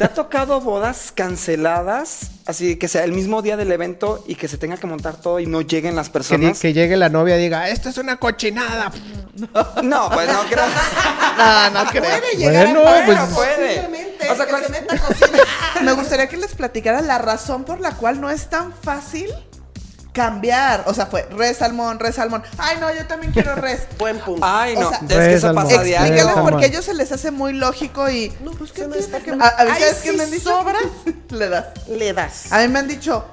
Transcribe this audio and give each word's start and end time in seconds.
¿Te 0.00 0.04
ha 0.04 0.14
tocado 0.14 0.62
bodas 0.62 1.12
canceladas? 1.14 2.30
Así 2.46 2.76
que 2.76 2.88
sea 2.88 3.04
el 3.04 3.12
mismo 3.12 3.42
día 3.42 3.58
del 3.58 3.70
evento 3.70 4.24
y 4.26 4.34
que 4.34 4.48
se 4.48 4.56
tenga 4.56 4.78
que 4.78 4.86
montar 4.86 5.16
todo 5.20 5.40
y 5.40 5.46
no 5.46 5.60
lleguen 5.60 5.94
las 5.94 6.08
personas. 6.08 6.58
que 6.58 6.72
llegue 6.72 6.96
la 6.96 7.10
novia 7.10 7.36
y 7.36 7.42
diga, 7.42 7.68
esto 7.68 7.90
es 7.90 7.98
una 7.98 8.16
cochinada. 8.16 8.90
No, 9.82 10.08
pues 10.10 10.32
no 10.32 10.40
creo. 10.48 10.64
No, 11.36 11.70
no 11.70 11.90
creo. 11.90 12.02
Puede 12.02 12.36
llegar 12.38 12.66
Bueno, 12.72 12.80
a 12.88 13.04
pues- 13.04 13.18
puede. 13.34 14.10
O 14.30 14.36
sea, 14.36 14.46
que 14.46 14.50
¿cuál- 14.52 14.64
se 14.64 14.70
meta 14.72 14.94
a 14.94 14.98
cocina. 14.98 15.38
Me 15.82 15.92
gustaría 15.92 16.28
que 16.30 16.38
les 16.38 16.54
platicara 16.54 17.02
la 17.02 17.18
razón 17.18 17.64
por 17.64 17.78
la 17.80 17.92
cual 17.92 18.22
no 18.22 18.30
es 18.30 18.48
tan 18.48 18.72
fácil 18.72 19.30
cambiar. 20.12 20.84
O 20.86 20.94
sea, 20.94 21.06
fue 21.06 21.26
res 21.36 21.58
salmón, 21.58 21.98
res 21.98 22.14
salmón. 22.16 22.42
Ay, 22.58 22.76
no, 22.80 22.92
yo 22.94 23.06
también 23.06 23.32
quiero 23.32 23.54
res. 23.56 23.82
Buen 23.98 24.18
punto. 24.18 24.44
Ay, 24.46 24.74
O 24.76 24.80
no. 24.80 24.88
sea, 24.90 24.98
es 24.98 25.06
que 25.08 25.32
eso 25.34 25.46
Salmón. 25.48 25.64
pasa 25.64 25.84
Salmón. 25.84 26.50
porque 26.50 26.64
a 26.64 26.68
ellos 26.68 26.84
se 26.84 26.94
les 26.94 27.12
hace 27.12 27.30
muy 27.30 27.52
lógico 27.52 28.08
y. 28.10 28.32
No, 28.42 28.50
pues 28.52 28.72
¿qué 28.72 28.82
que 28.82 28.88
no 28.88 28.94
está 28.94 29.20
que- 29.20 29.34
mal. 29.36 29.48
A, 29.56 29.66
¿sabes 29.66 29.96
si 30.02 30.10
qué 30.10 30.16
me 30.16 30.24
han 30.24 30.30
dicho? 30.30 30.48
sobra. 30.50 30.78
Le 31.30 31.48
das. 31.48 31.66
Le 31.88 32.12
das. 32.12 32.52
A 32.52 32.58
mí 32.60 32.68
me 32.68 32.78
han 32.80 32.88
dicho, 32.88 33.24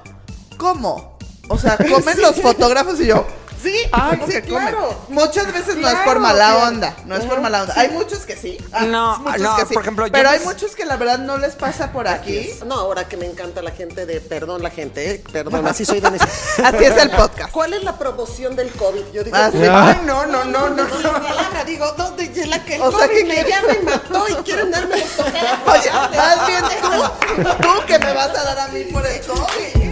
¿cómo? 0.56 1.18
O 1.48 1.58
sea, 1.58 1.76
comen 1.90 2.20
los 2.20 2.36
fotógrafos 2.40 3.00
y 3.00 3.06
yo. 3.06 3.26
Sí, 3.62 3.74
Ay, 3.92 4.10
¿cómo 4.18 4.26
sí, 4.26 4.32
que 4.32 4.48
comen? 4.48 4.68
claro. 4.68 4.94
Muchas 5.08 5.52
veces 5.52 5.76
no 5.76 5.88
es 5.88 5.96
por 6.04 6.18
mala 6.20 6.50
claro. 6.52 6.68
onda, 6.68 6.96
no 7.06 7.16
es 7.16 7.24
por 7.24 7.40
mala 7.40 7.62
onda. 7.62 7.74
sí. 7.74 7.80
Hay 7.80 7.88
muchos 7.90 8.20
que 8.20 8.36
sí. 8.36 8.56
ah, 8.72 8.84
No, 8.84 9.18
muchos 9.18 9.40
no, 9.40 9.56
que 9.56 9.66
sí. 9.66 9.74
por 9.74 9.82
ejemplo, 9.82 10.06
yo 10.06 10.12
Pero 10.12 10.28
hay 10.30 10.38
pens- 10.38 10.44
muchos 10.44 10.74
que 10.76 10.84
la 10.84 10.96
verdad 10.96 11.18
no 11.18 11.38
les 11.38 11.54
pasa 11.56 11.90
por 11.92 12.06
aquí. 12.08 12.50
No, 12.66 12.74
ahora 12.76 13.08
que 13.08 13.16
me 13.16 13.26
encanta 13.26 13.60
la 13.62 13.70
gente 13.72 14.06
de 14.06 14.20
perdón, 14.20 14.62
la 14.62 14.70
gente, 14.70 15.10
¿eh? 15.10 15.24
perdón, 15.32 15.66
así 15.66 15.84
soy 15.84 16.00
de. 16.00 16.08
Así 16.64 16.84
es 16.84 16.96
el 16.96 17.10
podcast. 17.10 17.50
¿Cuál 17.52 17.72
es 17.74 17.82
la 17.84 17.98
promoción 17.98 18.54
del 18.56 18.70
COVID? 18.72 19.04
Yo 19.12 19.24
digo, 19.24 19.36
Ah, 19.38 19.50
sí. 19.52 19.58
Ay, 19.62 20.00
no, 20.04 20.26
no, 20.26 20.44
no, 20.44 20.68
no. 20.70 20.84
no, 21.02 21.12
palabra, 21.12 21.64
digo, 21.64 21.92
¿dónde 21.96 22.24
es 22.24 22.48
la 22.48 22.64
que 22.64 22.76
el 22.76 22.82
O 22.82 22.90
sea, 22.90 23.06
COVID 23.08 23.18
que- 23.18 23.24
me 23.24 23.48
ya 23.48 23.62
me 23.62 23.78
mató 23.80 24.24
y 24.28 24.34
quieren 24.44 24.70
darme 24.70 24.96
los? 24.98 25.18
Oye, 25.66 25.90
más 26.16 26.46
bien 26.46 26.62
tú, 26.82 27.42
tú 27.62 27.86
que 27.86 27.98
me 27.98 28.12
vas 28.12 28.28
a 28.36 28.44
dar 28.44 28.58
a 28.60 28.68
mí 28.68 28.84
por 28.84 29.06
el 29.06 29.20
COVID. 29.20 29.87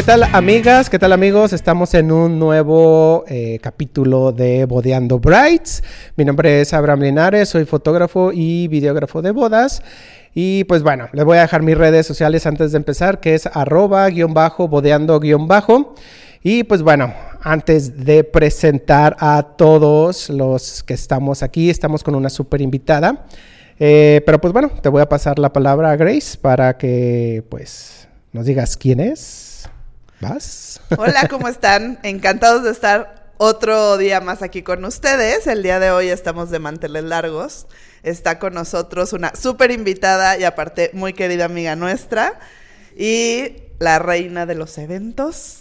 ¿Qué 0.00 0.06
tal 0.06 0.22
amigas? 0.32 0.88
¿Qué 0.88 0.98
tal 0.98 1.12
amigos? 1.12 1.52
Estamos 1.52 1.92
en 1.92 2.10
un 2.10 2.38
nuevo 2.38 3.22
eh, 3.28 3.58
capítulo 3.60 4.32
de 4.32 4.64
Bodeando 4.64 5.18
Brights. 5.18 5.84
Mi 6.16 6.24
nombre 6.24 6.62
es 6.62 6.72
Abraham 6.72 7.00
Linares, 7.02 7.50
soy 7.50 7.66
fotógrafo 7.66 8.32
y 8.32 8.66
videógrafo 8.68 9.20
de 9.20 9.30
bodas. 9.30 9.82
Y 10.32 10.64
pues 10.64 10.82
bueno, 10.82 11.10
les 11.12 11.22
voy 11.26 11.36
a 11.36 11.42
dejar 11.42 11.60
mis 11.60 11.76
redes 11.76 12.06
sociales 12.06 12.46
antes 12.46 12.72
de 12.72 12.78
empezar, 12.78 13.20
que 13.20 13.34
es 13.34 13.44
arroba 13.44 14.08
guion 14.08 14.32
bajo, 14.32 14.68
bodeando 14.68 15.20
guion 15.20 15.46
bajo. 15.46 15.94
Y 16.42 16.64
pues 16.64 16.80
bueno, 16.80 17.12
antes 17.42 18.02
de 18.02 18.24
presentar 18.24 19.18
a 19.20 19.54
todos 19.58 20.30
los 20.30 20.82
que 20.82 20.94
estamos 20.94 21.42
aquí, 21.42 21.68
estamos 21.68 22.02
con 22.02 22.14
una 22.14 22.30
súper 22.30 22.62
invitada. 22.62 23.26
Eh, 23.78 24.22
pero 24.24 24.40
pues 24.40 24.54
bueno, 24.54 24.70
te 24.80 24.88
voy 24.88 25.02
a 25.02 25.08
pasar 25.10 25.38
la 25.38 25.52
palabra 25.52 25.90
a 25.90 25.96
Grace 25.96 26.38
para 26.40 26.78
que 26.78 27.44
pues 27.50 28.08
nos 28.32 28.46
digas 28.46 28.78
quién 28.78 29.00
es. 29.00 29.49
¿Vas? 30.20 30.80
Hola, 30.98 31.28
¿cómo 31.30 31.48
están? 31.48 31.98
Encantados 32.02 32.62
de 32.62 32.70
estar 32.70 33.32
otro 33.38 33.96
día 33.96 34.20
más 34.20 34.42
aquí 34.42 34.62
con 34.62 34.84
ustedes. 34.84 35.46
El 35.46 35.62
día 35.62 35.80
de 35.80 35.90
hoy 35.90 36.08
estamos 36.10 36.50
de 36.50 36.58
manteles 36.58 37.04
largos. 37.04 37.66
Está 38.02 38.38
con 38.38 38.52
nosotros 38.52 39.14
una 39.14 39.32
súper 39.34 39.70
invitada 39.70 40.36
y 40.36 40.44
aparte 40.44 40.90
muy 40.92 41.14
querida 41.14 41.46
amiga 41.46 41.74
nuestra. 41.74 42.38
Y 42.94 43.62
la 43.78 43.98
reina 43.98 44.44
de 44.44 44.56
los 44.56 44.76
eventos. 44.76 45.60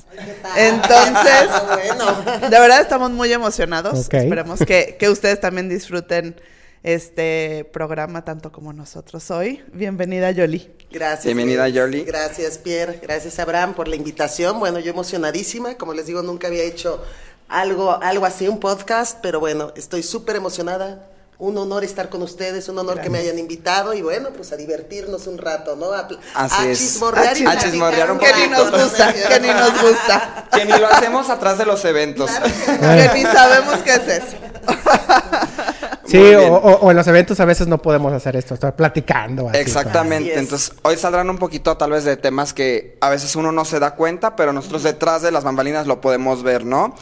Entonces, 0.58 1.50
bueno. 1.88 2.22
de 2.50 2.60
verdad 2.60 2.82
estamos 2.82 3.12
muy 3.12 3.32
emocionados. 3.32 4.08
Ok. 4.08 4.16
Esperemos 4.16 4.60
que, 4.60 4.98
que 5.00 5.10
ustedes 5.10 5.40
también 5.40 5.70
disfruten 5.70 6.36
este 6.84 7.70
programa 7.74 8.24
tanto 8.24 8.52
como 8.52 8.74
nosotros 8.74 9.30
hoy. 9.32 9.64
Bienvenida, 9.74 10.32
Yoli. 10.32 10.72
Gracias. 10.92 11.26
Bienvenida, 11.26 11.68
eh, 11.68 11.72
Yoli. 11.74 12.04
Gracias, 12.04 12.58
Pierre. 12.58 13.00
Gracias, 13.02 13.38
Abraham, 13.40 13.74
por 13.74 13.88
la 13.88 13.96
invitación. 13.96 14.60
Bueno, 14.60 14.80
yo 14.80 14.92
emocionadísima. 14.92 15.76
Como 15.76 15.94
les 15.94 16.08
digo, 16.08 16.22
nunca 16.22 16.48
había 16.48 16.64
hecho 16.64 17.04
algo, 17.48 18.00
algo 18.02 18.26
así, 18.26 18.48
un 18.48 18.60
podcast, 18.60 19.20
pero 19.22 19.40
bueno, 19.40 19.72
estoy 19.76 20.04
súper 20.04 20.36
emocionada. 20.36 21.08
Un 21.38 21.58
honor 21.58 21.86
estar 21.86 22.10
con 22.10 22.22
ustedes, 22.22 22.68
un 22.68 22.78
honor 22.80 23.00
que 23.00 23.10
me 23.10 23.18
hayan 23.20 23.40
invitado 23.40 23.94
y 23.94 24.02
bueno, 24.02 24.28
pues 24.36 24.52
a 24.52 24.58
divertirnos 24.58 25.26
un 25.26 25.38
rato, 25.38 25.78
¿no? 25.78 25.94
A, 25.94 26.06
Así 26.36 26.68
a 26.68 26.72
es. 26.72 26.80
chismorrear 26.80 27.38
y 27.38 27.46
A 27.46 27.58
chismorrear 27.58 28.12
un 28.12 28.20
Que 28.20 28.34
ni 28.36 28.48
nos 28.50 28.64
poquito. 28.64 28.84
gusta, 28.84 29.14
que 29.14 29.40
ni 29.40 29.48
nos 29.48 29.82
gusta. 29.82 30.48
Que 30.52 30.66
ni 30.66 30.72
lo 30.78 30.88
hacemos 30.88 31.30
atrás 31.30 31.58
de 31.58 31.66
los 31.66 31.86
eventos. 31.86 32.30
Que 32.30 33.10
ni 33.14 33.22
sabemos 33.24 33.78
qué 33.86 33.92
es 33.94 34.08
eso. 34.08 34.38
Sí, 36.10 36.18
o, 36.18 36.22
bien. 36.40 36.52
o- 36.52 36.56
o 36.58 36.92
en 36.92 36.98
los 36.98 37.08
eventos 37.08 37.40
a 37.40 37.46
veces 37.46 37.68
no 37.68 37.82
podemos 37.82 38.12
hacer 38.14 38.36
esto, 38.36 38.54
estar 38.54 38.76
platicando. 38.76 39.50
así, 39.50 39.58
Exactamente. 39.60 40.32
Así. 40.32 40.40
Entonces, 40.40 40.72
hoy 40.84 40.98
saldrán 40.98 41.30
un 41.30 41.38
poquito 41.38 41.78
tal 41.78 41.92
vez 41.92 42.04
de 42.04 42.18
temas 42.18 42.54
que 42.54 42.98
a 43.02 43.10
veces 43.10 43.36
uno 43.36 43.52
no 43.52 43.66
se 43.66 43.80
da 43.80 43.96
cuenta, 43.96 44.36
pero 44.36 44.54
nosotros 44.54 44.84
detrás 44.84 45.22
de 45.22 45.32
las 45.32 45.44
bambalinas 45.44 45.88
lo 45.88 46.02
podemos 46.02 46.44
ver, 46.44 46.66
¿no? 46.66 46.96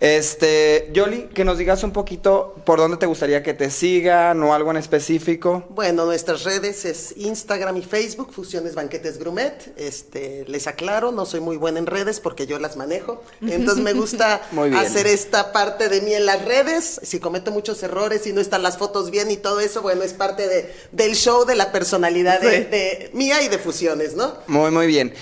Este, 0.00 0.90
Yoli, 0.92 1.28
que 1.32 1.44
nos 1.44 1.58
digas 1.58 1.84
un 1.84 1.92
poquito 1.92 2.56
por 2.64 2.78
dónde 2.78 2.96
te 2.96 3.06
gustaría 3.06 3.42
que 3.42 3.54
te 3.54 3.70
sigan 3.70 4.42
o 4.42 4.52
algo 4.52 4.70
en 4.72 4.76
específico. 4.76 5.64
Bueno, 5.70 6.04
nuestras 6.06 6.42
redes 6.44 6.84
es 6.84 7.14
Instagram 7.16 7.76
y 7.76 7.82
Facebook, 7.82 8.32
Fusiones 8.32 8.74
Banquetes 8.74 9.18
Grumet. 9.18 9.72
Este, 9.78 10.44
les 10.48 10.66
aclaro, 10.66 11.12
no 11.12 11.24
soy 11.24 11.40
muy 11.40 11.56
buena 11.56 11.78
en 11.78 11.86
redes 11.86 12.18
porque 12.20 12.46
yo 12.46 12.58
las 12.58 12.76
manejo. 12.76 13.22
Entonces 13.40 13.82
me 13.82 13.92
gusta 13.92 14.40
hacer 14.76 15.06
esta 15.06 15.52
parte 15.52 15.88
de 15.88 16.00
mí 16.00 16.14
en 16.14 16.26
las 16.26 16.44
redes. 16.44 17.00
Si 17.04 17.20
cometo 17.20 17.50
muchos 17.52 17.82
errores 17.82 18.26
y 18.26 18.32
no 18.32 18.40
están 18.52 18.62
las 18.62 18.76
fotos 18.76 19.10
bien 19.10 19.30
y 19.30 19.38
todo 19.38 19.60
eso, 19.60 19.80
bueno, 19.80 20.02
es 20.02 20.12
parte 20.12 20.46
de, 20.46 20.70
del 20.92 21.14
show 21.14 21.46
de 21.46 21.54
la 21.54 21.72
personalidad 21.72 22.38
de, 22.38 22.50
Sí. 22.50 22.64
de 22.64 23.10
mía 23.14 23.40
y 23.40 23.48
de 23.48 23.56
Fusiones, 23.56 24.14
¿no? 24.14 24.34
Muy, 24.46 24.70
muy 24.70 24.86
bien. 24.86 25.14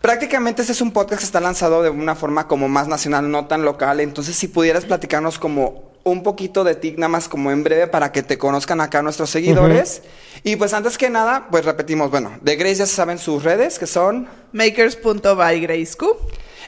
Prácticamente 0.00 0.62
este 0.62 0.70
es 0.74 0.80
un 0.80 0.92
podcast 0.92 1.18
que 1.18 1.24
está 1.24 1.40
lanzado 1.40 1.82
de 1.82 1.90
una 1.90 2.14
forma 2.14 2.46
como 2.46 2.68
más 2.68 2.86
nacional, 2.86 3.28
no 3.32 3.48
tan 3.48 3.64
local. 3.64 3.98
Entonces, 3.98 4.36
si 4.36 4.46
pudieras 4.46 4.84
platicarnos 4.84 5.40
como 5.40 5.90
un 6.04 6.22
poquito 6.22 6.62
de 6.62 6.76
ti, 6.76 6.94
nada 6.96 7.08
más 7.08 7.28
como 7.28 7.50
en 7.50 7.64
breve, 7.64 7.88
para 7.88 8.12
que 8.12 8.22
te 8.22 8.38
conozcan 8.38 8.80
acá 8.80 9.02
nuestros 9.02 9.28
seguidores. 9.28 10.02
Y 10.44 10.54
pues 10.54 10.72
antes 10.72 10.96
que 10.98 11.10
nada, 11.10 11.48
pues 11.50 11.64
repetimos, 11.64 12.12
bueno, 12.12 12.38
de 12.42 12.54
Grace 12.54 12.76
ya 12.76 12.86
se 12.86 12.94
saben 12.94 13.18
sus 13.18 13.42
redes, 13.42 13.80
que 13.80 13.88
son... 13.88 14.28
Makers.by 14.52 15.60
Grace 15.62 15.96
Q. 15.98 16.16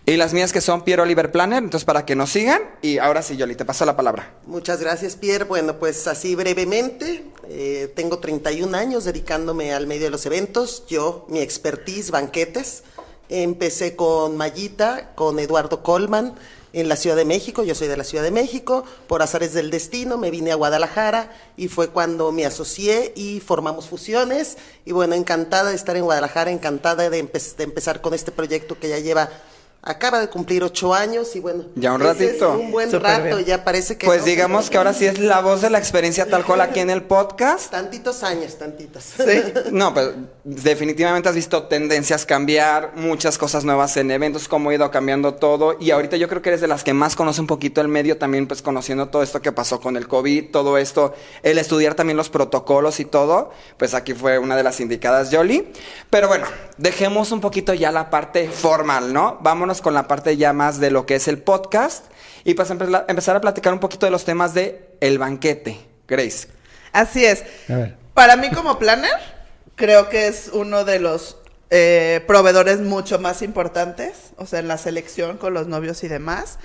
Y 0.06 0.16
las 0.16 0.32
mías 0.32 0.52
que 0.52 0.60
son 0.60 0.82
Piero 0.82 1.02
Oliver 1.04 1.30
Planner, 1.30 1.62
entonces 1.62 1.84
para 1.84 2.04
que 2.04 2.16
nos 2.16 2.30
sigan. 2.30 2.60
Y 2.82 2.98
ahora 2.98 3.22
sí, 3.22 3.36
Yoli, 3.36 3.54
te 3.54 3.64
paso 3.64 3.84
la 3.84 3.96
palabra. 3.96 4.34
Muchas 4.46 4.80
gracias, 4.80 5.14
Pierre. 5.14 5.44
Bueno, 5.44 5.78
pues 5.78 6.06
así 6.08 6.34
brevemente, 6.34 7.24
eh, 7.48 7.92
tengo 7.94 8.18
31 8.18 8.76
años 8.76 9.04
dedicándome 9.04 9.72
al 9.72 9.86
medio 9.86 10.04
de 10.04 10.10
los 10.10 10.26
eventos. 10.26 10.84
Yo, 10.88 11.26
mi 11.28 11.40
expertise, 11.40 12.10
banquetes. 12.10 12.82
Empecé 13.28 13.94
con 13.94 14.36
Mayita, 14.36 15.12
con 15.14 15.38
Eduardo 15.38 15.84
Colman 15.84 16.34
en 16.72 16.88
la 16.88 16.96
Ciudad 16.96 17.14
de 17.14 17.24
México. 17.24 17.62
Yo 17.62 17.76
soy 17.76 17.86
de 17.86 17.96
la 17.96 18.02
Ciudad 18.02 18.24
de 18.24 18.32
México. 18.32 18.84
Por 19.06 19.22
azares 19.22 19.52
del 19.54 19.70
destino 19.70 20.16
me 20.18 20.32
vine 20.32 20.50
a 20.50 20.56
Guadalajara 20.56 21.30
y 21.56 21.68
fue 21.68 21.90
cuando 21.90 22.32
me 22.32 22.44
asocié 22.46 23.12
y 23.14 23.38
formamos 23.38 23.88
fusiones. 23.88 24.56
Y 24.84 24.90
bueno, 24.90 25.14
encantada 25.14 25.70
de 25.70 25.76
estar 25.76 25.96
en 25.96 26.02
Guadalajara, 26.02 26.50
encantada 26.50 27.08
de, 27.08 27.24
empe- 27.24 27.54
de 27.56 27.62
empezar 27.64 28.00
con 28.00 28.14
este 28.14 28.32
proyecto 28.32 28.76
que 28.80 28.88
ya 28.88 28.98
lleva... 28.98 29.28
Acaba 29.82 30.20
de 30.20 30.28
cumplir 30.28 30.62
ocho 30.62 30.92
años 30.92 31.34
y 31.34 31.40
bueno, 31.40 31.64
Ya 31.74 31.94
un 31.94 32.02
es 32.02 32.06
ratito. 32.08 32.52
un 32.58 32.70
buen 32.70 32.92
rato, 32.92 33.36
bien. 33.36 33.44
ya 33.46 33.64
parece 33.64 33.96
que 33.96 34.04
Pues 34.06 34.20
no, 34.20 34.26
digamos 34.26 34.64
pero- 34.64 34.70
que 34.72 34.76
ahora 34.78 34.92
sí 34.92 35.06
es 35.06 35.18
la 35.18 35.40
voz 35.40 35.62
de 35.62 35.70
la 35.70 35.78
experiencia 35.78 36.26
tal 36.28 36.44
cual 36.44 36.60
aquí 36.60 36.80
en 36.80 36.90
el 36.90 37.02
podcast. 37.04 37.70
Tantitos 37.70 38.22
años, 38.22 38.58
tantitos. 38.58 39.02
Sí. 39.16 39.42
No, 39.72 39.94
pero 39.94 40.12
definitivamente 40.44 41.30
has 41.30 41.34
visto 41.34 41.62
tendencias 41.62 42.26
cambiar, 42.26 42.92
muchas 42.96 43.38
cosas 43.38 43.64
nuevas 43.64 43.96
en 43.96 44.10
eventos, 44.10 44.48
cómo 44.48 44.68
ha 44.68 44.74
ido 44.74 44.90
cambiando 44.90 45.34
todo. 45.36 45.76
Y 45.80 45.92
ahorita 45.92 46.18
yo 46.18 46.28
creo 46.28 46.42
que 46.42 46.50
eres 46.50 46.60
de 46.60 46.66
las 46.68 46.84
que 46.84 46.92
más 46.92 47.16
conoce 47.16 47.40
un 47.40 47.46
poquito 47.46 47.80
el 47.80 47.88
medio, 47.88 48.18
también 48.18 48.46
pues 48.46 48.60
conociendo 48.60 49.08
todo 49.08 49.22
esto 49.22 49.40
que 49.40 49.50
pasó 49.52 49.80
con 49.80 49.96
el 49.96 50.08
COVID, 50.08 50.50
todo 50.50 50.76
esto, 50.76 51.14
el 51.42 51.56
estudiar 51.56 51.94
también 51.94 52.18
los 52.18 52.28
protocolos 52.28 53.00
y 53.00 53.06
todo. 53.06 53.50
Pues 53.78 53.94
aquí 53.94 54.12
fue 54.12 54.38
una 54.38 54.56
de 54.56 54.62
las 54.62 54.78
indicadas, 54.80 55.30
Yoli. 55.30 55.72
Pero 56.10 56.28
bueno, 56.28 56.44
dejemos 56.76 57.32
un 57.32 57.40
poquito 57.40 57.72
ya 57.72 57.90
la 57.92 58.10
parte 58.10 58.48
formal, 58.50 59.12
¿no? 59.14 59.38
Vámonos 59.40 59.69
con 59.80 59.94
la 59.94 60.08
parte 60.08 60.36
ya 60.36 60.52
más 60.52 60.80
de 60.80 60.90
lo 60.90 61.06
que 61.06 61.14
es 61.14 61.28
el 61.28 61.38
podcast. 61.38 62.06
Y 62.42 62.54
pues 62.54 62.70
empe- 62.70 63.04
empezar 63.06 63.36
a 63.36 63.40
platicar 63.40 63.72
un 63.72 63.78
poquito 63.78 64.06
de 64.06 64.10
los 64.12 64.24
temas 64.24 64.54
de 64.54 64.96
el 65.00 65.18
banquete. 65.18 65.78
Grace. 66.08 66.48
Así 66.92 67.24
es. 67.24 67.44
A 67.68 67.76
ver. 67.76 67.96
Para 68.14 68.36
mí 68.36 68.50
como 68.50 68.78
planner, 68.78 69.12
creo 69.76 70.08
que 70.08 70.26
es 70.26 70.50
uno 70.52 70.84
de 70.84 70.98
los 70.98 71.36
eh, 71.70 72.24
proveedores 72.26 72.80
mucho 72.80 73.20
más 73.20 73.42
importantes, 73.42 74.32
o 74.36 74.46
sea, 74.46 74.58
en 74.58 74.66
la 74.66 74.76
selección 74.76 75.38
con 75.38 75.54
los 75.54 75.68
novios 75.68 76.02
y 76.02 76.08
demás. 76.08 76.58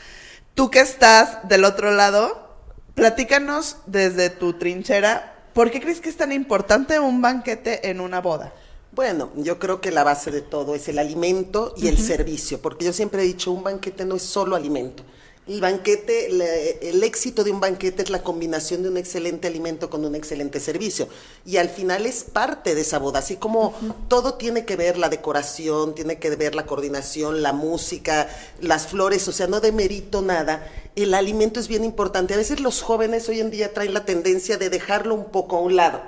Tú 0.56 0.72
que 0.72 0.80
estás 0.80 1.48
del 1.48 1.64
otro 1.64 1.92
lado, 1.92 2.58
platícanos 2.96 3.78
desde 3.86 4.30
tu 4.32 4.54
trinchera, 4.54 5.36
¿por 5.54 5.70
qué 5.70 5.80
crees 5.80 6.02
que 6.02 6.10
es 6.10 6.18
tan 6.18 6.32
importante 6.32 7.00
un 7.00 7.22
banquete 7.22 7.90
en 7.90 8.02
una 8.02 8.20
boda? 8.22 8.54
Bueno, 8.96 9.30
yo 9.36 9.60
creo 9.60 9.82
que 9.82 9.92
la 9.92 10.06
base 10.06 10.32
de 10.32 10.42
todo 10.42 10.74
es 10.74 10.88
el 10.88 11.00
alimento 11.00 11.74
y 11.76 11.88
el 11.90 11.98
servicio, 11.98 12.62
porque 12.62 12.86
yo 12.86 12.94
siempre 12.94 13.22
he 13.24 13.26
dicho, 13.26 13.52
un 13.52 13.62
banquete 13.62 14.06
no 14.06 14.16
es 14.16 14.22
solo 14.22 14.56
alimento. 14.56 15.04
El 15.48 15.60
banquete, 15.62 16.30
la- 16.30 16.46
el 16.56 17.04
éxito 17.04 17.44
de 17.44 17.52
un 17.52 17.60
banquete 17.60 18.02
es 18.04 18.10
la 18.10 18.24
combinación 18.24 18.82
de 18.84 18.90
un 18.90 18.96
excelente 18.98 19.48
alimento 19.48 19.90
con 19.90 20.04
un 20.06 20.16
excelente 20.16 20.60
servicio. 20.62 21.08
Y 21.46 21.58
al 21.58 21.70
final 21.70 22.06
es 22.06 22.24
parte 22.24 22.74
de 22.74 22.82
esa 22.82 22.98
boda. 22.98 23.20
Así 23.20 23.36
como 23.36 23.74
todo 24.08 24.36
tiene 24.36 24.66
que 24.66 24.76
ver, 24.78 24.98
la 24.98 25.10
decoración, 25.10 25.94
tiene 25.94 26.18
que 26.18 26.34
ver 26.36 26.56
la 26.56 26.66
coordinación, 26.66 27.44
la 27.44 27.54
música, 27.54 28.28
las 28.62 28.88
flores, 28.88 29.28
o 29.28 29.32
sea, 29.34 29.46
no 29.48 29.60
demerito 29.60 30.22
nada. 30.24 30.68
El 30.96 31.14
alimento 31.14 31.60
es 31.60 31.68
bien 31.68 31.84
importante. 31.84 32.34
A 32.34 32.38
veces 32.38 32.60
los 32.62 32.82
jóvenes 32.82 33.28
hoy 33.30 33.40
en 33.42 33.52
día 33.52 33.74
traen 33.74 33.94
la 33.94 34.06
tendencia 34.06 34.58
de 34.58 34.70
dejarlo 34.72 35.14
un 35.14 35.26
poco 35.26 35.58
a 35.58 35.62
un 35.62 35.76
lado. 35.76 36.02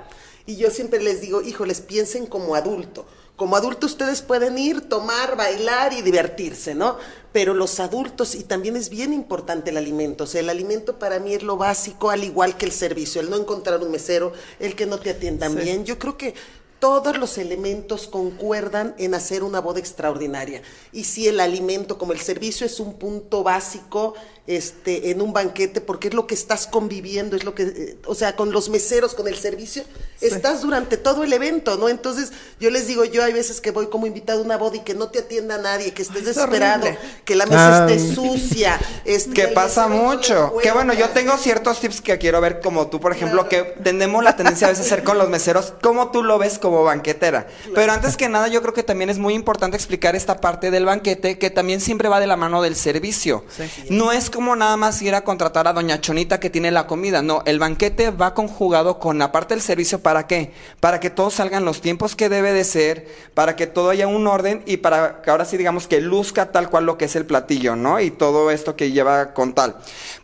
Y 0.48 0.56
yo 0.56 0.70
siempre 0.70 1.02
les 1.02 1.20
digo, 1.20 1.42
híjoles, 1.42 1.82
piensen 1.82 2.24
como 2.24 2.54
adulto. 2.54 3.04
Como 3.36 3.54
adulto 3.54 3.84
ustedes 3.84 4.22
pueden 4.22 4.56
ir, 4.56 4.88
tomar, 4.88 5.36
bailar 5.36 5.92
y 5.92 6.00
divertirse, 6.00 6.74
¿no? 6.74 6.96
Pero 7.34 7.52
los 7.52 7.78
adultos, 7.80 8.34
y 8.34 8.44
también 8.44 8.74
es 8.74 8.88
bien 8.88 9.12
importante 9.12 9.68
el 9.68 9.76
alimento, 9.76 10.24
o 10.24 10.26
sea, 10.26 10.40
el 10.40 10.48
alimento 10.48 10.98
para 10.98 11.18
mí 11.18 11.34
es 11.34 11.42
lo 11.42 11.58
básico, 11.58 12.08
al 12.08 12.24
igual 12.24 12.56
que 12.56 12.64
el 12.64 12.72
servicio, 12.72 13.20
el 13.20 13.28
no 13.28 13.36
encontrar 13.36 13.82
un 13.82 13.90
mesero, 13.90 14.32
el 14.58 14.74
que 14.74 14.86
no 14.86 14.98
te 14.98 15.10
atiendan 15.10 15.54
bien. 15.54 15.84
Yo 15.84 15.98
creo 15.98 16.16
que 16.16 16.32
todos 16.78 17.18
los 17.18 17.36
elementos 17.36 18.06
concuerdan 18.06 18.94
en 18.98 19.14
hacer 19.14 19.42
una 19.42 19.60
boda 19.60 19.80
extraordinaria. 19.80 20.62
Y 20.92 21.04
si 21.04 21.28
el 21.28 21.40
alimento, 21.40 21.98
como 21.98 22.12
el 22.12 22.20
servicio, 22.20 22.64
es 22.64 22.80
un 22.80 22.94
punto 22.94 23.42
básico 23.42 24.14
este, 24.48 25.10
en 25.10 25.20
un 25.20 25.34
banquete, 25.34 25.82
porque 25.82 26.08
es 26.08 26.14
lo 26.14 26.26
que 26.26 26.34
estás 26.34 26.66
conviviendo, 26.66 27.36
es 27.36 27.44
lo 27.44 27.54
que, 27.54 27.64
eh, 27.64 27.96
o 28.06 28.14
sea, 28.14 28.34
con 28.34 28.50
los 28.50 28.70
meseros, 28.70 29.14
con 29.14 29.28
el 29.28 29.36
servicio, 29.36 29.84
estás 30.22 30.62
durante 30.62 30.96
todo 30.96 31.22
el 31.22 31.32
evento, 31.34 31.76
¿no? 31.76 31.90
Entonces, 31.90 32.32
yo 32.58 32.70
les 32.70 32.86
digo, 32.86 33.04
yo 33.04 33.22
hay 33.22 33.34
veces 33.34 33.60
que 33.60 33.72
voy 33.72 33.88
como 33.88 34.06
invitado 34.06 34.40
a 34.40 34.44
una 34.44 34.56
boda 34.56 34.76
y 34.76 34.80
que 34.80 34.94
no 34.94 35.08
te 35.08 35.18
atienda 35.18 35.58
nadie, 35.58 35.92
que 35.92 36.00
estés 36.00 36.20
Ay, 36.20 36.24
desesperado, 36.24 36.86
horrible. 36.86 36.98
que 37.26 37.34
la 37.36 37.44
mesa 37.44 37.86
esté 37.90 38.14
sucia. 38.14 38.80
este, 39.04 39.34
Que 39.34 39.48
pasa 39.48 39.86
mucho. 39.86 40.54
Que 40.62 40.72
bueno, 40.72 40.94
yo 40.94 41.10
tengo 41.10 41.36
ciertos 41.36 41.80
tips 41.80 42.00
que 42.00 42.16
quiero 42.16 42.40
ver 42.40 42.60
como 42.60 42.88
tú, 42.88 43.00
por 43.00 43.12
ejemplo, 43.12 43.50
que 43.50 43.62
tenemos 43.84 44.24
la 44.24 44.34
tendencia 44.34 44.66
a 44.68 44.70
veces 44.70 44.86
a 44.86 44.94
hacer 44.94 45.04
con 45.04 45.18
los 45.18 45.28
meseros, 45.28 45.74
como 45.82 46.10
tú 46.10 46.22
lo 46.22 46.38
ves 46.38 46.58
como 46.58 46.84
banquetera. 46.84 47.46
Pero 47.74 47.92
antes 47.92 48.16
que 48.16 48.30
nada, 48.30 48.48
yo 48.48 48.62
creo 48.62 48.72
que 48.72 48.82
también 48.82 49.10
es 49.10 49.18
muy 49.18 49.34
importante 49.34 49.76
explicar 49.76 50.16
esta 50.16 50.40
parte 50.40 50.70
del 50.70 50.86
banquete 50.86 51.38
que 51.38 51.50
también 51.50 51.82
siempre 51.82 52.08
va 52.08 52.18
de 52.18 52.26
la 52.26 52.36
mano 52.36 52.62
del 52.62 52.76
servicio. 52.76 53.44
No 53.90 54.10
es 54.10 54.30
como 54.38 54.54
nada 54.54 54.76
más 54.76 55.02
ir 55.02 55.16
a 55.16 55.22
contratar 55.22 55.66
a 55.66 55.72
Doña 55.72 56.00
Chonita 56.00 56.38
que 56.38 56.48
tiene 56.48 56.70
la 56.70 56.86
comida. 56.86 57.22
No, 57.22 57.42
el 57.44 57.58
banquete 57.58 58.12
va 58.12 58.34
conjugado 58.34 59.00
con 59.00 59.18
la 59.18 59.32
parte 59.32 59.54
del 59.54 59.60
servicio. 59.60 59.98
¿Para 59.98 60.28
qué? 60.28 60.52
Para 60.78 61.00
que 61.00 61.10
todos 61.10 61.34
salgan 61.34 61.64
los 61.64 61.80
tiempos 61.80 62.14
que 62.14 62.28
debe 62.28 62.52
de 62.52 62.62
ser, 62.62 63.08
para 63.34 63.56
que 63.56 63.66
todo 63.66 63.90
haya 63.90 64.06
un 64.06 64.28
orden 64.28 64.62
y 64.64 64.76
para 64.76 65.22
que 65.22 65.30
ahora 65.32 65.44
sí 65.44 65.56
digamos 65.56 65.88
que 65.88 66.00
luzca 66.00 66.52
tal 66.52 66.70
cual 66.70 66.86
lo 66.86 66.96
que 66.96 67.06
es 67.06 67.16
el 67.16 67.26
platillo, 67.26 67.74
¿no? 67.74 67.98
Y 67.98 68.12
todo 68.12 68.52
esto 68.52 68.76
que 68.76 68.92
lleva 68.92 69.34
con 69.34 69.54
tal. 69.54 69.74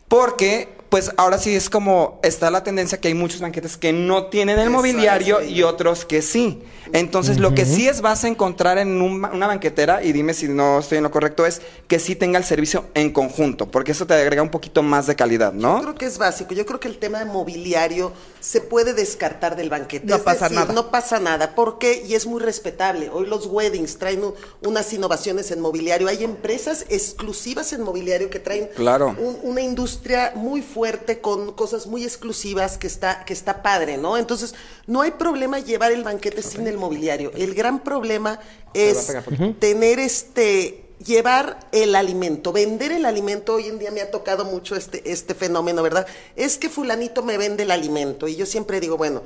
Porque, 0.06 0.68
pues 0.94 1.10
ahora 1.16 1.38
sí 1.38 1.52
es 1.56 1.68
como 1.70 2.20
está 2.22 2.52
la 2.52 2.62
tendencia 2.62 3.00
que 3.00 3.08
hay 3.08 3.14
muchos 3.14 3.40
banquetes 3.40 3.76
que 3.76 3.92
no 3.92 4.26
tienen 4.26 4.60
el 4.60 4.68
Eso 4.68 4.76
mobiliario 4.76 5.42
y 5.42 5.64
otros 5.64 6.04
que 6.04 6.22
sí. 6.22 6.62
Entonces, 6.92 7.40
lo 7.40 7.52
que 7.52 7.64
sí 7.66 7.88
es 7.88 8.00
vas 8.00 8.22
a 8.22 8.28
encontrar 8.28 8.78
en 8.78 9.02
un 9.02 9.20
ba- 9.20 9.32
una 9.34 9.48
banquetera, 9.48 10.04
y 10.04 10.12
dime 10.12 10.34
si 10.34 10.46
no 10.46 10.78
estoy 10.78 10.98
en 10.98 11.02
lo 11.02 11.10
correcto, 11.10 11.46
es 11.46 11.62
que 11.88 11.98
sí 11.98 12.14
tenga 12.14 12.38
el 12.38 12.44
servicio 12.44 12.84
en 12.94 13.10
conjunto, 13.12 13.68
porque 13.72 13.90
eso 13.90 14.06
te 14.06 14.14
agrega 14.14 14.40
un 14.42 14.50
poquito 14.50 14.84
más 14.84 15.08
de 15.08 15.16
calidad, 15.16 15.52
Yo 15.52 15.58
¿no? 15.58 15.80
creo 15.80 15.94
que 15.96 16.04
es 16.04 16.16
básico. 16.18 16.54
Yo 16.54 16.64
creo 16.64 16.78
que 16.78 16.86
el 16.86 16.98
tema 16.98 17.18
de 17.18 17.24
mobiliario 17.24 18.12
se 18.38 18.60
puede 18.60 18.92
descartar 18.94 19.56
del 19.56 19.70
banquete. 19.70 20.06
No 20.06 20.14
Es 20.16 20.22
pasa 20.22 20.44
decir, 20.44 20.58
nada. 20.60 20.72
No 20.74 20.92
pasa 20.92 21.18
nada. 21.18 21.56
¿Por 21.56 21.78
qué? 21.78 22.04
Y 22.06 22.14
es 22.14 22.24
muy 22.26 22.40
respetable. 22.40 23.10
Hoy 23.10 23.26
los 23.26 23.46
weddings 23.46 23.98
traen 23.98 24.22
unas 24.62 24.92
innovaciones 24.92 25.50
en 25.50 25.58
mobiliario. 25.60 26.06
Hay 26.06 26.22
empresas 26.22 26.84
exclusivas 26.88 27.72
en 27.72 27.82
mobiliario 27.82 28.30
que 28.30 28.38
traen 28.38 28.68
Claro. 28.76 29.16
un- 29.18 29.38
una 29.42 29.60
industria 29.62 30.32
muy 30.36 30.62
fuerte 30.62 30.83
con 31.20 31.52
cosas 31.52 31.86
muy 31.86 32.04
exclusivas 32.04 32.78
que 32.78 32.86
está, 32.86 33.24
que 33.24 33.32
está 33.32 33.62
padre, 33.62 33.96
¿no? 33.96 34.16
Entonces, 34.16 34.54
no 34.86 35.02
hay 35.02 35.12
problema 35.12 35.58
llevar 35.58 35.92
el 35.92 36.04
banquete 36.04 36.42
sin 36.42 36.66
el 36.66 36.78
mobiliario. 36.78 37.32
El 37.34 37.54
gran 37.54 37.82
problema 37.82 38.40
es 38.72 39.12
tener 39.58 39.98
este 39.98 40.84
llevar 41.04 41.58
el 41.72 41.94
alimento, 41.94 42.52
vender 42.52 42.92
el 42.92 43.04
alimento, 43.04 43.54
hoy 43.54 43.66
en 43.66 43.78
día 43.78 43.90
me 43.90 44.00
ha 44.00 44.10
tocado 44.10 44.44
mucho 44.44 44.76
este, 44.76 45.10
este 45.10 45.34
fenómeno, 45.34 45.82
¿verdad? 45.82 46.06
Es 46.36 46.56
que 46.56 46.70
fulanito 46.70 47.22
me 47.22 47.36
vende 47.36 47.64
el 47.64 47.70
alimento 47.70 48.28
y 48.28 48.36
yo 48.36 48.46
siempre 48.46 48.80
digo, 48.80 48.96
bueno, 48.96 49.22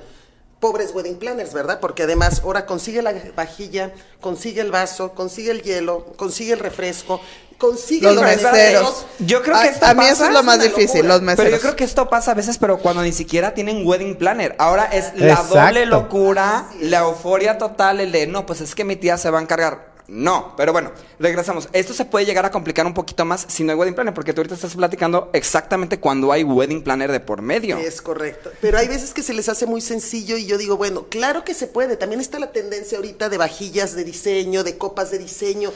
pobres 0.60 0.92
wedding 0.94 1.18
planners, 1.18 1.52
¿verdad? 1.52 1.78
Porque 1.80 2.02
además 2.04 2.40
ahora 2.44 2.66
consigue 2.66 3.02
la 3.02 3.14
vajilla, 3.36 3.92
consigue 4.20 4.60
el 4.60 4.70
vaso, 4.70 5.12
consigue 5.14 5.50
el 5.52 5.62
hielo, 5.62 6.04
consigue 6.16 6.52
el 6.54 6.58
refresco, 6.58 7.20
consigue 7.58 8.06
Los 8.06 8.14
los 8.16 8.24
meseros. 8.24 9.06
Yo 9.20 9.42
creo 9.42 9.56
A- 9.56 9.62
que 9.62 9.68
esto 9.68 9.86
a 9.86 9.94
mí 9.94 10.00
pasa- 10.00 10.12
eso 10.12 10.24
es 10.26 10.32
lo 10.32 10.42
más 10.42 10.60
difícil, 10.62 10.96
locura. 10.98 11.14
los 11.14 11.22
meseros. 11.22 11.44
Pero 11.44 11.56
yo 11.56 11.60
creo 11.62 11.76
que 11.76 11.84
esto 11.84 12.08
pasa 12.08 12.30
a 12.32 12.34
veces, 12.34 12.58
pero 12.58 12.78
cuando 12.78 13.02
ni 13.02 13.12
siquiera 13.12 13.54
tienen 13.54 13.86
wedding 13.86 14.16
planner. 14.16 14.54
Ahora 14.58 14.84
es 14.86 15.12
la 15.16 15.32
Exacto. 15.32 15.54
doble 15.56 15.86
locura, 15.86 16.68
la 16.80 17.00
euforia 17.00 17.58
total, 17.58 18.00
el 18.00 18.12
de, 18.12 18.26
no, 18.26 18.46
pues 18.46 18.60
es 18.60 18.74
que 18.74 18.84
mi 18.84 18.96
tía 18.96 19.16
se 19.18 19.30
va 19.30 19.38
a 19.38 19.42
encargar. 19.42 19.87
No, 20.08 20.54
pero 20.56 20.72
bueno, 20.72 20.90
regresamos. 21.18 21.68
Esto 21.74 21.92
se 21.92 22.06
puede 22.06 22.24
llegar 22.24 22.46
a 22.46 22.50
complicar 22.50 22.86
un 22.86 22.94
poquito 22.94 23.26
más 23.26 23.44
si 23.46 23.62
no 23.62 23.72
hay 23.72 23.78
wedding 23.78 23.94
planner, 23.94 24.14
porque 24.14 24.32
tú 24.32 24.40
ahorita 24.40 24.54
estás 24.54 24.74
platicando 24.74 25.28
exactamente 25.34 26.00
cuando 26.00 26.32
hay 26.32 26.44
wedding 26.44 26.82
planner 26.82 27.12
de 27.12 27.20
por 27.20 27.42
medio. 27.42 27.76
Es 27.76 28.00
correcto. 28.00 28.50
Pero 28.62 28.78
hay 28.78 28.88
veces 28.88 29.12
que 29.12 29.22
se 29.22 29.34
les 29.34 29.50
hace 29.50 29.66
muy 29.66 29.82
sencillo 29.82 30.38
y 30.38 30.46
yo 30.46 30.56
digo, 30.56 30.78
bueno, 30.78 31.08
claro 31.10 31.44
que 31.44 31.52
se 31.52 31.66
puede. 31.66 31.98
También 31.98 32.22
está 32.22 32.38
la 32.38 32.52
tendencia 32.52 32.96
ahorita 32.96 33.28
de 33.28 33.36
vajillas 33.36 33.94
de 33.94 34.04
diseño, 34.04 34.64
de 34.64 34.78
copas 34.78 35.10
de 35.10 35.18
diseño. 35.18 35.72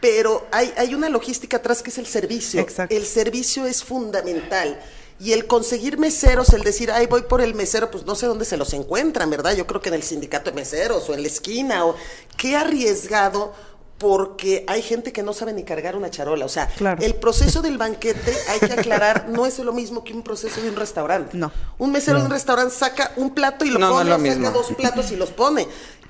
Pero 0.00 0.46
hay, 0.50 0.72
hay 0.78 0.94
una 0.94 1.10
logística 1.10 1.58
atrás 1.58 1.82
que 1.82 1.90
es 1.90 1.98
el 1.98 2.06
servicio. 2.06 2.60
Exacto. 2.60 2.94
El 2.94 3.04
servicio 3.04 3.66
es 3.66 3.84
fundamental. 3.84 4.80
Y 5.20 5.32
el 5.32 5.46
conseguir 5.46 5.98
meseros, 5.98 6.48
el 6.54 6.62
decir, 6.62 6.90
ay, 6.90 7.06
voy 7.06 7.22
por 7.22 7.40
el 7.40 7.54
mesero, 7.54 7.90
pues 7.90 8.04
no 8.04 8.14
sé 8.14 8.26
dónde 8.26 8.44
se 8.44 8.56
los 8.56 8.72
encuentran, 8.72 9.30
¿verdad? 9.30 9.54
Yo 9.54 9.66
creo 9.66 9.80
que 9.80 9.88
en 9.90 9.94
el 9.94 10.02
sindicato 10.02 10.50
de 10.50 10.56
meseros 10.56 11.08
o 11.08 11.14
en 11.14 11.22
la 11.22 11.28
esquina. 11.28 11.86
o 11.86 11.94
Qué 12.36 12.56
arriesgado 12.56 13.54
porque 13.98 14.64
hay 14.66 14.82
gente 14.82 15.12
que 15.12 15.22
no 15.22 15.32
sabe 15.32 15.52
ni 15.52 15.62
cargar 15.64 15.96
una 15.96 16.10
charola. 16.10 16.44
O 16.44 16.48
sea, 16.48 16.66
Claro. 16.66 17.00
el 17.02 17.14
proceso 17.14 17.62
del 17.62 17.78
banquete, 17.78 18.36
hay 18.48 18.60
que 18.60 18.72
aclarar, 18.74 19.28
no 19.28 19.46
es 19.46 19.58
lo 19.60 19.72
mismo 19.72 20.02
que 20.04 20.12
un 20.12 20.22
proceso 20.22 20.60
de 20.60 20.68
un 20.68 20.76
restaurante. 20.76 21.36
No. 21.36 21.52
Un 21.78 21.92
mesero 21.92 22.18
de 22.18 22.24
un 22.24 22.30
restaurante 22.30 22.74
saca 22.74 23.12
un 23.16 23.30
plato 23.34 23.64
y 23.64 23.70
lo 23.70 23.78
No, 23.78 23.88
no 23.88 23.94
pone, 23.94 24.02
es 24.02 24.08
lo 24.08 24.14
o 24.14 24.18
saca 24.18 24.30
mismo. 24.38 24.50
dos 24.50 24.72
platos 24.76 25.10
y 25.12 25.16
los 25.16 25.30
pone. 25.30 25.68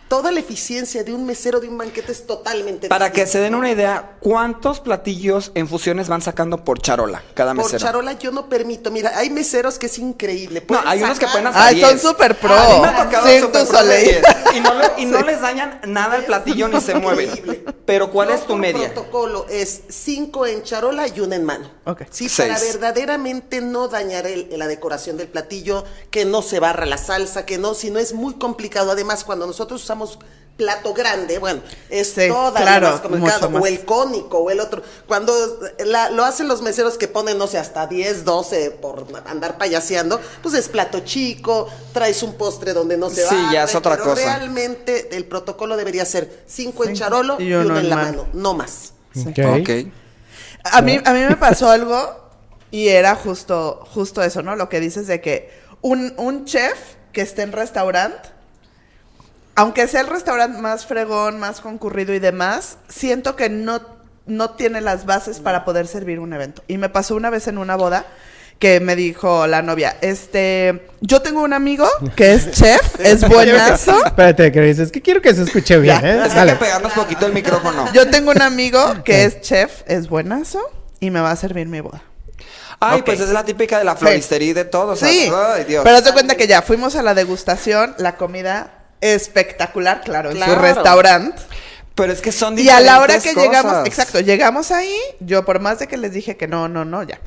Toda 0.09 0.31
la 0.31 0.41
eficiencia 0.41 1.03
de 1.03 1.13
un 1.13 1.25
mesero 1.27 1.61
de 1.61 1.69
un 1.69 1.79
banquete 1.79 2.13
es 2.13 2.27
totalmente 2.27 2.89
Para 2.89 3.11
que 3.11 3.27
se 3.27 3.39
den 3.41 3.55
una 3.55 3.71
idea, 3.71 4.17
¿cuántos 4.21 4.79
platillos 4.81 5.51
en 5.55 5.67
fusiones 5.67 6.09
van 6.09 6.21
sacando 6.23 6.63
por 6.63 6.79
charola 6.81 7.23
cada 7.35 7.55
Por 7.55 7.65
mesero? 7.65 7.79
charola 7.81 8.13
yo 8.19 8.31
no 8.31 8.49
permito. 8.49 8.91
Mira, 8.91 9.17
hay 9.19 9.31
meseros 9.31 9.79
que 9.79 9.87
es 9.87 9.99
increíble. 9.99 10.65
No, 10.69 10.81
hay 10.85 11.03
unos 11.03 11.19
que 11.19 11.27
pueden 11.27 11.47
hasta 11.49 11.65
Ay, 11.67 11.81
son 11.81 11.91
10. 11.91 12.03
súper 12.03 12.39
pro. 12.39 12.55
A 12.55 12.69
mí 12.75 12.81
me 12.83 12.89
ha 12.89 13.05
tocado 13.05 13.27
Cirque 13.27 13.41
súper 13.41 13.63
du 13.65 13.69
pro 13.71 13.79
de 13.83 13.89
Soleil. 13.89 14.05
10. 14.23 14.25
Y 14.57 14.61
no, 14.61 14.75
le- 14.75 14.93
y 14.99 15.05
no 15.07 15.23
les 15.23 15.41
dañan 15.41 15.81
nada 15.87 16.17
el 16.17 16.25
platillo 16.25 16.69
ni 16.69 16.81
se 16.81 16.95
mueven. 16.95 17.75
Pero 17.87 18.11
¿cuál 18.11 18.29
No, 18.29 18.35
es 18.35 18.43
tu 18.43 18.49
por 18.49 18.59
media? 18.59 18.93
protocolo 18.93 19.47
es 19.49 19.83
cinco 19.89 20.47
en 20.47 20.63
charola 20.63 21.09
y 21.09 21.19
una 21.21 21.37
en 21.37 21.45
mano. 21.45 21.71
Ok. 21.87 22.03
Sí, 22.11 22.29
Seis. 22.29 22.49
para 22.53 22.61
verdaderamente 22.63 23.61
no 23.63 23.89
dañar 23.89 24.27
el- 24.27 24.49
la 24.59 24.67
decoración 24.69 25.17
del 25.17 25.29
platillo, 25.29 25.85
que 26.11 26.25
no 26.25 26.43
se 26.43 26.61
barra 26.61 26.87
la 26.87 26.99
salsa, 26.99 27.45
que 27.47 27.59
no, 27.59 27.75
si 27.75 27.91
no 27.91 27.99
es 27.99 28.13
muy 28.13 28.35
complicado. 28.35 28.91
Además, 28.93 29.25
cuando 29.25 29.47
nosotros 29.47 29.83
usamos 29.83 29.94
plato 30.57 30.95
grande, 30.95 31.39
bueno, 31.41 31.63
es 31.91 32.13
Sí, 32.13 32.29
todavía 32.29 32.61
claro, 32.63 32.91
más 32.93 33.01
complicado. 33.01 33.51
más. 33.51 33.63
O 33.63 33.67
el 33.67 33.85
cónico, 33.85 34.39
o 34.39 34.51
el 34.53 34.61
otro. 34.61 34.83
Cuando 35.09 35.35
la- 35.85 36.11
lo 36.11 36.25
hacen 36.25 36.47
los 36.47 36.63
meseros 36.63 36.97
que 36.97 37.09
ponen, 37.09 37.39
no 37.39 37.49
sé, 37.49 37.59
hasta 37.59 37.89
10, 37.89 38.25
12 38.25 38.71
por 38.71 39.05
andar 39.27 39.59
payaseando, 39.59 40.21
pues 40.43 40.55
es 40.55 40.69
plato 40.69 41.01
chico, 41.01 41.69
traes 41.93 42.23
un 42.23 42.35
postre 42.35 42.73
donde 42.73 42.97
no 42.97 43.11
se 43.11 43.27
Sí, 43.27 43.35
barre, 43.35 43.53
ya 43.53 43.65
es 43.65 43.75
otra 43.75 43.93
pero 43.97 44.05
cosa. 44.11 44.15
realmente 44.37 45.17
el 45.17 45.25
protocolo 45.25 45.77
debería 45.77 46.05
ser 46.05 46.45
cinco 46.47 46.85
en 46.85 46.95
charolo 46.95 47.37
Y 47.41 47.49
y 47.49 47.53
uno 47.55 47.77
en 47.77 47.89
la 47.91 47.97
mano. 47.97 48.11
mano, 48.23 48.29
no 48.33 48.55
más. 48.55 48.93
Ok. 49.17 49.39
Ok. 49.61 49.71
A 50.65 50.83
mí, 50.83 51.01
a 51.05 51.13
mí 51.13 51.21
me 51.29 51.37
pasó 51.37 51.69
algo 51.71 52.17
y 52.71 52.89
era 52.89 53.15
justo, 53.17 53.85
justo 53.93 54.23
eso, 54.23 54.43
¿no? 54.43 54.57
Lo 54.57 54.69
que 54.69 54.81
dices 54.81 55.07
de 55.07 55.21
que 55.21 55.51
un, 55.83 56.15
un 56.17 56.45
chef 56.45 56.79
que 57.13 57.21
esté 57.21 57.43
en 57.43 57.53
restaurante, 57.53 58.31
aunque 59.57 59.87
sea 59.89 60.01
el 60.01 60.09
restaurante 60.09 60.61
más 60.61 60.87
fregón, 60.87 61.39
más 61.39 61.61
concurrido 61.61 62.13
y 62.15 62.19
demás, 62.19 62.79
siento 62.89 63.37
que 63.37 63.49
no, 63.49 63.81
no 64.27 64.51
tiene 64.51 64.81
las 64.81 65.07
bases 65.07 65.41
para 65.41 65.65
poder 65.65 65.87
servir 65.87 66.19
un 66.21 66.33
evento. 66.33 66.63
Y 66.69 66.79
me 66.79 66.89
pasó 66.89 67.15
una 67.15 67.31
vez 67.31 67.47
en 67.49 67.59
una 67.59 67.77
boda 67.77 68.05
que 68.59 68.79
me 68.81 68.95
dijo 68.97 69.47
la 69.49 69.63
novia, 69.63 69.97
este, 70.01 70.87
yo 71.01 71.21
tengo 71.23 71.43
un 71.43 71.53
amigo 71.53 71.87
que 72.15 72.35
es 72.35 72.51
chef, 72.53 73.01
es 73.01 73.29
buenazo. 73.29 74.05
Espérate, 74.07 74.53
Chris, 74.53 74.79
es 74.79 74.93
que 74.93 75.03
quiero 75.03 75.21
que 75.21 75.35
se 75.35 75.43
escuche 75.43 75.77
bien, 75.79 76.01
Ya. 76.01 76.09
¿eh? 76.09 76.17
Es 76.19 76.33
que 76.33 76.39
hay 76.41 76.47
Dale. 76.47 76.53
que 76.53 76.59
pegarnos 76.65 76.93
poquito 76.93 77.27
el 77.27 77.33
micrófono. 77.33 77.91
Yo 77.93 78.09
tengo 78.09 78.31
un 78.31 78.41
amigo 78.43 79.03
que 79.05 79.25
es 79.25 79.41
chef, 79.41 79.83
es 79.87 80.09
buenazo 80.09 80.61
y 81.01 81.11
me 81.11 81.21
va 81.21 81.33
a 81.33 81.37
servir 81.37 81.67
mi 81.67 81.81
boda. 81.81 82.03
Ay, 82.81 83.03
pues 83.03 83.19
es 83.21 83.31
la 83.31 83.45
típica 83.45 83.79
de 83.79 83.85
la 83.85 83.97
floristería 83.97 84.51
y 84.51 84.53
de 84.53 84.65
todo. 84.65 84.93
o 84.93 84.97
sea, 84.97 85.09
Sí, 85.09 85.31
ay, 85.35 85.65
Dios. 85.65 85.83
pero 85.85 85.97
haz 85.97 86.05
de 86.05 86.13
cuenta 86.13 86.37
que 86.37 86.47
ya 86.47 86.63
fuimos 86.63 86.97
a 86.97 87.03
la 87.03 87.15
degustación, 87.15 87.95
la 87.99 88.17
comida 88.17 88.84
espectacular, 89.13 90.01
claro, 90.03 90.31
en 90.31 90.39
su 90.39 90.45
Claro. 90.45 90.61
restaurante. 90.63 91.43
Pero 91.95 92.13
es 92.13 92.21
que 92.21 92.33
son 92.33 92.59
Y 92.59 92.69
a 92.71 92.81
la 92.81 93.01
hora 93.01 93.15
que 93.21 93.29
diferentes 93.29 93.45
llegamos, 93.45 93.87
exacto, 93.87 94.19
llegamos 94.21 94.71
ahí, 94.73 94.97
yo 95.21 95.45
por 95.45 95.61
más 95.61 95.79
de 95.79 95.87
que 95.87 95.97
les 95.97 96.13
dije 96.13 96.37
que 96.37 96.49
no, 96.49 96.69
no, 96.69 96.85
no, 96.85 97.03
ya. 97.05 97.21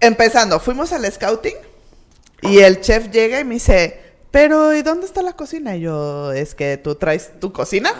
Empezando, 0.00 0.58
fuimos 0.58 0.92
al 0.92 1.10
scouting 1.12 1.54
y 2.40 2.58
el 2.58 2.80
chef 2.80 3.10
llega 3.10 3.38
y 3.38 3.44
me 3.44 3.54
dice, 3.54 4.00
pero 4.32 4.74
¿y 4.74 4.82
dónde 4.82 5.06
está 5.06 5.22
la 5.22 5.34
cocina? 5.34 5.76
Y 5.76 5.82
yo, 5.82 6.32
es 6.32 6.54
que 6.56 6.76
tú 6.78 6.94
traes 6.96 7.38
tu 7.38 7.52
cocina. 7.52 7.92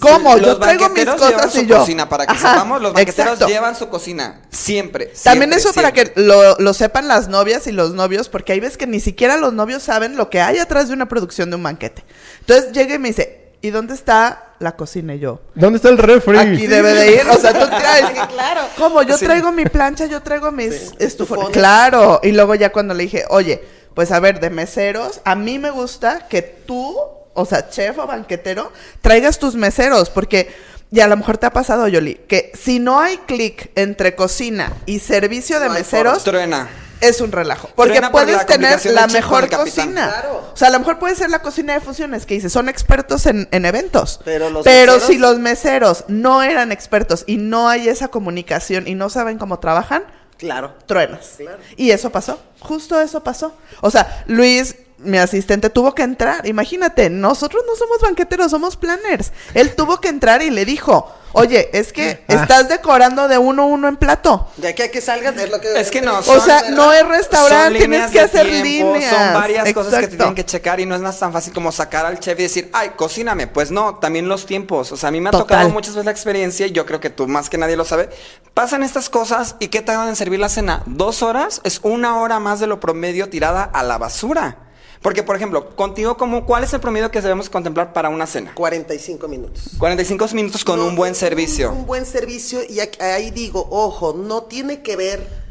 ¿Cómo? 0.00 0.34
Los 0.36 0.46
yo 0.46 0.58
traigo 0.58 0.88
mis 0.88 1.04
banqueteros 1.04 1.20
llevan 1.20 1.36
cosas 1.36 1.52
su 1.52 1.60
y 1.60 1.66
yo. 1.66 1.78
cocina, 1.78 2.08
para 2.08 2.26
que 2.26 2.32
Ajá, 2.32 2.52
sepamos, 2.54 2.82
los 2.82 2.92
banqueteros 2.94 3.32
exacto. 3.34 3.52
llevan 3.52 3.76
su 3.76 3.88
cocina. 3.90 4.40
Siempre. 4.50 5.12
También 5.22 5.50
siempre, 5.52 5.58
eso 5.58 5.72
para 5.74 5.92
que 5.92 6.12
lo, 6.16 6.56
lo 6.58 6.74
sepan 6.74 7.06
las 7.06 7.28
novias 7.28 7.66
y 7.68 7.72
los 7.72 7.92
novios, 7.94 8.28
porque 8.28 8.52
hay 8.54 8.60
veces 8.60 8.76
que 8.78 8.86
ni 8.88 8.98
siquiera 8.98 9.36
los 9.36 9.52
novios 9.52 9.82
saben 9.82 10.16
lo 10.16 10.30
que 10.30 10.40
hay 10.40 10.58
atrás 10.58 10.88
de 10.88 10.94
una 10.94 11.06
producción 11.06 11.50
de 11.50 11.56
un 11.56 11.62
banquete. 11.62 12.02
Entonces 12.40 12.72
llega 12.72 12.94
y 12.94 12.98
me 12.98 13.08
dice, 13.08 13.52
¿y 13.60 13.68
dónde 13.70 13.92
está 13.92 14.54
la 14.60 14.76
cocina? 14.76 15.14
Y 15.14 15.18
yo, 15.18 15.42
¿Dónde 15.54 15.76
está 15.76 15.90
el 15.90 15.98
refri? 15.98 16.38
aquí 16.38 16.66
debe 16.66 16.94
de 16.94 17.12
ir. 17.16 17.22
O 17.30 17.36
sea, 17.38 17.52
tú 17.52 17.66
traes. 17.66 18.06
claro. 18.32 18.62
¿Cómo? 18.78 19.02
Yo 19.02 19.18
Sí. 19.18 19.26
traigo 19.26 19.52
mi 19.52 19.66
plancha, 19.66 20.06
yo 20.06 20.22
traigo 20.22 20.50
mis 20.50 20.72
estufones. 20.72 21.00
estufones. 21.02 21.50
Claro. 21.50 22.20
Y 22.22 22.32
luego 22.32 22.54
ya 22.54 22.72
cuando 22.72 22.94
le 22.94 23.02
dije, 23.02 23.24
oye, 23.28 23.62
pues 23.94 24.10
a 24.12 24.20
ver, 24.20 24.40
de 24.40 24.50
meseros, 24.50 25.20
a 25.24 25.34
mí 25.34 25.58
me 25.58 25.70
gusta 25.70 26.26
que 26.28 26.42
tú, 26.42 26.96
o 27.34 27.44
sea, 27.44 27.68
chef 27.70 27.98
o 27.98 28.06
banquetero, 28.06 28.72
traigas 29.00 29.38
tus 29.38 29.54
meseros, 29.54 30.10
porque. 30.10 30.74
Y 30.90 31.00
a 31.00 31.08
lo 31.08 31.16
mejor 31.16 31.38
te 31.38 31.46
ha 31.46 31.52
pasado, 31.52 31.88
Yoli, 31.88 32.14
que 32.28 32.52
si 32.56 32.78
no 32.78 33.00
hay 33.00 33.16
clic 33.18 33.72
entre 33.74 34.14
cocina 34.14 34.72
y 34.86 35.00
servicio 35.00 35.58
de 35.58 35.66
No 35.66 35.74
meseros, 35.74 36.22
Truena. 36.22 36.68
es 37.00 37.20
un 37.20 37.32
relajo. 37.32 37.68
Porque 37.74 37.94
Truena 37.94 38.12
por 38.12 38.22
puedes 38.22 38.36
la 38.36 38.46
tener 38.46 38.86
la 38.92 39.08
mejor 39.08 39.50
cocina. 39.50 40.08
Claro. 40.08 40.50
O 40.52 40.56
sea, 40.56 40.68
a 40.68 40.70
lo 40.70 40.78
mejor 40.78 41.00
puede 41.00 41.16
ser 41.16 41.30
la 41.30 41.40
cocina 41.42 41.72
de 41.72 41.80
fusiones 41.80 42.26
que 42.26 42.34
dice, 42.34 42.48
son 42.48 42.68
expertos 42.68 43.26
en, 43.26 43.48
en 43.50 43.64
eventos. 43.64 44.20
Pero 44.24 44.50
los 44.50 44.62
Pero 44.62 44.92
meseros- 44.98 45.06
si 45.08 45.18
los 45.18 45.38
meseros 45.40 46.04
no 46.06 46.44
eran 46.44 46.70
expertos 46.70 47.24
y 47.26 47.38
no 47.38 47.68
hay 47.68 47.88
esa 47.88 48.06
comunicación 48.08 48.86
y 48.86 48.94
no 48.94 49.08
saben 49.10 49.36
cómo 49.38 49.58
trabajan, 49.58 50.04
Claro. 50.38 50.74
truenas. 50.86 51.34
Claro. 51.38 51.58
Y 51.76 51.90
eso 51.90 52.10
pasó. 52.10 52.38
Justo 52.60 53.00
eso 53.00 53.22
pasó. 53.22 53.54
O 53.80 53.90
sea, 53.90 54.24
Luis, 54.26 54.76
mi 55.04 55.18
asistente, 55.18 55.70
tuvo 55.70 55.94
que 55.94 56.02
entrar. 56.02 56.46
Imagínate, 56.46 57.10
nosotros 57.10 57.62
no 57.66 57.76
somos 57.76 58.00
banqueteros, 58.00 58.50
somos 58.50 58.76
planners. 58.76 59.32
Él 59.54 59.74
tuvo 59.74 60.00
que 60.00 60.08
entrar 60.08 60.42
y 60.42 60.50
le 60.50 60.64
dijo, 60.64 61.12
oye, 61.32 61.68
es 61.72 61.92
que 61.92 62.24
Ah. 62.28 62.34
estás 62.34 62.68
decorando 62.68 63.26
de 63.28 63.38
uno 63.38 63.62
a 63.62 63.66
uno 63.66 63.88
en 63.88 63.96
plato. 63.96 64.48
De 64.56 64.68
aquí 64.68 64.82
a 64.82 64.90
que 64.90 65.00
salgan 65.00 65.38
es 65.38 65.50
lo 65.50 65.60
que... 65.60 65.78
Es 65.80 65.90
que 65.90 66.00
no, 66.00 66.18
O 66.18 66.22
Son- 66.22 66.40
sea, 66.40 66.70
no 66.70 66.92
es 66.92 67.06
restaurante, 67.06 67.78
tienes 67.78 68.10
que 68.10 68.20
hacer 68.20 68.46
tiempo, 68.62 68.94
líneas. 68.94 69.10
Son 69.14 69.34
varias 69.34 69.72
cosas 69.72 69.94
que 70.00 70.08
te 70.08 70.16
tienen 70.16 70.34
que 70.34 70.44
checar 70.44 70.80
y 70.80 70.86
no 70.86 70.94
es 70.94 71.00
nada 71.00 71.16
tan 71.18 71.32
fácil 71.32 71.52
como 71.52 71.72
sacar 71.72 72.06
al 72.06 72.18
chef 72.20 72.38
y 72.38 72.42
decir, 72.44 72.70
ay, 72.72 72.92
cocíname. 72.96 73.46
Pues 73.46 73.70
no, 73.70 73.96
también 73.96 74.28
los 74.28 74.46
tiempos. 74.46 74.92
O 74.92 74.96
sea, 74.96 75.08
a 75.08 75.12
mí 75.12 75.20
me 75.20 75.28
ha 75.28 75.32
Total. 75.32 75.46
tocado 75.46 75.68
muchas 75.70 75.94
veces 75.94 76.04
la 76.04 76.10
experiencia 76.12 76.66
y 76.66 76.72
yo 76.72 76.86
creo 76.86 77.00
que 77.00 77.10
tú 77.10 77.26
más 77.26 77.50
que 77.50 77.58
nadie 77.58 77.76
lo 77.76 77.84
sabe. 77.84 78.10
Pasan 78.54 78.82
estas 78.84 79.10
cosas 79.10 79.56
y 79.58 79.68
¿qué 79.68 79.82
tardan 79.82 80.08
en 80.08 80.16
servir 80.16 80.38
la 80.38 80.48
cena? 80.48 80.82
Dos 80.86 81.22
horas 81.22 81.60
es 81.64 81.80
una 81.82 82.18
hora 82.20 82.38
más 82.38 82.60
de 82.60 82.68
lo 82.68 82.78
promedio 82.78 83.28
tirada 83.28 83.64
a 83.64 83.82
la 83.82 83.98
basura. 83.98 84.58
Porque, 85.04 85.22
por 85.22 85.36
ejemplo, 85.36 85.76
contigo, 85.76 86.16
como, 86.16 86.46
¿cuál 86.46 86.64
es 86.64 86.72
el 86.72 86.80
promedio 86.80 87.10
que 87.10 87.20
debemos 87.20 87.50
contemplar 87.50 87.92
para 87.92 88.08
una 88.08 88.26
cena? 88.26 88.52
45 88.54 89.28
minutos. 89.28 89.72
45 89.78 90.28
minutos 90.32 90.64
con 90.64 90.78
No, 90.78 90.86
un 90.86 90.96
buen 90.96 91.14
servicio. 91.14 91.70
un 91.72 91.84
buen 91.84 92.06
servicio 92.06 92.60
y 92.66 92.78
ahí 93.02 93.30
digo, 93.30 93.68
ojo, 93.70 94.14
no 94.14 94.44
tiene 94.44 94.80
que 94.80 94.96
ver 94.96 95.43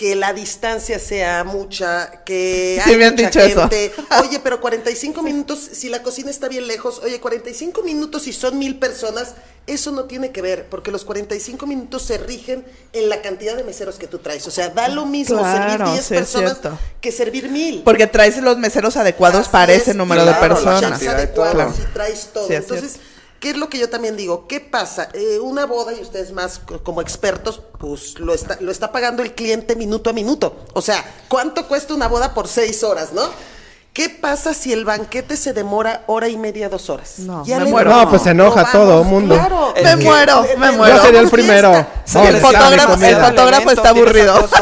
que 0.00 0.16
la 0.16 0.32
distancia 0.32 0.98
sea 0.98 1.44
mucha, 1.44 2.22
que 2.24 2.80
Sí, 2.84 2.90
hay 2.92 2.96
me 2.96 3.04
han 3.04 3.12
mucha 3.12 3.26
dicho 3.26 3.40
eso. 3.40 3.60
gente. 3.60 3.92
Oye, 4.26 4.40
pero 4.42 4.58
45 4.58 5.22
minutos, 5.22 5.58
si 5.74 5.90
la 5.90 6.02
cocina 6.02 6.30
está 6.30 6.48
bien 6.48 6.66
lejos, 6.66 7.02
oye, 7.04 7.20
45 7.20 7.82
minutos 7.82 8.22
si 8.22 8.32
son 8.32 8.58
mil 8.58 8.78
personas, 8.78 9.34
eso 9.66 9.90
no 9.90 10.04
tiene 10.04 10.30
que 10.30 10.40
ver, 10.40 10.66
porque 10.70 10.90
los 10.90 11.04
45 11.04 11.66
minutos 11.66 12.00
se 12.02 12.16
rigen 12.16 12.64
en 12.94 13.10
la 13.10 13.20
cantidad 13.20 13.54
de 13.56 13.62
meseros 13.62 13.96
que 13.96 14.06
tú 14.06 14.20
traes. 14.20 14.46
O 14.46 14.50
sea, 14.50 14.70
da 14.70 14.88
lo 14.88 15.04
mismo 15.04 15.36
Claro, 15.38 15.68
servir 15.84 15.92
10 15.92 16.04
sí 16.06 16.14
es 16.14 16.18
personas 16.20 16.58
cierto. 16.60 16.78
que 17.02 17.12
servir 17.12 17.50
mil. 17.50 17.82
Porque 17.82 18.06
traes 18.06 18.38
los 18.38 18.56
meseros 18.56 18.96
adecuados 18.96 19.42
Así 19.42 19.50
para 19.50 19.74
es, 19.74 19.82
ese 19.82 19.92
número 19.92 20.22
claro, 20.22 20.40
de 20.40 20.48
personas. 20.48 20.98
Claro. 21.34 21.74
y 21.78 21.92
traes 21.92 22.30
todo. 22.32 22.46
Sí, 22.46 22.54
es 22.54 22.60
Entonces, 22.62 22.92
cierto. 22.92 23.09
¿Qué 23.40 23.50
es 23.50 23.56
lo 23.56 23.68
que 23.68 23.78
yo 23.78 23.88
también 23.90 24.16
digo? 24.16 24.46
¿Qué 24.46 24.60
pasa? 24.60 25.08
Eh, 25.14 25.38
una 25.40 25.66
boda, 25.66 25.92
y 25.94 26.00
ustedes 26.00 26.32
más 26.32 26.58
co- 26.60 26.82
como 26.82 27.00
expertos, 27.00 27.60
pues 27.78 28.18
lo 28.20 28.34
está, 28.34 28.58
lo 28.60 28.70
está 28.70 28.92
pagando 28.92 29.22
el 29.22 29.34
cliente 29.34 29.74
minuto 29.76 30.10
a 30.10 30.12
minuto. 30.12 30.54
O 30.74 30.82
sea, 30.82 31.04
¿cuánto 31.28 31.66
cuesta 31.66 31.94
una 31.94 32.06
boda 32.08 32.34
por 32.34 32.46
seis 32.46 32.82
horas, 32.84 33.12
no? 33.12 33.22
¿Qué 33.92 34.08
pasa 34.08 34.54
si 34.54 34.72
el 34.72 34.84
banquete 34.84 35.36
se 35.36 35.52
demora 35.52 36.04
hora 36.06 36.28
y 36.28 36.36
media, 36.36 36.68
dos 36.68 36.88
horas? 36.90 37.18
No, 37.18 37.44
Ya 37.44 37.58
me 37.58 37.64
le- 37.64 37.70
muero. 37.72 37.90
No, 37.90 38.08
pues 38.08 38.22
se 38.22 38.30
enoja 38.30 38.70
todo 38.70 39.02
mundo. 39.02 39.34
Claro. 39.34 39.74
Es 39.74 39.82
Me 39.82 39.98
que- 39.98 40.04
muero, 40.04 40.46
me 40.58 40.70
muero. 40.70 40.96
Yo 40.96 41.02
sería 41.02 41.20
el 41.20 41.28
primero. 41.28 41.72
fiesta. 41.72 41.92
Sí, 42.04 42.18
No, 42.18 42.24
el 42.28 42.36
fotógrafo- 42.40 43.02
el 43.04 43.16
fotógrafo 43.16 43.70
está 43.72 43.88
aburrido. 43.88 44.48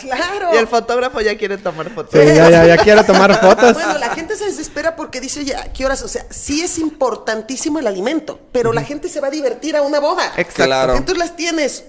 Claro. 0.00 0.50
Y 0.52 0.56
el 0.56 0.66
fotógrafo 0.66 1.20
ya 1.20 1.36
quiere 1.36 1.58
tomar 1.58 1.90
fotos. 1.90 2.12
Sí, 2.20 2.26
ya, 2.34 2.48
ya, 2.50 2.64
ya 2.66 2.76
quiero 2.78 3.04
tomar 3.04 3.38
fotos. 3.40 3.74
Bueno, 3.74 3.98
la 3.98 4.10
gente 4.10 4.36
se 4.36 4.46
desespera 4.46 4.96
porque 4.96 5.20
dice, 5.20 5.40
oye, 5.40 5.54
¿a 5.56 5.64
qué 5.72 5.84
horas? 5.84 6.02
O 6.02 6.08
sea, 6.08 6.24
sí 6.30 6.62
es 6.62 6.78
importantísimo 6.78 7.78
el 7.78 7.86
alimento, 7.86 8.38
pero 8.52 8.72
la 8.72 8.82
gente 8.82 9.08
se 9.08 9.20
va 9.20 9.28
a 9.28 9.30
divertir 9.30 9.76
a 9.76 9.82
una 9.82 10.00
boda. 10.00 10.24
Exacto. 10.36 10.64
Claro. 10.64 10.92
Entonces 10.96 11.18
las 11.18 11.36
tienes 11.36 11.84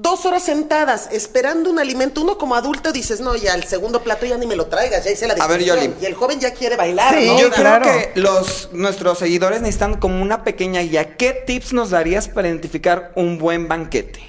dos 0.00 0.24
horas 0.26 0.44
sentadas 0.44 1.08
esperando 1.12 1.70
un 1.70 1.78
alimento. 1.78 2.22
Uno 2.22 2.38
como 2.38 2.54
adulto 2.54 2.92
dices, 2.92 3.20
no, 3.20 3.34
ya 3.36 3.54
el 3.54 3.64
segundo 3.64 4.02
plato 4.02 4.26
ya 4.26 4.36
ni 4.38 4.46
me 4.46 4.56
lo 4.56 4.66
traigas, 4.66 5.04
ya 5.04 5.10
hice 5.10 5.26
la 5.26 5.34
A 5.34 5.46
ver, 5.46 5.58
digestión". 5.58 5.92
Yoli. 5.92 6.02
Y 6.02 6.06
el 6.06 6.14
joven 6.14 6.40
ya 6.40 6.52
quiere 6.52 6.76
bailar, 6.76 7.14
Sí, 7.18 7.26
¿no? 7.26 7.40
Yo 7.40 7.50
claro. 7.50 7.84
creo 7.84 8.12
que 8.14 8.20
los 8.20 8.70
nuestros 8.72 9.18
seguidores 9.18 9.60
necesitan 9.60 9.98
como 9.98 10.22
una 10.22 10.44
pequeña 10.44 10.80
guía. 10.80 11.16
¿Qué 11.16 11.32
tips 11.32 11.72
nos 11.72 11.90
darías 11.90 12.28
para 12.28 12.48
identificar 12.48 13.12
un 13.16 13.38
buen 13.38 13.68
banquete? 13.68 14.20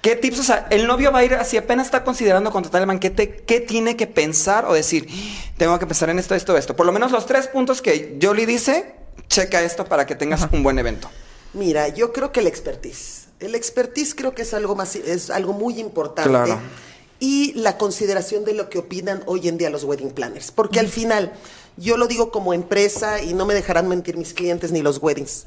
¿Qué 0.00 0.16
tips? 0.16 0.40
O 0.40 0.42
sea, 0.42 0.66
el 0.70 0.86
novio 0.86 1.12
va 1.12 1.20
a 1.20 1.24
ir 1.24 1.34
así, 1.34 1.56
apenas 1.56 1.86
está 1.86 2.02
considerando 2.02 2.50
contratar 2.50 2.80
el 2.80 2.88
banquete, 2.88 3.44
¿qué 3.46 3.60
tiene 3.60 3.96
que 3.96 4.08
pensar 4.08 4.64
o 4.64 4.74
decir? 4.74 5.06
Tengo 5.56 5.78
que 5.78 5.86
pensar 5.86 6.10
en 6.10 6.18
esto, 6.18 6.34
esto, 6.34 6.56
esto. 6.56 6.74
Por 6.74 6.86
lo 6.86 6.92
menos 6.92 7.12
los 7.12 7.24
tres 7.26 7.46
puntos 7.46 7.80
que 7.82 8.18
Jolie 8.20 8.46
dice, 8.46 8.94
checa 9.28 9.62
esto 9.62 9.84
para 9.84 10.04
que 10.04 10.16
tengas 10.16 10.48
un 10.52 10.64
buen 10.64 10.76
evento. 10.80 11.08
Mira, 11.52 11.86
yo 11.88 12.12
creo 12.12 12.32
que 12.32 12.40
el 12.40 12.48
expertise. 12.48 13.21
El 13.42 13.54
expertise 13.54 14.14
creo 14.14 14.34
que 14.34 14.42
es 14.42 14.54
algo 14.54 14.74
más, 14.74 14.96
es 14.96 15.30
algo 15.30 15.52
muy 15.52 15.78
importante. 15.80 16.30
Claro. 16.30 16.58
Y 17.20 17.52
la 17.54 17.78
consideración 17.78 18.44
de 18.44 18.52
lo 18.54 18.68
que 18.68 18.78
opinan 18.78 19.22
hoy 19.26 19.46
en 19.48 19.56
día 19.58 19.70
los 19.70 19.84
wedding 19.84 20.10
planners. 20.10 20.50
Porque 20.50 20.80
al 20.80 20.88
final, 20.88 21.32
yo 21.76 21.96
lo 21.96 22.06
digo 22.08 22.30
como 22.32 22.52
empresa 22.54 23.22
y 23.22 23.32
no 23.34 23.46
me 23.46 23.54
dejarán 23.54 23.88
mentir 23.88 24.16
mis 24.16 24.34
clientes 24.34 24.72
ni 24.72 24.82
los 24.82 24.98
weddings. 25.00 25.46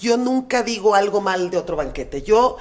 Yo 0.00 0.16
nunca 0.16 0.62
digo 0.62 0.94
algo 0.94 1.20
mal 1.20 1.48
de 1.50 1.56
otro 1.58 1.76
banquete. 1.76 2.22
Yo, 2.22 2.56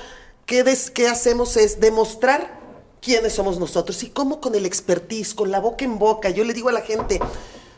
¿qué, 0.46 0.64
des- 0.64 0.90
qué 0.92 1.08
hacemos 1.10 1.58
es 1.58 1.80
demostrar 1.80 2.60
quiénes 3.02 3.34
somos 3.34 3.60
nosotros 3.60 4.02
y 4.04 4.10
cómo 4.10 4.40
con 4.40 4.56
el 4.56 4.66
expertise, 4.66 5.34
con 5.34 5.52
la 5.52 5.60
boca 5.60 5.84
en 5.86 6.00
boca. 6.00 6.30
Yo 6.30 6.44
le 6.44 6.54
digo 6.54 6.70
a 6.70 6.72
la 6.72 6.82
gente, 6.82 7.20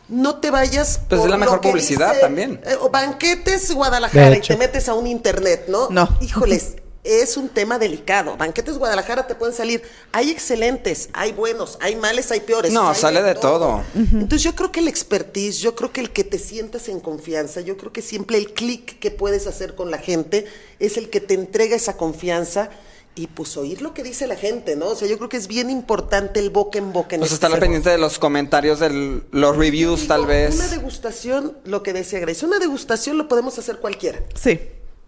no 0.10 0.40
te 0.40 0.52
vayas. 0.52 1.02
Pues 1.10 1.22
es 1.22 1.28
la 1.30 1.38
mejor 1.38 1.60
publicidad 1.60 2.20
también. 2.20 2.62
eh, 2.66 2.76
o 2.80 2.90
banquetes 2.90 3.74
Guadalajara 3.74 4.38
y 4.38 4.42
te 4.42 4.56
metes 4.58 4.88
a 4.90 4.94
un 4.94 5.08
internet, 5.08 5.66
¿no? 5.70 5.90
No. 5.90 6.08
Híjoles, 6.22 6.76
es 7.08 7.38
un 7.38 7.50
tema 7.50 7.80
delicado. 7.80 8.36
Banquetes 8.38 8.78
Guadalajara 8.78 9.28
te 9.28 9.36
pueden 9.36 9.56
salir. 9.56 9.82
Hay 10.12 10.30
excelentes, 10.30 11.10
hay 11.14 11.32
buenos, 11.32 11.78
hay 11.82 11.96
males, 11.96 12.32
hay 12.32 12.42
peores. 12.42 12.72
No, 12.72 12.90
hay 12.90 12.96
sale 12.96 13.24
de 13.24 13.36
todo. 13.36 13.84
Entonces 13.96 14.44
yo 14.44 14.56
creo 14.56 14.72
que 14.72 14.82
el 14.82 14.88
expertise, 14.88 15.60
yo 15.60 15.76
creo 15.76 15.92
que 15.92 16.02
el 16.02 16.12
que 16.12 16.24
te 16.24 16.38
sientas 16.38 16.90
en 16.90 17.00
confianza, 17.00 17.62
yo 17.62 17.78
creo 17.78 17.94
que 17.94 18.02
siempre 18.02 18.38
el 18.38 18.54
clic 18.54 19.00
que 19.00 19.12
puedes 19.12 19.48
hacer 19.48 19.76
con 19.76 19.90
la 19.92 19.98
gente 19.98 20.46
es 20.80 20.98
el 20.98 21.10
que 21.10 21.22
te 21.22 21.34
entrega 21.34 21.76
esa 21.76 21.98
confianza. 21.98 22.70
Y 23.16 23.26
pues 23.26 23.58
oír 23.58 23.82
lo 23.82 23.96
que 23.96 24.04
dice 24.04 24.28
la 24.28 24.36
gente, 24.36 24.76
¿no? 24.76 24.90
O 24.90 24.96
sea, 24.96 25.08
yo 25.08 25.18
creo 25.18 25.28
que 25.28 25.38
es 25.38 25.48
bien 25.48 25.72
importante 25.72 26.40
el 26.40 26.52
boca 26.52 26.78
en 26.78 26.94
boca 26.94 27.16
en 27.16 27.22
Pues 27.22 27.32
este 27.32 27.48
estar 27.48 27.60
pendiente 27.60 27.90
de 27.90 27.98
los 27.98 28.20
comentarios, 28.20 28.80
de 28.80 29.24
los 29.32 29.58
reviews 29.58 30.08
tal 30.08 30.22
Una 30.22 30.30
vez. 30.30 30.70
degustación, 30.70 31.58
lo 31.64 31.82
que 31.82 31.94
decía 31.94 32.20
Grace, 32.20 32.46
una 32.46 32.60
degustación 32.60 33.18
lo 33.18 33.28
podemos 33.28 33.58
hacer 33.58 33.78
cualquiera. 33.78 34.20
Sí. 34.36 34.60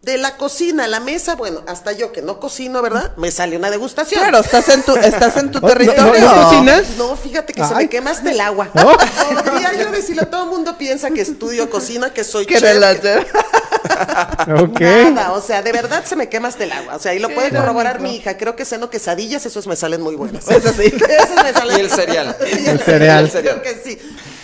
De 0.01 0.17
la 0.17 0.37
cocina 0.37 0.85
a 0.85 0.87
la 0.87 1.01
mesa, 1.01 1.35
bueno, 1.35 1.61
hasta 1.67 1.91
yo 1.91 2.13
que 2.13 2.21
no 2.21 2.39
cocino, 2.39 2.81
¿verdad? 2.81 3.11
Me 3.17 3.31
sale 3.31 3.57
una 3.57 3.69
degustación. 3.69 4.21
Claro, 4.21 4.39
estás 4.39 4.69
en 4.69 4.81
tu, 4.83 4.95
estás 4.95 5.35
en 5.35 5.51
tu 5.51 5.59
¿No- 5.61 5.67
territorio. 5.67 6.21
no- 6.21 6.35
no 6.35 6.43
cocinas? 6.43 6.83
No, 6.97 7.15
fíjate 7.17 7.51
que 7.53 7.63
se 7.65 7.75
me 7.75 7.89
quema 7.89 8.11
hasta 8.11 8.31
el 8.31 8.39
agua. 8.39 8.69
Oh. 8.81 8.97
Podría 9.43 9.73
yo 9.73 9.91
decirlo, 9.91 10.27
todo 10.27 10.45
el 10.45 10.49
mundo 10.49 10.77
piensa 10.77 11.11
que 11.11 11.19
estudio 11.21 11.69
cocina, 11.69 12.13
que 12.13 12.23
soy 12.23 12.45
Que 12.45 12.59
chef, 12.59 12.79
que- 12.79 13.01
chef. 13.01 13.27
Ok. 14.61 14.79
Nada, 15.13 15.33
o 15.33 15.41
sea, 15.41 15.61
de 15.61 15.71
verdad 15.73 16.03
se 16.05 16.15
me 16.15 16.29
quema 16.29 16.47
hasta 16.47 16.63
el 16.63 16.71
agua. 16.71 16.95
O 16.95 16.99
sea, 16.99 17.13
y 17.13 17.19
lo 17.19 17.29
puede 17.29 17.49
corroborar 17.51 17.99
mi 17.99 18.15
hija. 18.15 18.37
Creo 18.37 18.55
que 18.55 18.63
ceno 18.65 18.89
quesadillas, 18.89 19.45
esos 19.45 19.67
me 19.67 19.75
salen 19.75 20.01
muy 20.01 20.15
buenos. 20.15 20.47
Eso 20.47 20.71
sí. 20.73 20.85
Esos 20.85 21.43
me 21.43 21.53
salen- 21.53 21.77
Y 21.77 21.81
el 21.81 21.89
cereal. 21.91 22.37
Y 22.41 22.69
El 22.69 22.79
cereal. 22.79 23.29
Creo 23.31 23.61
que 23.61 23.81
sí. 23.83 23.99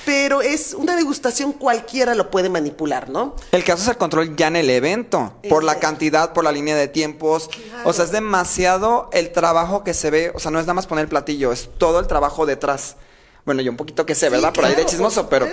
Pero 0.06 0.42
es 0.42 0.74
una 0.74 0.96
degustación 0.96 1.52
cualquiera 1.52 2.14
lo 2.14 2.30
puede 2.30 2.50
manipular, 2.50 3.10
¿no? 3.10 3.36
El 3.52 3.64
caso 3.64 3.84
es 3.84 3.90
el 3.90 3.98
control 3.98 4.36
ya 4.36 4.48
en 4.48 4.56
el 4.56 4.70
evento, 4.70 5.34
por 5.50 5.64
la 5.64 5.80
cantidad, 5.80 6.32
por 6.32 6.44
la 6.44 6.52
línea 6.52 6.76
de 6.76 6.88
tiempos. 6.88 7.50
O 7.84 7.92
sea, 7.92 8.06
es 8.06 8.12
demasiado 8.12 9.10
el 9.14 9.32
trabajo 9.32 9.84
que 9.84 9.94
se 9.94 10.12
ve, 10.12 10.32
o 10.36 10.40
sea, 10.40 10.52
no 10.52 10.60
es 10.60 10.66
nada 10.66 10.76
más 10.76 10.88
poner 10.88 11.04
el 11.04 11.10
platillo, 11.10 11.52
es 11.52 11.70
todo 11.78 12.00
el 12.00 12.08
trabajo 12.08 12.46
detrás. 12.46 12.98
Bueno, 13.46 13.62
yo 13.62 13.70
un 13.70 13.78
poquito 13.78 14.06
que 14.08 14.16
sé, 14.16 14.30
¿verdad? 14.30 14.50
Sí, 14.50 14.56
por 14.56 14.66
ahí 14.66 14.76
de 14.76 14.86
chismoso, 14.86 15.30
pero... 15.30 15.48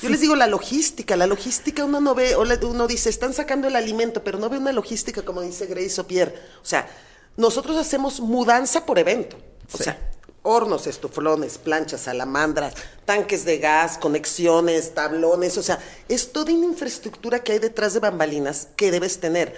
Yo 0.00 0.08
les 0.08 0.20
digo 0.20 0.36
la 0.36 0.46
logística, 0.46 1.16
la 1.16 1.26
logística 1.26 1.84
uno 1.84 2.00
no 2.00 2.14
ve, 2.14 2.36
uno 2.36 2.86
dice, 2.86 3.10
están 3.10 3.34
sacando 3.34 3.66
el 3.66 3.74
alimento, 3.74 4.22
pero 4.22 4.38
no 4.38 4.48
ve 4.48 4.58
una 4.58 4.70
logística 4.72 5.22
como 5.22 5.40
dice 5.40 5.66
Grace 5.66 6.00
o 6.00 6.06
Pierre. 6.06 6.34
O 6.62 6.66
sea, 6.66 6.88
nosotros 7.36 7.76
hacemos 7.76 8.20
mudanza 8.20 8.86
por 8.86 9.00
evento. 9.00 9.36
O 9.72 9.76
sea, 9.78 9.98
hornos, 10.44 10.86
estuflones, 10.86 11.58
planchas, 11.58 12.02
salamandras, 12.02 12.74
tanques 13.04 13.44
de 13.44 13.58
gas, 13.58 13.98
conexiones, 13.98 14.94
tablones, 14.94 15.58
o 15.58 15.62
sea, 15.62 15.78
es 16.08 16.32
toda 16.32 16.52
una 16.52 16.66
infraestructura 16.66 17.42
que 17.42 17.52
hay 17.52 17.58
detrás 17.58 17.94
de 17.94 18.00
bambalinas 18.00 18.68
que 18.76 18.90
debes 18.90 19.18
tener. 19.18 19.56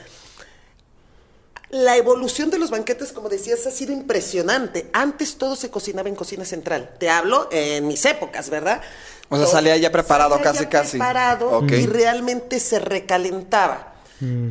La 1.70 1.96
evolución 1.96 2.50
de 2.50 2.58
los 2.58 2.70
banquetes, 2.70 3.10
como 3.10 3.28
decías, 3.28 3.66
ha 3.66 3.72
sido 3.72 3.92
impresionante. 3.92 4.88
Antes 4.92 5.36
todo 5.36 5.56
se 5.56 5.68
cocinaba 5.68 6.08
en 6.08 6.14
cocina 6.14 6.44
central. 6.44 6.94
Te 7.00 7.10
hablo 7.10 7.48
en 7.50 7.88
mis 7.88 8.04
épocas, 8.04 8.48
¿verdad? 8.48 8.80
O 9.28 9.36
sea, 9.36 9.46
salía 9.46 9.76
ya 9.76 9.90
preparado, 9.90 10.36
salía 10.36 10.44
casi, 10.44 10.62
ya 10.64 10.70
casi. 10.70 10.90
preparado 10.92 11.64
y 11.68 11.86
realmente 11.86 12.60
se 12.60 12.78
recalentaba. 12.78 13.94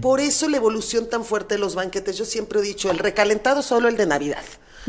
Por 0.01 0.19
eso 0.19 0.49
la 0.49 0.57
evolución 0.57 1.09
tan 1.09 1.23
fuerte 1.23 1.55
de 1.55 1.59
los 1.59 1.73
banquetes. 1.73 2.17
Yo 2.17 2.25
siempre 2.25 2.59
he 2.59 2.61
dicho, 2.61 2.91
el 2.91 2.99
recalentado 2.99 3.61
solo 3.61 3.87
el 3.87 3.95
de 3.95 4.05
Navidad. 4.05 4.43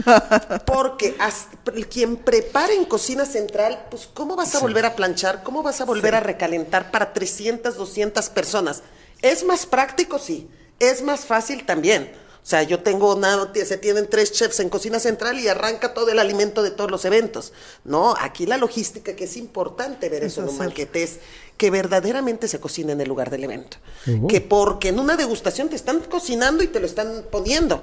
Porque 0.66 1.16
hasta 1.18 1.56
quien 1.88 2.16
prepara 2.16 2.72
en 2.72 2.84
cocina 2.84 3.24
central, 3.24 3.86
pues 3.90 4.08
¿cómo 4.12 4.36
vas 4.36 4.54
a 4.54 4.60
volver 4.60 4.86
a 4.86 4.96
planchar? 4.96 5.42
¿Cómo 5.42 5.62
vas 5.62 5.80
a 5.80 5.84
volver 5.84 6.14
a 6.14 6.20
recalentar 6.20 6.90
para 6.90 7.12
300, 7.12 7.76
200 7.76 8.28
personas? 8.30 8.82
¿Es 9.22 9.44
más 9.44 9.66
práctico? 9.66 10.18
Sí. 10.18 10.48
¿Es 10.78 11.02
más 11.02 11.24
fácil? 11.24 11.64
También. 11.64 12.12
O 12.46 12.48
sea, 12.48 12.62
yo 12.62 12.78
tengo 12.78 13.16
una, 13.16 13.50
se 13.52 13.76
tienen 13.76 14.08
tres 14.08 14.30
chefs 14.30 14.60
en 14.60 14.68
cocina 14.68 15.00
central 15.00 15.40
y 15.40 15.48
arranca 15.48 15.94
todo 15.94 16.10
el 16.10 16.20
alimento 16.20 16.62
de 16.62 16.70
todos 16.70 16.92
los 16.92 17.04
eventos. 17.04 17.52
No, 17.82 18.14
aquí 18.20 18.46
la 18.46 18.56
logística, 18.56 19.16
que 19.16 19.24
es 19.24 19.36
importante 19.36 20.08
ver 20.08 20.22
eso 20.22 20.42
en 20.42 20.50
un 20.50 20.72
es 20.92 21.18
que 21.56 21.70
verdaderamente 21.70 22.46
se 22.46 22.60
cocina 22.60 22.92
en 22.92 23.00
el 23.00 23.08
lugar 23.08 23.30
del 23.30 23.42
evento. 23.42 23.78
Uh. 24.06 24.28
Que 24.28 24.40
porque 24.40 24.90
en 24.90 25.00
una 25.00 25.16
degustación 25.16 25.68
te 25.68 25.74
están 25.74 25.98
cocinando 26.00 26.62
y 26.62 26.68
te 26.68 26.78
lo 26.78 26.86
están 26.86 27.24
poniendo. 27.32 27.82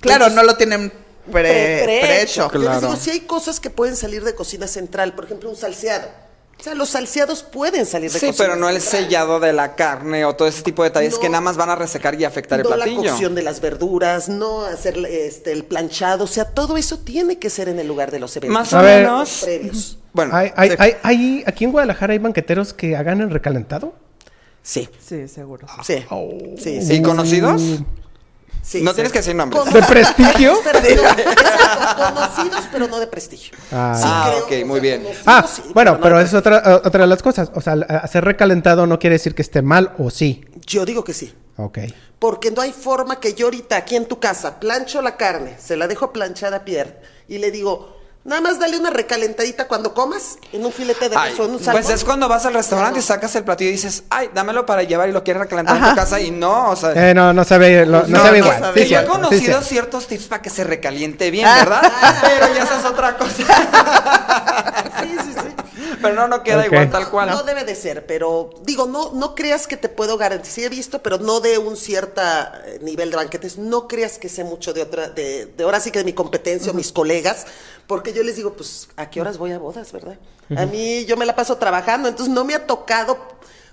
Claro, 0.00 0.24
Entonces, 0.24 0.36
no 0.36 0.42
lo 0.44 0.56
tienen 0.56 0.92
pre- 1.30 1.82
pre- 1.84 2.00
prehecho. 2.00 2.50
Yo 2.52 2.58
les 2.58 2.68
Claro. 2.68 2.80
digo, 2.88 2.96
si 2.96 3.10
hay 3.10 3.20
cosas 3.20 3.60
que 3.60 3.70
pueden 3.70 3.96
salir 3.96 4.24
de 4.24 4.34
cocina 4.34 4.66
central, 4.66 5.14
por 5.14 5.24
ejemplo, 5.24 5.48
un 5.50 5.56
salseado. 5.56 6.08
O 6.58 6.62
sea, 6.64 6.74
los 6.74 6.88
salseados 6.88 7.44
pueden 7.44 7.86
salir 7.86 8.10
de 8.10 8.18
Sí, 8.18 8.26
cocina 8.26 8.44
pero 8.48 8.56
no 8.58 8.68
el 8.68 8.80
central. 8.80 9.04
sellado 9.04 9.38
de 9.38 9.52
la 9.52 9.76
carne 9.76 10.24
o 10.24 10.34
todo 10.34 10.48
ese 10.48 10.62
tipo 10.62 10.82
de 10.82 10.88
detalles 10.88 11.14
No. 11.14 11.20
que 11.20 11.28
nada 11.28 11.40
más 11.40 11.56
van 11.56 11.70
a 11.70 11.76
resecar 11.76 12.20
y 12.20 12.24
afectar 12.24 12.58
no 12.58 12.64
el 12.64 12.70
la 12.70 12.84
platillo. 12.84 13.10
cocción 13.10 13.34
de 13.36 13.42
las 13.42 13.60
verduras, 13.60 14.28
no 14.28 14.62
hacer 14.64 14.98
este, 15.08 15.52
el 15.52 15.62
planchado, 15.64 16.24
o 16.24 16.26
sea, 16.26 16.46
todo 16.46 16.76
eso 16.76 16.98
tiene 16.98 17.38
que 17.38 17.48
ser 17.48 17.68
en 17.68 17.78
el 17.78 17.86
lugar 17.86 18.10
de 18.10 18.18
los 18.18 18.36
eventos. 18.36 18.52
Más 18.54 18.72
o 18.72 18.80
menos. 18.82 19.42
previos. 19.44 19.98
Bueno, 20.12 20.34
¿Hay, 20.34 20.50
hay, 20.56 20.70
sí. 20.70 20.76
hay- 20.80 20.96
hay- 21.04 21.44
aquí 21.46 21.64
en 21.64 21.70
Guadalajara 21.70 22.12
hay 22.14 22.18
banqueteros 22.18 22.72
que 22.74 22.96
hagan 22.96 23.20
el 23.20 23.30
recalentado. 23.30 23.94
Sí, 24.60 24.88
Sí, 24.98 25.28
seguro. 25.28 25.66
sí, 25.84 26.04
Oh. 26.10 26.28
sí, 26.58 26.82
sí. 26.82 26.94
¿Y 26.94 27.02
conocidos? 27.02 27.62
Sí, 28.68 28.82
no 28.82 28.90
sí. 28.90 28.96
tienes 28.96 29.12
que 29.12 29.18
decir 29.20 29.34
nombres. 29.34 29.64
¿De 29.72 29.82
prestigio? 29.88 30.58
Pero 30.62 30.80
no, 30.80 30.86
exacto, 31.08 32.14
conocidos, 32.14 32.64
pero 32.70 32.88
no 32.88 33.00
de 33.00 33.06
prestigio. 33.06 33.56
Ah. 33.72 33.94
Sí, 33.96 34.02
Ah, 34.06 34.26
creo, 34.28 34.38
ok, 34.40 34.46
o 34.46 34.48
sea, 34.56 34.66
muy 34.66 34.80
bien. 34.80 35.06
Ah, 35.26 35.46
sí, 35.50 35.62
bueno, 35.74 35.92
no 35.92 36.00
pero 36.00 36.18
de 36.18 36.24
es 36.24 36.34
otra, 36.34 36.58
eh, 36.64 36.80
otra 36.84 37.00
de 37.02 37.06
las 37.06 37.22
cosas. 37.22 37.50
O 37.54 37.60
sea, 37.60 37.72
hacer 38.02 38.24
recalentado 38.24 38.86
no 38.86 38.98
quiere 38.98 39.14
decir 39.14 39.34
que 39.34 39.42
esté 39.42 39.62
mal 39.62 39.92
o 39.98 40.10
sí. 40.10 40.44
Yo 40.66 40.84
digo 40.84 41.02
que 41.04 41.14
sí. 41.14 41.34
Ok. 41.56 41.78
Porque 42.18 42.50
no 42.50 42.62
hay 42.62 42.72
forma 42.72 43.20
que 43.20 43.34
yo 43.34 43.46
ahorita 43.46 43.76
aquí 43.76 43.96
en 43.96 44.06
tu 44.06 44.18
casa 44.20 44.60
plancho 44.60 45.02
la 45.02 45.16
carne, 45.16 45.56
se 45.58 45.76
la 45.76 45.88
dejo 45.88 46.12
planchada 46.12 46.58
a 46.58 46.64
Pierre 46.64 47.00
y 47.28 47.38
le 47.38 47.50
digo, 47.50 47.97
nada 48.28 48.40
más 48.40 48.58
dale 48.60 48.78
una 48.78 48.90
recalentadita 48.90 49.66
cuando 49.66 49.92
comas 49.94 50.38
en 50.52 50.64
un 50.64 50.72
filete 50.72 51.08
de 51.08 51.16
queso, 51.16 51.44
en 51.46 51.50
un 51.50 51.56
pues 51.56 51.64
salmón. 51.64 51.92
es 51.92 52.04
cuando 52.04 52.28
vas 52.28 52.46
al 52.46 52.54
restaurante 52.54 52.98
y 53.00 53.02
No. 53.02 53.06
sacas 53.06 53.34
el 53.34 53.44
platillo 53.44 53.70
y 53.70 53.72
dices, 53.72 54.04
ay, 54.10 54.30
dámelo 54.32 54.64
para 54.66 54.82
llevar 54.84 55.08
y 55.08 55.12
lo 55.12 55.24
quieres 55.24 55.42
recalentar 55.42 55.76
en 55.76 55.82
tu 55.90 55.94
casa 55.96 56.20
y 56.20 56.30
no, 56.30 56.70
o 56.70 56.76
sea... 56.76 56.92
Eh, 57.10 57.14
no, 57.14 57.32
no 57.32 57.42
sabe, 57.44 57.84
lo- 57.86 58.02
no, 58.02 58.06
no, 58.08 58.16
sabe 58.18 58.38
no 58.38 58.44
igual. 58.44 58.58
sabe 58.60 58.74
que 58.80 58.86
Sí, 58.86 58.92
yo 58.92 58.98
he 59.00 59.02
sí, 59.02 59.08
conocido 59.08 59.40
cierto. 59.44 59.64
ciertos 59.66 60.06
tips 60.06 60.24
para 60.26 60.42
que 60.42 60.50
se 60.50 60.62
recaliente 60.64 61.30
bien, 61.30 61.46
Ah. 61.48 61.56
¿verdad? 61.58 61.92
Pero 62.22 62.54
ya 62.54 62.62
esa 62.62 62.78
es 62.78 62.84
otra 62.84 63.16
cosa. 63.16 63.34
Sí, 65.02 65.16
sí, 65.24 65.32
sí. 65.32 65.48
Pero 66.00 66.14
no, 66.14 66.28
no 66.28 66.42
queda 66.42 66.66
igual 66.66 66.90
tal 66.90 67.08
cual. 67.10 67.28
No 67.30 67.42
debe 67.42 67.64
de 67.64 67.74
ser, 67.74 68.06
pero 68.06 68.50
digo, 68.62 68.86
no, 68.86 69.12
no 69.14 69.34
creas 69.34 69.66
que 69.66 69.76
te 69.76 69.88
puedo 69.88 70.16
garantizar. 70.16 70.48
Sí 70.54 70.64
he 70.64 70.68
visto, 70.68 71.02
pero 71.02 71.18
no 71.18 71.40
de 71.40 71.58
un 71.58 71.76
cierto 71.76 72.22
nivel 72.82 73.10
de 73.10 73.16
banquetes. 73.16 73.58
No 73.58 73.88
creas 73.88 74.18
que 74.18 74.28
sé 74.28 74.44
mucho 74.44 74.72
de 74.72 74.82
otra, 74.82 75.08
de, 75.08 75.46
de 75.46 75.64
ahora 75.64 75.80
sí 75.80 75.90
que 75.90 75.98
de 75.98 76.04
mi 76.04 76.12
competencia 76.12 76.70
o 76.72 76.74
mis 76.74 76.92
colegas, 76.92 77.46
porque 77.88 78.12
yo 78.12 78.22
les 78.22 78.36
digo, 78.36 78.52
pues, 78.52 78.88
¿a 78.96 79.10
qué 79.10 79.20
horas 79.20 79.36
voy 79.38 79.50
a 79.50 79.58
bodas, 79.58 79.90
verdad? 79.90 80.18
A 80.56 80.64
mí 80.66 81.04
yo 81.06 81.16
me 81.16 81.26
la 81.26 81.34
paso 81.34 81.56
trabajando, 81.56 82.08
entonces 82.08 82.32
no 82.32 82.44
me 82.44 82.54
ha 82.54 82.64
tocado. 82.66 83.18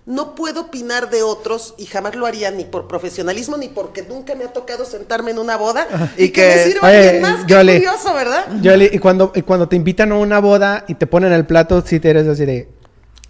No 0.07 0.35
puedo 0.35 0.61
opinar 0.61 1.09
de 1.09 1.23
otros 1.23 1.73
y 1.79 1.85
jamás 1.87 2.13
lo 2.15 2.27
haría 2.27 2.51
ni 2.51 2.63
por 2.63 2.87
profesionalismo 2.87 3.57
ni 3.57 3.69
porque 3.69 4.03
nunca 4.03 4.35
me 4.35 4.43
ha 4.43 4.53
tocado 4.53 4.85
sentarme 4.85 5.31
en 5.31 5.39
una 5.39 5.57
boda 5.57 5.87
y, 6.15 6.25
Y 6.25 6.29
que, 6.29 6.41
que- 6.41 6.47
me 6.55 6.63
sirva 6.63 6.87
Oye, 6.89 6.97
alguien 7.09 7.21
más. 7.23 7.45
Qué 7.45 7.53
Yoli. 7.53 7.73
curioso, 7.73 8.13
¿verdad? 8.13 8.45
Yoli, 8.61 8.89
y 8.93 8.99
cuando, 8.99 9.31
y 9.33 9.41
cuando 9.41 9.67
te 9.67 9.75
invitan 9.75 10.11
a 10.11 10.15
una 10.15 10.39
boda 10.39 10.85
y 10.87 10.93
te 10.93 11.07
ponen 11.07 11.33
el 11.33 11.45
plato, 11.47 11.81
si 11.83 11.99
te 11.99 12.11
eres 12.11 12.27
así 12.27 12.45
de. 12.45 12.69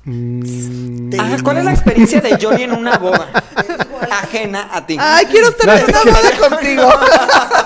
mm, 0.04 1.12
Ajá, 1.20 1.38
¿cuál 1.44 1.58
es 1.60 1.64
la 1.66 1.72
experiencia 1.72 2.20
de 2.22 2.38
Johnny 2.42 2.64
en 2.64 2.74
una 2.74 2.98
boda? 2.98 3.30
Ajena 4.12 4.70
a 4.72 4.86
ti. 4.86 4.98
Ay, 5.00 5.26
quiero 5.28 5.48
estar 5.50 5.78
en 5.80 5.86
una 5.86 6.00
boda 6.02 6.50
contigo. 6.50 6.84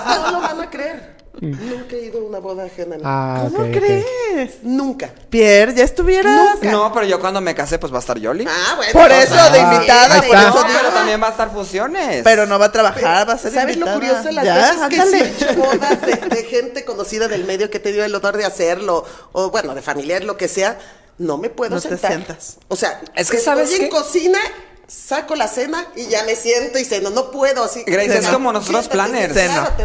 No 0.06 0.30
lo 0.30 0.40
van 0.40 0.60
a 0.60 0.70
creer. 0.70 1.09
Nunca 1.40 1.96
he 1.96 2.04
ido 2.04 2.20
a 2.20 2.22
una 2.24 2.38
boda 2.38 2.64
ajena. 2.64 2.96
a 2.96 2.98
mí. 2.98 3.02
ah, 3.06 3.48
¿Cómo 3.50 3.64
crees? 3.70 4.62
Nunca. 4.62 5.10
Pierre, 5.30 5.74
ya 5.74 5.84
estuvieras. 5.84 6.60
No, 6.62 6.92
pero 6.92 7.06
yo 7.06 7.18
cuando 7.18 7.40
me 7.40 7.54
case, 7.54 7.78
pues 7.78 7.92
va 7.92 7.96
a 7.96 8.00
estar 8.00 8.18
Yoli. 8.18 8.46
Ah, 8.48 8.74
bueno. 8.76 8.92
Por 8.92 9.10
eso, 9.10 9.34
de 9.50 9.58
invitada, 9.58 10.20
por. 10.22 10.34
No, 10.36 10.48
eso 10.48 10.66
pero 10.66 10.90
también 10.90 11.22
va 11.22 11.28
a 11.28 11.30
estar 11.30 11.50
fusiones. 11.52 12.22
Pero 12.24 12.46
no 12.46 12.58
va 12.58 12.66
a 12.66 12.72
trabajar, 12.72 13.28
va 13.28 13.32
a 13.34 13.38
ser 13.38 13.52
¿Sabes 13.52 13.76
lo 13.78 13.86
curioso? 13.92 14.30
Las 14.30 14.44
Ya, 14.44 14.54
veces 14.56 14.80
que 14.88 14.94
sí 14.96 15.00
ándale. 15.00 15.24
he 15.24 15.28
hecho 15.28 15.54
bodas 15.54 16.00
de, 16.02 16.36
de 16.36 16.44
gente 16.44 16.84
conocida 16.84 17.26
del 17.28 17.44
medio 17.44 17.70
que 17.70 17.78
he 17.78 17.80
tenido 17.80 18.04
el 18.04 18.14
honor 18.14 18.36
de 18.36 18.44
hacerlo, 18.44 19.06
o 19.32 19.50
bueno, 19.50 19.74
de 19.74 19.80
familiar, 19.82 20.22
lo 20.24 20.36
que 20.36 20.46
sea, 20.48 20.78
no 21.18 21.38
me 21.38 21.48
puedo 21.50 21.74
No 21.76 21.80
te 21.80 21.88
sentar. 21.88 22.10
sientas. 22.12 22.56
O 22.68 22.76
sea, 22.76 23.00
Es 23.14 23.30
que, 23.30 23.38
¿sabes 23.38 23.72
en 23.78 23.88
cocina, 23.88 24.38
saco 24.90 25.36
la 25.36 25.46
cena 25.46 25.86
y 25.94 26.06
ya 26.06 26.24
me 26.24 26.34
siento 26.34 26.78
y 26.78 26.84
ceno. 26.84 27.10
No 27.10 27.30
puedo 27.30 27.64
así. 27.64 27.84
Grace, 27.86 28.18
es 28.18 28.28
como 28.28 28.52
nosotros 28.52 28.88
planners. 28.88 29.34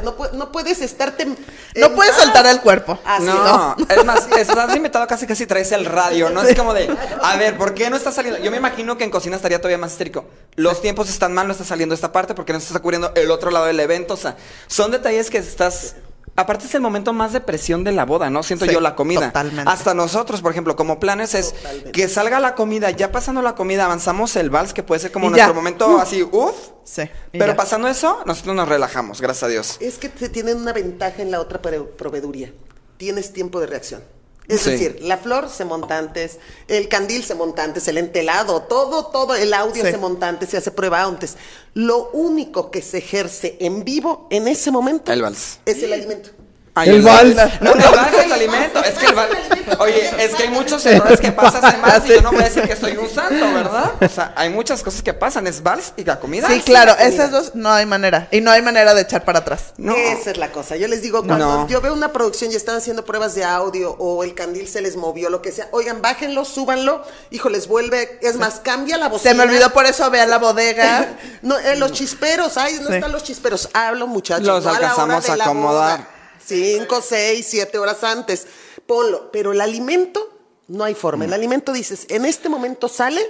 no, 0.03 0.15
no 0.33 0.51
puedes 0.51 0.81
estarte. 0.81 1.27
No 1.75 1.93
puedes 1.93 2.15
soltar 2.15 2.45
el 2.47 2.61
cuerpo. 2.61 2.97
Así 3.05 3.25
no, 3.25 3.75
es 3.89 4.05
más, 4.05 4.27
estás 4.37 4.75
invitado 4.75 5.05
casi 5.07 5.27
casi 5.27 5.45
traes 5.45 5.71
el 5.71 5.85
radio, 5.85 6.29
¿no? 6.29 6.41
Es 6.41 6.55
como 6.55 6.73
de, 6.73 6.95
a 7.21 7.35
ver, 7.37 7.57
¿por 7.57 7.73
qué 7.73 7.89
no 7.89 7.95
está 7.95 8.11
saliendo? 8.11 8.41
Yo 8.41 8.49
me 8.49 8.57
imagino 8.57 8.97
que 8.97 9.03
en 9.03 9.11
cocina 9.11 9.35
estaría 9.35 9.59
todavía 9.59 9.77
más 9.77 9.91
histérico. 9.91 10.25
Los 10.55 10.81
tiempos 10.81 11.09
están 11.09 11.33
mal, 11.33 11.47
no 11.47 11.53
está 11.53 11.65
saliendo 11.65 11.93
esta 11.93 12.11
parte 12.11 12.33
porque 12.33 12.53
no 12.53 12.59
se 12.59 12.67
está 12.67 12.79
cubriendo 12.79 13.11
el 13.15 13.29
otro 13.29 13.51
lado 13.51 13.65
del 13.65 13.79
evento. 13.79 14.15
O 14.15 14.17
sea, 14.17 14.37
son 14.67 14.91
detalles 14.91 15.29
que 15.29 15.37
estás. 15.37 15.95
Aparte 16.37 16.65
es 16.65 16.75
el 16.75 16.81
momento 16.81 17.13
más 17.13 17.31
de 17.31 17.39
presión 17.39 17.85
de 17.85 17.93
la 17.93 18.03
boda, 18.05 18.29
¿no? 18.29 18.43
Siento 18.43 18.65
Sí, 18.65 18.73
yo 18.73 18.81
la 18.81 18.93
comida. 18.95 19.27
totalmente. 19.27 19.71
Hasta 19.71 19.93
nosotros, 19.93 20.41
por 20.41 20.51
ejemplo, 20.51 20.75
como 20.75 20.99
planes 20.99 21.33
es 21.33 21.53
Totalmente. 21.53 21.91
que 21.93 22.07
salga 22.09 22.41
la 22.41 22.55
comida, 22.55 22.89
ya 22.91 23.11
pasando 23.11 23.41
la 23.41 23.55
comida, 23.55 23.85
avanzamos 23.85 24.35
el 24.35 24.49
vals, 24.49 24.73
que 24.73 24.83
puede 24.83 24.99
ser 24.99 25.11
como 25.13 25.27
Y 25.27 25.29
nuestro 25.29 25.51
ya. 25.51 25.55
momento 25.55 25.97
así, 25.99 26.23
uff. 26.23 26.55
Sí. 26.83 27.03
Pero 27.31 27.47
ya. 27.47 27.55
pasando 27.55 27.87
eso, 27.87 28.19
nosotros 28.25 28.53
nos 28.55 28.67
relajamos, 28.67 29.21
gracias 29.21 29.43
a 29.43 29.47
Dios. 29.47 29.77
Es 29.79 29.97
que 29.97 30.09
te 30.09 30.27
tienen 30.27 30.57
una 30.57 30.73
ventaja 30.73 31.21
en 31.21 31.31
la 31.31 31.39
otra 31.39 31.61
prove- 31.61 31.87
proveeduría. 31.95 32.53
Tienes 32.97 33.31
tiempo 33.31 33.59
de 33.61 33.67
reacción. 33.67 34.03
Es 34.47 34.61
Sí. 34.61 34.71
decir, 34.71 34.99
la 35.01 35.17
flor 35.17 35.49
se 35.49 35.65
monta 35.65 35.97
antes, 35.97 36.37
el 36.67 36.87
candil 36.87 37.23
se 37.23 37.33
monta 37.35 37.63
antes, 37.63 37.87
el 37.87 37.97
entelado, 37.97 38.61
todo, 38.63 39.07
todo, 39.07 39.33
el 39.35 39.53
audio 39.53 39.83
Sí. 39.83 39.91
se 39.91 39.97
monta 39.97 40.27
antes, 40.27 40.49
se 40.49 40.57
hace 40.57 40.71
prueba 40.71 41.01
antes. 41.03 41.35
Lo 41.73 42.09
único 42.11 42.69
que 42.71 42.81
se 42.81 42.99
ejerce 42.99 43.57
en 43.59 43.83
vivo 43.83 44.27
en 44.29 44.47
ese 44.47 44.69
momento 44.71 45.11
El 45.11 45.21
vals. 45.21 45.59
es 45.65 45.81
el 45.81 45.93
alimento. 45.93 46.29
Ay, 46.77 46.89
El 46.89 47.01
vals. 47.03 47.35
No, 47.61 47.73
vals 47.73 48.13
es 48.17 48.25
el 48.25 48.31
alimento. 48.33 48.83
Es 48.83 48.95
que 48.95 49.05
el 49.05 49.15
vals. 49.15 49.35
Oye, 49.79 50.11
es 50.23 50.35
que 50.35 50.43
hay 50.43 50.49
muchos 50.49 50.85
errores 50.85 51.19
que 51.21 51.31
pasan 51.31 51.73
en 51.75 51.81
vals 51.81 52.05
y 52.05 52.09
yo 52.15 52.21
no 52.21 52.31
voy 52.31 52.41
a 52.41 52.45
decir 52.45 52.63
que 52.67 52.75
soy 52.75 52.97
un 52.97 53.09
santo, 53.09 53.45
¿verdad? 53.53 53.93
O 54.01 54.09
sea, 54.09 54.33
hay 54.35 54.49
muchas 54.49 54.83
cosas 54.83 55.01
que 55.01 55.13
pasan. 55.13 55.47
Es 55.47 55.63
vals 55.63 55.93
y 55.95 56.03
la 56.03 56.19
comida. 56.19 56.47
Sí, 56.49 56.61
claro, 56.61 56.93
esas 56.99 57.31
dos 57.31 57.51
no 57.55 57.71
hay 57.71 57.85
manera. 57.85 58.27
Y 58.31 58.41
no 58.41 58.51
hay 58.51 58.61
manera 58.61 58.93
de 58.93 59.01
echar 59.03 59.23
para 59.23 59.39
atrás. 59.39 59.73
No. 59.77 59.95
Esa 59.95 60.31
es 60.31 60.37
la 60.37 60.51
cosa. 60.51 60.75
Yo 60.75 60.87
les 60.87 61.01
digo, 61.01 61.23
cuando 61.23 61.37
No. 61.61 61.67
yo 61.67 61.79
veo 61.81 61.93
una 61.93 62.11
producción 62.11 62.51
y 62.51 62.55
están 62.55 62.75
haciendo 62.75 63.05
pruebas 63.05 63.35
de 63.35 63.43
audio 63.45 63.91
o 63.97 64.23
el 64.25 64.33
candil 64.35 64.67
se 64.67 64.81
les 64.81 64.97
movió, 64.97 65.29
lo 65.29 65.41
que 65.41 65.51
sea, 65.53 65.67
oigan, 65.71 66.01
bájenlo, 66.01 66.43
súbanlo, 66.45 67.03
hijo, 67.31 67.47
les 67.49 67.67
vuelve, 67.67 68.19
es 68.21 68.35
más, 68.35 68.55
cambia 68.61 68.97
la 68.97 69.07
bocina. 69.07 69.31
Se 69.31 69.37
me 69.37 69.43
olvidó 69.43 69.71
por 69.71 69.85
eso, 69.85 70.09
ve 70.11 70.19
a 70.21 70.25
la 70.25 70.37
bodega. 70.39 71.07
No, 71.41 71.57
eh, 71.59 71.75
los 71.75 71.91
chisperos, 71.91 72.57
ay, 72.57 72.79
no 72.81 72.87
Sí. 72.89 72.95
están 72.95 73.11
los 73.11 73.23
chisperos. 73.23 73.69
Hablo, 73.73 74.07
muchachos. 74.07 74.45
Los 74.47 74.63
no 74.65 74.69
a 74.71 74.73
la 74.73 74.79
hora 74.79 74.89
alcanzamos 74.89 75.25
de 75.25 75.31
a 75.31 75.37
la 75.37 75.43
acomodar. 75.45 75.97
boda. 75.99 76.09
Cinco, 76.45 77.01
seis, 77.01 77.45
siete 77.49 77.77
horas 77.77 78.03
antes. 78.03 78.47
Ponlo. 78.85 79.31
Pero 79.31 79.51
el 79.51 79.61
alimento, 79.61 80.37
no 80.67 80.83
hay 80.83 80.93
forma. 80.95 81.25
El 81.25 81.33
alimento 81.33 81.73
dices, 81.73 82.05
en 82.09 82.25
este 82.25 82.49
momento 82.49 82.87
sale 82.87 83.21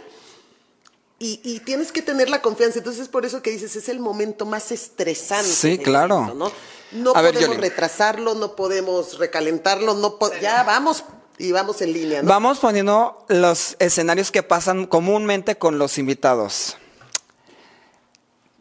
y, 1.18 1.40
y 1.44 1.60
tienes 1.62 1.92
que 1.92 2.02
tener 2.02 2.30
la 2.30 2.42
confianza. 2.42 2.80
Entonces 2.80 3.04
es 3.04 3.10
por 3.10 3.26
eso 3.26 3.42
que 3.42 3.52
dices, 3.52 3.76
es 3.76 3.88
el 3.90 4.00
momento 4.00 4.46
más 4.46 4.72
estresante. 4.72 5.48
Sí, 5.50 5.78
claro. 5.78 6.34
¿no 6.36 6.52
no 6.92 7.14
ver, 7.16 7.34
podemos 7.34 7.58
retrasarlo, 7.58 8.36
no 8.36 8.56
podemos 8.56 9.18
recalentarlo, 9.18 9.96
no 9.96 10.18
po- 10.18 10.32
ya 10.40 10.64
vamos 10.64 11.04
Y 11.38 11.52
vamos 11.52 11.82
en 11.82 11.92
línea, 11.92 12.22
¿no? 12.22 12.30
Vamos 12.30 12.60
poniendo 12.60 13.26
los 13.28 13.76
escenarios 13.80 14.32
que 14.32 14.44
pasan 14.44 14.86
comúnmente 14.86 15.58
con 15.58 15.78
los 15.78 15.98
invitados. 15.98 16.78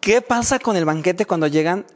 ¿Qué 0.00 0.20
pasa 0.20 0.58
con 0.58 0.76
el 0.76 0.84
banquete 0.84 1.26
cuando 1.26 1.46
llegan 1.46 1.86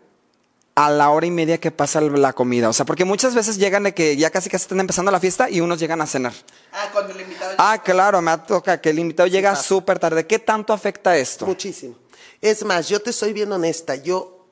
a 0.78 0.90
la 0.90 1.10
hora 1.10 1.26
y 1.26 1.30
media 1.32 1.58
que 1.58 1.72
pasa 1.72 2.00
la 2.00 2.32
comida? 2.32 2.68
O 2.68 2.72
sea, 2.72 2.86
porque 2.86 3.04
muchas 3.04 3.34
veces 3.34 3.58
llegan 3.58 3.82
de 3.82 3.94
que 3.94 4.16
ya 4.16 4.30
casi 4.30 4.48
casi 4.48 4.62
están 4.62 4.78
empezando 4.78 5.10
la 5.10 5.18
fiesta 5.18 5.50
y 5.50 5.60
unos 5.60 5.80
llegan 5.80 6.00
a 6.00 6.06
cenar. 6.06 6.32
Ah, 6.72 6.88
cuando 6.92 7.12
el 7.14 7.20
invitado 7.20 7.54
Ah, 7.58 7.82
claro, 7.82 8.22
me 8.22 8.38
toca 8.38 8.80
que 8.80 8.90
el 8.90 9.00
invitado 9.00 9.26
llega 9.26 9.56
súper 9.56 9.98
tarde. 9.98 10.24
¿Qué 10.24 10.38
tanto 10.38 10.72
afecta 10.72 11.16
esto? 11.16 11.46
Muchísimo. 11.46 11.96
Es 12.40 12.64
más, 12.64 12.88
yo 12.88 13.00
te 13.00 13.12
soy 13.12 13.32
bien 13.32 13.50
honesta. 13.50 13.96
Yo 13.96 14.46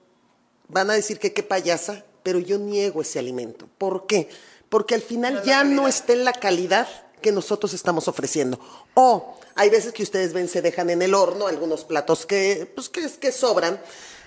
van 0.66 0.90
a 0.90 0.94
decir 0.94 1.20
que 1.20 1.32
qué 1.32 1.44
payasa, 1.44 2.04
pero 2.24 2.40
yo 2.40 2.58
niego 2.58 3.02
ese 3.02 3.20
alimento. 3.20 3.68
¿Por 3.78 4.08
qué? 4.08 4.28
Porque 4.68 4.96
al 4.96 5.02
final 5.02 5.44
ya 5.44 5.62
no 5.62 5.86
está 5.86 6.12
en 6.12 6.24
la 6.24 6.32
calidad 6.32 6.88
que 7.22 7.30
nosotros 7.30 7.72
estamos 7.72 8.08
ofreciendo. 8.08 8.58
O 8.94 9.38
hay 9.54 9.70
veces 9.70 9.92
que 9.92 10.02
ustedes 10.02 10.32
ven 10.32 10.48
se 10.48 10.60
dejan 10.60 10.90
en 10.90 11.02
el 11.02 11.14
horno 11.14 11.46
algunos 11.46 11.84
platos 11.84 12.26
que 12.26 12.68
pues 12.74 12.88
que, 12.88 13.08
que 13.20 13.30
sobran. 13.30 13.78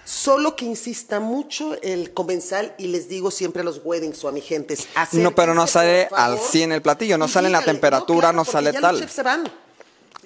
Solo 0.10 0.56
que 0.56 0.66
insista 0.66 1.20
mucho 1.20 1.80
el 1.84 2.16
comensal 2.16 2.74
y 2.80 2.88
les 2.88 3.10
digo 3.10 3.30
siempre 3.30 3.62
a 3.62 3.64
los 3.64 3.82
weddings 3.84 4.24
o 4.24 4.28
a 4.28 4.32
mi 4.32 4.42
gente, 4.42 4.76
No, 5.12 5.36
pero 5.36 5.54
no 5.54 5.68
sale 5.68 6.06
al 6.06 6.38
favor, 6.38 6.50
100 6.50 6.72
el 6.72 6.82
platillo, 6.82 7.16
no 7.20 7.28
sale 7.28 7.46
en 7.46 7.52
la 7.52 7.62
temperatura, 7.62 8.30
claro, 8.30 8.38
no 8.38 8.44
sale 8.44 8.74
ya 8.74 8.82
tal. 8.82 8.94
Los 8.94 9.02
chefs 9.02 9.14
se 9.14 9.22
van. 9.22 9.48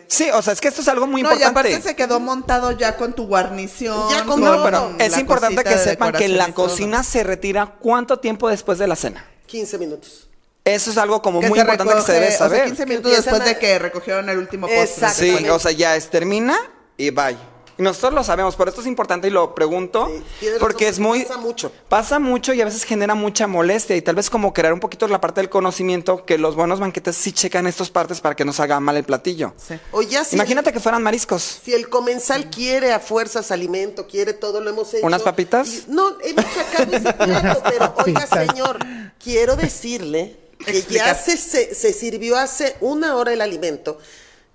Sí, 0.08 0.30
o 0.34 0.42
sea, 0.42 0.54
es 0.54 0.62
que 0.62 0.70
esto 0.70 0.80
es 0.80 0.88
algo 0.88 1.06
muy 1.06 1.22
no, 1.22 1.32
y 1.32 1.34
importante. 1.34 1.60
aparte 1.74 1.90
se 1.90 1.98
quedó 1.98 2.22
montado 2.22 2.72
ya 2.72 2.96
con 2.96 3.12
tu 3.12 3.28
guarnición. 3.28 4.10
Ya 4.10 4.24
con- 4.24 4.40
No, 4.40 4.56
No, 4.56 4.64
pero 4.64 4.96
es 5.00 5.12
la 5.12 5.20
importante 5.20 5.62
que 5.66 5.72
de 5.72 5.78
sepan 5.78 6.14
que 6.14 6.30
la 6.30 6.54
cocina 6.54 7.04
se 7.04 7.22
retira 7.26 7.76
cuánto 7.82 8.20
tiempo 8.20 8.48
después 8.48 8.80
de 8.80 8.88
la 8.88 8.96
cena. 8.96 9.26
15 9.48 9.78
minutos. 9.80 10.30
Eso 10.64 10.92
es 10.92 10.98
algo 10.98 11.22
como 11.22 11.42
Que 11.42 11.50
muy 11.50 11.60
importante 11.60 11.94
que 11.94 12.02
se 12.04 12.14
debe 12.14 12.28
o 12.28 12.30
sea, 12.30 12.38
saber. 12.38 12.64
15 12.68 12.86
minutos 12.86 13.12
después 13.12 13.44
de 13.44 13.60
que 13.60 13.80
recogieron 13.80 14.30
el 14.30 14.38
último 14.38 14.66
postre. 14.66 14.84
Exacto. 14.84 15.20
Sí, 15.20 15.50
o 15.50 15.60
sea, 15.60 15.74
ya 15.74 15.98
es 15.98 16.10
termina 16.10 16.58
y 16.96 17.10
bye. 17.10 17.36
Y 17.78 17.82
nosotros 17.82 18.14
lo 18.14 18.24
sabemos, 18.24 18.56
por 18.56 18.68
esto 18.70 18.82
es 18.82 18.88
importante 18.88 19.28
y 19.28 19.32
lo 19.32 19.56
pregunto, 19.56 20.08
Sí, 20.40 20.48
porque 20.60 20.86
razón, 20.86 20.94
es 20.94 21.00
muy... 21.00 21.22
pasa 21.24 21.38
mucho. 21.40 21.72
Pasa 21.90 22.20
mucho 22.20 22.54
y 22.54 22.62
a 22.62 22.66
veces 22.66 22.84
genera 22.84 23.16
mucha 23.16 23.48
molestia 23.48 23.96
y 23.96 24.02
tal 24.02 24.16
vez 24.16 24.30
como 24.30 24.54
crear 24.54 24.74
un 24.74 24.80
poquito 24.80 25.08
la 25.08 25.20
parte 25.20 25.42
del 25.42 25.50
conocimiento 25.50 26.26
que 26.26 26.38
los 26.38 26.56
buenos 26.56 26.80
banquetes 26.80 27.16
sí 27.16 27.32
checan 27.32 27.66
estas 27.66 27.90
partes 27.90 28.22
para 28.22 28.36
que 28.36 28.46
no 28.46 28.54
salga 28.54 28.80
mal 28.80 28.96
el 28.98 29.04
platillo. 29.04 29.54
Sí. 29.58 29.76
O 29.92 30.02
ya 30.04 30.24
si 30.24 30.36
Imagínate 30.36 30.72
que 30.72 30.80
fueran 30.80 31.02
mariscos. 31.02 31.60
Si 31.64 31.74
el 31.74 31.90
comensal 31.90 32.50
quiere 32.50 32.94
a 32.94 33.00
fuerzas 33.00 33.50
alimento, 33.52 34.06
quiere 34.08 34.34
todo, 34.34 34.62
lo 34.62 34.70
hemos 34.70 34.94
hecho. 34.94 35.06
¿Unas 35.06 35.24
papitas? 35.24 35.68
Y- 35.68 35.86
no, 35.88 36.16
hemos 36.22 36.46
sacado 36.54 36.96
ese 36.96 37.14
plato, 37.14 37.64
pero 37.70 37.94
oiga, 38.06 38.28
señor, 38.28 38.78
quiero 39.24 39.56
decirle 39.56 40.38
que 40.66 40.82
ya 40.84 41.16
se, 41.16 41.38
se, 41.38 41.74
se 41.74 41.92
sirvió 41.92 42.38
hace 42.38 42.76
una 42.82 43.16
hora 43.16 43.34
el 43.34 43.42
alimento, 43.42 43.98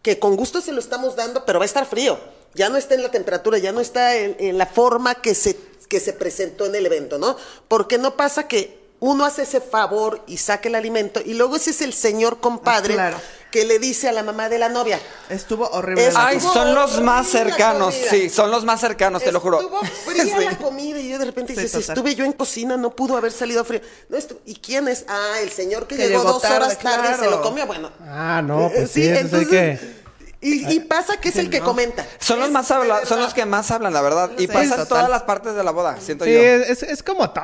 que 0.02 0.18
con 0.18 0.36
gusto 0.36 0.60
se 0.60 0.72
lo 0.72 0.78
estamos 0.80 1.16
dando, 1.16 1.44
pero 1.44 1.58
va 1.58 1.64
a 1.64 1.66
estar 1.66 1.84
frío. 1.84 2.18
Ya 2.54 2.68
no 2.68 2.76
está 2.76 2.94
en 2.94 3.02
la 3.02 3.10
temperatura, 3.10 3.58
ya 3.58 3.72
no 3.72 3.80
está 3.80 4.16
en, 4.16 4.36
en 4.38 4.58
la 4.58 4.66
forma 4.66 5.14
que 5.16 5.34
se, 5.34 5.56
que 5.88 6.00
se 6.00 6.12
presentó 6.12 6.66
en 6.66 6.74
el 6.74 6.86
evento, 6.86 7.18
¿no? 7.18 7.36
Porque 7.68 7.98
no 7.98 8.16
pasa 8.16 8.48
que 8.48 8.78
uno 9.00 9.24
hace 9.24 9.42
ese 9.42 9.60
favor 9.60 10.22
y 10.26 10.38
saque 10.38 10.68
el 10.68 10.74
alimento, 10.74 11.20
y 11.24 11.34
luego 11.34 11.56
ese 11.56 11.70
es 11.70 11.82
el 11.82 11.92
señor 11.92 12.40
compadre 12.40 12.94
Ah, 12.94 12.96
claro. 12.96 13.16
que 13.52 13.64
le 13.64 13.78
dice 13.78 14.08
a 14.08 14.12
la 14.12 14.24
mamá 14.24 14.48
de 14.48 14.58
la 14.58 14.68
novia. 14.68 14.98
Estuvo 15.28 15.68
horrible. 15.68 16.10
Ay, 16.16 16.40
son 16.40 16.74
los 16.74 17.00
más 17.00 17.28
cercanos, 17.28 17.94
sí, 17.94 18.28
son 18.28 18.50
los 18.50 18.64
más 18.64 18.80
cercanos, 18.80 19.22
te 19.22 19.30
lo 19.30 19.38
juro. 19.38 19.60
Estuvo 19.60 19.80
fría 20.04 20.24
Sí. 20.38 20.44
la 20.44 20.58
comida 20.58 20.98
y 20.98 21.10
yo 21.10 21.18
de 21.20 21.26
repente 21.26 21.54
Sí, 21.54 21.60
dices, 21.60 21.80
total. 21.86 21.96
estuve 21.96 22.14
yo 22.16 22.24
en 22.24 22.32
cocina, 22.32 22.76
no 22.76 22.90
pudo 22.90 23.16
haber 23.16 23.30
salido 23.30 23.64
frío. 23.64 23.80
No, 24.08 24.18
¿Y 24.46 24.56
quién 24.56 24.88
es? 24.88 25.04
Ah, 25.06 25.36
el 25.42 25.50
señor 25.50 25.86
que, 25.86 25.94
Que 25.96 26.08
llegó, 26.08 26.22
llegó 26.22 26.32
dos 26.32 26.42
tarde, 26.42 26.56
horas 26.56 26.78
tarde 26.80 27.14
y 27.16 27.24
se 27.24 27.30
lo 27.30 27.40
comió. 27.40 27.66
Bueno. 27.68 27.92
Ah, 28.00 28.42
no, 28.44 28.68
pues 28.74 28.90
Eh, 28.90 28.92
sí, 28.92 29.06
eso 29.06 29.36
hay 29.36 29.46
que... 29.46 30.07
Y, 30.40 30.72
y 30.72 30.80
pasa 30.80 31.16
que 31.20 31.30
es 31.30 31.36
el 31.36 31.50
que 31.50 31.58
comenta. 31.58 32.06
Son 32.20 32.38
los 32.38 32.50
más 32.52 32.70
habla- 32.70 32.94
verdad. 32.94 33.08
son 33.08 33.20
los 33.20 33.34
que 33.34 33.44
más 33.44 33.70
hablan, 33.72 33.92
la 33.92 34.00
verdad. 34.02 34.30
Y 34.38 34.42
Sí, 34.42 34.46
pasan 34.46 34.86
todas 34.86 35.10
las 35.10 35.24
partes 35.24 35.56
de 35.56 35.64
la 35.64 35.72
boda, 35.72 35.96
siento 36.00 36.24
Sí, 36.24 36.32
yo. 36.32 36.38
es, 36.38 36.82
es 36.84 37.02
como 37.02 37.28
todo. 37.30 37.42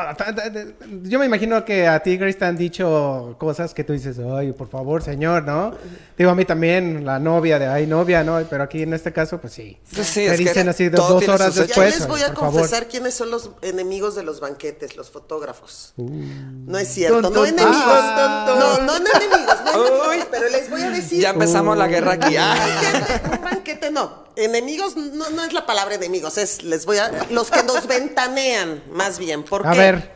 Yo 1.02 1.18
me 1.18 1.26
imagino 1.26 1.64
que 1.64 1.88
a 1.88 2.00
ti, 2.00 2.16
Grace, 2.16 2.38
te 2.38 2.44
han 2.44 2.56
dicho 2.56 3.34
cosas 3.38 3.74
que 3.74 3.82
tú 3.82 3.92
dices, 3.94 4.16
ay, 4.36 4.52
por 4.52 4.68
favor, 4.68 5.02
señor, 5.02 5.42
¿no? 5.42 5.74
Digo, 6.16 6.30
a 6.30 6.34
mí 6.36 6.44
también, 6.44 7.04
la 7.04 7.18
novia 7.18 7.58
de, 7.58 7.66
ay, 7.66 7.88
novia, 7.88 8.22
¿no? 8.22 8.40
Pero 8.48 8.62
aquí 8.62 8.82
en 8.82 8.94
este 8.94 9.12
caso, 9.12 9.40
pues 9.40 9.52
sí. 9.52 9.78
Pues 9.92 10.06
sí, 10.06 10.20
Me 10.20 10.26
es 10.26 10.32
que 10.38 10.44
dicen 10.44 10.68
así 10.68 10.88
dos 10.88 11.26
horas 11.28 11.56
después. 11.56 11.92
ya 11.94 11.98
les 11.98 12.06
voy 12.06 12.20
a 12.22 12.32
favor. 12.32 12.52
confesar 12.52 12.86
quiénes 12.86 13.14
son 13.14 13.30
los 13.32 13.50
enemigos 13.62 14.14
de 14.14 14.22
los 14.22 14.38
banquetes, 14.38 14.96
los 14.96 15.10
fotógrafos. 15.10 15.92
No 15.96 16.78
es 16.78 16.86
cierto, 16.88 17.20
no 17.30 17.44
enemigos. 17.44 17.76
ah. 17.76 18.44
No, 18.46 18.78
no, 18.78 18.98
no 19.00 19.08
enemigos, 19.08 19.56
no 19.64 20.04
enemigos, 20.04 20.28
pero 20.30 20.48
les 20.50 20.70
voy 20.70 20.82
a 20.82 20.90
decir. 20.90 21.20
Ya 21.20 21.30
empezamos 21.30 21.76
la 21.76 21.88
guerra 21.88 22.12
aquí. 22.12 22.36
Ah. 22.38 22.54
banquete, 22.56 23.36
un 23.36 23.42
banquete 23.44 23.90
no. 23.90 24.24
Enemigos 24.36 24.96
no, 24.96 25.30
no 25.30 25.44
es 25.44 25.52
la 25.52 25.66
palabra 25.66 25.96
enemigos, 25.96 26.38
es 26.38 26.62
les 26.62 26.86
voy 26.86 26.98
a 26.98 27.10
los 27.30 27.50
que 27.50 27.62
nos 27.64 27.86
ventanean 27.88 28.82
más 28.90 29.18
bien. 29.18 29.42
¿Por 29.44 29.66
A 29.66 29.72
qué? 29.72 29.78
ver, 29.78 30.12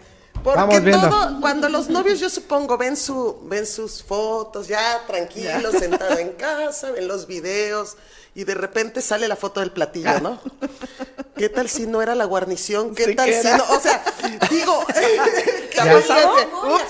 Porque 0.55 0.61
vamos 0.61 0.83
viendo. 0.83 1.09
todo, 1.09 1.41
cuando 1.41 1.69
los 1.69 1.89
novios, 1.89 2.21
yo 2.21 2.31
supongo, 2.31 2.79
ven 2.79 2.97
su, 2.97 3.39
ven 3.45 3.67
sus 3.67 4.03
fotos, 4.03 4.69
ya 4.69 5.05
tranquilos, 5.07 5.75
sentados 5.79 6.19
en 6.19 6.33
casa, 6.33 6.91
ven 6.91 7.07
los 7.07 7.27
videos, 7.27 7.97
y 8.39 8.45
de 8.45 8.55
repente 8.55 9.03
sale 9.03 9.27
la 9.27 9.35
foto 9.35 9.59
del 9.59 9.73
platillo, 9.73 10.21
¿no? 10.21 10.41
¿Qué 11.37 11.49
tal 11.49 11.69
si 11.69 11.89
no 11.89 12.03
era 12.03 12.15
la 12.15 12.25
guarnición? 12.25 12.95
¿Qué 12.95 13.07
Sí 13.07 13.17
tal 13.17 13.35
si 13.35 13.49
no? 13.49 13.65
O 13.71 13.81
sea, 13.81 14.01
digo, 14.49 14.87
¿Te 15.75 15.81
ha 15.81 15.93
pasado? 15.93 16.37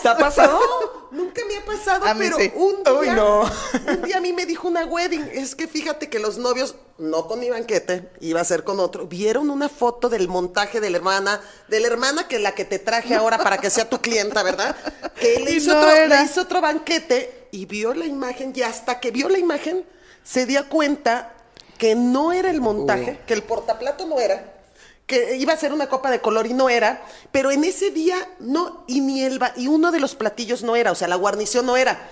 ¿Te 0.03 0.09
ha 0.11 0.19
pasado? 0.19 0.61
Nunca 1.11 1.41
me 1.49 1.57
ha 1.57 1.65
pasado, 1.65 2.05
A 2.07 2.15
pero 2.17 2.37
sí. 2.37 2.53
un 2.55 2.83
día, 2.85 2.93
Uy, 2.93 3.09
no. 3.13 3.51
un 3.89 4.03
día 4.03 4.19
a 4.19 4.21
mí 4.21 4.35
me 4.35 4.45
dijo 4.45 4.69
una 4.69 4.85
wedding, 4.85 5.27
es 5.33 5.55
que 5.55 5.67
fíjate 5.67 6.11
que 6.11 6.19
los 6.19 6.37
novios, 6.37 6.75
no 6.99 7.27
con 7.27 7.41
mi 7.41 7.49
banquete, 7.49 8.11
iba 8.21 8.43
a 8.43 8.45
ser 8.45 8.63
con 8.63 8.79
otro, 8.79 9.07
vieron 9.07 9.49
una 9.49 9.71
foto 9.71 10.11
del 10.11 10.29
montaje 10.29 10.83
de 10.83 10.91
la 10.91 10.99
hermana, 10.99 11.41
de 11.69 11.81
la 11.81 11.87
hermana 11.87 12.29
que 12.29 12.39
la 12.39 12.55
que 12.55 12.67
te 12.67 12.79
traje 12.79 13.15
ahora 13.15 13.39
para 13.39 13.57
que 13.57 13.71
sea 13.71 13.89
tu 13.89 14.03
clienta, 14.03 14.43
¿verdad? 14.43 14.77
Que 15.19 15.41
le 15.41 15.53
hizo, 15.53 15.73
no 15.73 15.81
otro, 15.81 16.09
le 16.09 16.23
hizo 16.25 16.43
otro 16.43 16.61
banquete 16.61 17.49
y 17.53 17.65
vio 17.65 17.95
la 17.95 18.05
imagen 18.05 18.53
y 18.55 18.61
hasta 18.61 19.01
que 19.01 19.11
vio 19.11 19.31
la 19.31 19.39
imagen 19.39 19.87
se 20.23 20.45
dio 20.45 20.69
cuenta 20.69 21.35
que 21.79 21.95
no 21.95 22.33
era 22.33 22.51
el 22.51 22.61
montaje, 22.61 23.21
que 23.27 23.35
el 23.35 23.43
portaplato 23.43 24.07
no 24.07 24.21
era 24.21 24.55
que 25.07 25.37
iba 25.37 25.55
a 25.55 25.57
ser 25.57 25.73
una 25.73 25.89
copa 25.89 26.11
de 26.11 26.21
color 26.21 26.47
y 26.47 26.53
no 26.53 26.69
era, 26.69 27.01
pero 27.33 27.51
en 27.51 27.65
ese 27.65 27.91
día 27.91 28.17
no, 28.41 28.85
y 28.87 29.01
ni 29.01 29.23
el 29.25 29.41
y 29.57 29.67
uno 29.67 29.91
de 29.91 30.01
los 30.01 30.15
platillos 30.15 30.63
no 30.63 30.77
era, 30.77 30.93
o 30.93 30.95
sea, 30.95 31.09
la 31.09 31.17
guarnición 31.17 31.65
no 31.65 31.79
era. 31.79 32.11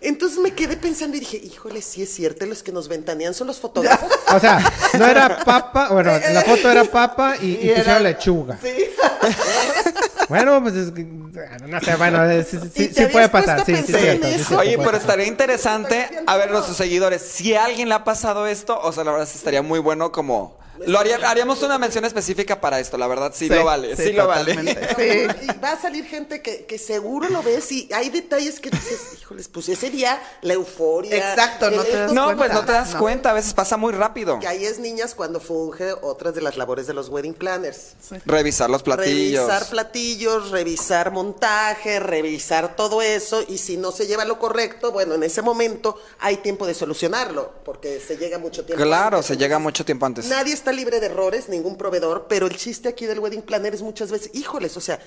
Entonces 0.00 0.38
me 0.38 0.52
quedé 0.52 0.76
pensando 0.76 1.16
y 1.16 1.20
dije, 1.20 1.38
híjole, 1.38 1.82
sí 1.82 2.02
es 2.02 2.14
cierto, 2.14 2.46
los 2.46 2.62
que 2.62 2.70
nos 2.70 2.86
ventanean 2.86 3.34
son 3.34 3.48
los 3.48 3.58
fotógrafos. 3.58 4.12
O 4.32 4.38
sea, 4.38 4.60
no 4.96 5.06
era 5.06 5.40
papa, 5.44 5.88
bueno, 5.90 6.14
en 6.14 6.34
la 6.34 6.42
foto 6.42 6.70
era 6.70 6.84
papa 6.84 7.34
y, 7.40 7.46
y 7.46 7.48
Y 7.62 7.68
era- 7.70 7.78
pusieron 7.78 8.02
lechuga. 8.04 8.58
Sí. 8.62 8.74
Bueno, 10.28 10.60
pues 10.62 10.74
es 10.74 10.90
que, 10.92 11.04
no 11.04 11.80
sé, 11.80 11.94
bueno, 11.96 12.28
eh, 12.28 12.44
sí, 12.48 12.58
sí- 12.60 12.66
¿Y 12.82 12.88
sí 12.88 12.94
te 12.94 13.00
habías 13.04 13.12
puede 13.12 13.28
pasar, 13.28 13.64
sí, 13.64 13.72
a 13.72 13.76
sí, 13.76 13.92
es 13.92 14.00
cierto, 14.00 14.26
sí, 14.48 14.54
Oye, 14.54 14.78
pero 14.78 14.96
estaría 14.96 15.26
interesante 15.26 16.08
a 16.26 16.36
ver 16.36 16.50
nuestros 16.50 16.76
seguidores. 16.76 17.22
Si 17.22 17.54
a 17.54 17.64
alguien 17.64 17.88
le 17.88 17.94
ha 17.94 18.04
pasado 18.04 18.46
esto, 18.46 18.78
o 18.80 18.92
sea, 18.92 19.04
la 19.04 19.12
verdad 19.12 19.28
estaría 19.32 19.62
muy 19.62 19.78
bueno 19.78 20.10
como... 20.12 20.58
Lo 20.86 20.98
haría- 20.98 21.16
haríamos 21.26 21.62
una 21.62 21.78
mención 21.78 22.04
específica 22.04 22.60
para 22.60 22.78
esto, 22.78 22.98
la 22.98 23.06
verdad 23.06 23.32
sí, 23.34 23.48
Sí, 23.48 23.54
lo 23.54 23.64
vale, 23.64 23.96
sí, 23.96 24.02
sí, 24.08 24.12
lo 24.12 24.26
vale. 24.26 24.52
Y 25.42 25.46
va 25.58 25.72
a 25.72 25.80
salir 25.80 26.04
gente 26.04 26.42
que, 26.42 26.66
que 26.66 26.78
seguro 26.78 27.30
lo 27.30 27.42
ves 27.42 27.72
y 27.72 27.88
hay 27.94 28.10
detalles 28.10 28.60
que 28.60 28.68
dices, 28.68 29.00
híjoles, 29.18 29.48
pues 29.48 29.70
ese 29.70 29.88
día 29.88 30.20
la 30.42 30.52
euforia. 30.52 31.16
Exacto, 31.30 31.70
no 31.70 31.80
el 31.80 31.86
te 31.86 31.96
das 31.96 32.12
No, 32.12 32.24
cuenta. 32.26 32.36
pues 32.44 32.52
no 32.52 32.64
te 32.66 32.72
das 32.72 32.92
No. 32.92 32.98
cuenta, 33.00 33.30
a 33.30 33.32
veces 33.32 33.54
pasa 33.54 33.78
muy 33.78 33.94
rápido. 33.94 34.38
Que 34.38 34.48
ahí 34.48 34.66
es 34.66 34.78
niñas 34.78 35.14
cuando 35.14 35.40
funge 35.40 35.92
otras 36.02 36.34
de 36.34 36.42
las 36.42 36.58
labores 36.58 36.86
de 36.86 36.92
los 36.92 37.08
wedding 37.08 37.32
planners. 37.32 37.94
Revisar 38.26 38.68
los 38.68 38.82
platillos. 38.82 39.46
Revisar 39.46 39.70
platillos, 39.70 40.15
revisar 40.24 41.12
montaje, 41.12 42.00
revisar 42.00 42.76
todo 42.76 43.02
eso 43.02 43.44
y 43.46 43.58
si 43.58 43.76
no 43.76 43.92
se 43.92 44.06
lleva 44.06 44.24
lo 44.24 44.38
correcto, 44.38 44.92
bueno, 44.92 45.14
en 45.14 45.22
ese 45.22 45.42
momento 45.42 45.98
hay 46.18 46.38
tiempo 46.38 46.66
de 46.66 46.74
solucionarlo 46.74 47.52
porque 47.64 48.00
se 48.00 48.16
llega 48.16 48.38
mucho 48.38 48.64
tiempo. 48.64 48.82
Claro, 48.84 49.18
antes. 49.18 49.26
se 49.26 49.36
llega 49.36 49.58
mucho 49.58 49.84
tiempo 49.84 50.06
antes. 50.06 50.26
Nadie 50.26 50.54
está 50.54 50.72
libre 50.72 51.00
de 51.00 51.06
errores, 51.06 51.48
ningún 51.48 51.76
proveedor, 51.76 52.26
pero 52.28 52.46
el 52.46 52.56
chiste 52.56 52.88
aquí 52.88 53.06
del 53.06 53.18
wedding 53.18 53.42
planner 53.42 53.74
es 53.74 53.82
muchas 53.82 54.10
veces, 54.10 54.30
híjoles, 54.34 54.76
o 54.76 54.80
sea, 54.80 54.98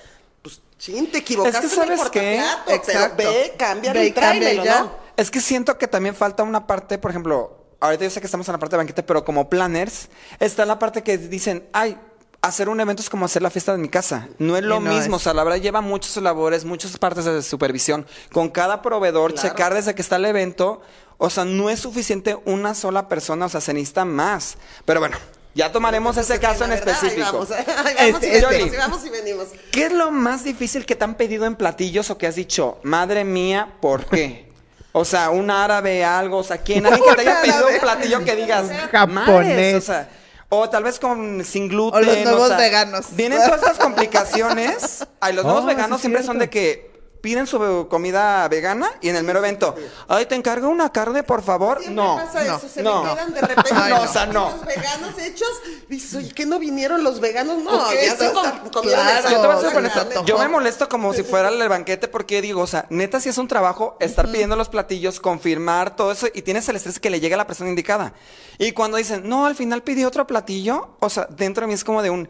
pues 0.42 0.60
chin, 0.78 1.10
te 1.10 1.18
equivocaste 1.18 1.66
Es 1.66 1.74
que, 1.74 1.80
en 1.80 1.86
¿sabes 1.98 2.10
qué? 2.10 2.42
pero 2.66 2.76
Exacto. 2.76 3.16
ve, 3.16 3.54
cámbialo 3.58 4.00
Ve 4.00 4.06
y 4.06 4.12
cambia 4.12 4.38
tráemelo, 4.38 4.64
ya. 4.64 4.80
¿no? 4.80 4.92
Es 5.16 5.30
que 5.30 5.40
siento 5.40 5.76
que 5.76 5.86
también 5.86 6.14
falta 6.14 6.42
una 6.42 6.66
parte, 6.66 6.96
por 6.98 7.10
ejemplo, 7.10 7.56
ahorita 7.80 8.04
yo 8.04 8.10
sé 8.10 8.20
que 8.20 8.26
estamos 8.26 8.48
en 8.48 8.52
la 8.52 8.58
parte 8.58 8.74
de 8.74 8.78
banquete, 8.78 9.02
pero 9.02 9.24
como 9.24 9.50
planners, 9.50 10.08
está 10.38 10.64
la 10.64 10.78
parte 10.78 11.02
que 11.02 11.18
dicen, 11.18 11.68
ay, 11.72 11.98
hacer 12.42 12.68
un 12.68 12.80
evento 12.80 13.02
es 13.02 13.10
como 13.10 13.24
hacer 13.26 13.42
la 13.42 13.50
fiesta 13.50 13.72
de 13.72 13.78
mi 13.78 13.88
casa. 13.88 14.28
No 14.38 14.56
es 14.56 14.62
lo 14.64 14.80
no 14.80 14.90
mismo, 14.92 15.16
es. 15.16 15.22
o 15.22 15.24
sea, 15.24 15.34
la 15.34 15.44
verdad 15.44 15.60
lleva 15.60 15.80
muchas 15.80 16.16
labores, 16.16 16.64
muchas 16.64 16.96
partes 16.98 17.24
de 17.24 17.42
supervisión. 17.42 18.06
Con 18.32 18.48
cada 18.48 18.80
proveedor, 18.82 19.34
Claro. 19.34 19.48
checar 19.48 19.74
desde 19.74 19.94
que 19.94 20.02
está 20.02 20.16
el 20.16 20.24
evento, 20.24 20.80
o 21.18 21.28
sea, 21.30 21.44
no 21.44 21.68
es 21.70 21.80
suficiente 21.80 22.38
una 22.46 22.74
sola 22.74 23.08
persona, 23.08 23.46
o 23.46 23.48
sea, 23.48 23.60
se 23.60 23.74
necesita 23.74 24.04
más. 24.06 24.56
Pero 24.86 25.00
bueno, 25.00 25.16
ya 25.54 25.70
tomaremos 25.70 26.16
ese 26.16 26.38
caso 26.40 26.64
en 26.64 26.70
ahí 26.72 26.78
específico. 26.78 27.32
vamos, 27.32 27.50
ahí 27.50 27.64
vamos 27.66 28.22
Este, 28.22 28.28
y 28.28 28.30
este. 28.36 28.46
venimos, 28.46 28.72
y 28.72 28.76
vamos 28.78 29.04
y 29.04 29.08
venimos. 29.10 29.46
¿Qué 29.70 29.86
es 29.86 29.92
lo 29.92 30.10
más 30.10 30.42
difícil 30.44 30.86
que 30.86 30.96
te 30.96 31.04
han 31.04 31.16
pedido 31.16 31.44
en 31.44 31.56
platillos 31.56 32.08
o 32.10 32.16
que 32.16 32.26
has 32.26 32.36
dicho, 32.36 32.78
madre 32.84 33.24
mía, 33.24 33.74
¿por 33.82 34.06
qué? 34.06 34.48
O 34.92 35.04
sea, 35.04 35.30
un 35.30 35.50
árabe, 35.50 36.04
algo, 36.04 36.38
o 36.38 36.42
sea, 36.44 36.56
¿quién? 36.58 36.84
Alguien 36.86 37.04
que 37.04 37.14
te 37.16 37.20
haya 37.20 37.36
Un 37.36 37.42
pedido 37.50 37.68
un 37.68 37.80
platillo 37.80 38.24
que 38.24 38.36
digas, 38.36 38.66
Japonés. 38.90 39.26
"Madres", 39.26 39.74
o 39.76 39.80
sea, 39.86 40.08
o 40.50 40.68
tal 40.68 40.82
vez 40.84 40.98
con 40.98 41.42
sin 41.44 41.68
gluten. 41.68 41.98
O 41.98 42.02
los 42.04 42.18
nuevos 42.24 42.48
sea, 42.48 42.58
veganos. 42.58 43.06
Vienen 43.12 43.38
todas 43.38 43.62
estas 43.62 43.78
complicaciones. 43.84 45.06
Ay, 45.20 45.32
los 45.32 45.44
nuevos 45.44 45.64
Oh, 45.64 45.68
sí 45.68 45.74
veganos 45.74 46.00
siempre 46.00 46.22
son 46.22 46.38
de 46.38 46.50
que 46.50 46.89
piden 47.20 47.46
su 47.46 47.86
comida 47.88 48.48
vegana 48.48 48.90
y 49.00 49.08
en 49.08 49.16
el 49.16 49.24
mero 49.24 49.38
evento, 49.40 49.74
ay, 50.08 50.26
te 50.26 50.34
encargo 50.34 50.68
una 50.68 50.90
carne, 50.90 51.22
por 51.22 51.42
favor. 51.42 51.78
Siempre 51.78 52.02
no. 52.02 52.16
pasa 52.16 52.44
no, 52.44 52.56
eso, 52.56 52.68
se 52.68 52.82
no. 52.82 53.04
me 53.04 53.10
quedan 53.10 53.34
de 53.34 53.40
repente 53.40 53.70
Ay, 53.74 53.90
no, 53.92 53.98
no. 53.98 54.02
o 54.02 54.12
sea, 54.12 54.26
no. 54.26 54.50
Los 54.50 54.64
veganos 54.66 55.18
hechos, 55.18 55.48
dices, 55.88 56.14
oye, 56.14 56.32
¿qué 56.32 56.46
no 56.46 56.58
vinieron 56.58 57.04
los 57.04 57.20
veganos? 57.20 57.58
No, 57.62 57.70
Ok, 57.70 57.92
ya 57.94 58.16
se 58.16 58.30
claro. 58.30 58.52
el 58.64 58.70
Yo 58.72 58.80
te 58.80 59.46
voy 59.46 59.56
a 59.56 59.60
ser 59.60 59.70
santo, 59.70 59.78
honesto, 59.78 59.98
la 60.00 60.08
carne. 60.08 60.26
Yo 60.26 60.38
me 60.38 60.48
molesto 60.48 60.88
como 60.88 61.12
si 61.12 61.22
fuera 61.22 61.48
el 61.48 61.68
banquete 61.68 62.08
porque 62.08 62.40
digo, 62.42 62.62
o 62.62 62.66
sea, 62.66 62.86
neta 62.90 63.20
sí 63.20 63.28
es 63.28 63.38
un 63.38 63.48
trabajo 63.48 63.96
estar 64.00 64.30
pidiendo 64.30 64.56
los 64.56 64.68
platillos, 64.68 65.20
confirmar 65.20 65.96
todo 65.96 66.12
eso 66.12 66.28
y 66.32 66.42
tienes 66.42 66.68
el 66.68 66.76
estrés 66.76 66.98
que 66.98 67.10
le 67.10 67.20
llegue 67.20 67.34
a 67.34 67.38
la 67.38 67.46
persona 67.46 67.70
indicada. 67.70 68.14
Y 68.58 68.72
cuando 68.72 68.96
dicen, 68.96 69.28
no, 69.28 69.46
al 69.46 69.54
final 69.54 69.82
pidió 69.82 70.08
otro 70.08 70.26
platillo, 70.26 70.96
o 71.00 71.10
sea, 71.10 71.26
dentro 71.30 71.62
de 71.62 71.68
mí 71.68 71.74
es 71.74 71.84
como 71.84 72.02
de 72.02 72.10
un, 72.10 72.28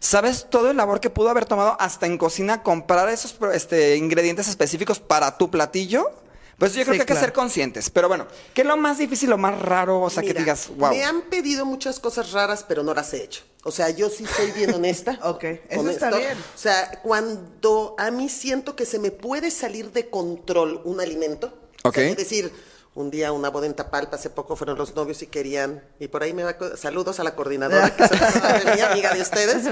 ¿sabes 0.00 0.46
todo 0.50 0.70
el 0.70 0.76
labor 0.76 1.00
que 1.00 1.10
pudo 1.10 1.28
haber 1.30 1.44
tomado 1.44 1.76
hasta 1.80 2.06
en 2.06 2.18
cocina 2.18 2.62
comprar 2.62 3.08
esos 3.08 3.36
este, 3.52 3.96
ingredientes 3.96 4.48
específicos 4.48 5.00
para 5.00 5.36
tu 5.38 5.50
platillo? 5.50 6.10
Pues 6.58 6.74
yo 6.74 6.82
creo 6.82 6.94
Sí, 6.94 6.98
que 6.98 7.02
hay 7.12 7.16
que 7.16 7.24
ser 7.24 7.32
conscientes. 7.32 7.88
Pero 7.88 8.08
bueno, 8.08 8.26
¿qué 8.52 8.62
es 8.62 8.66
lo 8.66 8.76
más 8.76 8.98
difícil, 8.98 9.30
lo 9.30 9.38
más 9.38 9.60
raro? 9.62 10.00
O 10.00 10.10
sea, 10.10 10.24
que 10.24 10.34
digas, 10.34 10.68
wow. 10.76 10.90
Me 10.90 11.04
han 11.04 11.22
pedido 11.22 11.64
muchas 11.64 12.00
cosas 12.00 12.32
raras, 12.32 12.64
pero 12.66 12.82
no 12.82 12.94
las 12.94 13.14
he 13.14 13.22
hecho. 13.22 13.42
O 13.62 13.70
sea, 13.70 13.90
yo 13.90 14.10
sí 14.10 14.24
soy 14.26 14.50
bien 14.52 14.74
honesta. 14.74 15.20
Ok, 15.22 15.44
eso 15.68 15.88
está 15.88 16.10
bien. 16.16 16.36
O 16.36 16.58
sea, 16.58 17.00
cuando 17.04 17.94
a 17.96 18.10
mí 18.10 18.28
siento 18.28 18.74
que 18.74 18.86
se 18.86 18.98
me 18.98 19.12
puede 19.12 19.52
salir 19.52 19.92
de 19.92 20.10
control 20.10 20.80
un 20.84 21.00
alimento. 21.00 21.46
o 21.84 21.92
sea, 21.92 22.02
Ok. 22.06 22.10
es 22.10 22.16
decir, 22.16 22.52
un 22.98 23.12
día 23.12 23.30
una 23.30 23.48
boda 23.48 23.66
en 23.66 23.74
Tapalpa, 23.74 24.16
hace 24.16 24.28
poco 24.28 24.56
fueron 24.56 24.76
los 24.76 24.96
novios 24.96 25.22
y 25.22 25.28
querían, 25.28 25.84
y 26.00 26.08
por 26.08 26.24
ahí 26.24 26.32
me 26.32 26.42
va, 26.42 26.56
saludos 26.76 27.20
a 27.20 27.24
la 27.24 27.36
coordinadora, 27.36 27.94
que 27.94 28.02
es 28.02 28.74
mi 28.74 28.80
amiga 28.80 29.14
de 29.14 29.22
ustedes, 29.22 29.68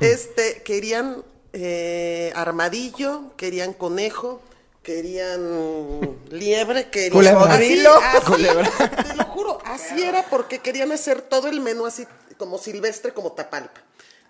este, 0.00 0.62
querían 0.62 1.24
eh, 1.54 2.32
armadillo, 2.36 3.34
querían 3.38 3.72
conejo, 3.72 4.42
querían 4.82 6.18
liebre, 6.30 6.90
querían... 6.90 7.12
Cocodrilo. 8.12 8.62
te 9.08 9.14
lo 9.14 9.24
juro, 9.24 9.58
así 9.64 10.02
era 10.02 10.26
porque 10.28 10.58
querían 10.58 10.92
hacer 10.92 11.22
todo 11.22 11.48
el 11.48 11.62
menú 11.62 11.86
así 11.86 12.06
como 12.36 12.58
silvestre, 12.58 13.14
como 13.14 13.32
Tapalpa. 13.32 13.80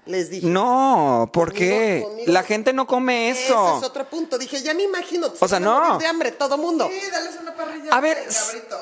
Les 0.07 0.31
dije. 0.31 0.47
No, 0.47 1.29
¿por 1.33 1.53
qué? 1.53 2.03
conmigo- 2.05 2.33
La 2.33 2.43
gente 2.45 2.73
no 2.73 2.87
come 2.87 3.29
Ese 3.31 3.47
eso. 3.47 3.79
es 3.79 3.85
otro 3.85 4.09
punto. 4.09 4.39
Dije, 4.39 4.63
ya 4.63 4.73
me 4.73 4.85
imagino. 4.85 5.27
O 5.41 5.49
sea, 5.49 5.59
no. 5.59 5.99
De 5.99 6.07
hambre, 6.07 6.31
todo 6.33 6.57
mundo. 6.57 6.89
Sí, 6.91 7.11
dales 7.11 7.35
una 7.43 7.55
parrilla. 7.55 7.91
A 7.93 8.01
ver, 8.01 8.17
cabrito. 8.29 8.77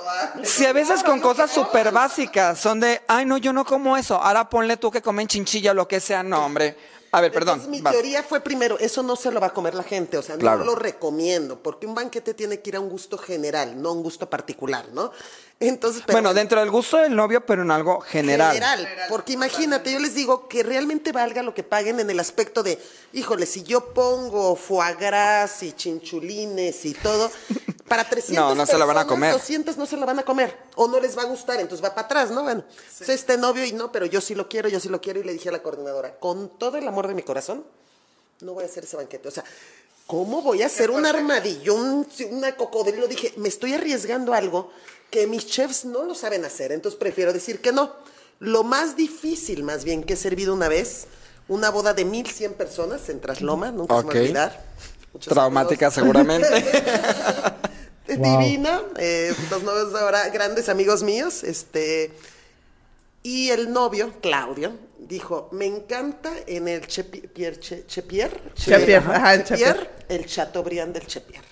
Si 0.45 0.67
a 0.67 0.73
veces 0.75 1.03
con 1.03 1.21
cosas 1.21 1.51
súper 1.51 1.93
básicas 1.93 2.59
son 2.61 2.79
de, 2.81 3.01
ay, 3.09 3.25
no, 3.25 3.39
yo 3.39 3.53
no 3.55 3.65
como 3.65 3.97
eso. 3.97 4.17
Ahora 4.17 4.49
ponle 4.51 4.77
tú 4.77 4.91
que 4.91 5.01
comen 5.01 5.27
chinchilla 5.27 5.71
o 5.71 5.75
lo 5.75 5.89
que 5.89 5.99
sea. 6.01 6.23
No, 6.23 6.45
hombre. 6.45 6.77
A 7.17 7.21
ver, 7.21 7.31
perdón. 7.33 7.61
Entonces, 7.61 7.71
mi 7.71 7.81
vas. 7.81 7.93
teoría 7.93 8.23
fue 8.25 8.41
primero, 8.41 8.77
eso 8.79 9.03
no 9.03 9.15
se 9.15 9.31
lo 9.31 9.39
va 9.41 9.49
a 9.49 9.53
comer 9.55 9.75
la 9.75 9.85
gente, 9.85 10.19
o 10.19 10.23
sea, 10.23 10.37
Claro. 10.37 10.59
no 10.59 10.65
lo 10.65 10.75
recomiendo, 10.75 11.63
porque 11.63 11.87
un 11.87 11.95
banquete 11.95 12.35
tiene 12.35 12.61
que 12.61 12.71
ir 12.71 12.77
a 12.77 12.81
un 12.81 12.89
gusto 12.89 13.17
general, 13.19 13.81
no 13.81 13.91
a 13.91 13.93
un 13.93 14.03
gusto 14.03 14.29
particular, 14.29 14.87
¿no? 14.93 15.13
Entonces, 15.61 16.03
pero 16.05 16.17
bueno, 16.17 16.35
dentro 16.35 16.59
del 16.59 16.71
gusto 16.71 16.97
del 16.97 17.15
novio, 17.15 17.47
pero 17.47 17.63
en 17.63 17.71
algo 17.71 18.01
general. 18.01 18.53
general. 18.55 18.89
Porque 19.09 19.33
imagínate, 19.35 19.93
yo 19.93 20.01
les 20.01 20.15
digo 20.15 20.49
que 20.49 20.65
realmente 20.65 21.13
valga 21.13 21.43
lo 21.45 21.55
que 21.55 21.63
paguen 21.63 22.01
en 22.01 22.11
el 22.11 22.19
aspecto 22.19 22.65
de, 22.65 22.79
híjole, 23.13 23.47
si 23.47 23.63
yo 23.63 23.95
pongo 23.95 24.57
foie 24.57 24.95
gras 24.97 25.63
y 25.63 25.73
chinchulines 25.73 26.85
y 26.85 26.95
todo, 26.95 27.31
para 27.89 28.09
300 28.09 28.35
No, 28.37 28.55
no 28.55 28.67
se 28.67 28.79
lo 28.79 28.87
van 28.87 28.99
a 28.99 29.07
comer. 29.07 29.33
200 29.33 29.77
no 29.77 29.87
se 29.87 29.97
lo 29.97 30.07
van 30.07 30.19
a 30.19 30.23
comer, 30.23 30.57
o 30.77 30.89
no 30.89 31.01
les 31.01 31.17
va 31.17 31.23
a 31.23 31.27
gustar, 31.27 31.61
entonces 31.61 31.85
va 31.85 31.95
para 31.95 32.07
atrás, 32.07 32.31
¿no? 32.31 32.43
Bueno, 32.43 32.65
es 33.01 33.09
este 33.09 33.37
novio 33.37 33.65
y 33.65 33.73
no, 33.73 33.93
pero 33.93 34.07
yo 34.07 34.21
sí 34.21 34.35
lo 34.35 34.49
quiero, 34.49 34.69
yo 34.69 34.81
sí 34.81 34.89
lo 34.89 35.01
quiero, 35.01 35.21
y 35.21 35.25
le 35.25 35.33
dije 35.33 35.49
a 35.49 35.53
la 35.53 35.63
coordinadora, 35.63 36.19
con 36.19 36.59
todo 36.59 36.77
el 36.79 36.89
amor 36.89 37.09
de 37.09 37.15
mi 37.15 37.23
corazón, 37.23 37.65
no 38.41 38.55
voy 38.55 38.65
a 38.65 38.67
hacer 38.67 38.85
ese 38.85 38.97
banquete, 38.97 39.29
o 39.29 39.31
sea... 39.31 39.45
¿Cómo 40.07 40.43
voy 40.43 40.63
a 40.63 40.67
hacer 40.67 40.91
un 40.91 41.07
armadillo, 41.07 41.75
un, 41.75 42.07
una 42.31 42.55
cocodrilo? 42.57 43.09
Dije, 43.09 43.33
me 43.39 43.49
estoy 43.49 43.73
arriesgando 43.73 44.35
a 44.35 44.37
algo 44.37 44.71
que 45.11 45.27
mis 45.27 45.47
chefs 45.47 45.87
no 45.87 46.05
lo 46.05 46.15
saben 46.15 46.45
hacer, 46.45 46.73
entonces 46.73 46.99
prefiero 46.99 47.33
decir 47.33 47.63
que 47.63 47.73
no. 47.73 47.91
Lo 48.39 48.65
más 48.65 48.97
difícil, 48.97 49.63
más 49.63 49.83
bien, 49.85 50.05
que 50.05 50.13
he 50.13 50.17
servido 50.17 50.53
una 50.53 50.69
vez, 50.69 51.07
una 51.49 51.71
boda 51.71 51.95
de 51.95 52.05
1100 52.05 52.53
personas 52.53 53.09
en 53.09 53.21
Trasloma, 53.21 53.71
nunca 53.71 53.97
se 53.97 54.05
me 54.05 54.13
va 54.13 54.19
a 54.19 54.23
olvidar. 54.23 54.65
Traumática 55.21 55.91
saludos. 55.91 55.95
seguramente. 55.95 56.49
Wow. 58.07 58.39
Divina, 58.41 58.83
eh, 58.99 59.35
los 59.51 59.63
novios 59.63 59.95
ahora 59.95 60.29
grandes 60.29 60.69
amigos 60.69 61.03
míos, 61.03 61.43
este, 61.43 62.13
y 63.23 63.49
el 63.51 63.73
novio, 63.73 64.13
Claudio, 64.21 64.73
dijo, 64.99 65.49
me 65.53 65.65
encanta 65.67 66.31
en 66.47 66.69
el 66.69 66.87
Chepier, 66.87 67.59
Che- 67.59 67.87
Chepier, 67.87 68.53
Chepier, 68.55 68.99
ajá, 68.99 69.35
el 69.35 69.45
Chepier, 69.45 70.05
el 70.09 70.27
Chateaubriand 70.27 70.93
del 70.93 71.07
Chepier. 71.07 71.43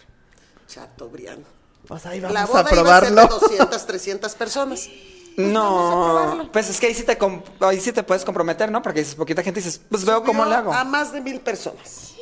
Chateaubriand. 0.68 1.44
Pues 1.86 2.06
ahí 2.06 2.20
La 2.20 2.28
vamos 2.28 2.50
boda 2.50 2.60
a 2.70 2.74
iba 2.74 2.96
a 2.96 3.00
ser 3.00 3.08
de 3.10 3.14
probarlo. 3.16 3.40
200, 3.40 3.86
300 3.86 4.34
personas. 4.34 4.88
no, 5.36 6.50
pues 6.52 6.68
es 6.68 6.78
que 6.78 6.86
ahí 6.88 6.94
sí, 6.94 7.02
te 7.04 7.16
ahí 7.60 7.80
sí 7.80 7.92
te 7.92 8.02
puedes 8.02 8.24
comprometer, 8.24 8.70
¿no? 8.70 8.82
Porque 8.82 9.00
dices 9.00 9.14
poquita 9.14 9.42
gente 9.42 9.60
y 9.60 9.62
dices, 9.62 9.80
pues 9.88 10.04
veo 10.04 10.22
cómo 10.22 10.44
le 10.44 10.54
hago. 10.54 10.72
A 10.72 10.84
más 10.84 11.12
de 11.12 11.20
mil 11.20 11.40
personas. 11.40 12.12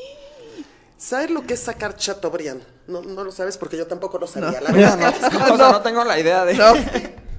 ¿Sabes 1.01 1.31
lo 1.31 1.47
que 1.47 1.55
es 1.55 1.61
sacar 1.61 1.97
Chateaubriand? 1.97 2.63
No, 2.87 3.01
no 3.01 3.25
lo 3.25 3.33
sabes 3.33 3.57
porque 3.57 3.77
yo 3.79 3.87
tampoco 3.87 4.19
lo 4.19 4.27
sabía. 4.27 4.61
La 4.61 4.69
No, 4.71 4.77
verdad, 4.77 5.15
no, 5.33 5.55
o 5.55 5.57
sea, 5.57 5.73
no 5.73 5.81
tengo 5.83 6.05
la 6.05 6.19
idea 6.19 6.45
de. 6.45 6.55
No. 6.55 6.75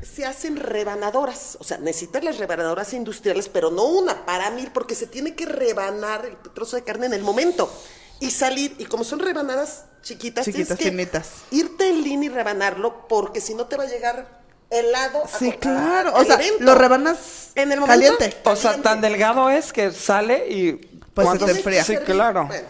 se 0.01 0.25
hacen 0.25 0.55
rebanadoras. 0.57 1.57
O 1.59 1.63
sea, 1.63 1.77
necesitas 1.77 2.23
las 2.23 2.37
rebanadoras 2.39 2.91
industriales, 2.93 3.49
pero 3.49 3.69
no 3.69 3.83
una, 3.85 4.25
para 4.25 4.49
mil, 4.49 4.71
porque 4.71 4.95
se 4.95 5.05
tiene 5.05 5.35
que 5.35 5.45
rebanar 5.45 6.25
el 6.25 6.37
trozo 6.53 6.75
de 6.75 6.83
carne 6.83 7.05
en 7.05 7.13
el 7.13 7.21
momento. 7.21 7.71
Y 8.19 8.31
salir, 8.31 8.75
y 8.79 8.85
como 8.85 9.03
son 9.03 9.19
rebanadas 9.19 9.85
chiquitas, 10.01 10.45
Chiquitas, 10.45 10.77
tienes 10.77 11.07
que 11.49 11.55
irte 11.55 11.89
en 11.89 12.03
línea 12.03 12.29
y 12.31 12.33
rebanarlo, 12.33 13.07
porque 13.07 13.41
si 13.41 13.53
no 13.53 13.65
te 13.67 13.77
va 13.77 13.83
a 13.83 13.87
llegar 13.87 14.41
helado. 14.71 15.23
Sí, 15.37 15.51
claro. 15.53 16.13
O 16.15 16.23
sea, 16.23 16.35
evento. 16.35 16.63
lo 16.63 16.73
rebanas 16.75 17.49
En 17.55 17.71
el 17.71 17.79
momento. 17.79 18.17
caliente. 18.17 18.41
O 18.43 18.55
sea, 18.55 18.77
tan 18.81 19.01
delgado 19.01 19.49
es 19.51 19.71
que 19.71 19.91
sale 19.91 20.47
y. 20.49 20.73
Pues 21.13 21.25
se 21.25 21.29
¿cuántos- 21.29 21.45
te 21.51 21.57
enfría. 21.57 21.83
Sí, 21.83 21.97
claro. 21.97 22.47
Bueno, 22.47 22.67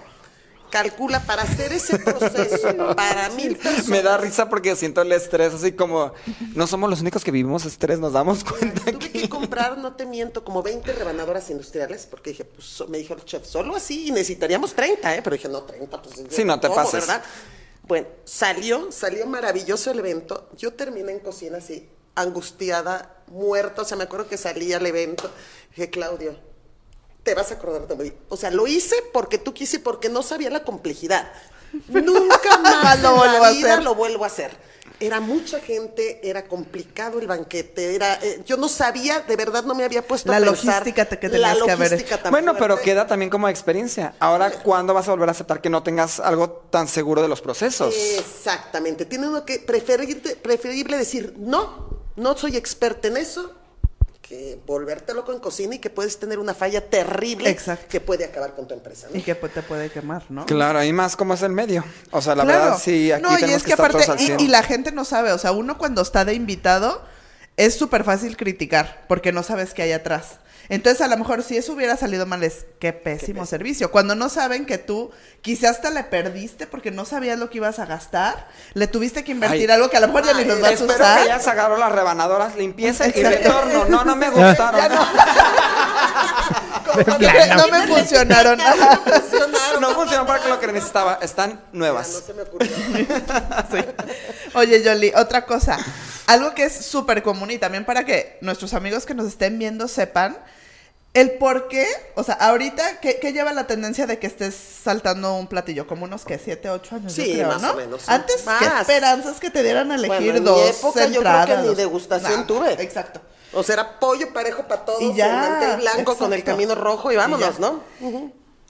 calcula 0.71 1.19
para 1.19 1.43
hacer 1.43 1.71
ese 1.73 1.99
proceso 1.99 2.95
para 2.95 3.29
mil 3.29 3.55
personas. 3.55 3.87
Me 3.87 4.01
da 4.01 4.17
risa 4.17 4.49
porque 4.49 4.75
siento 4.75 5.01
el 5.03 5.11
estrés, 5.11 5.53
así 5.53 5.73
como 5.73 6.13
no 6.55 6.65
somos 6.65 6.89
los 6.89 7.01
únicos 7.01 7.23
que 7.23 7.29
vivimos 7.29 7.65
estrés, 7.65 7.99
nos 7.99 8.13
damos 8.13 8.43
cuenta 8.43 8.81
Tuve 8.85 8.97
que... 8.97 9.11
que 9.11 9.29
comprar, 9.29 9.77
no 9.77 9.93
te 9.93 10.05
miento, 10.05 10.43
como 10.43 10.63
20 10.63 10.93
rebanadoras 10.93 11.49
industriales, 11.49 12.07
porque 12.09 12.31
dije, 12.31 12.45
pues 12.45 12.83
me 12.89 12.97
dijo 12.97 13.13
el 13.13 13.23
chef, 13.23 13.45
solo 13.45 13.75
así 13.75 14.07
y 14.07 14.11
necesitaríamos 14.11 14.73
30, 14.73 15.15
¿eh? 15.15 15.21
Pero 15.23 15.35
dije, 15.35 15.49
no, 15.49 15.61
30, 15.61 16.01
pues. 16.01 16.15
Sí, 16.29 16.43
no 16.43 16.59
te 16.59 16.67
¿cómo, 16.67 16.81
pases. 16.81 17.05
¿verdad? 17.07 17.23
Bueno, 17.83 18.07
salió, 18.23 18.91
salió 18.91 19.25
maravilloso 19.27 19.91
el 19.91 19.99
evento. 19.99 20.49
Yo 20.57 20.73
terminé 20.73 21.11
en 21.11 21.19
cocina 21.19 21.57
así, 21.57 21.89
angustiada, 22.15 23.21
muerta. 23.27 23.81
O 23.81 23.85
sea, 23.85 23.97
me 23.97 24.05
acuerdo 24.05 24.27
que 24.27 24.37
salí 24.37 24.71
al 24.73 24.85
evento. 24.85 25.29
Dije, 25.71 25.89
Claudio, 25.89 26.39
te 27.23 27.33
vas 27.35 27.51
a 27.51 27.55
acordar 27.55 27.87
de 27.87 27.95
mí. 28.03 28.13
O 28.29 28.37
sea, 28.37 28.49
lo 28.51 28.67
hice 28.67 28.95
porque 29.13 29.37
tú 29.37 29.53
quise, 29.53 29.79
porque 29.79 30.09
no 30.09 30.23
sabía 30.23 30.49
la 30.49 30.63
complejidad. 30.63 31.31
Nunca 31.87 32.57
más 32.57 33.01
Lo 33.01 33.09
en 33.11 33.15
vuelvo 33.17 33.39
la 33.39 33.47
a 33.47 33.51
vida 33.51 33.71
hacer. 33.73 33.83
lo 33.83 33.95
vuelvo 33.95 34.23
a 34.23 34.27
hacer. 34.27 34.71
Era 34.99 35.19
mucha 35.19 35.59
gente, 35.59 36.19
era 36.27 36.47
complicado 36.47 37.17
el 37.19 37.25
banquete, 37.25 37.95
era, 37.95 38.19
eh, 38.21 38.43
yo 38.45 38.55
no 38.55 38.69
sabía, 38.69 39.21
de 39.21 39.35
verdad 39.35 39.63
no 39.63 39.73
me 39.73 39.83
había 39.83 40.05
puesto 40.05 40.29
La 40.31 40.37
a 40.37 40.41
pensar 40.41 40.65
logística 40.85 41.05
te- 41.05 41.17
que 41.17 41.27
la 41.27 41.53
tenías 41.55 41.63
que 41.63 41.71
haber 41.71 42.29
Bueno, 42.29 42.55
pero 42.55 42.79
queda 42.79 43.07
también 43.07 43.31
como 43.31 43.49
experiencia. 43.49 44.13
Ahora, 44.19 44.51
¿cuándo 44.51 44.93
vas 44.93 45.07
a 45.07 45.11
volver 45.11 45.29
a 45.29 45.31
aceptar 45.31 45.59
que 45.59 45.71
no 45.71 45.81
tengas 45.81 46.19
algo 46.19 46.49
tan 46.69 46.87
seguro 46.87 47.23
de 47.23 47.29
los 47.29 47.41
procesos? 47.41 47.95
Exactamente. 48.19 49.05
Tiene 49.05 49.27
uno 49.27 49.43
que 49.43 49.57
preferir, 49.57 50.21
preferible 50.43 50.97
decir, 50.97 51.33
no, 51.39 52.03
no 52.15 52.37
soy 52.37 52.55
experta 52.55 53.07
en 53.07 53.17
eso, 53.17 53.53
que 54.31 54.57
volverte 54.65 55.13
loco 55.13 55.33
en 55.33 55.39
cocina 55.39 55.75
y 55.75 55.79
que 55.79 55.89
puedes 55.89 56.17
tener 56.17 56.39
una 56.39 56.53
falla 56.53 56.79
terrible 56.89 57.49
Exacto. 57.49 57.87
que 57.89 57.99
puede 57.99 58.23
acabar 58.23 58.55
con 58.55 58.65
tu 58.65 58.73
empresa. 58.73 59.07
¿no? 59.11 59.19
Y 59.19 59.23
que 59.23 59.35
pues, 59.35 59.53
te 59.53 59.61
puede 59.61 59.89
quemar, 59.89 60.23
¿no? 60.29 60.45
Claro, 60.45 60.81
y 60.81 60.93
más 60.93 61.17
como 61.17 61.33
es 61.33 61.41
el 61.41 61.51
medio. 61.51 61.83
O 62.11 62.21
sea, 62.21 62.33
la 62.33 62.45
Claro. 62.45 62.59
verdad, 62.63 62.79
sí, 62.81 63.11
aquí 63.11 63.23
no, 63.23 63.33
y 63.33 63.41
tenemos 63.41 63.57
es 63.57 63.63
que, 63.63 63.67
que, 63.67 63.71
estar 63.73 63.89
aparte, 63.89 64.05
todos 64.05 64.17
al 64.17 64.23
y, 64.23 64.27
100. 64.27 64.39
y 64.39 64.47
la 64.47 64.63
gente 64.63 64.93
no 64.93 65.03
sabe, 65.03 65.33
o 65.33 65.37
sea, 65.37 65.51
uno 65.51 65.77
cuando 65.77 66.01
está 66.01 66.23
de 66.23 66.33
invitado 66.33 67.01
es 67.57 67.75
súper 67.77 68.05
fácil 68.05 68.37
criticar 68.37 69.03
porque 69.09 69.33
no 69.33 69.43
sabes 69.43 69.73
qué 69.73 69.81
hay 69.81 69.91
atrás. 69.91 70.39
Entonces, 70.71 71.01
a 71.01 71.07
lo 71.07 71.17
mejor 71.17 71.43
si 71.43 71.57
eso 71.57 71.73
hubiera 71.73 71.97
salido 71.97 72.25
mal 72.25 72.41
es 72.43 72.65
qué 72.79 72.93
pésimo 72.93 73.45
servicio. 73.45 73.91
Cuando 73.91 74.15
no 74.15 74.29
saben 74.29 74.65
que 74.65 74.77
tú 74.77 75.11
quizás 75.41 75.71
hasta 75.71 75.89
le 75.91 76.03
perdiste 76.05 76.65
porque 76.65 76.91
no 76.91 77.03
sabías 77.05 77.37
lo 77.37 77.49
que 77.49 77.57
ibas 77.57 77.77
a 77.79 77.85
gastar, 77.85 78.47
le 78.73 78.87
tuviste 78.87 79.23
que 79.25 79.31
invertir 79.33 79.69
Ay. 79.69 79.75
algo 79.75 79.89
que 79.89 79.97
a 79.97 79.99
lo 79.99 80.07
mejor 80.07 80.23
ya 80.25 80.33
ni 80.33 80.39
Ay, 80.39 80.45
los 80.45 80.61
vas 80.61 80.69
a 80.69 80.73
Espero 80.73 80.93
usar. 80.95 81.21
que 81.21 81.27
ya 81.27 81.39
se 81.39 81.49
agarró 81.49 81.75
las 81.77 81.91
rebanadoras, 81.91 82.55
limpieza 82.55 83.05
y 83.07 83.11
retorno. 83.11 83.85
No, 83.89 84.05
no 84.05 84.15
me 84.15 84.29
gustaron. 84.31 84.81
No, 87.07 87.19
me, 87.19 87.47
no 87.55 87.67
me 87.67 87.87
funcionaron. 87.87 88.59
No 88.71 88.73
funcionaron. 89.13 89.81
No 89.81 89.89
funcionó 89.95 90.25
para 90.25 90.47
lo 90.47 90.59
que 90.59 90.67
necesitaba. 90.67 91.19
Están 91.21 91.51
Ya, 91.51 91.55
no 91.73 91.79
nuevas. 91.79 92.07
se 92.25 92.33
me 92.33 92.43
ocurrió. 92.43 92.69
Sí. 93.71 93.77
Oye, 94.53 94.81
Yoli, 94.83 95.11
otra 95.15 95.45
cosa. 95.45 95.77
Algo 96.27 96.53
que 96.53 96.63
es 96.65 96.85
súper 96.85 97.23
común 97.23 97.51
y 97.51 97.57
también 97.57 97.85
para 97.85 98.05
que 98.05 98.37
nuestros 98.41 98.73
amigos 98.73 99.05
que 99.05 99.13
nos 99.13 99.27
estén 99.27 99.57
viendo 99.59 99.87
sepan 99.87 100.37
el 101.13 101.31
por 101.33 101.67
qué. 101.67 101.85
O 102.15 102.23
sea, 102.23 102.35
ahorita, 102.35 102.99
¿qué, 103.01 103.19
qué 103.19 103.33
lleva 103.33 103.51
la 103.53 103.67
tendencia 103.67 104.07
de 104.07 104.17
que 104.19 104.27
estés 104.27 104.55
saltando 104.55 105.33
un 105.35 105.47
platillo? 105.47 105.85
Como 105.87 106.05
unos 106.05 106.23
que 106.25 106.37
siete, 106.39 106.69
ocho 106.69 106.95
años, 106.95 107.15
yo 107.15 107.23
Sí, 107.23 107.33
creo, 107.33 107.47
más 107.49 107.61
¿no? 107.61 107.71
o 107.71 107.75
menos, 107.75 108.01
sí. 108.01 108.07
Antes, 108.11 108.37
¿qué 108.59 108.65
Más. 108.65 108.81
esperanzas 108.81 109.39
que 109.39 109.49
te 109.49 109.61
dieran 109.63 109.91
a 109.91 109.95
elegir 109.95 110.17
Bueno, 110.17 110.37
en 110.37 110.43
mi 110.43 110.49
dos 110.49 110.69
época 110.79 110.99
yo 111.07 111.21
creo 111.21 111.21
que 111.21 111.39
entradas? 111.41 111.65
ni 111.67 111.75
degustación 111.75 112.47
tuve. 112.47 112.73
Exacto. 112.81 113.21
O 113.53 113.63
sea, 113.63 113.73
era 113.73 113.99
pollo 113.99 114.31
parejo 114.31 114.63
para 114.67 114.85
todos, 114.85 115.01
Y 115.01 115.13
ya, 115.13 115.25
el 115.27 115.51
mantel 115.51 115.81
blanco 115.81 116.17
con 116.17 116.31
el 116.31 116.43
camino 116.43 116.73
rojo 116.75 117.11
y 117.11 117.17
vámonos. 117.17 117.59
¿no? 117.59 117.81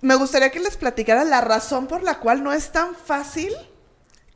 Me 0.01 0.15
gustaría 0.15 0.49
que 0.49 0.59
les 0.59 0.77
platicara 0.77 1.23
la 1.23 1.41
razón 1.41 1.85
por 1.85 2.01
la 2.01 2.17
cual 2.19 2.43
no 2.43 2.51
es 2.53 2.71
tan 2.71 2.95
fácil 2.95 3.53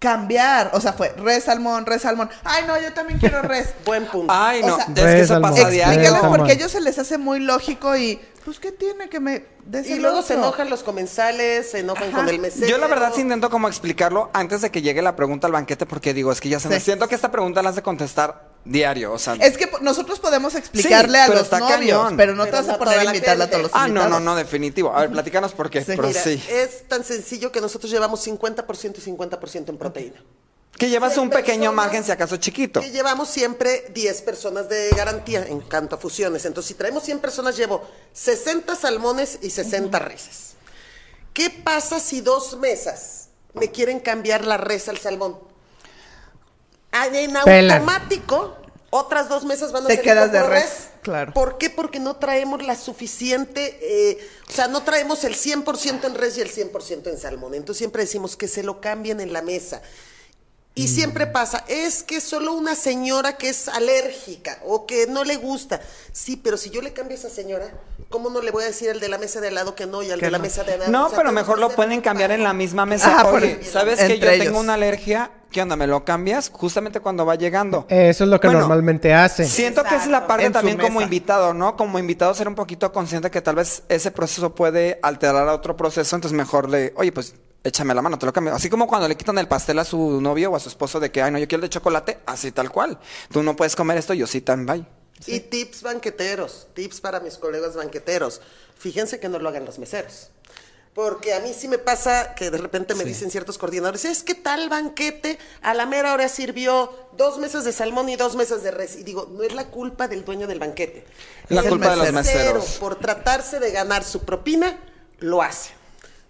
cambiar. 0.05 0.69
O 0.73 0.79
sea, 0.79 0.93
fue 0.93 1.13
res 1.17 1.45
salmón, 1.45 1.85
res 1.85 2.03
salmón. 2.03 2.29
Ay, 2.43 2.63
no, 2.67 2.79
yo 2.79 2.93
también 2.93 3.17
quiero 3.19 3.41
res. 3.41 3.69
Buen 3.85 4.05
punto. 4.05 4.31
Ay, 4.31 4.61
O 4.61 4.67
no. 4.67 4.75
sea, 4.75 4.85
es 4.85 4.93
que 4.93 5.19
eso 5.21 5.41
pasa 5.41 5.65
a 5.65 5.69
diario. 5.71 6.11
Salmón. 6.11 6.37
porque 6.37 6.51
a 6.51 6.55
ellos 6.55 6.71
se 6.71 6.79
les 6.81 6.99
hace 6.99 7.17
muy 7.17 7.39
lógico 7.39 7.97
y, 7.97 8.21
pues, 8.45 8.59
¿qué 8.59 8.71
tiene 8.71 9.09
que 9.09 9.19
me 9.19 9.43
des 9.65 9.87
y 9.89 9.93
el 9.93 10.01
luego 10.01 10.19
otro? 10.19 10.27
se 10.27 10.33
enojan 10.35 10.69
los 10.69 10.83
comensales, 10.83 11.71
se 11.71 11.79
enojan 11.79 12.09
Ajá. 12.09 12.17
con 12.17 12.29
el 12.29 12.39
mesero. 12.39 12.67
Yo 12.67 12.77
la 12.77 12.87
verdad 12.87 13.11
sí 13.13 13.21
intento 13.21 13.49
como 13.49 13.67
explicarlo 13.67 14.29
antes 14.33 14.61
de 14.61 14.71
que 14.71 14.81
llegue 14.81 15.01
la 15.01 15.15
pregunta 15.15 15.47
al 15.47 15.53
banquete 15.53 15.85
porque 15.85 16.13
digo, 16.13 16.31
es 16.31 16.39
que 16.39 16.49
ya 16.49 16.59
se 16.59 16.69
me 16.69 16.79
Sí. 16.79 16.85
siento 16.85 17.07
que 17.09 17.15
esta 17.15 17.31
pregunta 17.31 17.61
la 17.63 17.69
has 17.69 17.75
de 17.75 17.81
contestar 17.81 18.53
diario, 18.63 19.11
o 19.13 19.19
sea. 19.19 19.33
Es 19.35 19.57
que 19.57 19.69
nosotros 19.81 20.19
podemos 20.19 20.55
explicarle 20.55 21.17
Sí, 21.17 21.23
a 21.23 21.27
pero 21.27 21.33
los 21.39 21.43
está 21.43 21.59
novios, 21.59 21.77
cañón. 22.03 22.17
pero 22.17 22.35
no 22.35 22.45
te 22.45 22.51
Pero 22.51 22.61
vas 22.63 22.69
a 22.69 22.71
no 22.73 22.77
poner 22.79 22.99
a 22.99 23.03
la 23.03 23.15
invitarle 23.15 23.43
a 23.43 23.49
todos 23.49 23.63
los 23.63 23.71
Ah, 23.73 23.79
no, 23.81 23.85
invitados. 23.87 24.11
no, 24.11 24.19
no, 24.19 24.35
definitivo. 24.35 24.95
A 24.95 25.01
ver, 25.01 25.11
platícanos 25.11 25.51
por 25.53 25.69
qué, 25.69 25.81
Sí. 25.81 25.93
pero 25.95 26.07
Mira, 26.07 26.21
sí. 26.23 26.41
es 26.49 26.87
tan 26.87 27.03
sencillo 27.03 27.51
que 27.51 27.61
nosotros 27.61 27.91
llevamos 27.91 28.21
50% 28.21 28.99
y 28.99 29.01
50% 29.01 29.69
en 29.71 29.77
proteína. 29.77 30.23
Que 30.77 30.89
llevas 30.89 31.17
un 31.17 31.29
pequeño 31.29 31.71
personas 31.71 31.75
margen 31.75 32.03
si 32.03 32.11
acaso 32.11 32.35
chiquito. 32.37 32.81
Que 32.81 32.91
llevamos 32.91 33.29
siempre 33.29 33.85
10 33.93 34.21
personas 34.23 34.67
de 34.67 34.89
garantía 34.89 35.45
en 35.47 35.61
cuanto 35.61 35.95
a 35.95 35.97
fusiones. 35.97 36.45
Entonces, 36.45 36.67
si 36.69 36.73
traemos 36.73 37.03
100 37.03 37.19
personas, 37.19 37.55
llevo 37.55 37.87
60 38.13 38.75
salmones 38.75 39.39
y 39.41 39.49
60 39.51 39.97
reses. 39.99 40.55
¿Qué 41.33 41.49
pasa 41.49 41.99
si 41.99 42.21
dos 42.21 42.57
mesas 42.57 43.29
me 43.53 43.71
quieren 43.71 43.99
cambiar 43.99 44.45
la 44.45 44.57
res 44.57 44.89
al 44.89 44.97
salmón? 44.97 45.39
Ah, 46.91 47.07
En 47.07 47.33
Pelan. 47.43 47.71
automático, 47.81 48.55
otras 48.89 49.27
dos 49.27 49.43
mesas 49.43 49.71
van 49.73 49.83
a 49.83 49.87
Te 49.87 49.95
ser 49.95 50.03
quedas 50.03 50.31
de 50.31 50.43
res, 50.43 50.89
claro. 51.01 51.33
¿Por 51.33 51.57
qué? 51.57 51.69
Porque 51.69 51.99
no 51.99 52.15
traemos 52.15 52.63
la 52.63 52.75
suficiente, 52.75 53.77
eh, 53.81 54.17
o 54.47 54.51
sea, 54.51 54.67
no 54.69 54.83
traemos 54.83 55.25
el 55.25 55.35
100% 55.35 56.05
en 56.05 56.15
res 56.15 56.37
y 56.37 56.41
el 56.41 56.49
100% 56.49 57.09
en 57.09 57.17
salmón. 57.17 57.53
Entonces 57.53 57.79
siempre 57.79 58.03
decimos 58.03 58.37
que 58.37 58.47
se 58.47 58.63
lo 58.63 58.79
cambien 58.79 59.19
en 59.19 59.33
la 59.33 59.41
mesa. 59.41 59.81
Y 60.77 60.89
siempre 60.89 61.25
pasa, 61.25 61.63
es 61.69 62.03
que 62.03 62.19
solo 62.19 62.51
una 62.53 62.75
señora 62.75 63.37
que 63.37 63.47
es 63.47 63.69
alérgica 63.69 64.59
o 64.65 64.85
que 64.85 65.07
no 65.07 65.23
le 65.23 65.37
gusta. 65.37 65.79
Sí, 66.11 66.35
pero 66.35 66.57
si 66.57 66.69
yo 66.69 66.81
le 66.81 66.91
cambio 66.91 67.15
a 67.15 67.19
esa 67.19 67.29
señora, 67.29 67.67
¿cómo 68.09 68.29
no 68.29 68.41
le 68.41 68.51
voy 68.51 68.63
a 68.63 68.67
decir 68.67 68.89
al 68.89 68.99
de 68.99 69.07
la 69.07 69.17
mesa 69.17 69.39
de 69.39 69.47
al 69.47 69.55
lado 69.55 69.73
que 69.73 69.85
no 69.85 70.03
y 70.03 70.11
al 70.11 70.19
Que 70.19 70.25
de 70.25 70.31
la 70.31 70.37
no. 70.37 70.41
mesa 70.43 70.65
de 70.65 70.73
al 70.73 70.79
lado? 70.79 70.91
No, 70.91 71.05
O 71.05 71.09
sea, 71.09 71.17
pero 71.17 71.31
mejor 71.31 71.59
lo 71.59 71.69
pueden 71.69 72.01
cambiar 72.01 72.31
en 72.31 72.43
la 72.43 72.51
misma 72.51 72.85
mesa. 72.85 73.19
Ah, 73.21 73.27
Oye, 73.31 73.53
el- 73.61 73.65
¿sabes 73.65 73.99
que 74.01 74.19
yo 74.19 74.29
ellos. 74.29 74.45
tengo 74.47 74.59
una 74.59 74.73
alergia? 74.73 75.31
¿Qué 75.49 75.61
onda? 75.61 75.77
¿Me 75.77 75.87
lo 75.87 76.03
cambias? 76.03 76.49
Justamente 76.49 76.99
cuando 76.99 77.25
va 77.25 77.35
llegando. 77.35 77.85
Eso 77.87 78.25
es 78.25 78.29
lo 78.29 78.41
que 78.41 78.47
Bueno, 78.47 78.59
normalmente 78.59 79.13
hace. 79.13 79.45
Siento 79.45 79.81
que 79.83 79.95
esa 79.95 80.03
es 80.03 80.11
la 80.11 80.27
parte 80.27 80.43
En 80.47 80.51
también 80.51 80.77
como 80.77 80.95
mesa. 80.99 81.03
invitado, 81.05 81.53
¿no? 81.53 81.77
Como 81.77 81.97
invitado 81.99 82.33
ser 82.33 82.49
un 82.49 82.55
poquito 82.55 82.91
consciente 82.91 83.31
que 83.31 83.41
tal 83.41 83.55
vez 83.55 83.83
ese 83.87 84.11
proceso 84.11 84.53
puede 84.53 84.99
alterar 85.01 85.47
a 85.47 85.53
otro 85.53 85.77
proceso, 85.77 86.17
entonces 86.17 86.35
mejor 86.35 86.69
le, 86.69 86.91
oye, 86.97 87.13
pues 87.13 87.33
échame 87.65 87.93
la 87.93 88.01
mano, 88.01 88.17
te 88.17 88.25
lo 88.25 88.31
cambio. 88.31 88.53
Así 88.53 88.69
como 88.69 88.87
cuando 88.87 89.07
le 89.07 89.17
quitan 89.17 89.37
el 89.37 89.47
pastel 89.47 89.79
a 89.79 89.85
su 89.85 90.21
novio 90.21 90.51
o 90.51 90.55
a 90.55 90.59
su 90.59 90.69
esposo 90.69 90.99
de 90.99 91.11
que, 91.11 91.21
ay, 91.21 91.31
no, 91.31 91.39
yo 91.39 91.47
quiero 91.47 91.63
el 91.63 91.69
de 91.69 91.73
chocolate, 91.73 92.19
así 92.25 92.51
tal 92.51 92.71
cual. 92.71 92.99
Tú 93.31 93.43
no 93.43 93.55
puedes 93.55 93.75
comer 93.75 93.97
esto, 93.97 94.13
yo 94.13 94.27
sí 94.27 94.41
también. 94.41 94.87
Y 95.25 95.39
tips 95.39 95.81
banqueteros, 95.81 96.67
tips 96.73 97.01
para 97.01 97.19
mis 97.19 97.37
colegas 97.37 97.75
banqueteros. 97.75 98.41
Fíjense 98.77 99.19
que 99.19 99.29
no 99.29 99.39
lo 99.39 99.49
hagan 99.49 99.65
los 99.65 99.79
meseros. 99.79 100.29
Porque 100.93 101.33
a 101.33 101.41
mí 101.41 101.53
sí 101.53 101.67
me 101.67 101.77
pasa 101.77 102.35
que 102.35 102.49
de 102.49 102.57
repente 102.57 102.95
me 102.95 103.03
dicen 103.03 103.29
ciertos 103.29 103.57
coordinadores, 103.57 104.05
es 104.05 104.23
que 104.23 104.33
tal 104.33 104.69
banquete 104.69 105.37
a 105.61 105.73
la 105.73 105.85
mera 105.85 106.13
hora 106.13 106.29
sirvió 106.29 106.89
dos 107.17 107.37
mesas 107.37 107.65
de 107.65 107.73
salmón 107.73 108.07
y 108.07 108.15
dos 108.15 108.37
mesas 108.37 108.63
de 108.63 108.71
res. 108.71 108.95
Y 108.95 109.03
digo, 109.03 109.27
no 109.29 109.43
es 109.43 109.53
la 109.53 109.67
culpa 109.67 110.07
del 110.07 110.23
dueño 110.23 110.47
del 110.47 110.59
banquete. 110.59 111.05
La 111.49 111.59
Es 111.59 111.65
el 111.65 111.71
culpa 111.71 111.89
de 111.89 111.95
los 111.97 112.13
mesero, 112.13 112.39
meseros. 112.39 112.77
Por 112.79 112.95
tratarse 112.95 113.59
de 113.59 113.71
ganar 113.71 114.05
su 114.05 114.23
propina, 114.23 114.79
lo 115.19 115.41
hace. 115.41 115.71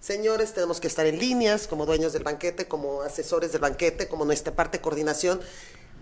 Señores, 0.05 0.53
tenemos 0.53 0.79
que 0.79 0.85
estar 0.85 1.07
en 1.07 1.17
líneas 1.17 1.65
como 1.65 1.87
dueños 1.87 2.13
del 2.13 2.21
banquete, 2.21 2.67
como 2.67 3.01
asesores 3.01 3.51
del 3.51 3.61
banquete, 3.61 4.07
como 4.07 4.23
nuestra 4.23 4.53
parte 4.53 4.77
de 4.77 4.83
coordinación. 4.83 5.41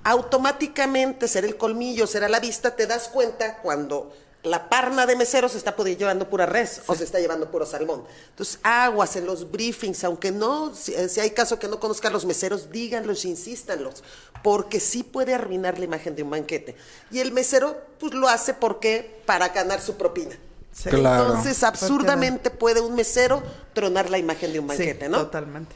Automáticamente 0.04 1.30
será 1.30 1.48
el 1.48 1.56
colmillo, 1.56 2.06
será 2.06 2.28
la 2.28 2.42
vista, 2.42 2.76
te 2.76 2.86
das 2.86 3.08
cuenta 3.08 3.60
cuando 3.60 4.12
la 4.44 4.68
parna 4.68 5.06
de 5.06 5.16
meseros 5.16 5.54
se 5.54 5.58
está 5.58 5.74
llevando 5.78 6.30
pura 6.30 6.46
res 6.46 6.82
o 6.88 6.96
se 6.96 7.06
está 7.06 7.22
llevando 7.22 7.50
puro 7.50 7.66
salmón. 7.66 8.04
Entonces, 8.32 8.60
aguas 8.62 9.16
en 9.16 9.26
los 9.26 9.50
briefings, 9.50 10.04
aunque 10.04 10.34
no, 10.34 10.76
si, 10.76 10.94
eh, 10.94 11.08
si 11.08 11.22
hay 11.22 11.30
caso 11.30 11.58
que 11.58 11.70
no 11.70 11.80
conozcan 11.80 12.12
los 12.12 12.26
meseros, 12.26 12.72
díganlos, 12.72 13.24
insístanlos, 13.24 14.04
porque 14.44 14.82
sí 14.82 15.04
puede 15.04 15.34
arruinar 15.34 15.80
la 15.80 15.86
imagen 15.86 16.14
de 16.14 16.24
un 16.24 16.30
banquete. 16.30 16.76
Y 17.10 17.20
el 17.20 17.32
mesero, 17.32 17.82
pues 18.02 18.14
lo 18.14 18.28
hace 18.28 18.54
porque 18.54 19.22
para 19.26 19.48
ganar 19.48 19.80
su 19.80 19.96
propina. 19.96 20.38
Sí. 20.74 20.90
Claro. 20.90 21.28
Entonces, 21.28 21.64
absurdamente 21.64 22.50
puede 22.50 22.82
un 22.82 22.96
mesero 22.96 23.44
tronar 23.74 24.10
la 24.10 24.18
imagen 24.18 24.52
de 24.52 24.60
un 24.60 24.70
Sí, 24.72 24.78
banquete, 24.78 25.08
¿no? 25.08 25.20
totalmente. 25.20 25.76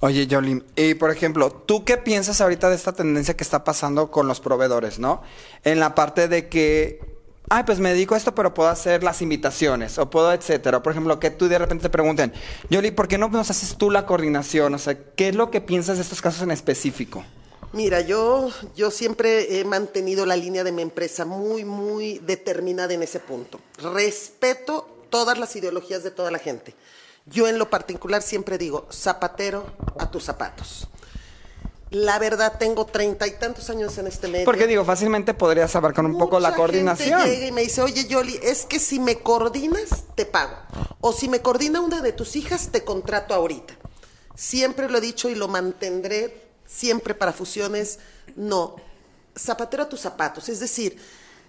Oye, 0.00 0.26
Yoli, 0.26 0.64
y 0.76 0.94
por 0.94 1.10
ejemplo, 1.10 1.50
¿tú 1.50 1.84
qué 1.84 1.96
piensas 1.98 2.40
ahorita 2.40 2.70
de 2.70 2.74
esta 2.74 2.92
tendencia 2.92 3.36
que 3.36 3.44
está 3.44 3.64
pasando 3.64 4.10
con 4.10 4.26
los 4.26 4.40
proveedores, 4.40 4.98
no? 4.98 5.22
En 5.62 5.78
la 5.78 5.94
parte 5.94 6.26
de 6.26 6.48
que, 6.48 7.00
ay, 7.50 7.64
pues 7.64 7.80
me 7.80 7.90
dedico 7.90 8.14
a 8.14 8.18
esto, 8.18 8.34
pero 8.34 8.54
puedo 8.54 8.70
hacer 8.70 9.02
las 9.04 9.20
invitaciones, 9.20 9.98
o 9.98 10.08
puedo, 10.08 10.32
etcétera. 10.32 10.82
Por 10.82 10.92
ejemplo, 10.92 11.20
que 11.20 11.30
tú 11.30 11.48
de 11.48 11.58
repente 11.58 11.82
te 11.82 11.90
pregunten, 11.90 12.32
Yoli, 12.70 12.92
¿por 12.92 13.08
qué 13.08 13.18
no 13.18 13.28
nos 13.28 13.50
haces 13.50 13.76
tú 13.76 13.90
la 13.90 14.06
coordinación? 14.06 14.74
O 14.74 14.78
sea, 14.78 14.96
¿qué 15.16 15.28
es 15.28 15.34
lo 15.34 15.50
que 15.50 15.60
piensas 15.60 15.98
de 15.98 16.02
estos 16.02 16.22
casos 16.22 16.42
en 16.42 16.50
específico? 16.50 17.22
Mira, 17.72 18.00
yo, 18.00 18.50
yo 18.74 18.90
siempre 18.90 19.60
he 19.60 19.64
mantenido 19.64 20.26
la 20.26 20.36
línea 20.36 20.64
de 20.64 20.72
mi 20.72 20.82
empresa 20.82 21.24
muy, 21.24 21.64
muy 21.64 22.18
determinada 22.18 22.92
en 22.94 23.02
ese 23.02 23.20
punto. 23.20 23.60
Respeto 23.78 24.88
todas 25.08 25.38
las 25.38 25.54
ideologías 25.54 26.02
de 26.02 26.10
toda 26.10 26.32
la 26.32 26.38
gente. 26.38 26.74
Yo 27.26 27.46
en 27.46 27.58
lo 27.58 27.70
particular 27.70 28.22
siempre 28.22 28.58
digo, 28.58 28.88
zapatero 28.90 29.66
a 29.98 30.10
tus 30.10 30.24
zapatos. 30.24 30.88
La 31.90 32.18
verdad, 32.18 32.56
tengo 32.58 32.86
treinta 32.86 33.26
y 33.26 33.32
tantos 33.32 33.68
años 33.70 33.98
en 33.98 34.06
este 34.06 34.26
medio. 34.28 34.44
Porque 34.44 34.66
digo, 34.66 34.84
fácilmente 34.84 35.34
podrías 35.34 35.74
abarcar 35.76 36.04
un 36.04 36.18
poco 36.18 36.40
la 36.40 36.54
coordinación. 36.54 37.20
gente 37.20 37.36
llega 37.36 37.46
y 37.48 37.52
me 37.52 37.62
dice, 37.62 37.82
oye 37.82 38.06
Yoli, 38.06 38.38
es 38.42 38.64
que 38.64 38.78
si 38.80 38.98
me 38.98 39.16
coordinas, 39.18 40.04
te 40.14 40.24
pago. 40.24 40.56
O 41.00 41.12
si 41.12 41.28
me 41.28 41.40
coordina 41.40 41.80
una 41.80 42.00
de 42.00 42.12
tus 42.12 42.36
hijas, 42.36 42.70
te 42.70 42.84
contrato 42.84 43.34
ahorita. 43.34 43.74
Siempre 44.34 44.88
lo 44.88 44.98
he 44.98 45.00
dicho 45.00 45.28
y 45.28 45.34
lo 45.34 45.48
mantendré 45.48 46.49
siempre 46.70 47.14
para 47.14 47.32
fusiones. 47.32 47.98
No, 48.36 48.76
zapatero 49.36 49.82
a 49.84 49.88
tus 49.88 50.00
zapatos. 50.00 50.48
Es 50.48 50.60
decir, 50.60 50.96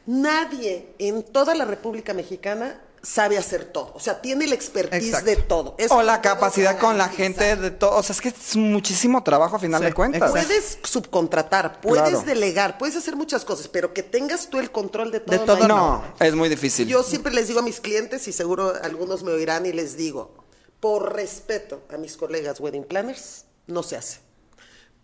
nadie 0.05 0.93
en 0.99 1.23
toda 1.23 1.55
la 1.55 1.65
República 1.65 2.13
Mexicana 2.13 2.81
sabe 3.03 3.35
hacer 3.37 3.65
todo. 3.65 3.91
O 3.95 3.99
sea, 3.99 4.21
tiene 4.21 4.45
la 4.45 4.53
expertise 4.53 5.05
Exacto. 5.07 5.25
de 5.25 5.35
todo. 5.37 5.75
Eso 5.79 5.95
O 5.95 6.03
la 6.03 6.21
capacidad 6.21 6.77
con 6.77 6.99
la 6.99 7.09
gente 7.09 7.55
de 7.55 7.71
todo. 7.71 7.95
O 7.97 8.03
sea, 8.03 8.13
es 8.13 8.21
que 8.21 8.29
es 8.29 8.55
muchísimo 8.55 9.23
trabajo 9.23 9.55
a 9.55 9.59
final 9.59 9.81
Sí, 9.81 9.85
de 9.87 9.93
cuentas. 9.93 10.29
exacto. 10.29 10.47
Puedes 10.47 10.77
subcontratar, 10.83 11.81
puedes 11.81 12.09
Claro. 12.09 12.21
delegar, 12.21 12.77
puedes 12.77 12.95
hacer 12.95 13.15
muchas 13.15 13.43
cosas, 13.43 13.67
pero 13.67 13.91
que 13.91 14.03
tengas 14.03 14.49
tú 14.49 14.59
el 14.59 14.71
control 14.71 15.11
de 15.11 15.19
todo. 15.19 15.31
De 15.39 15.45
todo 15.45 15.67
No, 15.67 16.03
es 16.19 16.35
muy 16.35 16.47
difícil. 16.47 16.87
Yo 16.87 17.01
siempre 17.01 17.33
les 17.33 17.47
digo 17.47 17.59
a 17.61 17.63
mis 17.63 17.79
clientes, 17.79 18.27
y 18.27 18.31
seguro 18.33 18.73
algunos 18.83 19.23
me 19.23 19.31
oirán, 19.31 19.65
y 19.65 19.73
les 19.73 19.97
digo, 19.97 20.35
por 20.79 21.15
respeto 21.15 21.81
a 21.91 21.97
mis 21.97 22.15
colegas 22.17 22.59
wedding 22.59 22.83
planners, 22.83 23.45
no 23.65 23.81
se 23.81 23.95
hace. 23.97 24.19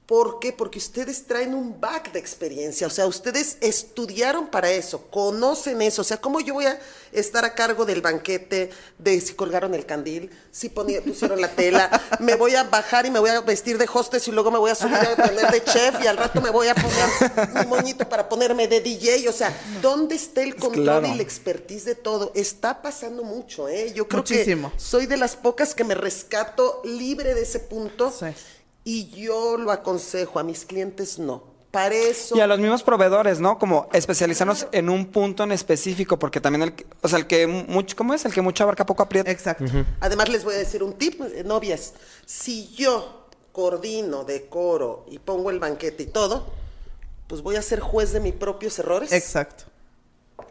¿Por 0.07 0.39
qué? 0.39 0.53
Porque 0.53 0.79
ustedes 0.79 1.25
traen 1.27 1.53
un 1.53 1.81
back 1.81 2.13
de 2.13 2.19
experiencia, 2.19 2.87
o 2.87 2.89
sea, 2.89 3.07
ustedes 3.07 3.57
estudiaron 3.59 4.47
para 4.47 4.71
eso, 4.71 5.01
conocen 5.11 5.81
eso, 5.81 6.01
o 6.01 6.05
sea, 6.05 6.15
¿cómo 6.15 6.39
yo 6.39 6.53
voy 6.53 6.65
a 6.65 6.79
estar 7.11 7.43
a 7.43 7.53
cargo 7.53 7.83
del 7.85 8.01
banquete, 8.01 8.69
de 8.97 9.19
si 9.19 9.33
colgaron 9.33 9.73
el 9.73 9.85
candil, 9.85 10.29
si 10.49 10.69
ponía- 10.69 11.01
pusieron 11.03 11.41
la 11.41 11.49
tela, 11.49 11.89
me 12.21 12.35
voy 12.35 12.55
a 12.55 12.63
bajar 12.63 13.05
y 13.05 13.11
me 13.11 13.19
voy 13.19 13.31
a 13.31 13.41
vestir 13.41 13.77
de 13.77 13.85
hostess 13.93 14.27
y 14.29 14.31
luego 14.31 14.49
me 14.49 14.57
voy 14.59 14.71
a 14.71 14.75
subir 14.75 14.95
a 14.95 15.13
poner 15.15 15.51
de 15.51 15.63
chef 15.65 16.01
y 16.01 16.07
al 16.07 16.15
rato 16.15 16.39
me 16.39 16.51
voy 16.51 16.69
a 16.69 16.75
poner 16.75 17.51
mi 17.53 17.65
moñito 17.65 18.07
para 18.07 18.29
ponerme 18.29 18.69
de 18.69 18.79
DJ, 18.79 19.27
o 19.27 19.33
sea, 19.33 19.53
¿dónde 19.81 20.15
está 20.15 20.41
el 20.41 20.55
control 20.55 20.83
Claro. 20.85 21.07
y 21.07 21.15
la 21.15 21.23
expertise 21.23 21.83
de 21.83 21.95
todo? 21.95 22.31
Está 22.33 22.81
pasando 22.81 23.23
mucho, 23.23 23.67
¿eh? 23.67 23.91
Yo 23.93 24.07
creo 24.07 24.21
Muchísimo. 24.21 24.71
que 24.71 24.79
soy 24.79 25.05
de 25.05 25.17
las 25.17 25.35
pocas 25.35 25.75
que 25.75 25.83
me 25.83 25.95
rescato 25.95 26.81
libre 26.85 27.33
de 27.33 27.41
ese 27.41 27.59
punto. 27.59 28.09
Sí. 28.17 28.27
Y 28.89 29.09
yo 29.09 29.57
lo 29.57 29.71
aconsejo 29.71 30.39
a 30.39 30.43
mis 30.43 30.63
clientes, 30.63 31.19
no. 31.19 31.43
Para 31.71 31.93
eso. 31.93 32.37
Y 32.37 32.39
a 32.39 32.47
los 32.47 32.57
mismos 32.57 32.83
proveedores, 32.83 33.41
¿no? 33.41 33.59
Como 33.59 33.89
especializarnos 33.91 34.67
en 34.71 34.89
un 34.89 35.07
punto 35.07 35.43
en 35.43 35.51
específico, 35.51 36.17
porque 36.17 36.39
también 36.39 36.61
el, 36.63 36.73
que- 36.73 36.85
o 37.01 37.07
sea, 37.09 37.19
el 37.19 37.27
que 37.27 37.45
mucho, 37.47 37.97
¿cómo 37.97 38.13
es? 38.13 38.23
El 38.23 38.31
que 38.33 38.41
mucho 38.41 38.63
abarca 38.63 38.85
poco 38.85 39.03
aprieta. 39.03 39.29
Exacto. 39.29 39.65
Además 39.99 40.29
les 40.29 40.45
voy 40.45 40.55
a 40.55 40.57
decir 40.59 40.81
un 40.83 40.93
tip, 40.93 41.19
eh, 41.21 41.43
novias. 41.43 41.95
Si 42.25 42.69
yo 42.75 43.27
coordino, 43.51 44.23
decoro 44.23 45.05
y 45.11 45.19
pongo 45.19 45.49
el 45.49 45.59
banquete 45.59 46.03
y 46.03 46.07
todo, 46.07 46.47
pues 47.27 47.41
voy 47.41 47.57
a 47.57 47.61
ser 47.61 47.81
juez 47.81 48.13
de 48.13 48.21
mis 48.21 48.33
propios 48.35 48.79
errores. 48.79 49.11
Exacto. 49.11 49.65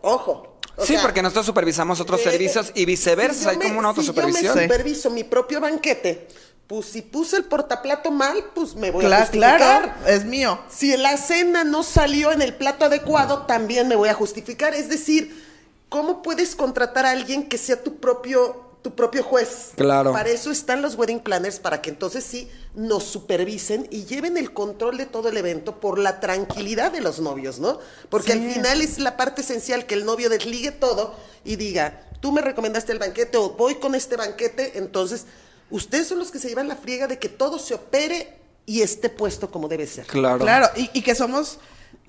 Ojo. 0.03 0.59
o 0.77 0.85
sí, 0.85 0.93
sea, 0.93 1.03
porque 1.03 1.23
nosotros 1.23 1.47
supervisamos 1.47 2.01
otros 2.01 2.21
eh, 2.21 2.25
servicios 2.25 2.71
y 2.75 2.81
si 2.81 2.85
viceversa, 2.85 3.49
hay 3.51 3.57
me- 3.57 3.65
como 3.65 3.79
una 3.79 3.89
Si 3.95 4.01
autosupervisión. 4.01 4.45
yo 4.45 4.55
me 4.55 4.61
Sí. 4.61 4.67
superviso 4.67 5.09
mi 5.11 5.25
propio 5.25 5.59
banquete, 5.63 6.29
pues 6.67 6.87
si 6.87 7.03
puse 7.03 7.37
el 7.37 7.45
portaplato 7.45 8.11
mal, 8.11 8.45
pues 8.55 8.75
me 8.75 8.91
voy 8.91 9.05
a 9.05 9.21
justificar. 9.21 9.57
claro, 9.57 9.93
es 10.07 10.25
mío. 10.25 10.59
Si 10.69 10.97
la 10.97 11.17
cena 11.17 11.63
no 11.63 11.83
salió 11.83 12.33
en 12.33 12.43
el 12.43 12.55
plato 12.55 12.87
adecuado, 12.87 13.43
también 13.47 13.87
me 13.87 13.95
voy 13.95 14.09
a 14.09 14.15
justificar. 14.15 14.75
Es 14.75 14.89
decir, 14.89 15.45
¿cómo 15.89 16.23
puedes 16.23 16.57
contratar 16.57 17.07
a 17.07 17.13
alguien 17.13 17.49
que 17.49 17.57
sea 17.57 17.81
tu 17.81 17.99
propio, 17.99 18.65
tu 18.83 18.97
propio 18.97 19.23
juez? 19.23 19.75
Claro. 19.77 20.11
Para 20.13 20.29
eso 20.31 20.51
están 20.51 20.83
los 20.83 20.97
wedding 20.97 21.21
planners, 21.21 21.61
para 21.61 21.81
que 21.81 21.91
entonces 21.91 22.25
sí 22.25 22.51
nos 22.75 23.05
supervisen 23.05 23.87
y 23.93 24.05
lleven 24.05 24.37
el 24.37 24.53
control 24.53 24.97
de 24.97 25.07
todo 25.07 25.29
el 25.29 25.37
evento 25.37 25.79
por 25.79 26.01
la 26.01 26.19
tranquilidad 26.19 26.91
de 26.91 27.01
los 27.01 27.21
novios, 27.21 27.61
¿no? 27.61 27.79
Porque 28.11 28.33
al 28.33 28.41
final 28.41 28.83
es 28.83 28.99
la 28.99 29.17
parte 29.17 29.43
esencial 29.43 29.87
que 29.87 29.95
el 29.95 30.05
novio 30.05 30.29
desligue 30.29 30.73
todo 30.73 31.15
y 31.45 31.55
diga, 31.55 32.03
tú 32.19 32.33
me 32.33 32.41
recomendaste 32.41 32.91
el 32.91 32.99
banquete 32.99 33.39
o 33.39 33.51
voy 33.51 33.77
con 33.77 33.95
este 33.95 34.17
banquete, 34.17 34.79
entonces 34.79 35.27
ustedes 35.71 36.07
son 36.09 36.19
los 36.19 36.31
que 36.31 36.39
se 36.39 36.49
llevan 36.49 36.69
la 36.69 36.77
friega 36.77 37.07
de 37.07 37.19
que 37.19 37.29
todo 37.29 37.59
se 37.59 37.75
opere 37.75 38.35
y 38.67 38.83
esté 38.83 39.09
puesto 39.11 39.51
como 39.51 39.69
debe 39.69 39.87
ser. 39.87 40.07
Claro. 40.07 40.39
Claro, 40.39 40.69
y, 40.77 40.91
y 40.93 41.03
que 41.03 41.15
somos, 41.15 41.59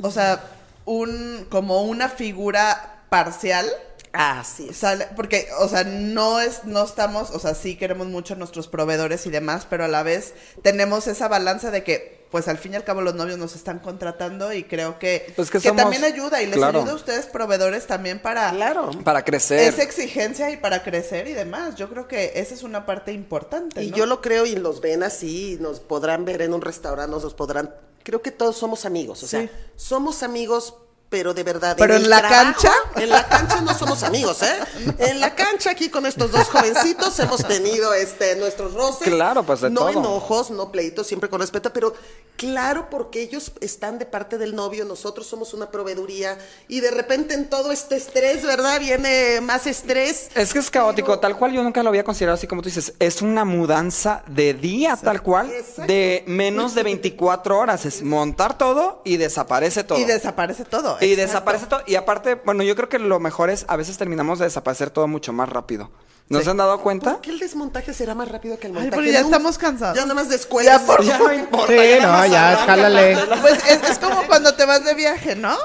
o 0.01 0.11
sea, 0.11 0.43
un 0.85 1.45
como 1.49 1.83
una 1.83 2.09
figura 2.09 3.03
parcial. 3.09 3.69
Así 4.13 4.69
es. 4.69 4.77
Sale- 4.77 5.07
porque, 5.15 5.47
o 5.59 5.67
sea, 5.67 5.83
no 5.83 6.39
es, 6.39 6.63
no 6.63 6.83
estamos, 6.83 7.29
o 7.31 7.39
sea, 7.39 7.53
sí 7.53 7.75
queremos 7.75 8.07
mucho 8.07 8.33
a 8.33 8.37
nuestros 8.37 8.67
proveedores 8.67 9.25
y 9.27 9.29
demás, 9.29 9.67
pero 9.69 9.83
a 9.83 9.87
la 9.87 10.01
vez 10.01 10.33
tenemos 10.63 11.05
esa 11.07 11.27
balanza 11.27 11.69
de 11.69 11.83
que, 11.83 12.16
pues 12.31 12.47
al 12.47 12.57
fin 12.57 12.73
y 12.73 12.75
al 12.75 12.83
cabo 12.83 13.01
los 13.01 13.15
novios 13.15 13.37
nos 13.37 13.55
están 13.55 13.79
contratando 13.79 14.51
y 14.53 14.63
creo 14.63 14.99
que, 14.99 15.31
Pues 15.35 15.49
que 15.49 15.59
somos- 15.59 15.81
también 15.81 16.03
ayuda 16.03 16.41
y 16.41 16.47
les 16.47 16.55
claro. 16.55 16.79
ayuda 16.79 16.91
a 16.91 16.95
ustedes 16.95 17.25
proveedores 17.27 17.87
también 17.87 18.21
para 18.21 18.49
Claro. 18.51 18.91
Para 19.03 19.23
crecer. 19.23 19.59
esa 19.59 19.83
exigencia 19.83 20.49
y 20.51 20.57
para 20.57 20.83
crecer 20.83 21.27
y 21.27 21.33
demás. 21.33 21.75
Yo 21.75 21.89
creo 21.89 22.07
que 22.07 22.33
esa 22.35 22.53
es 22.53 22.63
una 22.63 22.85
parte 22.85 23.13
importante. 23.13 23.83
Y 23.83 23.91
¿no? 23.91 23.97
yo 23.97 24.05
lo 24.05 24.21
creo 24.21 24.45
y 24.45 24.55
los 24.55 24.81
ven 24.81 25.03
así, 25.03 25.57
nos 25.61 25.79
podrán 25.79 26.25
ver 26.25 26.41
en 26.41 26.53
un 26.53 26.61
restaurante, 26.61 27.11
nos 27.11 27.23
los 27.23 27.33
podrán. 27.33 27.73
Creo 28.03 28.21
que 28.21 28.31
todos 28.31 28.57
somos 28.57 28.85
amigos, 28.85 29.23
o 29.23 29.27
sea, 29.27 29.41
Sí. 29.41 29.49
somos 29.75 30.23
amigos, 30.23 30.75
pero 31.09 31.33
de 31.33 31.43
verdad. 31.43 31.75
Pero 31.77 31.95
en 31.95 32.09
la 32.09 32.19
trabajo, 32.19 32.43
cancha. 32.61 32.71
En 32.95 33.09
la 33.09 33.27
cancha 33.27 33.61
no 33.61 33.73
somos 33.77 34.03
amigos, 34.03 34.41
¿eh? 34.43 34.55
En 34.99 35.19
la 35.19 35.35
cancha 35.35 35.71
aquí 35.71 35.89
con 35.89 36.05
estos 36.05 36.31
dos 36.31 36.47
jovencitos 36.47 37.17
hemos 37.19 37.47
tenido 37.47 37.93
este 37.93 38.35
nuestros 38.35 38.73
roces. 38.73 39.07
Claro, 39.07 39.43
pues, 39.43 39.61
de 39.61 39.69
no 39.69 39.81
todo. 39.81 39.89
enojos, 39.91 40.49
no 40.51 40.71
pleitos, 40.71 41.07
siempre 41.07 41.29
con 41.29 41.39
respeto, 41.39 41.71
pero 41.71 41.93
claro 42.35 42.89
porque 42.89 43.21
ellos 43.21 43.51
están 43.61 43.97
de 43.99 44.05
parte 44.05 44.37
del 44.37 44.53
novio, 44.55 44.85
nosotros 44.85 45.25
somos 45.25 45.53
una 45.53 45.71
proveeduría 45.71 46.37
y 46.67 46.81
de 46.81 46.91
repente 46.91 47.33
en 47.33 47.49
todo 47.49 47.71
este 47.71 47.95
estrés, 47.95 48.43
¿verdad? 48.43 48.79
Viene 48.79 49.39
más 49.41 49.65
estrés. 49.65 50.29
Es 50.35 50.53
que 50.53 50.59
es 50.59 50.69
caótico, 50.69 51.07
Pero- 51.07 51.19
tal 51.19 51.37
cual 51.37 51.53
yo 51.53 51.63
nunca 51.63 51.81
lo 51.83 51.89
había 51.89 52.03
considerado 52.03 52.35
así 52.35 52.47
como 52.47 52.61
tú 52.61 52.69
dices. 52.69 52.93
Es 52.99 53.21
una 53.21 53.45
mudanza 53.45 54.23
de 54.27 54.53
día, 54.53 54.97
tal 55.01 55.21
cual, 55.21 55.49
Exacto. 55.51 55.83
de 55.91 56.23
menos 56.27 56.75
de 56.75 56.83
24 56.83 57.57
horas. 57.57 57.85
Es 57.85 58.01
montar 58.03 58.57
todo 58.57 59.01
y 59.05 59.17
desaparece 59.17 59.83
todo. 59.83 59.97
Y 59.99 60.03
desaparece 60.05 60.65
todo. 60.65 60.96
Y 61.01 61.05
exacto. 61.11 61.21
desaparece 61.27 61.65
todo. 61.67 61.81
Y 61.87 61.95
aparte, 61.95 62.35
bueno, 62.35 62.63
yo 62.63 62.75
creo 62.75 62.89
que 62.89 62.99
lo 62.99 63.19
mejor 63.19 63.49
es, 63.49 63.65
a 63.67 63.75
veces 63.75 63.97
terminamos 63.97 64.39
de 64.39 64.45
desaparecer 64.45 64.89
todo 64.89 65.07
mucho 65.07 65.33
más 65.33 65.49
rápido. 65.49 65.89
¿No 66.29 66.41
se 66.41 66.49
han 66.49 66.57
dado 66.57 66.81
cuenta? 66.81 67.13
¿Por 67.13 67.21
qué 67.21 67.29
el 67.29 67.39
desmontaje 67.39 67.93
será 67.93 68.13
más 68.13 68.27
rápido 68.29 68.59
que 68.59 68.67
el 68.67 68.73
Ay, 68.73 68.81
montaje? 68.83 68.95
porque 68.95 69.11
ya 69.13 69.21
No, 69.21 69.27
estamos 69.27 69.57
cansados. 69.57 69.95
Ya 69.95 70.01
nada 70.03 70.13
más 70.13 70.27
de 70.27 70.35
escuela. 70.35 70.77
Ya, 70.77 70.85
por 70.85 71.01
Ya 71.01 71.17
no 71.19 71.33
importa. 71.33 71.67
Sí, 71.71 71.77
ya 71.89 72.05
no, 72.05 72.25
ya, 72.25 72.57
jálale. 72.65 73.17
Pues 73.41 73.63
es, 73.65 73.89
es 73.91 73.99
como 73.99 74.23
cuando 74.27 74.53
te 74.53 74.65
vas 74.65 74.83
de 74.83 74.93
viaje, 74.93 75.35
¿no? 75.37 75.55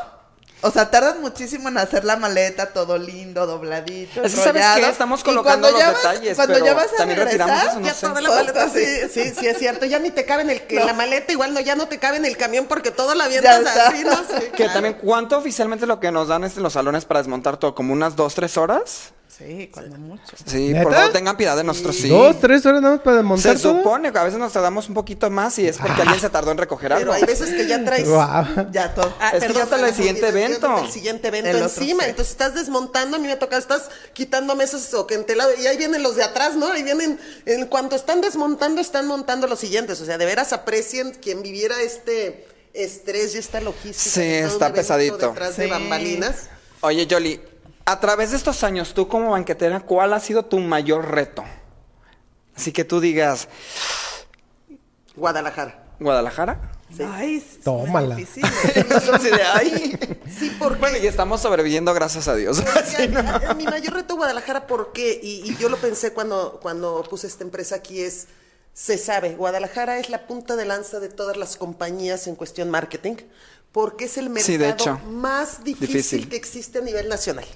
O 0.64 0.70
sea, 0.70 0.90
tardas 0.90 1.18
muchísimo 1.18 1.68
en 1.68 1.76
hacer 1.78 2.04
la 2.04 2.16
maleta, 2.16 2.66
todo 2.66 2.96
lindo, 2.96 3.46
dobladito. 3.46 4.22
Es 4.22 4.34
que, 4.34 4.40
¿sabes 4.40 4.64
qué? 4.76 4.88
Estamos 4.88 5.24
colocando 5.24 5.70
los 5.70 5.80
vas- 5.80 5.96
detalles, 5.96 6.36
Cuando 6.36 6.54
pero 6.54 6.64
ya 6.66 6.74
vas 6.74 6.92
a 6.92 6.96
también 6.98 7.18
retiramos 7.20 7.54
regresar, 7.56 7.70
eso, 7.72 7.80
no 7.80 7.86
Ya 7.86 7.94
sé. 7.94 8.06
toda 8.06 8.20
la 8.20 8.28
todo 8.28 8.38
maleta, 8.38 8.68
sí, 8.68 8.84
sí, 9.12 9.32
sí, 9.38 9.46
es 9.48 9.58
cierto. 9.58 9.86
Ya 9.86 9.98
ni 9.98 10.10
te 10.10 10.24
cabe 10.24 10.42
en, 10.42 10.50
el, 10.50 10.62
en 10.68 10.78
No. 10.78 10.84
la 10.86 10.94
maleta, 10.94 11.32
igual 11.32 11.52
no, 11.52 11.60
ya 11.60 11.74
no 11.74 11.88
te 11.88 11.98
cabe 11.98 12.18
en 12.18 12.24
el 12.24 12.36
camión 12.36 12.66
porque 12.66 12.90
todo 12.92 13.14
la 13.14 13.24
avientas 13.24 13.58
está. 13.58 13.88
así, 13.88 14.04
¿no? 14.04 14.12
Sí, 14.16 14.44
Que 14.46 14.50
claro. 14.50 14.72
también, 14.74 14.94
¿cuánto 15.02 15.36
oficialmente 15.36 15.86
lo 15.86 15.98
que 15.98 16.12
nos 16.12 16.28
dan 16.28 16.44
es 16.44 16.56
en 16.56 16.62
los 16.62 16.74
salones 16.74 17.04
para 17.04 17.18
desmontar 17.20 17.56
todo? 17.56 17.74
¿Como 17.74 17.92
unas 17.92 18.14
dos, 18.14 18.34
tres 18.36 18.56
horas? 18.56 19.12
Sí, 19.38 19.70
cuando 19.72 19.96
mucho. 19.96 20.22
Sí, 20.44 20.68
¿Neta? 20.74 20.82
por 20.82 20.92
favor, 20.94 21.12
tengan 21.12 21.36
piedad 21.38 21.56
de 21.56 21.64
nosotros, 21.64 21.96
sí. 21.96 22.08
Dos, 22.10 22.38
tres 22.38 22.66
horas 22.66 22.82
nada 22.82 22.96
más 22.96 23.02
para 23.02 23.16
desmontar 23.16 23.56
Se 23.56 23.62
todo. 23.62 23.78
supone 23.78 24.12
que 24.12 24.18
a 24.18 24.24
veces 24.24 24.38
nos 24.38 24.52
tardamos 24.52 24.88
un 24.88 24.94
poquito 24.94 25.30
más 25.30 25.58
y 25.58 25.66
es 25.66 25.78
porque 25.78 26.02
alguien 26.02 26.20
se 26.20 26.28
tardó 26.28 26.50
en 26.50 26.58
recoger 26.58 26.90
Pero 26.90 27.00
algo. 27.00 27.12
hay 27.14 27.22
veces 27.22 27.48
que 27.50 27.66
ya 27.66 27.82
traes. 27.82 28.06
Guau. 28.06 28.44
Ya 28.72 28.92
todo. 28.94 29.12
Ah, 29.18 29.30
Es 29.34 29.42
que 29.44 29.54
ya 29.54 29.62
está 29.62 29.88
el 29.88 29.94
siguiente 29.94 30.28
evento. 30.28 30.76
del 30.76 30.90
siguiente 30.90 31.28
evento 31.28 31.48
El 31.48 31.56
otro, 31.62 31.80
encima. 31.80 32.04
sí. 32.04 32.10
Entonces 32.10 32.32
estás 32.32 32.54
desmontando, 32.54 33.16
a 33.16 33.20
mí 33.20 33.26
me 33.26 33.36
toca, 33.36 33.56
estás 33.56 33.88
quitando 34.12 34.54
mesas 34.54 34.92
o 34.92 35.06
que 35.06 35.14
entelado, 35.14 35.50
y 35.58 35.66
ahí 35.66 35.78
vienen 35.78 36.02
los 36.02 36.14
de 36.16 36.24
atrás, 36.24 36.54
¿no? 36.54 36.70
Ahí 36.70 36.82
vienen, 36.82 37.18
en 37.46 37.66
cuanto 37.68 37.96
están 37.96 38.20
desmontando, 38.20 38.82
están 38.82 39.06
montando 39.06 39.46
los 39.46 39.58
siguientes. 39.58 39.98
O 40.02 40.04
sea, 40.04 40.18
de 40.18 40.26
veras 40.26 40.52
aprecien 40.52 41.12
quien 41.22 41.42
viviera 41.42 41.80
este 41.80 42.46
estrés 42.74 43.34
y 43.34 43.38
esta 43.38 43.62
logística. 43.62 44.14
Sí, 44.14 44.22
está 44.22 44.72
pesadito. 44.74 45.28
Detrás 45.28 45.56
de 45.56 45.68
bambalinas. 45.68 46.48
Oye, 46.82 47.06
Yoli, 47.06 47.40
a 47.84 48.00
través 48.00 48.30
de 48.30 48.36
estos 48.36 48.62
años, 48.64 48.94
tú 48.94 49.08
como 49.08 49.30
banquetera, 49.30 49.80
¿cuál 49.80 50.12
ha 50.12 50.20
sido 50.20 50.44
tu 50.44 50.58
mayor 50.60 51.10
reto? 51.10 51.44
Así 52.56 52.72
que 52.72 52.84
tú 52.84 53.00
digas, 53.00 53.48
Guadalajara. 55.16 55.78
¿Guadalajara? 56.00 56.72
Sí. 56.96 57.02
Ay, 57.10 57.40
sí, 57.40 57.60
Tómala. 57.64 58.18
es 58.18 58.34
difícil. 58.34 58.44
¿eh? 58.74 58.84
Nosotros 58.88 59.16
así 59.20 59.30
de, 59.30 59.42
ay. 59.42 60.16
Sí, 60.38 60.54
porque 60.58 60.78
Bueno, 60.78 60.98
y 60.98 61.06
estamos 61.06 61.40
sobreviviendo, 61.40 61.94
gracias 61.94 62.28
a 62.28 62.34
Dios. 62.34 62.60
A- 62.60 63.50
a- 63.50 63.54
mi 63.56 63.64
mayor 63.64 63.94
reto 63.94 64.16
Guadalajara, 64.16 64.66
¿por 64.66 64.92
qué? 64.92 65.18
Y, 65.22 65.50
y 65.50 65.56
yo 65.56 65.68
lo 65.68 65.76
pensé 65.78 66.12
cuando, 66.12 66.58
cuando 66.60 67.02
puse 67.08 67.26
esta 67.26 67.44
empresa 67.44 67.76
aquí, 67.76 68.02
es, 68.02 68.26
se 68.74 68.98
sabe, 68.98 69.34
Guadalajara 69.36 69.98
es 69.98 70.10
la 70.10 70.26
punta 70.26 70.56
de 70.56 70.64
lanza 70.66 71.00
de 71.00 71.08
todas 71.08 71.36
las 71.36 71.56
compañías 71.56 72.26
en 72.26 72.34
cuestión 72.36 72.68
marketing, 72.70 73.16
porque 73.70 74.04
es 74.06 74.18
el 74.18 74.28
mercado 74.28 74.46
Sí, 74.46 74.56
de 74.58 74.68
hecho. 74.70 74.98
más 75.06 75.64
difícil, 75.64 75.88
Difícil. 75.88 76.28
que 76.28 76.36
existe 76.36 76.78
a 76.78 76.82
nivel 76.82 77.08
nacional. 77.08 77.46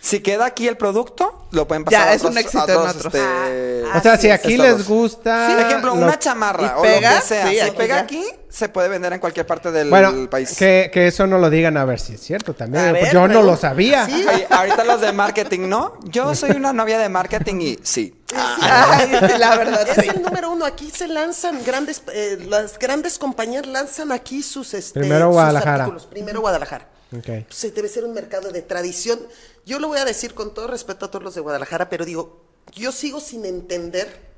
Si 0.00 0.20
queda 0.20 0.46
aquí 0.46 0.68
el 0.68 0.76
producto, 0.76 1.46
lo 1.50 1.66
pueden 1.66 1.84
pasar 1.84 2.00
Ya, 2.06 2.10
a 2.10 2.14
es 2.14 2.20
otros, 2.22 2.32
un 2.32 2.38
éxito 2.38 2.60
a 2.60 2.64
en 2.72 2.78
otros, 2.78 3.06
este, 3.14 3.84
Ah, 3.92 3.98
O 3.98 4.02
sea, 4.02 4.16
si 4.16 4.30
aquí 4.30 4.52
estados. 4.54 4.78
les 4.78 4.86
gusta. 4.88 5.48
Por 5.50 5.60
ejemplo, 5.66 5.94
lo- 5.96 6.02
una 6.02 6.18
chamarra 6.18 6.74
¿Y 6.76 6.78
o 6.78 6.82
pega? 6.82 7.14
lo 7.14 7.20
que 7.20 7.26
sea. 7.26 7.46
Sí, 7.48 7.54
si 7.54 7.60
aquí 7.60 7.76
pega 7.76 7.94
ya. 7.96 8.00
aquí, 8.02 8.24
se 8.48 8.68
puede 8.68 8.88
vender 8.88 9.12
en 9.14 9.18
cualquier 9.18 9.46
parte 9.46 9.72
del 9.72 9.90
Bueno, 9.90 10.28
país. 10.30 10.56
que, 10.56 10.90
que 10.92 11.08
eso 11.08 11.26
no 11.26 11.38
lo 11.38 11.50
digan 11.50 11.76
a 11.76 11.84
ver 11.84 11.98
si 12.00 12.14
es 12.14 12.20
cierto 12.20 12.54
también. 12.54 12.90
Pues 12.90 13.02
ver, 13.04 13.12
yo 13.12 13.26
no 13.28 13.42
lo 13.42 13.56
sabía. 13.56 14.06
Sí. 14.06 14.24
Oye, 14.32 14.46
ahorita 14.50 14.84
los 14.84 15.00
de 15.00 15.12
marketing, 15.12 15.68
¿no? 15.68 15.94
Yo 16.04 16.34
soy 16.34 16.50
una 16.52 16.72
novia 16.72 16.98
de 16.98 17.08
marketing 17.08 17.60
y 17.60 17.78
sí. 17.82 18.14
Ay, 18.34 19.08
sí, 19.20 19.38
la 19.38 19.56
verdad, 19.56 19.88
Es 19.88 19.96
sí. 20.04 20.10
el 20.10 20.22
número 20.22 20.50
uno. 20.50 20.64
Aquí 20.64 20.90
se 20.90 21.08
lanzan 21.08 21.64
grandes, 21.64 22.02
eh, 22.12 22.38
las 22.48 22.78
grandes 22.78 23.18
compañías 23.18 23.66
lanzan 23.66 24.12
aquí 24.12 24.42
sus, 24.42 24.74
este, 24.74 25.00
Primero 25.00 25.26
sus 25.26 25.32
Guadalajara. 25.34 25.84
artículos. 25.84 26.06
Primero 26.06 26.40
Guadalajara. 26.40 26.88
Ok. 27.16 27.46
Pues, 27.48 27.74
debe 27.74 27.88
ser 27.88 28.04
un 28.04 28.12
mercado 28.12 28.50
de 28.50 28.62
tradición. 28.62 29.18
Yo 29.64 29.78
lo 29.78 29.88
voy 29.88 29.98
a 29.98 30.04
decir 30.04 30.34
con 30.34 30.52
todo 30.54 30.66
respeto 30.66 31.06
a 31.06 31.10
todos 31.10 31.22
los 31.22 31.34
de 31.34 31.40
Guadalajara, 31.40 31.88
pero 31.88 32.04
digo, 32.04 32.40
yo 32.74 32.92
sigo 32.92 33.20
sin 33.20 33.44
entender 33.44 34.28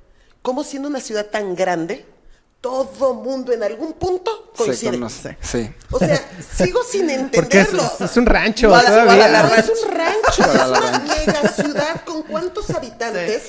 cómo 0.42 0.62
siendo 0.64 0.88
una 0.88 1.00
ciudad 1.00 1.26
tan 1.26 1.54
grande, 1.54 2.06
todo 2.60 3.14
mundo 3.14 3.52
en 3.52 3.62
algún 3.62 3.94
punto 3.94 4.52
Se 4.54 4.64
coincide. 4.64 4.90
conoce. 4.92 5.36
Sí. 5.40 5.72
O 5.90 5.98
sea, 5.98 6.22
sigo 6.56 6.82
sin 6.84 7.06
Porque 7.34 7.60
es, 7.60 7.68
entenderlo. 7.68 7.92
es 8.04 8.16
un 8.16 8.26
rancho. 8.26 8.68
Guadalajara. 8.68 9.56
Es 9.56 9.68
un 9.70 9.90
rancho, 9.90 10.52
es 10.52 10.68
una 10.68 10.98
mega 11.00 11.48
ciudad 11.52 12.04
con 12.04 12.22
cuántos 12.24 12.68
habitantes. 12.70 13.44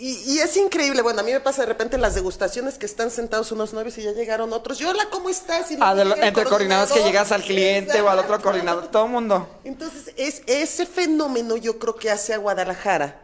Y, 0.00 0.14
y 0.32 0.38
es 0.38 0.56
increíble, 0.56 1.02
bueno, 1.02 1.20
a 1.20 1.22
mí 1.22 1.30
me 1.30 1.40
pasa 1.40 1.60
de 1.60 1.66
repente 1.66 1.94
en 1.96 2.00
las 2.02 2.14
degustaciones 2.14 2.78
que 2.78 2.86
están 2.86 3.10
sentados 3.10 3.52
unos 3.52 3.74
novios 3.74 3.98
y 3.98 4.02
ya 4.02 4.12
llegaron 4.12 4.50
otros. 4.54 4.78
Yo, 4.78 4.88
hola, 4.88 5.08
¿cómo 5.10 5.28
estás? 5.28 5.70
Y 5.70 5.76
Ah, 5.78 5.94
de 5.94 6.06
lo- 6.06 6.14
llega 6.14 6.22
el 6.22 6.28
entre 6.28 6.44
coordinados 6.44 6.90
que 6.90 7.02
llegas 7.02 7.30
al 7.32 7.42
cliente 7.42 8.00
o 8.00 8.08
al 8.08 8.18
otro 8.18 8.40
coordinador, 8.40 8.88
todo 8.88 9.04
el 9.04 9.10
mundo. 9.12 9.46
Entonces, 9.62 10.14
es, 10.16 10.42
ese 10.46 10.86
fenómeno 10.86 11.56
yo 11.58 11.78
creo 11.78 11.96
que 11.96 12.10
hace 12.10 12.32
a 12.32 12.38
Guadalajara 12.38 13.20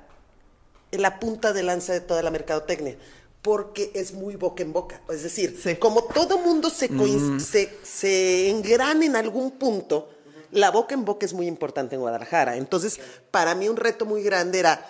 la 0.93 1.18
punta 1.18 1.53
de 1.55 1.62
lanza 1.62 1.95
de 1.95 2.01
toda 2.01 2.22
la 2.22 2.31
mercadotecnia, 2.31 2.97
porque 3.41 3.91
es 3.95 4.12
muy 4.12 4.37
boca 4.37 4.62
en 4.62 4.74
boca. 4.74 5.01
Es 5.09 5.22
decir, 5.22 5.59
Sí. 5.62 5.77
como 5.77 6.05
todo 6.05 6.37
mundo 6.39 6.68
se, 6.68 6.91
coinc- 6.91 7.41
se, 7.41 7.74
se 7.83 8.51
engrana 8.51 9.05
en 9.07 9.16
algún 9.16 9.53
punto, 9.53 10.11
la 10.53 10.70
boca 10.70 10.95
en 10.95 11.05
boca 11.07 11.24
es 11.24 11.33
muy 11.33 11.47
importante 11.47 11.95
en 11.97 12.03
Guadalajara. 12.03 12.57
Entonces, 12.57 13.01
para 13.31 13.55
mí 13.55 13.66
un 13.68 13.77
reto 13.77 14.05
muy 14.07 14.22
grande 14.22 14.59
era, 14.59 14.87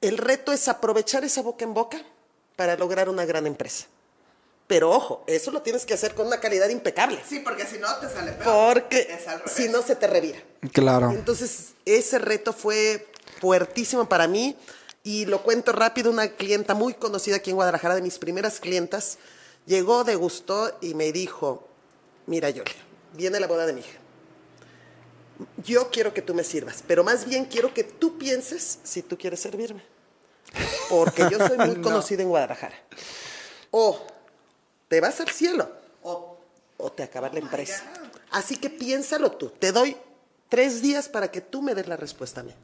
el 0.00 0.18
reto 0.18 0.52
es 0.52 0.68
aprovechar 0.68 1.24
esa 1.24 1.42
boca 1.42 1.64
en 1.64 1.74
boca 1.74 1.98
para 2.56 2.76
lograr 2.76 3.08
una 3.08 3.24
gran 3.24 3.46
empresa. 3.46 3.86
Pero 4.66 4.90
ojo, 4.90 5.22
eso 5.26 5.50
lo 5.52 5.62
tienes 5.62 5.86
que 5.86 5.94
hacer 5.94 6.14
con 6.14 6.26
una 6.26 6.40
calidad 6.40 6.68
impecable. 6.68 7.20
Sí, 7.28 7.38
porque 7.40 7.66
si 7.66 7.78
no 7.78 7.94
te 7.96 8.08
sale 8.08 8.32
peor. 8.32 8.74
Porque 8.82 9.18
si 9.46 9.68
no 9.68 9.82
se 9.82 9.94
te 9.94 10.08
revira. 10.08 10.40
Claro. 10.72 11.12
Entonces, 11.12 11.74
ese 11.84 12.18
reto 12.18 12.52
fue 12.52 13.06
fuertísimo 13.40 14.08
para 14.08 14.26
mí 14.26 14.56
y 15.04 15.24
lo 15.26 15.44
cuento 15.44 15.70
rápido, 15.70 16.10
una 16.10 16.28
clienta 16.28 16.74
muy 16.74 16.94
conocida 16.94 17.36
aquí 17.36 17.50
en 17.50 17.56
Guadalajara, 17.56 17.94
de 17.94 18.02
mis 18.02 18.18
primeras 18.18 18.58
clientas, 18.58 19.18
llegó, 19.66 20.02
degustó 20.02 20.76
y 20.80 20.94
me 20.94 21.12
dijo, 21.12 21.68
mira 22.26 22.50
Yolia, 22.50 22.74
viene 23.12 23.38
la 23.38 23.46
boda 23.46 23.66
de 23.66 23.72
mi 23.72 23.80
hija. 23.82 23.98
Yo 25.64 25.90
quiero 25.90 26.14
que 26.14 26.22
tú 26.22 26.34
me 26.34 26.44
sirvas, 26.44 26.82
pero 26.86 27.04
más 27.04 27.26
bien 27.26 27.44
quiero 27.44 27.74
que 27.74 27.84
tú 27.84 28.16
pienses 28.18 28.78
si 28.84 29.02
tú 29.02 29.18
quieres 29.18 29.40
servirme. 29.40 29.82
Porque 30.88 31.26
yo 31.30 31.38
soy 31.46 31.58
muy 31.58 31.68
No. 31.76 31.82
conocida 31.82 32.22
en 32.22 32.28
Guadalajara. 32.28 32.74
O 33.70 34.00
te 34.88 35.00
vas 35.00 35.20
al 35.20 35.28
cielo 35.30 35.70
O- 36.02 36.38
o 36.78 36.92
te 36.92 37.02
acaba 37.02 37.28
la 37.28 37.38
empresa. 37.40 37.82
Así 38.30 38.56
que 38.56 38.70
piénsalo 38.70 39.32
tú. 39.32 39.50
Te 39.50 39.72
doy 39.72 39.96
tres 40.48 40.80
días 40.82 41.08
para 41.08 41.30
que 41.30 41.40
tú 41.40 41.60
me 41.62 41.74
des 41.74 41.88
la 41.88 41.96
respuesta 41.96 42.40
a 42.40 42.44
mí. 42.44 42.54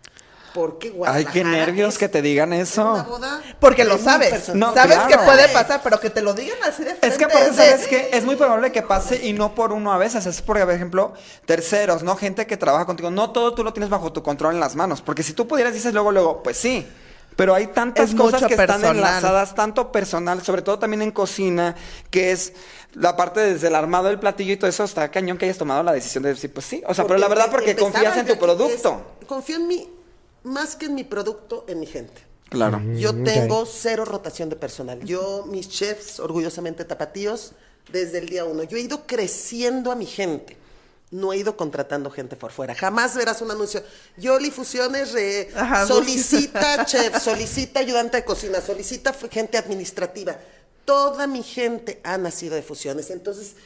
Porque 0.54 0.88
Ay, 0.88 0.94
Guadalajara 0.94 1.32
qué 1.32 1.44
nervios 1.44 1.94
es 1.94 1.98
que 1.98 2.08
te 2.08 2.20
digan 2.22 2.50
una 2.50 2.60
eso. 2.60 3.04
boda 3.08 3.40
Porque 3.58 3.84
lo 3.84 3.96
sabes. 3.98 4.54
No, 4.54 4.74
sabes 4.74 4.96
claro. 4.98 5.08
que 5.08 5.18
puede 5.24 5.48
pasar, 5.48 5.80
pero 5.82 5.98
que 5.98 6.10
te 6.10 6.20
lo 6.22 6.34
digan 6.34 6.58
así 6.66 6.82
de 6.84 6.90
frente. 6.90 7.06
Es 7.08 7.16
que 7.18 7.24
aparte, 7.24 7.48
es 7.50 7.56
de- 7.56 7.70
¿sabes 7.70 7.86
qué? 7.88 8.10
Es 8.12 8.24
muy 8.24 8.36
probable 8.36 8.70
que 8.72 8.82
pase 8.82 9.24
y 9.26 9.32
no 9.32 9.54
por 9.54 9.72
uno 9.72 9.92
a 9.92 9.98
veces. 9.98 10.26
Es 10.26 10.42
por, 10.42 10.58
ejemplo, 10.58 11.14
terceros, 11.46 12.02
¿no? 12.02 12.16
Gente 12.16 12.46
que 12.46 12.56
trabaja 12.56 12.84
contigo. 12.86 13.10
No 13.10 13.30
todo 13.30 13.54
tú 13.54 13.64
lo 13.64 13.72
tienes 13.72 13.88
bajo 13.90 14.12
tu 14.12 14.22
control 14.22 14.54
en 14.54 14.60
las 14.60 14.76
manos. 14.76 15.00
Porque 15.02 15.22
si 15.22 15.32
tú 15.32 15.46
pudieras, 15.48 15.72
dices 15.74 15.92
luego, 15.94 16.12
luego, 16.12 16.42
pues 16.42 16.56
sí. 16.56 16.86
Pero 17.34 17.54
hay 17.54 17.68
tantas 17.68 18.10
Es 18.10 18.14
cosas 18.14 18.44
que 18.44 18.52
están 18.54 18.84
enlazadas, 18.84 19.54
tanto 19.54 19.90
personal, 19.90 20.42
sobre 20.42 20.60
todo 20.60 20.78
también 20.78 21.00
en 21.00 21.10
cocina, 21.12 21.74
que 22.10 22.30
es 22.30 22.52
la 22.92 23.16
parte 23.16 23.40
desde 23.40 23.68
el 23.68 23.74
armado 23.74 24.08
del 24.08 24.18
platillo 24.18 24.52
y 24.52 24.58
todo 24.58 24.68
eso. 24.68 24.84
Está 24.84 25.10
cañón 25.10 25.38
que 25.38 25.46
hayas 25.46 25.56
tomado 25.56 25.82
la 25.82 25.92
decisión 25.92 26.22
de 26.24 26.28
decir, 26.34 26.52
pues 26.52 26.66
sí. 26.66 26.82
O 26.86 26.92
sea, 26.92 27.06
pero 27.06 27.18
la 27.18 27.28
verdad, 27.28 27.48
porque 27.50 27.74
confías 27.74 28.14
en 28.18 28.26
tu 28.26 28.38
producto. 28.38 29.02
es- 29.22 29.26
confío 29.26 29.56
en 29.56 29.66
mí, 29.66 29.88
más 30.44 30.76
que 30.76 30.86
en 30.86 30.94
mi 30.94 31.04
producto, 31.04 31.64
en 31.68 31.80
mi 31.80 31.86
gente. 31.86 32.22
Claro. 32.48 32.80
Yo 32.96 33.12
Mm, 33.12 33.24
tengo 33.24 33.60
ok. 33.60 33.68
cero 33.72 34.04
rotación 34.04 34.48
de 34.50 34.56
personal. 34.56 35.00
Yo, 35.04 35.44
mis 35.48 35.68
chefs, 35.68 36.20
orgullosamente 36.20 36.84
tapatíos, 36.84 37.52
desde 37.90 38.18
el 38.18 38.28
día 38.28 38.44
uno. 38.44 38.62
Yo 38.62 38.76
he 38.76 38.80
ido 38.80 39.06
creciendo 39.06 39.90
a 39.90 39.94
mi 39.96 40.06
gente. 40.06 40.56
No 41.10 41.32
he 41.32 41.38
ido 41.38 41.56
contratando 41.56 42.10
gente 42.10 42.36
por 42.36 42.52
fuera. 42.52 42.74
Jamás 42.74 43.14
verás 43.16 43.42
un 43.42 43.50
anuncio. 43.50 43.82
Yoli 44.16 44.50
Fusiones 44.50 45.12
re- 45.12 45.50
Ajá, 45.54 45.86
solicita 45.86 46.84
chef, 46.86 47.22
solicita 47.22 47.80
ayudante 47.80 48.18
de 48.18 48.24
cocina, 48.24 48.60
solicita 48.60 49.12
gente 49.30 49.58
administrativa. 49.58 50.36
Toda 50.84 51.26
mi 51.26 51.42
gente 51.42 52.00
ha 52.02 52.16
nacido 52.18 52.54
de 52.54 52.62
fusiones. 52.62 53.10
Entonces, 53.10 53.56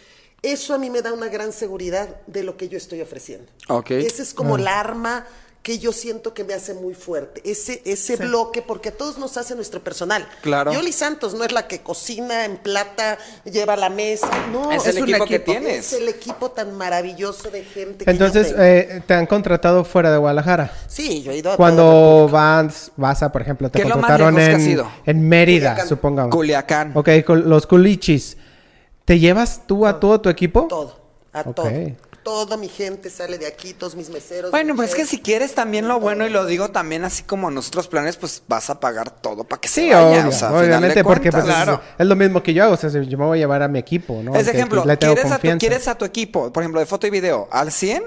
eso 0.43 0.75
a 0.75 0.79
mí 0.79 0.91
me 0.91 1.03
da 1.03 1.13
una 1.13 1.29
gran 1.29 1.53
seguridad 1.53 2.09
de 2.27 2.43
lo 2.43 2.57
que 2.57 2.69
yo 2.69 2.77
estoy 2.79 3.01
ofreciendo. 3.01 3.51
Ok. 3.69 3.93
Ese 3.93 4.23
es 4.23 4.35
como 4.35 4.57
el 4.57 4.67
arma 4.69 5.27
que 5.67 5.81
yo 5.81 5.91
siento 5.91 6.33
que 6.33 6.45
me 6.45 6.55
hace 6.55 6.75
muy 6.75 6.95
fuerte. 6.95 7.43
Ese, 7.45 7.83
ese 7.85 8.15
bloque, 8.15 8.63
porque 8.63 8.91
a 8.91 8.93
todos 8.93 9.19
nos 9.19 9.37
hace 9.37 9.57
nuestro 9.57 9.83
personal. 9.83 10.25
Claro. 10.41 10.73
Yoli 10.73 10.93
Santos 10.93 11.35
no 11.35 11.43
es 11.43 11.51
la 11.51 11.67
que 11.67 11.81
cocina 11.81 12.45
en 12.45 12.57
plata, 12.57 13.19
lleva 13.43 13.75
la 13.75 13.91
mesa. 13.91 14.31
No, 14.53 14.71
Es 14.71 14.87
el 14.87 15.03
un 15.03 15.09
equipo 15.09 15.25
que 15.25 15.41
tienes. 15.41 15.93
Es 15.93 16.01
el 16.01 16.09
equipo 16.09 16.53
tan 16.53 16.77
maravilloso 16.79 17.51
de 17.51 17.65
gente 17.65 18.05
que 18.05 18.11
Entonces, 18.13 18.55
eh, 18.57 19.03
te 19.09 19.15
han 19.15 19.27
contratado 19.27 19.83
fuera 19.83 20.13
de 20.13 20.19
Guadalajara. 20.19 20.73
sí, 20.87 21.25
yo 21.25 21.33
he 21.33 21.39
ido 21.39 21.51
a 21.51 21.57
Cuando 21.57 22.29
vas, 22.31 22.93
vas 22.97 23.25
a, 23.25 23.33
por 23.33 23.43
ejemplo, 23.43 23.69
te 23.69 23.81
¿Qué 23.81 23.83
es 23.83 23.89
lo 23.89 23.97
más 23.97 24.07
contrataron 24.09 24.39
en, 24.39 24.83
en 25.05 25.29
Mérida, 25.29 25.71
Culiacán. 25.71 25.89
supongamos. 25.89 26.33
Culiacán. 26.33 26.93
Ok, 26.95 27.09
con 27.27 27.49
los 27.51 27.67
culichis. 27.67 28.37
¿Te 29.05 29.19
llevas 29.19 29.63
tú 29.67 29.85
a 29.85 29.99
todo 29.99 30.21
tu 30.21 30.29
equipo? 30.29 30.69
todo, 30.69 30.97
a 31.33 31.41
Ok. 31.41 31.55
todo. 31.57 31.71
Toda 32.27 32.57
mi 32.57 32.69
gente 32.69 33.09
sale 33.09 33.39
de 33.39 33.47
aquí, 33.47 33.73
todos 33.73 33.95
mis 33.95 34.11
meseros. 34.11 34.51
Bueno, 34.51 34.75
mis 34.75 34.79
pues 34.79 34.91
es 34.91 34.97
que 34.97 35.07
si 35.07 35.21
quieres 35.21 35.55
también 35.55 35.87
lo 35.87 36.01
bueno 36.01 36.27
y 36.27 36.31
lo 36.31 36.45
digo 36.45 36.73
también 36.73 37.05
así 37.05 37.23
como 37.23 37.53
nosotros 37.53 37.87
planes, 37.87 38.17
pues 38.17 38.43
vas 38.49 38.69
a 38.69 38.81
pagar 38.81 39.13
todo 39.13 39.45
para 39.45 39.61
que 39.61 39.69
Sí, 39.69 39.89
se 39.89 39.95
vaya. 39.95 40.09
obvio, 40.09 40.29
o 40.31 40.33
sea, 40.33 40.53
obviamente, 40.53 41.05
porque 41.05 41.31
pues, 41.31 41.45
es, 41.45 41.53
es 41.99 42.07
lo 42.07 42.17
mismo 42.17 42.43
que 42.43 42.53
yo 42.53 42.65
hago. 42.65 42.75
O 42.75 42.77
sea, 42.77 42.91
yo 42.91 43.17
me 43.17 43.27
voy 43.27 43.39
a 43.39 43.43
llevar 43.43 43.63
a 43.63 43.69
mi 43.69 43.79
equipo, 43.79 44.23
¿no? 44.25 44.35
Es 44.35 44.49
ejemplo, 44.49 44.83
pues, 44.83 44.89
le 44.89 44.97
tengo 44.97 45.15
¿quieres 45.15 45.31
a, 45.31 45.37
tu, 45.37 45.41
confianza. 45.41 45.59
¿quieres 45.61 45.87
a 45.87 45.95
tu 45.99 46.05
equipo, 46.05 46.53
por 46.53 46.65
ejemplo, 46.65 46.81
de 46.81 46.87
foto 46.87 47.07
y 47.07 47.11
video, 47.11 47.47
al 47.53 47.71
100? 47.71 48.03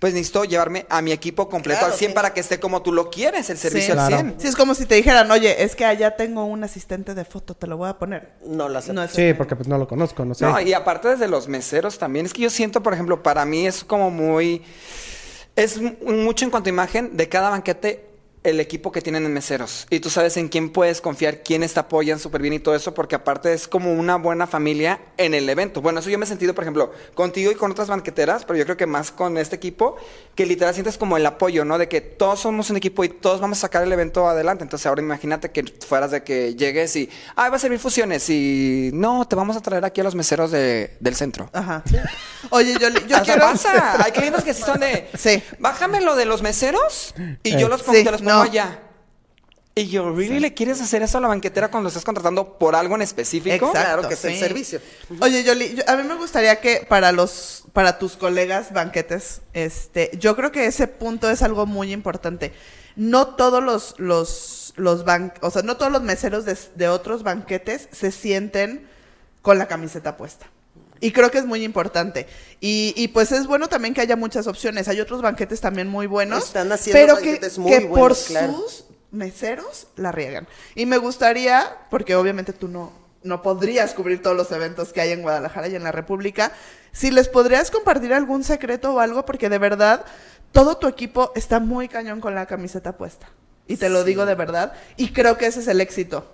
Pues 0.00 0.14
necesito 0.14 0.44
llevarme 0.44 0.86
a 0.88 1.02
mi 1.02 1.12
equipo 1.12 1.48
completo 1.50 1.80
Claro, 1.80 1.92
al 1.92 1.98
100 1.98 2.10
sí. 2.10 2.14
para 2.14 2.32
que 2.34 2.40
esté 2.40 2.58
como 2.58 2.80
tú 2.82 2.90
lo 2.90 3.10
quieres, 3.10 3.50
el 3.50 3.58
servicio 3.58 3.94
Sí. 3.94 4.00
al 4.00 4.08
Claro. 4.08 4.16
100. 4.28 4.40
Sí, 4.40 4.48
es 4.48 4.56
como 4.56 4.74
si 4.74 4.86
te 4.86 4.94
dijeran, 4.94 5.30
oye, 5.30 5.62
es 5.62 5.76
que 5.76 5.84
allá 5.84 6.16
tengo 6.16 6.44
un 6.46 6.64
asistente 6.64 7.14
de 7.14 7.24
foto, 7.26 7.54
te 7.54 7.66
lo 7.66 7.76
voy 7.76 7.90
a 7.90 7.98
poner. 7.98 8.32
No 8.46 8.68
lo 8.70 8.78
acepto. 8.78 8.94
No 8.94 9.02
es 9.04 9.10
Sí, 9.12 9.34
porque 9.34 9.54
pues 9.56 9.68
no 9.68 9.76
lo 9.78 9.86
conozco, 9.86 10.24
no 10.24 10.34
sé. 10.34 10.44
No, 10.46 10.58
y 10.58 10.72
aparte 10.72 11.08
desde 11.08 11.28
los 11.28 11.48
meseros 11.48 11.98
también. 11.98 12.24
Es 12.24 12.32
que 12.32 12.40
yo 12.40 12.48
siento, 12.50 12.82
por 12.82 12.94
ejemplo, 12.94 13.22
para 13.22 13.44
mí 13.44 13.66
es 13.66 13.84
como 13.84 14.10
muy... 14.10 14.62
Es 15.54 15.78
mucho 16.02 16.46
en 16.46 16.50
cuanto 16.50 16.68
a 16.68 16.72
imagen 16.72 17.16
de 17.18 17.28
cada 17.28 17.50
banquete 17.50 18.06
el 18.42 18.58
equipo 18.60 18.90
que 18.90 19.02
tienen 19.02 19.26
en 19.26 19.32
meseros. 19.34 19.86
Y 19.90 20.00
tú 20.00 20.08
sabes 20.08 20.36
en 20.38 20.48
quién 20.48 20.70
puedes 20.70 21.00
confiar, 21.00 21.42
quiénes 21.42 21.74
te 21.74 21.80
apoyan 21.80 22.18
súper 22.18 22.40
bien 22.40 22.54
y 22.54 22.58
todo 22.58 22.74
eso, 22.74 22.94
porque 22.94 23.14
aparte 23.14 23.52
es 23.52 23.68
como 23.68 23.92
una 23.92 24.16
buena 24.16 24.46
familia 24.46 24.98
en 25.18 25.34
el 25.34 25.48
evento. 25.48 25.82
Bueno, 25.82 26.00
eso 26.00 26.08
yo 26.08 26.18
me 26.18 26.24
he 26.24 26.28
sentido, 26.28 26.54
por 26.54 26.64
ejemplo, 26.64 26.92
contigo 27.14 27.50
y 27.52 27.54
con 27.54 27.70
otras 27.70 27.88
banqueteras, 27.88 28.44
pero 28.46 28.58
yo 28.58 28.64
creo 28.64 28.76
que 28.78 28.86
más 28.86 29.10
con 29.10 29.36
este 29.36 29.56
equipo, 29.56 29.96
que 30.34 30.46
literal 30.46 30.72
sientes 30.72 30.96
como 30.96 31.18
el 31.18 31.26
apoyo, 31.26 31.64
¿no? 31.66 31.76
De 31.76 31.88
que 31.88 32.00
todos 32.00 32.40
somos 32.40 32.70
un 32.70 32.78
equipo 32.78 33.04
y 33.04 33.10
todos 33.10 33.40
vamos 33.40 33.58
a 33.58 33.60
sacar 33.62 33.82
el 33.82 33.92
evento 33.92 34.26
adelante. 34.26 34.64
Entonces 34.64 34.86
ahora 34.86 35.02
imagínate 35.02 35.50
que 35.50 35.62
fueras 35.86 36.10
de 36.10 36.22
que 36.22 36.54
llegues 36.54 36.96
y, 36.96 37.10
ah, 37.36 37.50
va 37.50 37.56
a 37.56 37.58
servir 37.58 37.78
fusiones 37.78 38.28
y 38.30 38.90
no, 38.94 39.26
te 39.28 39.36
vamos 39.36 39.56
a 39.56 39.60
traer 39.60 39.84
aquí 39.84 40.00
a 40.00 40.04
los 40.04 40.14
meseros 40.14 40.50
de- 40.50 40.96
del 40.98 41.14
centro. 41.14 41.50
Ajá. 41.52 41.82
Oye, 42.50 42.74
yo, 42.80 42.88
yo 42.88 43.20
quiero... 43.24 43.42
pasa. 43.42 44.02
Hay 44.02 44.12
clientes 44.12 44.44
que 44.44 44.54
sí 44.54 44.62
son 44.62 44.80
de. 44.80 45.08
Sí. 45.18 45.42
Bájame 45.58 46.00
lo 46.00 46.16
de 46.16 46.24
los 46.24 46.40
meseros 46.42 47.14
y 47.42 47.54
Eh. 47.54 47.60
yo 47.60 47.68
los 47.68 47.82
pongo, 47.82 47.98
Sí, 47.98 48.04
te 48.04 48.10
los 48.10 48.22
no. 48.36 48.42
allá. 48.42 48.80
Y 49.74 49.86
yo, 49.88 50.10
¿really 50.12 50.40
le 50.40 50.52
quieres 50.52 50.80
hacer 50.80 51.00
eso 51.02 51.18
a 51.18 51.20
la 51.20 51.28
banquetera 51.28 51.70
cuando 51.70 51.88
estás 51.88 52.04
contratando 52.04 52.58
por 52.58 52.74
algo 52.74 52.96
en 52.96 53.02
específico? 53.02 53.54
Exacto, 53.54 53.70
Claro 53.80 54.08
que 54.08 54.14
es 54.14 54.24
el 54.24 54.32
sí. 54.34 54.38
servicio. 54.40 54.80
Oye, 55.20 55.44
Yoli, 55.44 55.76
yo- 55.76 55.82
a 55.86 55.96
mí 55.96 56.02
me 56.02 56.16
gustaría 56.16 56.60
que 56.60 56.84
para 56.88 57.12
los, 57.12 57.64
para 57.72 57.98
tus 57.98 58.16
colegas 58.16 58.72
banquetes, 58.72 59.42
este, 59.52 60.10
yo 60.18 60.34
creo 60.36 60.50
que 60.50 60.66
ese 60.66 60.88
punto 60.88 61.30
es 61.30 61.42
algo 61.42 61.66
muy 61.66 61.92
importante. 61.92 62.52
No 62.96 63.28
todos 63.36 63.62
los, 63.62 63.94
los, 63.98 64.74
los 64.76 65.04
ban- 65.06 65.32
o 65.40 65.50
sea, 65.50 65.62
no 65.62 65.76
todos 65.76 65.92
los 65.92 66.02
meseros 66.02 66.44
de, 66.44 66.58
de 66.74 66.88
otros 66.88 67.22
banquetes 67.22 67.88
se 67.92 68.10
sienten 68.10 68.86
con 69.40 69.56
la 69.56 69.68
camiseta 69.68 70.16
puesta. 70.16 70.46
Y 71.00 71.12
creo 71.12 71.30
que 71.30 71.38
es 71.38 71.46
muy 71.46 71.64
importante. 71.64 72.26
Y, 72.60 72.92
y 72.96 73.08
pues 73.08 73.32
es 73.32 73.46
bueno 73.46 73.68
también 73.68 73.94
que 73.94 74.02
haya 74.02 74.16
muchas 74.16 74.46
opciones. 74.46 74.86
Hay 74.88 75.00
otros 75.00 75.22
banquetes 75.22 75.60
también 75.60 75.88
muy 75.88 76.06
buenos. 76.06 76.44
Están 76.44 76.70
haciendo 76.70 77.00
pero 77.00 77.16
que, 77.16 77.30
banquetes 77.30 77.58
muy 77.58 77.70
que 77.70 77.80
por 77.86 78.14
claro. 78.16 78.52
sus 78.52 78.84
meseros 79.10 79.86
la 79.96 80.12
riegan. 80.12 80.46
Y 80.74 80.86
me 80.86 80.98
gustaría, 80.98 81.78
porque 81.90 82.14
obviamente 82.16 82.52
tú 82.52 82.68
no, 82.68 82.92
no 83.22 83.42
podrías 83.42 83.94
cubrir 83.94 84.22
todos 84.22 84.36
los 84.36 84.52
eventos 84.52 84.92
que 84.92 85.00
hay 85.00 85.12
en 85.12 85.22
Guadalajara 85.22 85.68
y 85.68 85.74
en 85.74 85.84
la 85.84 85.92
República, 85.92 86.52
si 86.92 87.10
les 87.10 87.28
podrías 87.28 87.70
compartir 87.70 88.12
algún 88.12 88.44
secreto 88.44 88.94
o 88.94 89.00
algo, 89.00 89.24
porque 89.24 89.48
de 89.48 89.58
verdad 89.58 90.04
todo 90.52 90.76
tu 90.76 90.86
equipo 90.86 91.32
está 91.34 91.60
muy 91.60 91.88
cañón 91.88 92.20
con 92.20 92.34
la 92.34 92.46
camiseta 92.46 92.96
puesta. 92.96 93.30
Y 93.66 93.76
te 93.76 93.88
lo 93.88 94.04
digo 94.04 94.26
de 94.26 94.34
verdad. 94.34 94.72
Y 94.96 95.12
creo 95.12 95.38
que 95.38 95.46
ese 95.46 95.60
es 95.60 95.68
el 95.68 95.80
éxito 95.80 96.26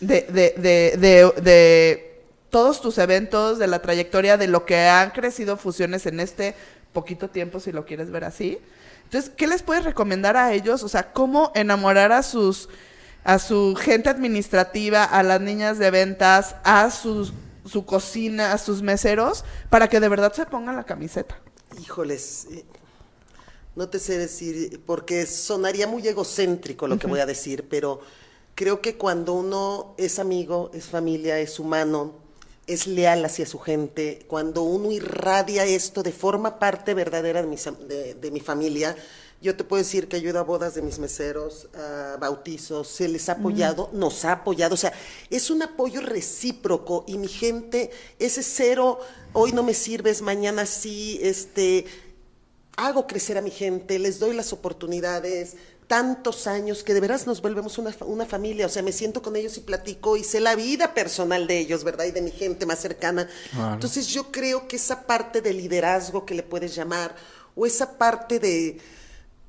de, 0.00 0.22
de, 0.22 0.54
de, 0.58 0.96
de, 0.98 1.42
de 1.42 2.11
todos 2.52 2.82
tus 2.82 2.98
eventos, 2.98 3.58
de 3.58 3.66
la 3.66 3.80
trayectoria, 3.80 4.36
de 4.36 4.46
lo 4.46 4.66
que 4.66 4.76
han 4.86 5.10
crecido 5.10 5.56
fusiones 5.56 6.04
en 6.04 6.20
este 6.20 6.54
poquito 6.92 7.30
tiempo, 7.30 7.60
si 7.60 7.72
lo 7.72 7.86
quieres 7.86 8.10
ver 8.10 8.24
así. 8.24 8.58
Entonces, 9.04 9.32
¿qué 9.34 9.46
les 9.46 9.62
puedes 9.62 9.84
recomendar 9.84 10.36
a 10.36 10.52
ellos? 10.52 10.82
O 10.82 10.88
sea, 10.88 11.14
¿cómo 11.14 11.50
enamorar 11.54 12.12
a 12.12 12.22
sus 12.22 12.68
a 13.24 13.38
su 13.38 13.74
gente 13.80 14.10
administrativa, 14.10 15.02
a 15.04 15.22
las 15.22 15.40
niñas 15.40 15.78
de 15.78 15.90
ventas, 15.90 16.56
a 16.62 16.90
sus, 16.90 17.32
su 17.64 17.86
cocina, 17.86 18.52
a 18.52 18.58
sus 18.58 18.82
meseros, 18.82 19.44
para 19.70 19.88
que 19.88 20.00
de 20.00 20.08
verdad 20.10 20.34
se 20.34 20.44
pongan 20.44 20.76
la 20.76 20.84
camiseta? 20.84 21.40
Híjoles, 21.80 22.48
eh, 22.50 22.64
no 23.76 23.88
te 23.88 23.98
sé 23.98 24.18
decir, 24.18 24.82
porque 24.84 25.24
sonaría 25.24 25.86
muy 25.86 26.06
egocéntrico 26.06 26.86
lo 26.86 26.98
que 26.98 27.06
voy 27.06 27.20
a 27.20 27.26
decir, 27.26 27.66
pero 27.70 28.00
creo 28.54 28.82
que 28.82 28.98
cuando 28.98 29.32
uno 29.32 29.94
es 29.96 30.18
amigo, 30.18 30.70
es 30.74 30.86
familia, 30.86 31.38
es 31.38 31.58
humano, 31.58 32.21
es 32.66 32.86
leal 32.86 33.24
hacia 33.24 33.46
su 33.46 33.58
gente, 33.58 34.24
cuando 34.28 34.62
uno 34.62 34.92
irradia 34.92 35.64
esto 35.64 36.02
de 36.02 36.12
forma 36.12 36.58
parte 36.58 36.94
verdadera 36.94 37.42
de, 37.42 37.58
am- 37.66 37.88
de- 37.88 38.14
de 38.14 38.30
mi 38.30 38.40
familia, 38.40 38.96
yo 39.40 39.56
te 39.56 39.64
puedo 39.64 39.82
decir 39.82 40.06
que 40.06 40.18
ido 40.18 40.38
a 40.38 40.42
bodas 40.44 40.76
de 40.76 40.82
mis 40.82 41.00
meseros, 41.00 41.66
a 41.74 42.16
bautizos, 42.20 42.86
se 42.86 43.08
les 43.08 43.28
ha 43.28 43.32
apoyado, 43.32 43.90
nos 43.92 44.24
ha 44.24 44.32
apoyado, 44.32 44.74
o 44.74 44.78
sea, 44.78 44.92
es 45.30 45.50
un 45.50 45.62
apoyo 45.62 46.00
recíproco 46.00 47.04
y 47.08 47.18
mi 47.18 47.26
gente, 47.26 47.90
ese 48.20 48.44
cero, 48.44 49.00
hoy 49.32 49.50
no 49.50 49.64
me 49.64 49.74
sirves, 49.74 50.22
mañana 50.22 50.64
sí, 50.64 51.18
este, 51.22 51.86
hago 52.76 53.08
crecer 53.08 53.36
a 53.36 53.42
mi 53.42 53.50
gente, 53.50 53.98
les 53.98 54.20
doy 54.20 54.34
las 54.34 54.52
oportunidades, 54.52 55.56
tantos 55.92 56.46
años 56.46 56.82
que 56.82 56.94
de 56.94 57.00
veras 57.00 57.26
nos 57.26 57.42
volvemos 57.42 57.76
una, 57.76 57.94
una 58.06 58.24
familia. 58.24 58.64
O 58.64 58.70
sea, 58.70 58.82
me 58.82 58.92
siento 58.92 59.20
con 59.20 59.36
ellos 59.36 59.58
y 59.58 59.60
platico 59.60 60.16
y 60.16 60.24
sé 60.24 60.40
la 60.40 60.54
vida 60.54 60.94
personal 60.94 61.46
de 61.46 61.58
ellos, 61.58 61.84
¿verdad? 61.84 62.06
Y 62.06 62.12
de 62.12 62.22
mi 62.22 62.30
gente 62.30 62.64
más 62.64 62.78
cercana. 62.78 63.28
Entonces 63.74 64.06
yo 64.06 64.32
creo 64.32 64.66
que 64.66 64.76
esa 64.76 65.02
parte 65.02 65.42
de 65.42 65.52
liderazgo 65.52 66.24
que 66.24 66.34
le 66.34 66.42
puedes 66.42 66.74
llamar, 66.74 67.14
o 67.54 67.66
esa 67.66 67.98
parte 67.98 68.38
de 68.38 68.80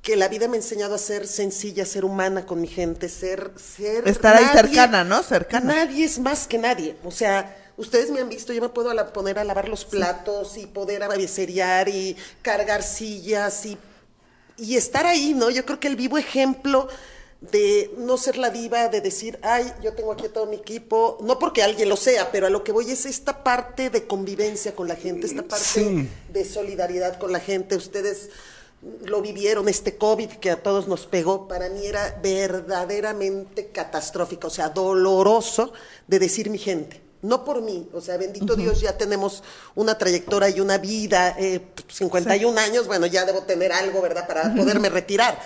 que 0.02 0.16
la 0.16 0.28
vida 0.28 0.46
me 0.46 0.58
ha 0.58 0.60
enseñado 0.60 0.96
a 0.96 0.98
ser 0.98 1.26
sencilla, 1.26 1.86
ser 1.86 2.04
humana 2.04 2.44
con 2.44 2.60
mi 2.60 2.68
gente, 2.68 3.08
ser... 3.08 3.52
ser 3.56 4.06
Estar 4.06 4.36
ahí 4.36 4.44
cercana, 4.52 5.02
¿no? 5.02 5.22
Cercana. 5.22 5.76
Nadie 5.76 6.04
es 6.04 6.18
más 6.18 6.46
que 6.46 6.58
nadie. 6.58 6.94
O 7.04 7.10
sea, 7.10 7.56
ustedes 7.78 8.10
me 8.10 8.20
han 8.20 8.28
visto, 8.28 8.52
yo 8.52 8.60
me 8.60 8.68
puedo 8.68 8.94
poner 9.14 9.38
a 9.38 9.44
lavar 9.44 9.70
los 9.70 9.86
platos 9.86 10.58
y 10.58 10.66
poder 10.66 11.04
abecerear 11.04 11.88
y 11.88 12.18
cargar 12.42 12.82
sillas 12.82 13.64
y, 13.64 13.78
y 14.56 14.76
estar 14.76 15.06
ahí, 15.06 15.34
¿no? 15.34 15.50
Yo 15.50 15.64
creo 15.64 15.80
que 15.80 15.88
el 15.88 15.96
vivo 15.96 16.18
ejemplo 16.18 16.88
de 17.40 17.92
no 17.98 18.16
ser 18.16 18.38
la 18.38 18.48
diva, 18.48 18.88
de 18.88 19.00
decir, 19.02 19.38
ay, 19.42 19.70
yo 19.82 19.92
tengo 19.92 20.12
aquí 20.12 20.26
a 20.26 20.32
todo 20.32 20.46
mi 20.46 20.56
equipo, 20.56 21.18
no 21.20 21.38
porque 21.38 21.62
alguien 21.62 21.88
lo 21.90 21.96
sea, 21.96 22.32
pero 22.32 22.46
a 22.46 22.50
lo 22.50 22.64
que 22.64 22.72
voy 22.72 22.90
es 22.90 23.04
esta 23.04 23.44
parte 23.44 23.90
de 23.90 24.06
convivencia 24.06 24.74
con 24.74 24.88
la 24.88 24.96
gente, 24.96 25.26
esta 25.26 25.42
parte 25.42 25.64
Sí. 25.64 26.08
de 26.32 26.44
solidaridad 26.46 27.18
con 27.18 27.32
la 27.32 27.40
gente. 27.40 27.76
Ustedes 27.76 28.30
lo 29.04 29.20
vivieron, 29.20 29.68
este 29.68 29.96
COVID 29.98 30.28
que 30.28 30.50
a 30.50 30.62
todos 30.62 30.88
nos 30.88 31.06
pegó, 31.06 31.46
para 31.48 31.68
mí 31.68 31.84
era 31.86 32.18
verdaderamente 32.22 33.68
catastrófico, 33.68 34.46
o 34.46 34.50
sea, 34.50 34.70
doloroso 34.70 35.72
de 36.06 36.18
decir 36.18 36.48
mi 36.50 36.58
gente. 36.58 37.00
No 37.24 37.42
por 37.42 37.62
mí, 37.62 37.88
o 37.94 38.02
sea, 38.02 38.18
bendito 38.18 38.54
Dios, 38.54 38.82
ya 38.82 38.98
tenemos 38.98 39.42
una 39.74 39.96
trayectoria 39.96 40.50
y 40.50 40.60
una 40.60 40.76
vida, 40.76 41.34
eh, 41.38 41.62
51 41.88 42.58
años, 42.60 42.86
bueno, 42.86 43.06
ya 43.06 43.24
debo 43.24 43.44
tener 43.44 43.72
algo, 43.72 44.02
¿verdad?, 44.02 44.26
para 44.26 44.54
poderme 44.54 44.90
retirar. 44.90 45.40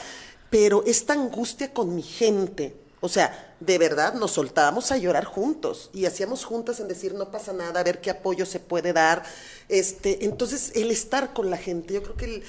Pero 0.51 0.83
esta 0.87 1.13
angustia 1.13 1.73
con 1.73 1.95
mi 1.95 2.03
gente, 2.03 2.75
o 3.01 3.09
sea, 3.09 3.55
de 3.61 3.79
verdad 3.79 4.15
nos 4.15 4.33
soltábamos 4.33 4.91
a 4.91 4.97
llorar 4.97 5.25
juntos 5.25 5.91
y 5.93 6.07
hacíamos 6.07 6.45
juntas 6.45 6.81
en 6.81 6.89
decir 6.89 7.15
no 7.15 7.31
pasa 7.31 7.53
nada, 7.53 7.79
a 7.79 7.85
ver 7.85 8.01
qué 8.01 8.11
apoyo 8.11 8.45
se 8.45 8.59
puede 8.59 8.93
dar. 8.93 9.23
Este, 9.69 10.25
entonces, 10.25 10.73
el 10.75 10.91
estar 10.91 11.33
con 11.33 11.49
la 11.49 11.59
gente, 11.59 11.95
yo 11.95 12.03
creo 12.03 12.17
que 12.17 12.25
el, 12.25 12.43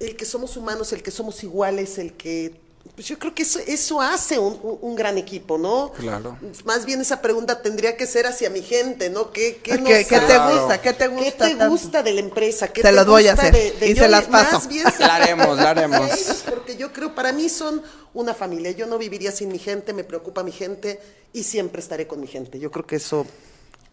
el 0.00 0.16
que 0.16 0.24
somos 0.24 0.56
humanos, 0.56 0.90
el 0.94 1.02
que 1.02 1.10
somos 1.10 1.44
iguales, 1.44 1.98
el 1.98 2.14
que 2.14 2.63
pues 2.94 3.08
yo 3.08 3.18
creo 3.18 3.34
que 3.34 3.42
eso, 3.42 3.58
eso 3.66 4.00
hace 4.00 4.38
un, 4.38 4.58
un- 4.62 4.78
un 4.80 4.94
gran 4.94 5.18
equipo, 5.18 5.58
¿no? 5.58 5.90
Claro. 5.92 6.36
Más 6.64 6.84
bien 6.84 7.00
esa 7.00 7.20
pregunta 7.20 7.60
tendría 7.62 7.96
que 7.96 8.06
ser 8.06 8.26
hacia 8.26 8.50
mi 8.50 8.62
gente, 8.62 9.10
¿no? 9.10 9.32
¿Qué, 9.32 9.56
qué, 9.62 9.72
¿Qué, 9.72 9.78
nos 9.78 9.90
qué 9.90 10.04
te 10.04 10.16
hace? 10.16 10.58
gusta? 10.58 10.80
¿Qué 10.80 10.92
te 10.92 10.98
¿Qué 11.08 11.14
gusta? 11.14 11.48
te 11.48 11.54
tanto? 11.56 11.68
gusta 11.70 12.02
de 12.02 12.12
la 12.12 12.20
empresa? 12.20 12.68
¿Qué 12.68 12.82
Se 12.82 12.88
te 12.88 12.92
los 12.94 13.06
voy 13.06 13.26
a 13.28 13.32
hacer, 13.32 13.54
y 13.80 13.94
yo 13.94 14.02
se 14.04 14.08
las 14.08 14.28
más 14.28 14.48
paso. 14.52 14.68
bien 14.68 14.84
La 15.00 15.16
haremos, 15.16 15.56
la 15.56 15.70
haremos. 15.70 16.10
porque 16.48 16.76
yo 16.76 16.92
creo, 16.92 17.14
para 17.14 17.32
mí 17.32 17.48
son 17.48 17.82
una 18.12 18.32
familia. 18.34 18.70
Yo 18.70 18.86
no 18.86 18.96
viviría 18.98 19.32
sin 19.32 19.48
mi 19.50 19.58
gente, 19.58 19.92
me 19.92 20.04
preocupa 20.04 20.42
mi 20.44 20.52
gente 20.52 21.00
y 21.32 21.42
siempre 21.42 21.80
estaré 21.80 22.06
con 22.06 22.20
mi 22.20 22.26
gente. 22.28 22.58
Yo 22.60 22.70
creo 22.70 22.86
que 22.86 22.96
eso... 22.96 23.26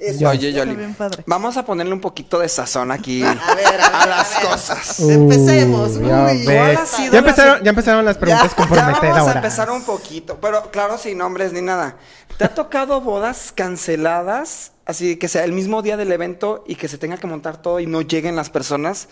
eso 0.02 0.28
Oye, 0.30 0.50
Está 0.50 0.60
Yoli, 0.64 0.76
bien 0.76 0.94
padre. 0.96 1.24
vamos 1.28 1.56
a 1.58 1.64
ponerle 1.66 1.94
un 1.94 2.02
poquito 2.02 2.40
de 2.40 2.50
sazón 2.50 2.92
aquí 2.92 3.24
A 3.24 3.34
ver, 3.34 3.40
a 3.48 3.56
ver, 3.56 3.82
a 3.82 4.06
las 4.08 4.36
a 4.36 4.40
ver. 4.40 4.50
cosas. 4.50 5.00
Empecemos. 5.00 5.92
Uh, 5.98 6.08
ya 6.08 6.26
Uy, 6.32 6.46
ves. 6.46 6.58
¿cuál 6.58 6.78
ha 6.78 6.86
sido 6.86 7.12
Ya 7.14 7.20
empezaron, 7.20 7.58
se- 7.60 7.64
ya 7.64 7.70
empezaron 7.70 8.06
las 8.06 8.18
preguntas 8.18 8.50
Ya, 8.52 8.56
comprometedoras. 8.56 9.02
ya 9.02 9.14
vamos 9.14 9.30
a 9.30 9.38
empezar 9.38 9.70
un 9.72 9.84
poquito, 9.84 10.38
pero 10.42 10.72
claro, 10.72 10.98
sin 10.98 11.18
nombres 11.18 11.54
ni 11.54 11.62
nada. 11.62 11.98
¿Te 12.38 12.46
ha 12.46 12.54
tocado 12.56 13.02
bodas 13.02 13.52
canceladas, 13.56 14.72
así 14.86 15.18
que 15.18 15.28
sea 15.28 15.44
el 15.44 15.52
mismo 15.52 15.82
día 15.82 15.98
del 15.98 16.12
evento 16.12 16.64
y 16.68 16.76
que 16.76 16.88
se 16.88 16.98
tenga 16.98 17.18
que 17.18 17.28
montar 17.28 17.62
todo 17.62 17.80
y 17.80 17.86
no 17.86 18.02
lleguen 18.02 18.36
las 18.36 18.50
personas? 18.50 19.08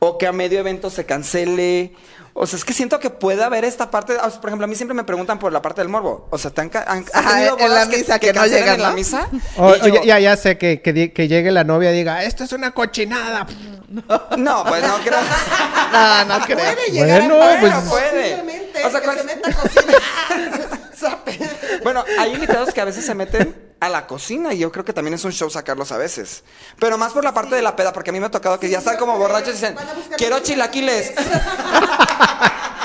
¿O 0.00 0.16
que 0.18 0.26
a 0.26 0.32
medio 0.32 0.60
evento 0.60 0.90
se 0.90 1.04
cancele? 1.06 1.92
O 2.34 2.46
sea, 2.46 2.56
es 2.56 2.64
que 2.64 2.72
siento 2.72 3.00
que 3.00 3.10
puede 3.10 3.42
haber 3.42 3.64
esta 3.64 3.90
parte, 3.90 4.12
o 4.16 4.30
sea, 4.30 4.40
por 4.40 4.48
ejemplo, 4.50 4.64
a 4.64 4.68
mí 4.68 4.76
siempre 4.76 4.94
me 4.94 5.02
preguntan 5.02 5.40
por 5.40 5.52
la 5.52 5.60
parte 5.60 5.80
del 5.80 5.88
morbo. 5.88 6.28
O 6.30 6.38
sea, 6.38 6.52
¿te 6.52 6.60
han, 6.60 6.70
han- 6.86 7.04
has 7.12 7.14
Ajá, 7.26 7.30
tenido 7.34 7.58
en 7.58 7.74
la 7.74 7.84
misa 7.86 8.18
que 8.20 8.32
no 8.32 8.40
cancelen 8.42 8.60
llegan, 8.62 8.74
en 8.76 8.82
la 8.82 8.88
¿no? 8.90 8.94
misa? 8.94 9.28
O- 9.56 9.74
Y 9.76 9.78
yo- 9.80 9.84
oye, 9.86 10.06
ya, 10.06 10.20
ya 10.20 10.36
sé 10.36 10.56
que, 10.56 10.80
que, 10.80 11.12
que 11.12 11.26
llegue 11.26 11.50
la 11.50 11.64
novia 11.64 11.90
y 11.92 11.96
diga, 11.96 12.22
esto 12.22 12.44
es 12.44 12.52
una 12.52 12.70
cochinada. 12.70 13.44
No, 14.36 14.64
pues 14.68 14.82
no 14.86 14.98
creo. 14.98 15.18
No, 15.92 16.24
no 16.26 16.44
creo. 16.44 16.58
Puede 16.58 16.90
llegar 16.92 17.20
Bueno, 17.26 17.42
a 17.42 17.58
pues- 17.58 17.74
puede. 17.88 18.22
Posiblemente, 18.36 18.84
O 18.84 18.90
sea, 18.90 19.00
que 19.00 19.06
¿cuál- 19.06 19.18
se 19.18 19.24
meta 19.24 19.50
a 19.50 19.54
cocina. 19.54 19.92
Bueno, 21.82 22.04
hay 22.18 22.34
invitados 22.34 22.72
que 22.72 22.80
a 22.80 22.84
veces 22.84 23.04
se 23.04 23.14
meten 23.14 23.68
a 23.80 23.88
la 23.88 24.06
cocina 24.06 24.52
y 24.52 24.58
yo 24.58 24.72
creo 24.72 24.84
que 24.84 24.92
también 24.92 25.14
es 25.14 25.24
un 25.24 25.32
show 25.32 25.48
sacarlos 25.50 25.92
a 25.92 25.98
veces. 25.98 26.42
Pero 26.78 26.98
más 26.98 27.12
por 27.12 27.24
la 27.24 27.32
parte 27.32 27.54
de 27.54 27.62
la 27.62 27.76
peda, 27.76 27.92
porque 27.92 28.10
a 28.10 28.12
mí 28.12 28.20
me 28.20 28.26
ha 28.26 28.30
tocado 28.30 28.58
que 28.58 28.68
ya 28.68 28.78
están 28.78 28.96
como 28.96 29.18
borrachos 29.18 29.50
y 29.50 29.52
dicen, 29.52 29.76
quiero 30.16 30.40
comida". 30.40 31.14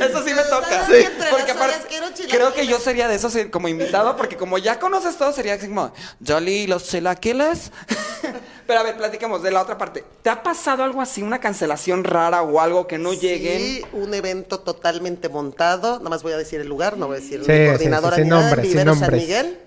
Eso 0.00 0.24
sí 0.24 0.34
me 0.34 0.42
toca. 0.42 0.86
Sí. 0.86 0.94
Entre 0.96 1.30
Porque 1.30 1.52
aparte, 1.52 1.86
creo 2.30 2.52
que 2.52 2.66
yo 2.66 2.78
sería 2.78 3.08
de 3.08 3.14
esos 3.14 3.34
eh, 3.36 3.50
como 3.50 3.68
invitado, 3.68 4.16
porque 4.16 4.36
como 4.36 4.58
ya 4.58 4.78
conoces 4.78 5.16
todo, 5.16 5.32
sería 5.32 5.54
así 5.54 5.68
como, 5.68 5.92
Jolly, 6.26 6.66
los 6.66 6.84
chilaquiles. 6.88 7.72
Pero 8.66 8.80
a 8.80 8.82
ver, 8.82 8.96
platicamos 8.96 9.42
de 9.42 9.50
la 9.50 9.62
otra 9.62 9.76
parte. 9.76 10.04
¿Te 10.22 10.30
ha 10.30 10.42
pasado 10.42 10.84
algo 10.84 11.00
así, 11.00 11.22
una 11.22 11.40
cancelación 11.40 12.04
rara 12.04 12.42
o 12.42 12.60
algo 12.60 12.86
que 12.86 12.98
no 12.98 13.12
lleguen? 13.12 13.58
Sí, 13.58 13.84
un 13.92 14.14
evento 14.14 14.60
totalmente 14.60 15.28
montado. 15.28 15.98
Nada 15.98 16.10
más 16.10 16.22
voy 16.22 16.32
a 16.32 16.36
decir 16.36 16.60
el 16.60 16.68
lugar, 16.68 16.96
no 16.96 17.06
voy 17.06 17.16
a 17.16 17.20
decir 17.20 17.40
Sí, 17.44 17.52
sí, 17.52 17.66
coordinadora 17.68 18.16
sí, 18.16 18.22
sin 18.22 18.24
ni 18.24 18.30
nada, 18.30 18.42
nombres, 18.42 18.66
sin 18.66 18.78
Vivero 18.78 18.94
San. 18.94 19.14
Miguel. 19.14 19.58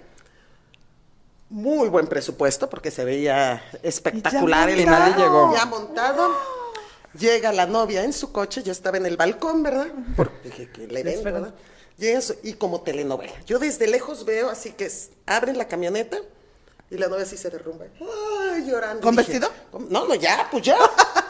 Muy 1.50 1.90
buen 1.90 2.08
presupuesto 2.08 2.70
porque 2.70 2.90
se 2.90 3.06
veía 3.06 3.64
espectacular 3.84 4.70
el 4.70 4.80
Y 4.80 4.86
nadie 4.86 5.16
llegó. 5.16 5.54
Ya 5.56 5.66
montado. 5.66 6.55
Llega 7.18 7.52
la 7.54 7.66
novia 7.66 8.04
en 8.04 8.14
su 8.14 8.32
coche, 8.32 8.62
yo 8.64 8.72
estaba 8.72 8.98
en 8.98 9.06
el 9.06 9.16
balcón, 9.18 9.64
¿verdad? 9.64 9.88
Porque 10.16 10.50
que- 10.50 10.70
que 10.72 10.84
el 10.86 10.98
evento, 10.98 11.24
¿verdad? 11.24 11.54
Llega 11.98 12.20
su- 12.22 12.36
y 12.44 12.54
como 12.54 12.82
telenovela. 12.82 13.34
Yo 13.46 13.58
desde 13.60 13.88
lejos 13.88 14.26
veo 14.26 14.50
así 14.50 14.72
que 14.72 14.86
es- 14.86 15.12
abren 15.26 15.58
la 15.58 15.68
camioneta 15.68 16.18
y 16.92 16.98
la 16.98 17.08
novia 17.08 17.24
así 17.24 17.38
se 17.38 17.50
derrumba. 17.50 17.86
Ay, 18.52 18.66
llorando. 18.68 19.02
¿Con 19.02 19.16
Dije, 19.16 19.32
vestido? 19.32 19.52
"¿Cómo? 19.72 19.88
No, 19.90 20.06
no, 20.08 20.16
ya, 20.16 20.48
pues 20.52 20.64
ya. 20.64 20.78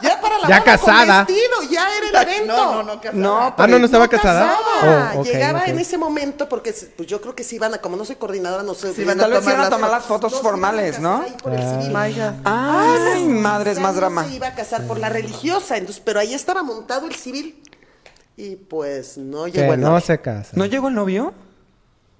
Ya 0.02 0.20
para 0.20 0.38
la 0.38 0.48
Ya 0.48 0.60
boda 0.60 0.64
casada. 0.64 1.24
Con 1.26 1.34
vestido, 1.34 1.70
ya 1.70 1.88
era 1.96 2.08
el 2.22 2.28
evento. 2.28 2.56
No, 2.56 2.74
no, 2.74 2.82
no, 2.82 3.00
casada. 3.00 3.12
No, 3.22 3.54
Ah, 3.56 3.66
no, 3.66 3.78
no 3.78 3.84
estaba 3.86 4.04
No 4.04 4.10
casada. 4.10 4.56
casada. 4.58 5.12
Oh, 5.16 5.22
Llegaba 5.24 5.64
en 5.66 5.78
ese 5.78 5.98
momento 5.98 6.48
porque 6.48 6.74
pues 6.96 7.08
yo 7.08 7.20
creo 7.20 7.34
que 7.34 7.44
sí 7.44 7.56
iban 7.56 7.74
a, 7.74 7.78
como 7.78 7.96
no 7.96 8.04
soy 8.04 8.16
coordinadora, 8.16 8.62
no 8.62 8.74
sé. 8.74 8.92
Sí 8.94 9.02
iban 9.02 9.18
a 9.18 9.22
Tal 9.22 9.30
vez 9.32 9.40
tomar 9.40 9.54
iban 9.54 9.66
a 9.66 9.70
las 9.70 9.78
tomar 9.78 9.90
las 9.90 10.02
no 10.02 10.08
fotos 10.08 10.34
a 10.34 10.36
formales, 10.38 10.98
¿no? 11.00 11.22
ahí 11.22 11.34
por 11.42 11.52
el 11.52 11.60
civil. 11.62 11.88
My 11.96 12.12
God. 12.12 12.34
Ay, 12.44 13.24
madre, 13.24 13.70
es 13.72 13.78
más 13.78 13.94
no 13.94 14.00
drama. 14.00 14.24
se 14.24 14.34
iba 14.34 14.48
a 14.48 14.54
casar 14.54 14.86
por 14.86 14.98
la 14.98 15.08
religiosa, 15.08 15.76
entonces, 15.76 16.02
pero 16.04 16.20
ahí 16.20 16.34
estaba 16.34 16.62
montado 16.62 17.06
el 17.06 17.14
civil 17.14 17.62
y 18.36 18.56
pues 18.56 19.16
no 19.16 19.46
llegó 19.48 19.66
Que 19.68 19.74
el 19.74 19.80
no 19.80 19.88
novio. 19.90 20.00
se 20.04 20.20
casa. 20.20 20.50
¿No 20.52 20.66
llegó 20.66 20.88
el 20.88 20.94
novio? 20.94 21.32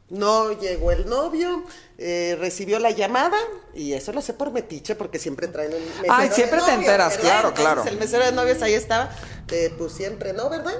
No 0.09 0.53
llegó 0.53 0.93
el 0.93 1.09
novio, 1.09 1.65
eh, 1.99 2.37
recibió 2.39 2.79
la 2.79 2.91
llamada 2.93 3.37
y 3.75 3.93
eso 3.95 4.13
lo 4.13 4.23
sé 4.23 4.35
por 4.35 4.53
metiche 4.53 4.95
porque 4.95 5.19
siempre 5.19 5.49
traen 5.49 5.75
un 5.75 5.81
mesero 5.85 6.05
Ay, 6.09 6.29
de 6.29 6.35
siempre 6.35 6.59
te 6.61 6.67
novios, 6.67 6.79
enteras, 6.81 7.09
¿verdad? 7.17 7.23
claro, 7.23 7.49
Entonces, 7.49 7.75
claro. 7.75 7.91
El 7.91 7.99
mesero 7.99 8.25
de 8.25 8.33
novios 8.33 8.63
ahí 8.63 8.75
estaba, 8.75 9.11
eh, 9.51 9.75
pues 9.77 9.93
siempre 9.93 10.33
no, 10.33 10.49
¿verdad? 10.49 10.75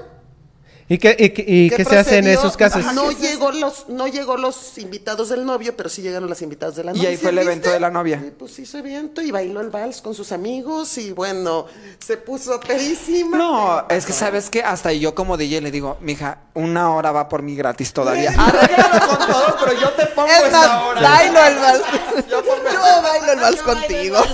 ¿Y 0.89 0.97
qué, 0.99 1.17
y, 1.19 1.29
qué- 1.31 1.43
y 1.45 1.69
qué 1.69 1.83
se 1.83 1.97
hace 1.97 2.17
en 2.19 2.27
esos 2.27 2.55
casos? 2.55 2.85
No 2.93 3.11
llegó 3.11 3.51
los, 3.51 3.89
no 3.89 4.07
llegó 4.07 4.37
los 4.37 4.77
invitados 4.77 5.27
del 5.27 5.45
novio, 5.45 5.75
pero 5.75 5.89
sí 5.89 6.01
llegaron 6.01 6.29
las 6.29 6.41
invitadas 6.41 6.77
de 6.77 6.85
la 6.85 6.91
Y 6.93 6.95
novia. 6.95 7.09
ahí 7.09 7.17
fue 7.17 7.31
el 7.31 7.35
¿viste? 7.35 7.51
evento 7.51 7.71
de 7.71 7.79
la 7.81 7.89
novia. 7.89 8.23
Y 8.25 8.31
pues 8.31 8.57
hizo 8.59 8.77
evento 8.77 9.21
y 9.21 9.31
bailó 9.31 9.59
el 9.59 9.69
vals 9.69 10.01
con 10.01 10.15
sus 10.15 10.31
amigos 10.31 10.97
y 10.97 11.11
bueno, 11.11 11.65
se 11.99 12.15
puso 12.15 12.57
pedísima. 12.61 13.37
No, 13.37 13.85
es 13.89 14.05
que 14.05 14.13
sabes 14.13 14.49
que 14.49 14.63
hasta 14.63 14.93
yo 14.93 15.13
como 15.13 15.35
DJ 15.35 15.59
le 15.59 15.71
digo, 15.71 15.97
mija, 15.99 16.39
una 16.53 16.93
hora 16.93 17.11
va 17.11 17.27
por 17.27 17.41
mí 17.41 17.53
gratis 17.55 17.91
todavía. 17.91 18.29
Arréglalo 18.37 19.07
con 19.07 19.27
todos, 19.27 19.55
pero 19.59 19.73
yo 19.81 19.89
te 19.91 20.05
pongo 20.07 20.27
Es 20.29 20.43
esta 20.45 20.57
más, 20.67 20.83
hora. 20.85 21.01
bailo 21.01 21.43
el 21.47 21.55
vals. 21.59 21.83
Yo 22.29 22.43
Yo 22.43 23.01
bailo 23.03 23.31
el 23.33 23.39
vals 23.39 23.61
contigo. 23.61 24.17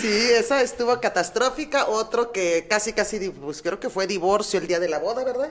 Sí, 0.00 0.30
esa 0.32 0.60
estuvo 0.60 1.00
catastrófica. 1.00 1.86
Otro 1.86 2.32
que 2.32 2.66
casi, 2.68 2.92
casi, 2.92 3.30
pues 3.30 3.62
creo 3.62 3.80
que 3.80 3.88
fue 3.88 4.06
divorcio 4.06 4.58
el 4.58 4.66
día 4.66 4.80
de 4.80 4.88
la 4.88 4.98
boda, 4.98 5.24
¿verdad? 5.24 5.50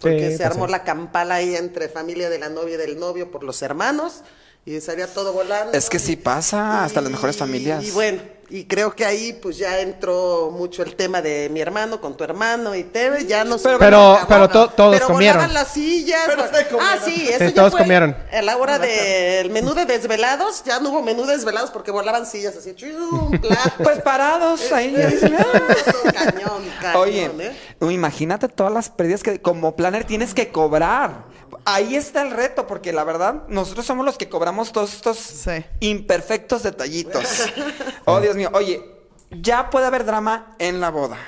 Porque 0.00 0.30
Sí, 0.30 0.36
se 0.38 0.44
armó 0.44 0.66
sí. 0.66 0.72
la 0.72 0.82
campala 0.82 1.36
ahí 1.36 1.54
entre 1.54 1.88
familia 1.88 2.28
de 2.30 2.38
la 2.38 2.48
novia 2.48 2.74
y 2.74 2.78
del 2.78 2.98
novio 2.98 3.30
por 3.30 3.44
los 3.44 3.62
hermanos 3.62 4.22
y 4.64 4.80
salía 4.80 5.06
todo 5.06 5.32
volando. 5.32 5.76
Es 5.76 5.88
que 5.90 5.98
sí 5.98 6.16
pasa, 6.16 6.84
hasta 6.84 7.00
las 7.00 7.10
mejores 7.12 7.36
familias. 7.36 7.84
Y 7.84 7.90
bueno, 7.92 8.22
y 8.54 8.64
creo 8.66 8.94
que 8.94 9.04
ahí 9.04 9.32
pues 9.32 9.56
ya 9.56 9.80
entró 9.80 10.50
mucho 10.52 10.82
el 10.82 10.94
tema 10.94 11.22
de 11.22 11.48
mi 11.50 11.60
hermano 11.60 12.00
con 12.00 12.16
tu 12.16 12.22
hermano 12.24 12.74
y 12.74 12.84
Teve, 12.84 13.24
ya 13.26 13.44
no 13.44 13.56
Pero- 13.58 13.78
Pero- 13.78 14.18
pero 14.28 14.48
to- 14.48 14.68
todos 14.68 14.94
pero 14.96 15.06
comieron. 15.08 15.36
volaban 15.38 15.54
las 15.54 15.68
sillas. 15.72 16.20
Pero 16.26 16.42
se 16.42 16.66
comieron. 16.68 16.80
ah, 16.80 16.98
sí, 17.04 17.28
eso 17.28 17.38
Sí, 17.38 17.44
ya 17.46 17.54
todos 17.54 17.70
fue 17.70 17.80
comieron. 17.80 18.16
A 18.30 18.42
la 18.42 18.56
hora 18.58 18.78
del 18.78 19.50
menú 19.50 19.72
de 19.74 19.86
desvelados, 19.86 20.62
ya 20.64 20.80
no 20.80 20.90
hubo 20.90 21.02
menú 21.02 21.24
de 21.24 21.36
desvelados 21.36 21.70
porque 21.70 21.90
volaban 21.90 22.26
sillas 22.26 22.54
así, 22.56 22.74
chum, 22.74 23.30
plato. 23.40 23.72
Pues 23.82 24.00
parados 24.02 24.70
ahí. 24.72 24.92
ya 24.96 25.06
dicen, 25.06 25.34
"Ah". 25.38 26.12
cañón, 26.12 26.62
cañón, 26.80 27.00
Oye, 27.02 27.30
¿eh? 27.40 27.52
imagínate 27.92 28.48
todas 28.48 28.72
las 28.72 28.90
pérdidas 28.90 29.22
que 29.22 29.40
como 29.40 29.74
planner 29.76 30.04
tienes 30.04 30.34
que 30.34 30.50
cobrar. 30.52 31.24
Ahí 31.64 31.94
está 31.94 32.22
el 32.22 32.30
reto, 32.30 32.66
porque 32.66 32.92
la 32.92 33.04
verdad, 33.04 33.44
nosotros 33.48 33.86
somos 33.86 34.04
los 34.04 34.18
que 34.18 34.28
cobramos 34.28 34.72
todos 34.72 34.94
estos 34.94 35.18
Sí. 35.18 35.64
imperfectos 35.80 36.62
detallitos. 36.62 37.24
Oh, 38.04 38.20
Dios 38.20 38.34
mío. 38.34 38.50
Oye, 38.52 38.84
ya 39.30 39.70
puede 39.70 39.86
haber 39.86 40.04
drama 40.04 40.56
en 40.58 40.80
la 40.80 40.90
boda, 40.90 41.18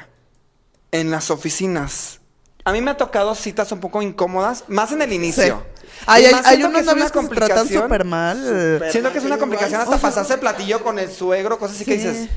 en 0.91 1.11
las 1.13 1.31
oficinas. 1.31 2.21
A 2.65 2.73
mí 2.73 2.81
me 2.81 2.91
ha 2.91 2.97
tocado 2.97 3.35
citas 3.37 3.71
un 3.71 3.79
poco 3.79 4.03
incómodas, 4.03 4.65
más 4.67 4.91
en 4.91 5.03
el 5.03 5.13
inicio. 5.13 5.63
Sí. 5.77 5.85
Hay, 6.07 6.25
hay, 6.25 6.63
unos 6.65 6.85
novios 6.85 7.13
que 7.13 7.21
se 7.23 7.29
tratan 7.29 7.69
súper 7.69 8.05
mal. 8.05 8.83
Siento 8.91 9.13
que 9.13 9.19
es 9.19 9.25
una 9.25 9.39
complicación 9.39 9.81
hasta 9.81 9.95
O 9.95 9.99
sea, 9.99 10.09
pasarse 10.09 10.35
el 10.35 10.41
platillo 10.41 10.83
con 10.83 10.99
el 10.99 11.11
suegro, 11.13 11.59
cosas 11.59 11.77
así 11.77 11.85
que 11.85 11.95
dices. 11.95 12.29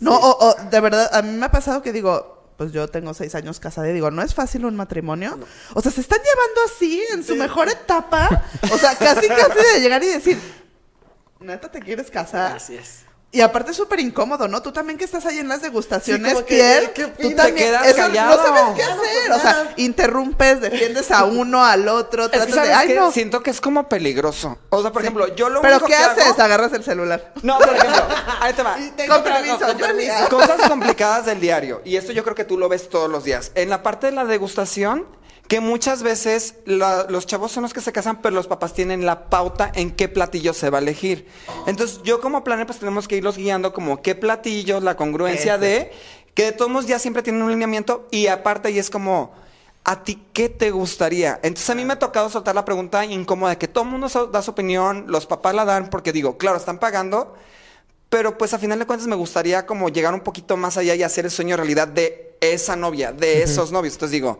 No, 0.00 0.16
o, 0.16 0.48
o, 0.48 0.54
de 0.70 0.80
verdad, 0.80 1.10
a 1.12 1.22
mí 1.22 1.36
me 1.36 1.46
ha 1.46 1.50
pasado 1.50 1.82
que 1.82 1.92
digo, 1.92 2.39
pues 2.60 2.72
yo 2.72 2.88
tengo 2.88 3.14
seis 3.14 3.34
años 3.34 3.58
casada 3.58 3.88
y 3.88 3.94
digo, 3.94 4.10
no 4.10 4.20
es 4.20 4.34
fácil 4.34 4.66
un 4.66 4.76
matrimonio. 4.76 5.38
O 5.72 5.80
sea, 5.80 5.90
se 5.90 6.02
están 6.02 6.18
llevando 6.18 6.60
así 6.66 7.02
en 7.10 7.24
su 7.24 7.34
mejor 7.34 7.70
etapa. 7.70 8.44
O 8.70 8.76
sea, 8.76 8.94
casi, 8.96 9.28
casi 9.28 9.58
de 9.72 9.80
llegar 9.80 10.02
y 10.02 10.08
decir, 10.08 10.38
neta, 11.38 11.70
¿te 11.70 11.80
quieres 11.80 12.10
casar? 12.10 12.56
Así 12.56 12.74
es. 12.76 13.06
Y 13.32 13.42
aparte 13.42 13.70
es 13.70 13.76
súper 13.76 14.00
incómodo, 14.00 14.48
¿no? 14.48 14.60
Tú 14.60 14.72
también 14.72 14.98
que 14.98 15.04
estás 15.04 15.24
ahí 15.24 15.38
en 15.38 15.46
las 15.46 15.62
degustaciones, 15.62 16.32
Sí, 16.38 16.44
que, 16.48 16.54
Pierre, 16.56 16.92
¿qué 16.92 17.06
tú 17.06 17.30
también, 17.36 17.36
Te 17.36 17.54
quedas 17.54 17.86
eso, 17.86 17.96
callado. 17.96 18.36
no 18.36 18.42
sabes 18.42 18.62
qué 18.74 18.82
hacer, 18.82 18.98
pues 19.28 19.38
o 19.38 19.40
sea, 19.40 19.72
interrumpes, 19.76 20.60
defiendes 20.60 21.10
a 21.12 21.24
uno, 21.24 21.64
al 21.64 21.86
otro, 21.86 22.24
Es 22.24 22.30
que, 22.30 22.36
tratas 22.38 22.54
¿sabes 22.56 22.70
de, 22.70 22.74
ay, 22.74 22.88
qué? 22.88 22.94
no. 22.96 23.12
Siento 23.12 23.40
que 23.42 23.50
es 23.50 23.60
como 23.60 23.88
peligroso. 23.88 24.58
O 24.70 24.82
sea, 24.82 24.90
por 24.90 25.02
ejemplo, 25.02 25.32
yo 25.36 25.48
lo 25.48 25.60
Pero 25.60 25.74
único 25.74 25.86
¿qué 25.86 25.92
que 25.92 25.98
haces? 25.98 26.24
hago- 26.26 26.42
Agarras 26.42 26.72
el 26.72 26.82
celular. 26.82 27.32
No, 27.42 27.58
por 27.58 27.68
ejemplo, 27.76 28.02
ahí 28.40 28.52
te 28.52 28.62
va. 28.64 28.76
Con 29.06 29.22
permiso, 29.22 29.58
con 29.60 29.76
permiso. 29.78 30.28
Cosas 30.28 30.68
complicadas 30.68 31.26
del 31.26 31.38
diario. 31.40 31.82
Y 31.84 31.94
esto 31.96 32.10
yo 32.10 32.24
creo 32.24 32.34
que 32.34 32.44
tú 32.44 32.58
lo 32.58 32.68
ves 32.68 32.88
todos 32.88 33.08
los 33.08 33.22
días. 33.22 33.52
En 33.54 33.70
la 33.70 33.84
parte 33.84 34.06
de 34.06 34.12
la 34.12 34.24
degustación, 34.24 35.06
que 35.50 35.58
muchas 35.58 36.04
veces 36.04 36.54
la- 36.64 37.06
los 37.08 37.26
chavos 37.26 37.50
son 37.50 37.64
los 37.64 37.74
que 37.74 37.80
se 37.80 37.90
casan, 37.90 38.22
pero 38.22 38.36
los 38.36 38.46
papás 38.46 38.72
tienen 38.72 39.04
la 39.04 39.28
pauta 39.28 39.72
en 39.74 39.90
qué 39.90 40.06
platillo 40.08 40.54
se 40.54 40.70
va 40.70 40.78
a 40.78 40.80
elegir. 40.80 41.26
Entonces, 41.66 42.02
yo 42.04 42.20
como 42.20 42.44
planner, 42.44 42.66
pues 42.66 42.78
tenemos 42.78 43.08
que 43.08 43.16
irlos 43.16 43.36
guiando 43.36 43.72
como 43.72 44.00
qué 44.00 44.14
platillos, 44.14 44.80
la 44.84 44.96
congruencia 44.96 45.58
de, 45.58 45.90
que 46.34 46.44
de 46.44 46.52
todos 46.52 46.70
modos 46.70 46.86
ya 46.86 47.00
siempre 47.00 47.24
tienen 47.24 47.42
un 47.42 47.50
lineamiento. 47.50 48.06
Y 48.12 48.28
aparte, 48.28 48.70
y 48.70 48.78
es 48.78 48.90
como, 48.90 49.32
¿a 49.82 50.04
ti 50.04 50.22
qué 50.32 50.48
te 50.50 50.70
gustaría? 50.70 51.40
Entonces, 51.42 51.68
a 51.68 51.74
mí 51.74 51.84
me 51.84 51.94
ha 51.94 51.98
tocado 51.98 52.30
soltar 52.30 52.54
la 52.54 52.64
pregunta 52.64 53.04
incómoda 53.04 53.58
que 53.58 53.66
todo 53.66 53.82
el 53.82 53.90
mundo 53.90 54.06
da 54.32 54.42
su 54.42 54.52
opinión, 54.52 55.06
los 55.08 55.26
papás 55.26 55.52
la 55.52 55.64
dan, 55.64 55.90
porque 55.90 56.12
digo, 56.12 56.38
claro, 56.38 56.58
están 56.58 56.78
pagando. 56.78 57.34
Pero 58.08 58.38
pues 58.38 58.54
a 58.54 58.58
final 58.60 58.78
de 58.78 58.86
cuentas 58.86 59.08
me 59.08 59.16
gustaría 59.16 59.66
como 59.66 59.88
llegar 59.88 60.14
un 60.14 60.20
poquito 60.20 60.56
más 60.56 60.76
allá 60.76 60.94
y 60.94 61.02
hacer 61.02 61.24
el 61.24 61.32
sueño 61.32 61.56
realidad 61.56 61.88
de 61.88 62.36
esa 62.40 62.76
novia, 62.76 63.10
de 63.10 63.42
esos 63.42 63.72
novios. 63.72 63.94
Entonces 63.94 64.12
digo, 64.12 64.38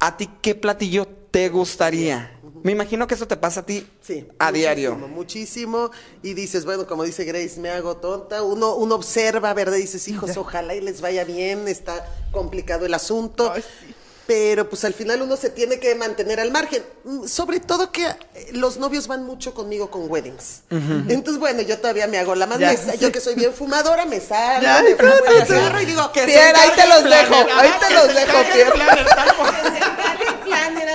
¿a 0.00 0.16
ti 0.16 0.28
qué 0.40 0.54
platillo 0.54 1.06
te 1.30 1.48
gustaría? 1.48 2.32
Me 2.62 2.72
imagino 2.72 3.06
que 3.06 3.14
eso 3.14 3.28
te 3.28 3.36
pasa 3.36 3.60
a 3.60 3.66
ti 3.66 3.86
Sí, 4.00 4.26
a 4.38 4.46
muchísimo, 4.46 4.52
diario. 4.52 4.96
Muchísimo. 4.96 5.90
Y 6.22 6.34
dices, 6.34 6.64
bueno, 6.64 6.86
como 6.86 7.04
dice 7.04 7.24
Grace, 7.24 7.60
me 7.60 7.70
hago 7.70 7.96
tonta. 7.98 8.42
Uno, 8.42 8.74
uno 8.74 8.96
observa, 8.96 9.54
¿verdad? 9.54 9.76
Y 9.76 9.82
dices, 9.82 10.08
hijos, 10.08 10.36
ojalá 10.36 10.74
y 10.74 10.80
les 10.80 11.00
vaya 11.00 11.24
bien, 11.24 11.68
está 11.68 12.04
complicado 12.32 12.86
el 12.86 12.94
asunto. 12.94 13.52
Ay, 13.52 13.62
sí. 13.62 13.94
Pero 14.26 14.68
pues 14.68 14.84
al 14.84 14.92
final 14.92 15.22
uno 15.22 15.36
se 15.36 15.50
tiene 15.50 15.78
que 15.78 15.94
mantener 15.94 16.40
al 16.40 16.50
margen. 16.50 16.82
Mm, 17.04 17.26
Sobre 17.26 17.60
todo 17.60 17.92
que 17.92 18.06
eh, 18.06 18.16
los 18.52 18.76
novios 18.78 19.06
van 19.06 19.24
mucho 19.24 19.54
conmigo 19.54 19.90
con 19.90 20.10
weddings. 20.10 20.62
Entonces, 20.70 21.38
bueno, 21.38 21.62
yo 21.62 21.78
todavía 21.78 22.06
me 22.08 22.18
hago 22.18 22.34
la 22.34 22.46
más. 22.46 22.58
Me. 22.58 22.98
Yo 22.98 23.12
que 23.12 23.20
soy 23.20 23.34
bien 23.36 23.54
fumadora, 23.54 24.04
me 24.04 24.20
salgo, 24.20 24.62
Ya, 24.62 24.82
me 24.82 24.96
fumo 24.96 25.08
no, 25.10 25.30
el 25.30 25.38
no. 25.40 25.46
cigarro 25.46 25.80
y 25.80 25.84
digo, 25.84 26.12
Que 26.12 26.20
se 26.20 26.26
Pierre, 26.26 26.58
ahí 26.58 26.70
te 26.74 26.88
los 26.88 27.04
dejo, 27.04 27.34
ahí 27.54 27.70
te 27.80 27.94
los 27.94 28.08
dejo, 28.14 28.38
Pierre. 28.52 28.72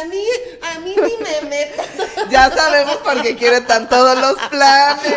a 0.02 0.06
mí, 0.06 0.24
a 0.62 0.80
mí 0.80 0.96
ni 0.96 1.24
me 1.24 1.50
meto. 1.50 1.84
Ya 2.30 2.52
sabemos 2.54 2.98
por 2.98 3.22
qué 3.22 3.36
quiere 3.36 3.62
tan 3.62 3.88
todos 3.88 4.18
los 4.20 4.36
planes. 4.50 5.14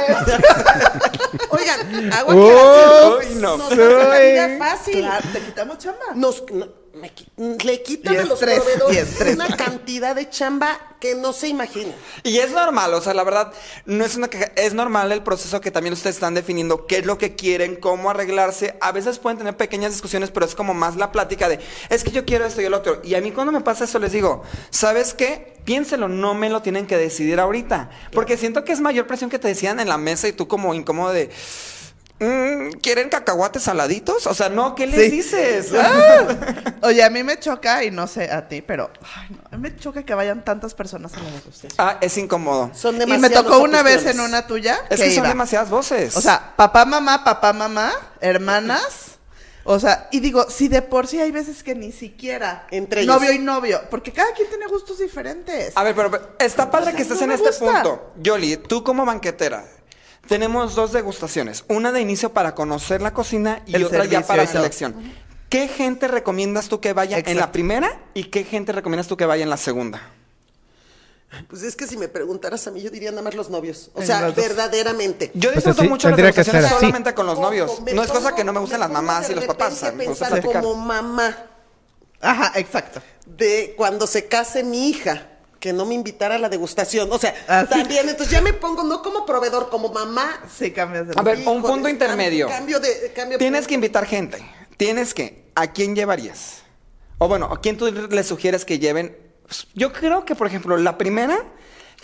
Oigan, 1.51 2.13
agua 2.13 2.35
que 2.35 3.29
Uy, 3.29 3.35
no. 3.37 3.57
nos 3.57 3.73
hace 3.73 3.77
la 3.77 4.19
vida 4.19 4.47
Uy. 4.53 4.59
fácil. 4.59 5.01
Claro, 5.01 5.29
te 5.33 5.41
quitamos 5.41 5.79
chamba. 5.79 6.05
Nos, 6.15 6.45
no, 6.51 6.69
me 7.37 7.57
le 7.65 7.83
quitan 7.83 8.15
Y 8.15 8.17
a 8.17 8.25
los 8.25 8.41
estrés, 8.41 8.61
proveedores 8.61 9.35
una 9.35 9.49
cantidad 9.57 10.15
de 10.15 10.29
chamba 10.31 10.79
que 11.01 11.15
no 11.15 11.33
se 11.33 11.49
imagina. 11.49 11.93
Y 12.23 12.39
es 12.39 12.53
normal, 12.53 12.95
o 12.95 13.01
sea, 13.01 13.13
la 13.15 13.25
verdad, 13.25 13.53
no 13.85 14.05
es 14.05 14.17
una 14.17 14.29
queja, 14.29 14.53
es 14.57 14.73
normal 14.73 15.13
el 15.13 15.23
proceso 15.23 15.61
que 15.61 15.71
también 15.71 15.93
ustedes 15.93 16.17
están 16.17 16.35
definiendo 16.35 16.87
qué 16.87 16.99
es 16.99 17.07
lo 17.07 17.19
que 17.19 17.35
quieren, 17.35 17.77
cómo 17.77 18.11
arreglarse. 18.11 18.77
A 18.81 18.93
veces 18.93 19.19
pueden 19.19 19.39
tener 19.39 19.57
pequeñas 19.57 19.93
discusiones, 19.93 20.31
pero 20.31 20.47
es 20.47 20.55
como 20.55 20.73
más 20.73 20.97
la 20.97 21.13
plática 21.13 21.49
de, 21.49 21.61
es 21.91 22.05
que 22.05 22.11
yo 22.11 22.25
quiero 22.25 22.47
esto 22.47 22.63
y 22.63 22.65
el 22.65 22.75
otro. 22.75 23.01
Y 23.05 23.15
a 23.15 23.21
mí 23.21 23.33
cuando 23.33 23.53
me 23.53 23.61
pasa 23.61 23.85
eso 23.85 23.99
les 23.99 24.13
digo, 24.13 24.43
¿sabes 24.71 25.15
qué? 25.15 25.55
Piénselo, 25.65 26.09
no 26.09 26.35
me 26.35 26.49
lo 26.49 26.63
tienen 26.63 26.87
que 26.87 26.97
decidir 26.97 27.41
ahorita. 27.41 27.91
Porque 28.13 28.37
siento 28.37 28.65
que 28.65 28.73
es 28.73 28.81
mayor 28.81 29.07
presión 29.07 29.31
que 29.31 29.39
te 29.39 29.49
decían 29.49 29.81
en 29.81 29.89
la 29.89 29.99
mesa 29.99 30.29
y 30.29 30.33
tú 30.33 30.49
como 30.49 30.75
incómodo 30.75 31.13
de... 31.13 31.31
"Mm, 32.25 32.73
¿Quieren 32.81 33.09
cacahuates 33.09 33.63
saladitos? 33.63 34.27
O 34.27 34.35
sea, 34.35 34.49
no, 34.49 34.75
¿qué 34.75 34.87
les 34.87 35.01
Sí. 35.05 35.11
dices? 35.11 35.73
Ah. 35.79 36.27
Oye, 36.83 37.03
a 37.03 37.11
mí 37.11 37.23
me 37.23 37.39
choca, 37.39 37.85
y 37.85 37.91
no 37.91 38.07
sé 38.07 38.31
a 38.31 38.49
ti, 38.49 38.63
pero 38.63 38.91
ay, 39.17 39.29
no, 39.31 39.39
a 39.51 39.57
mí 39.57 39.63
me 39.71 39.77
choca 39.77 40.03
que 40.05 40.15
vayan 40.15 40.45
tantas 40.45 40.75
personas 40.75 41.15
a 41.15 41.19
la 41.21 41.31
degustación. 41.31 41.73
Ah, 41.79 41.99
es 42.01 42.17
incómodo. 42.19 42.71
Son 42.75 42.95
Y 42.97 42.99
me 43.01 43.07
demasiadas 43.07 43.45
tocó 43.45 43.59
una 43.63 43.83
vez 43.83 44.05
en 44.07 44.21
una 44.21 44.47
tuya 44.47 44.79
Es 44.91 44.99
que 45.01 45.05
que 45.07 45.11
son 45.11 45.19
iba. 45.25 45.29
demasiadas 45.29 45.71
voces. 45.71 46.17
O 46.17 46.21
sea, 46.21 46.55
papá, 46.57 46.85
mamá, 46.85 47.25
papá, 47.25 47.53
mamá, 47.53 47.93
hermanas. 48.21 49.13
O 49.67 49.81
sea, 49.81 50.09
y 50.13 50.21
digo, 50.21 50.51
si 50.51 50.69
de 50.69 50.83
por 50.83 51.07
sí 51.07 51.19
hay 51.21 51.31
veces 51.31 51.63
que 51.63 51.75
ni 51.75 51.91
siquiera 51.91 52.67
Entre 52.71 53.01
ellos. 53.01 53.15
novio 53.15 53.33
y 53.33 53.39
novio, 53.39 53.81
porque 53.91 54.13
cada 54.13 54.31
quien 54.35 54.47
tiene 54.51 54.67
gustos 54.67 54.99
diferentes. 54.99 55.73
A 55.75 55.83
ver, 55.83 55.95
pero, 55.95 56.11
pero 56.11 56.29
está 56.39 56.71
padre 56.71 56.93
que 56.95 57.01
estés 57.01 57.17
no 57.21 57.25
en 57.25 57.31
este 57.33 57.49
gusta. 57.49 57.65
punto. 57.83 58.13
Yoli, 58.19 58.59
tú 58.59 58.85
como 58.85 59.07
banquetera, 59.07 59.65
tenemos 60.29 60.75
dos 60.75 60.93
degustaciones. 60.93 61.65
Una 61.69 61.93
de 61.93 62.01
inicio 62.01 62.33
para 62.33 62.55
conocer 62.55 63.03
la 63.03 63.13
cocina 63.13 63.63
y 63.67 63.77
El 63.77 63.85
otra 63.85 64.05
ya 64.05 64.27
para 64.27 64.47
selección. 64.47 64.95
¿Qué 65.49 65.69
gente 65.69 66.09
recomiendas 66.09 66.69
tú 66.69 66.81
que 66.81 66.93
vaya 66.93 67.19
en 67.19 67.37
la 67.37 67.53
primera 67.53 68.01
y 68.15 68.25
qué 68.25 68.45
gente 68.45 68.73
recomiendas 68.73 69.07
tú 69.07 69.17
que 69.17 69.27
vaya 69.27 69.45
en 69.45 69.51
la 69.51 69.57
segunda? 69.57 70.03
Pues 71.49 71.63
es 71.63 71.75
que 71.77 71.87
si 71.87 71.97
me 71.97 72.09
preguntaras 72.09 72.67
a 72.67 72.71
mí, 72.71 72.81
yo 72.81 72.91
diría 72.91 73.11
nada 73.11 73.23
más 73.23 73.35
los 73.35 73.51
novios. 73.51 73.91
O 73.95 74.03
sea, 74.03 74.31
verdaderamente. 74.31 75.31
Yo 75.35 75.53
Pues 75.53 75.65
disfruto 75.65 75.89
mucho 75.89 76.09
las 76.11 76.39
así. 76.39 76.51
solamente 76.51 77.15
con 77.15 77.27
los 77.27 77.39
novios. 77.39 77.81
No 77.93 78.03
es 78.03 78.11
cosa 78.11 78.35
que 78.35 78.45
no 78.45 78.53
me 78.53 78.61
gusten 78.61 78.81
las 78.81 78.91
mamás 78.91 79.31
y 79.31 79.35
los 79.35 79.45
papás. 79.45 79.83
a 79.83 79.93
Me 79.93 80.07
gusta 80.07 80.41
como 80.41 80.75
mamá 80.75 81.37
Ajá, 82.21 82.53
exacto. 82.59 83.03
de 83.27 83.75
cuando 83.77 84.07
se 84.07 84.27
case 84.27 84.63
mi 84.63 84.89
hija. 84.89 85.29
Que 85.65 85.73
no 85.73 85.87
me 85.87 85.95
invitara 85.95 86.35
a 86.35 86.39
la 86.39 86.51
degustación. 86.51 87.11
O 87.11 87.19
sea, 87.19 87.35
Ah, 87.49 87.65
sí. 87.67 87.79
también, 87.79 88.07
entonces 88.07 88.31
ya 88.31 88.43
me 88.43 88.53
pongo 88.53 88.83
no 88.83 89.01
como 89.01 89.25
proveedor, 89.25 89.71
como 89.71 89.89
mamá. 89.91 90.43
Sí, 90.55 90.71
cambias 90.73 91.09
de 91.09 91.15
A 91.17 91.23
ver, 91.23 91.39
un 91.39 91.63
punto 91.63 91.89
intermedio. 91.89 92.49
Cambio 92.49 92.79
de, 92.81 93.11
cambio 93.17 93.39
Tienes 93.39 93.67
que 93.67 93.73
invitar 93.73 94.05
gente. 94.05 94.45
Tienes 94.77 95.15
que. 95.15 95.47
¿A 95.55 95.69
quién 95.69 95.97
llevarías? 95.97 96.65
O 97.17 97.29
bueno, 97.29 97.47
¿a 97.51 97.63
quién 97.63 97.79
tú 97.79 97.91
le 97.91 98.25
sugieres 98.25 98.67
que 98.67 98.79
lleven? 98.79 99.17
Yo 99.73 99.91
creo 99.91 100.27
que, 100.27 100.35
por 100.35 100.49
ejemplo, 100.49 100.77
la 100.77 100.99
primera, 100.99 101.43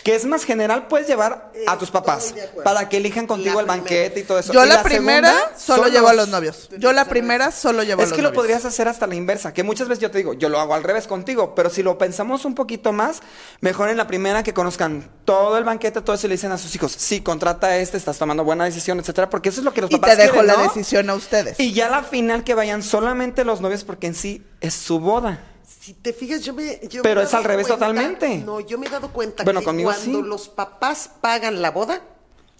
que 0.03 0.15
es 0.15 0.25
más 0.25 0.43
general, 0.45 0.87
puedes 0.87 1.07
llevar 1.07 1.51
a 1.67 1.77
tus 1.77 1.91
papás 1.91 2.33
para 2.63 2.89
que 2.89 2.97
elijan 2.97 3.27
contigo 3.27 3.55
La 3.55 3.61
el 3.61 3.65
banquete 3.67 4.19
y 4.21 4.23
todo 4.23 4.39
eso. 4.39 4.51
Yo 4.51 4.65
Y 4.65 4.67
la, 4.67 4.81
primera 4.83 5.31
segunda, 5.31 5.57
solo 5.59 5.87
llevo 5.87 6.07
a 6.07 6.13
los- 6.13 6.29
novios. 6.29 6.69
Yo 6.77 6.91
la 6.93 7.05
primera 7.05 7.51
solo 7.51 7.83
llevo 7.83 8.01
a 8.01 8.03
Es 8.05 8.09
los 8.09 8.15
que 8.15 8.21
lo 8.21 8.29
novios. 8.29 8.41
podrías 8.43 8.65
hacer 8.65 8.87
hasta 8.87 9.05
la 9.07 9.15
inversa, 9.15 9.53
que 9.53 9.63
muchas 9.63 9.87
veces 9.87 10.01
yo 10.01 10.09
te 10.11 10.17
digo, 10.17 10.33
yo 10.33 10.49
lo 10.49 10.59
hago 10.59 10.73
al 10.73 10.83
revés 10.83 11.07
contigo, 11.07 11.53
pero 11.55 11.69
si 11.69 11.83
lo 11.83 11.97
pensamos 11.97 12.45
un 12.45 12.55
poquito 12.55 12.91
más, 12.93 13.21
mejor 13.59 13.89
en 13.89 13.97
la 13.97 14.07
primera 14.07 14.43
que 14.43 14.53
conozcan 14.53 15.09
todo 15.25 15.57
el 15.57 15.63
banquete, 15.63 16.01
todo 16.01 16.15
eso 16.15 16.27
y 16.27 16.29
le 16.29 16.35
dicen 16.35 16.51
a 16.51 16.57
sus 16.57 16.73
hijos, 16.75 16.91
sí, 16.97 17.21
contrata 17.21 17.67
a 17.67 17.77
este, 17.77 17.97
estás 17.97 18.17
tomando 18.17 18.43
buena 18.43 18.65
decisión, 18.65 18.99
etcétera, 18.99 19.29
porque 19.29 19.49
eso 19.49 19.61
es 19.61 19.65
lo 19.65 19.73
que 19.73 19.81
los 19.81 19.91
Y 19.91 19.95
papás 19.97 20.15
te 20.15 20.23
dejo 20.23 20.33
quieren, 20.33 20.47
la 20.47 20.53
¿no? 20.57 20.63
decisión 20.63 21.09
a 21.09 21.13
ustedes. 21.13 21.59
Y 21.59 21.73
ya 21.73 21.89
la 21.89 22.03
final 22.03 22.43
que 22.43 22.53
vayan 22.55 22.81
solamente 22.81 23.45
los 23.45 23.61
novios 23.61 23.83
porque 23.83 24.07
en 24.07 24.15
sí 24.15 24.43
es 24.61 24.73
su 24.73 24.99
boda. 24.99 25.39
Si 25.81 25.93
te 25.95 26.13
fijas, 26.13 26.41
yo 26.41 26.53
me. 26.53 26.79
yo 26.87 27.01
Pero 27.01 27.15
me 27.15 27.21
he 27.21 27.25
es 27.25 27.33
al 27.33 27.41
dado 27.41 27.47
revés 27.47 27.67
cuenta- 27.67 27.87
totalmente. 27.87 28.37
No, 28.45 28.59
yo 28.59 28.77
me 28.77 28.85
he 28.85 28.89
dado 28.91 29.11
cuenta 29.11 29.43
Bueno, 29.43 29.61
que 29.61 29.65
cuando 29.65 29.93
sí. 29.95 30.21
los 30.23 30.47
papás 30.47 31.09
pagan 31.21 31.59
la 31.61 31.71
boda, 31.71 32.01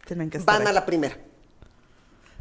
Tienen 0.08 0.32
que 0.32 0.40
van 0.40 0.66
a 0.68 0.72
la 0.72 0.86
primera. 0.88 1.16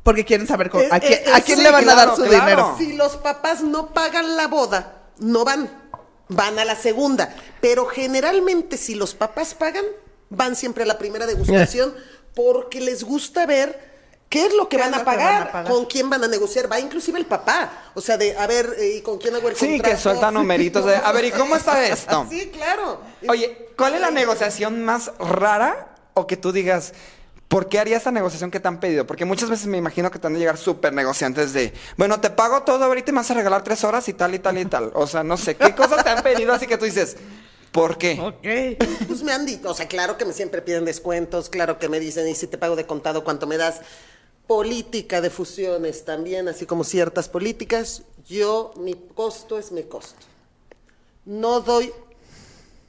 Porque 0.02 0.24
quieren 0.24 0.46
saber 0.46 0.70
con- 0.70 0.80
Eh, 0.80 0.88
a 0.90 0.98
quién, 0.98 1.12
eh, 1.12 1.24
a 1.34 1.40
quién 1.42 1.58
sí, 1.58 1.62
le 1.64 1.70
van 1.70 1.86
a 1.86 1.94
dar 1.94 2.16
su 2.16 2.22
claro. 2.22 2.44
dinero. 2.46 2.74
Si 2.78 2.94
los 2.94 3.16
papás 3.18 3.62
no 3.62 3.92
pagan 3.92 4.36
la 4.36 4.46
boda, 4.48 5.02
no 5.18 5.44
van. 5.44 5.70
Van 6.30 6.58
a 6.58 6.64
la 6.64 6.76
segunda. 6.76 7.34
Pero 7.60 7.84
generalmente, 7.86 8.78
si 8.78 8.94
los 8.94 9.14
papás 9.14 9.52
pagan, 9.54 9.84
van 10.30 10.56
siempre 10.56 10.84
a 10.84 10.86
la 10.86 10.96
primera 10.96 11.26
degustación 11.26 11.94
porque 12.34 12.80
les 12.80 13.04
gusta 13.04 13.44
ver. 13.44 13.89
¿Qué 14.30 14.46
es 14.46 14.54
lo 14.54 14.68
que, 14.68 14.76
¿Qué 14.76 14.82
van, 14.84 14.94
es 14.94 14.94
a 14.94 14.98
lo 15.00 15.04
que 15.04 15.10
van 15.10 15.18
pagar? 15.18 15.42
a 15.48 15.52
pagar? 15.52 15.72
¿Con 15.72 15.84
quién 15.86 16.08
van 16.08 16.22
a 16.24 16.28
negociar? 16.28 16.70
Va 16.70 16.78
inclusive 16.78 17.18
el 17.18 17.26
papá. 17.26 17.90
O 17.94 18.00
sea, 18.00 18.16
de, 18.16 18.36
a 18.38 18.46
ver, 18.46 18.76
eh, 18.78 18.94
¿y 18.98 19.00
con 19.02 19.18
quién 19.18 19.34
hago 19.34 19.48
el 19.48 19.56
Sí, 19.56 19.66
contrato? 19.68 19.90
que 19.96 20.00
sueltan 20.00 20.34
numeritos 20.34 20.84
de, 20.86 20.94
a 20.96 21.10
ver, 21.10 21.24
¿y 21.24 21.30
cómo 21.32 21.56
está 21.56 21.84
esto? 21.86 22.26
Sí, 22.30 22.48
claro. 22.54 23.00
Oye, 23.28 23.68
¿cuál 23.76 23.94
es 23.94 24.00
la 24.00 24.12
negociación 24.12 24.84
más 24.84 25.10
rara 25.18 25.94
o 26.14 26.28
que 26.28 26.36
tú 26.36 26.52
digas, 26.52 26.92
¿por 27.48 27.68
qué 27.68 27.80
haría 27.80 27.96
esta 27.96 28.12
negociación 28.12 28.52
que 28.52 28.60
te 28.60 28.68
han 28.68 28.78
pedido? 28.78 29.04
Porque 29.04 29.24
muchas 29.24 29.50
veces 29.50 29.66
me 29.66 29.78
imagino 29.78 30.12
que 30.12 30.20
te 30.20 30.28
han 30.28 30.34
de 30.34 30.38
llegar 30.38 30.58
súper 30.58 30.92
negociantes 30.92 31.52
de, 31.52 31.74
bueno, 31.96 32.20
te 32.20 32.30
pago 32.30 32.62
todo 32.62 32.84
ahorita 32.84 33.10
y 33.10 33.12
me 33.14 33.18
vas 33.18 33.30
a 33.32 33.34
regalar 33.34 33.64
tres 33.64 33.82
horas 33.82 34.08
y 34.08 34.12
tal 34.12 34.32
y 34.32 34.38
tal 34.38 34.56
y 34.58 34.64
tal. 34.64 34.92
O 34.94 35.08
sea, 35.08 35.24
no 35.24 35.36
sé, 35.36 35.56
¿qué 35.56 35.74
cosas 35.74 36.04
te 36.04 36.10
han 36.10 36.22
pedido 36.22 36.52
así 36.52 36.68
que 36.68 36.78
tú 36.78 36.84
dices, 36.84 37.16
¿por 37.72 37.98
qué? 37.98 38.20
Ok. 38.20 39.06
Pues 39.08 39.24
me 39.24 39.32
han 39.32 39.44
dicho, 39.44 39.68
o 39.70 39.74
sea, 39.74 39.88
claro 39.88 40.16
que 40.16 40.24
me 40.24 40.32
siempre 40.32 40.62
piden 40.62 40.84
descuentos, 40.84 41.48
claro 41.48 41.80
que 41.80 41.88
me 41.88 41.98
dicen, 41.98 42.28
y 42.28 42.36
si 42.36 42.46
te 42.46 42.58
pago 42.58 42.76
de 42.76 42.86
contado, 42.86 43.24
¿cuánto 43.24 43.48
me 43.48 43.56
das? 43.56 43.80
Política 44.50 45.20
de 45.20 45.30
fusiones 45.30 46.04
también, 46.04 46.48
así 46.48 46.66
como 46.66 46.82
ciertas 46.82 47.28
políticas. 47.28 48.02
Yo, 48.26 48.72
mi 48.76 48.94
costo 48.94 49.60
es 49.60 49.70
mi 49.70 49.84
costo. 49.84 50.26
no 51.24 51.60
doy 51.60 51.92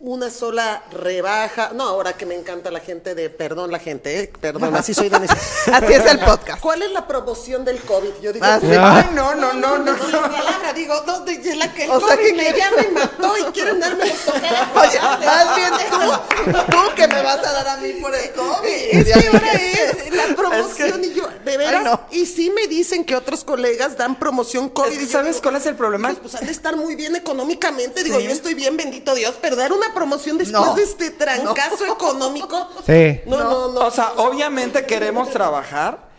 una 0.04 0.30
sola 0.32 0.84
rebaja. 0.92 1.72
No, 1.74 1.84
ahora 1.84 2.14
que 2.14 2.26
me 2.26 2.36
encanta 2.36 2.72
la 2.72 2.80
gente 2.80 3.14
de, 3.16 3.30
perdón 3.30 3.72
la 3.72 3.80
gente, 3.80 4.20
¿eh? 4.20 4.32
perdón, 4.42 4.76
así 4.76 4.94
soy 4.94 5.10
de. 5.10 5.18
Así 5.72 5.94
es 5.94 6.06
el 6.06 6.20
podcast. 6.20 6.60
¿Cuál 6.62 6.82
es 6.82 6.92
la 6.92 7.08
promoción 7.08 7.64
del 7.64 7.80
COVID? 7.82 8.10
Yo 8.22 8.34
digo, 8.34 8.46
Ah, 8.48 8.60
sí. 8.60 8.68
ay, 8.72 9.10
no, 9.14 9.36
no, 9.36 9.54
no, 9.54 9.78
no, 9.78 9.96
no, 9.96 10.08
la 10.10 10.22
palabra, 10.30 10.74
digo, 10.74 10.96
no, 11.06 11.20
de- 11.22 11.38
de 11.38 11.56
la 11.56 11.72
que 11.74 11.84
el 11.86 11.92
O 11.92 12.00
sea, 12.00 12.16
COVID 12.16 12.28
que- 12.28 12.34
me 12.34 12.58
ya 12.58 12.72
me 12.72 12.88
mató 13.00 13.38
y 13.38 13.44
quieren 13.52 13.80
darme 13.80 14.06
los 14.08 14.28
Oye, 14.28 15.00
más 15.00 15.56
bien 15.56 15.72
tú, 15.92 16.52
tú 16.72 16.78
que 16.96 17.08
me 17.08 17.22
vas 17.22 17.46
a 17.46 17.52
dar 17.52 17.68
a 17.68 17.78
mí 17.78 17.94
por 18.02 18.14
el 18.16 18.32
COVID. 18.32 18.68
Es 18.68 19.06
que 19.06 19.28
ahora 19.28 19.52
es 19.54 20.12
la 20.16 20.36
promoción 20.36 21.04
y 21.06 21.14
yo, 21.14 21.28
de 21.46 21.58
veras, 21.58 21.76
Ay, 21.76 21.84
no. 21.86 22.02
y 22.12 22.26
sí 22.26 22.50
me 22.50 22.68
dicen 22.68 23.06
que 23.06 23.16
otros 23.16 23.44
colegas 23.44 23.98
dan 23.98 24.18
promoción 24.18 24.70
COVID. 24.70 24.92
Es 24.92 24.98
que 24.98 25.04
y 25.04 25.08
yo 25.08 25.12
¿sabes 25.12 25.42
cuál 25.42 25.58
es 25.58 25.66
el 25.68 25.76
problema? 25.76 26.10
Pues, 26.10 26.20
pues 26.22 26.36
han 26.36 26.46
de 26.46 26.52
estar 26.52 26.76
muy 26.76 26.96
bien 26.96 27.16
económicamente. 27.16 28.04
Digo, 28.04 28.18
Sí. 28.20 28.26
yo 28.26 28.32
estoy 28.32 28.54
bien, 28.56 28.78
bendito 28.78 29.14
Dios, 29.16 29.36
pero 29.42 29.56
dar 29.56 29.72
una 29.72 29.91
promoción 29.94 30.38
después 30.38 30.66
No. 30.66 30.74
de 30.76 30.84
este 30.84 31.12
trancazo 31.12 31.86
económico. 31.94 32.70
Sí. 32.86 33.22
No, 33.26 33.38
no, 33.44 33.68
no. 33.72 33.80
O 33.88 33.92
sea, 33.92 34.14
obviamente 34.18 34.86
queremos 34.86 35.30
trabajar, 35.32 36.10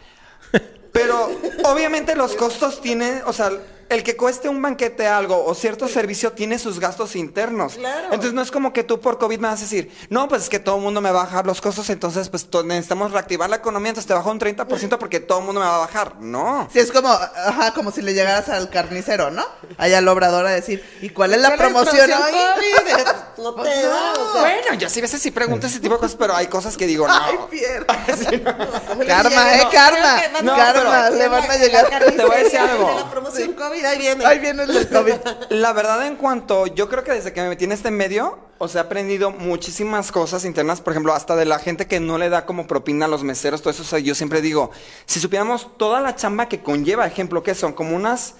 pero 0.93 1.31
obviamente 1.65 2.15
los 2.15 2.35
costos 2.35 2.81
tienen, 2.81 3.23
o 3.27 3.33
sea, 3.33 3.51
el 3.93 4.03
que 4.03 4.17
cueste 4.17 4.49
un 4.49 4.61
banquete 4.63 5.07
algo 5.07 5.45
o 5.45 5.55
cierto 5.55 5.89
servicio 5.89 6.33
tiene 6.33 6.59
sus 6.59 6.81
gastos 6.81 7.17
internos. 7.17 7.75
Claro. 7.75 8.07
Entonces 8.07 8.33
no 8.33 8.43
es 8.43 8.51
como 8.51 8.73
que 8.73 8.85
tú 8.85 9.01
por 9.01 9.19
COVID 9.19 9.39
me 9.39 9.49
vas 9.49 9.61
a 9.61 9.63
decir, 9.63 9.91
no, 10.09 10.29
pues 10.29 10.43
es 10.43 10.49
que 10.49 10.59
todo 10.59 10.77
el 10.77 10.83
mundo 10.83 11.01
me 11.01 11.11
va 11.11 11.21
a 11.23 11.25
bajar 11.25 11.47
los 11.47 11.61
costos, 11.61 11.91
entonces 11.91 12.29
pues 12.29 12.49
necesitamos 12.65 13.13
reactivar 13.13 13.51
la 13.51 13.57
economía, 13.57 13.91
entonces 13.91 14.09
te 14.09 14.15
bajo 14.15 14.31
un 14.31 14.41
30% 14.41 14.99
porque 14.99 15.21
todo 15.21 15.41
el 15.41 15.45
mundo 15.45 15.61
me 15.61 15.67
va 15.67 15.77
a 15.77 15.81
bajar. 15.81 16.17
No. 16.21 16.69
Sí, 16.73 16.79
es 16.79 16.91
como, 16.91 17.09
ajá, 17.09 17.73
como 17.75 17.91
si 17.91 18.03
le 18.03 18.15
llegaras 18.15 18.49
al 18.49 18.71
carnicero, 18.71 19.31
¿no? 19.31 19.45
Allá 19.79 19.99
al 19.99 20.09
obrador 20.09 20.47
a 20.47 20.51
decir, 20.51 20.85
¿y 21.01 21.11
cuál 21.11 21.35
es 21.35 21.41
la 21.41 21.49
¿Cuál 21.49 21.61
es 21.61 21.67
promoción 21.67 22.11
hoy? 22.13 22.33
COVID? 22.33 23.03
No 23.39 23.57
Pues 23.57 23.71
te 23.73 23.87
o 23.87 24.33
sea, 24.33 24.41
Bueno, 24.43 24.75
yo 24.79 24.89
sí 24.89 25.01
a 25.01 25.03
veces 25.03 25.21
sí 25.21 25.31
pregunto 25.31 25.67
ese 25.67 25.81
tipo 25.81 25.95
de 25.95 26.01
cosas, 26.01 26.17
pero 26.17 26.37
hay 26.37 26.47
cosas 26.47 26.77
que 26.77 26.87
digo, 26.87 27.09
no. 27.09 27.15
Ay, 27.15 27.37
Pierre. 27.51 27.87
Karma, 29.07 29.55
eh, 29.57 29.63
no, 29.65 29.71
karma. 29.71 30.55
karma, 30.57 31.11
le 31.11 31.29
van 31.29 31.51
a 31.51 31.57
llegar. 31.57 31.89
Te 31.89 32.25
voy 32.25 32.37
a 32.37 32.39
decir 32.39 32.59
algo. 32.59 32.89
de 32.89 32.95
La 32.95 33.11
promoción 33.11 33.53
COVID, 33.55 33.82
ahí 33.87 33.99
viene. 33.99 34.25
Ahí 34.27 34.39
viene 34.39 34.63
el 34.65 34.89
COVID. 34.91 35.15
La 35.51 35.73
verdad, 35.73 36.07
en 36.07 36.17
cuanto, 36.17 36.67
yo 36.67 36.89
creo 36.89 37.05
que 37.05 37.13
desde 37.13 37.33
que 37.33 37.41
me 37.43 37.49
metí 37.49 37.65
en 37.65 37.73
este 37.73 37.91
medio, 37.91 38.39
o 38.59 38.69
sea, 38.69 38.83
he 38.83 38.85
aprendido 38.85 39.31
muchísimas 39.31 40.13
cosas 40.13 40.45
internas, 40.45 40.81
por 40.81 40.93
ejemplo, 40.93 41.13
hasta 41.15 41.35
de 41.37 41.45
la 41.45 41.59
gente 41.59 41.87
que 41.87 42.01
no 42.01 42.19
le 42.19 42.29
da 42.29 42.47
como 42.47 42.67
propina 42.67 43.07
a 43.07 43.09
los 43.09 43.23
meseros, 43.25 43.61
todo 43.63 43.71
eso, 43.71 43.83
o 43.83 43.87
sea, 43.87 43.99
yo 43.99 44.15
siempre 44.15 44.41
digo, 44.41 44.71
si 45.07 45.19
supiéramos 45.21 45.77
toda 45.77 46.01
la 46.01 46.15
chamba 46.17 46.49
que 46.49 46.63
conlleva, 46.63 47.07
ejemplo, 47.07 47.43
que 47.43 47.55
son 47.55 47.73
como 47.73 47.97
unas, 47.97 48.35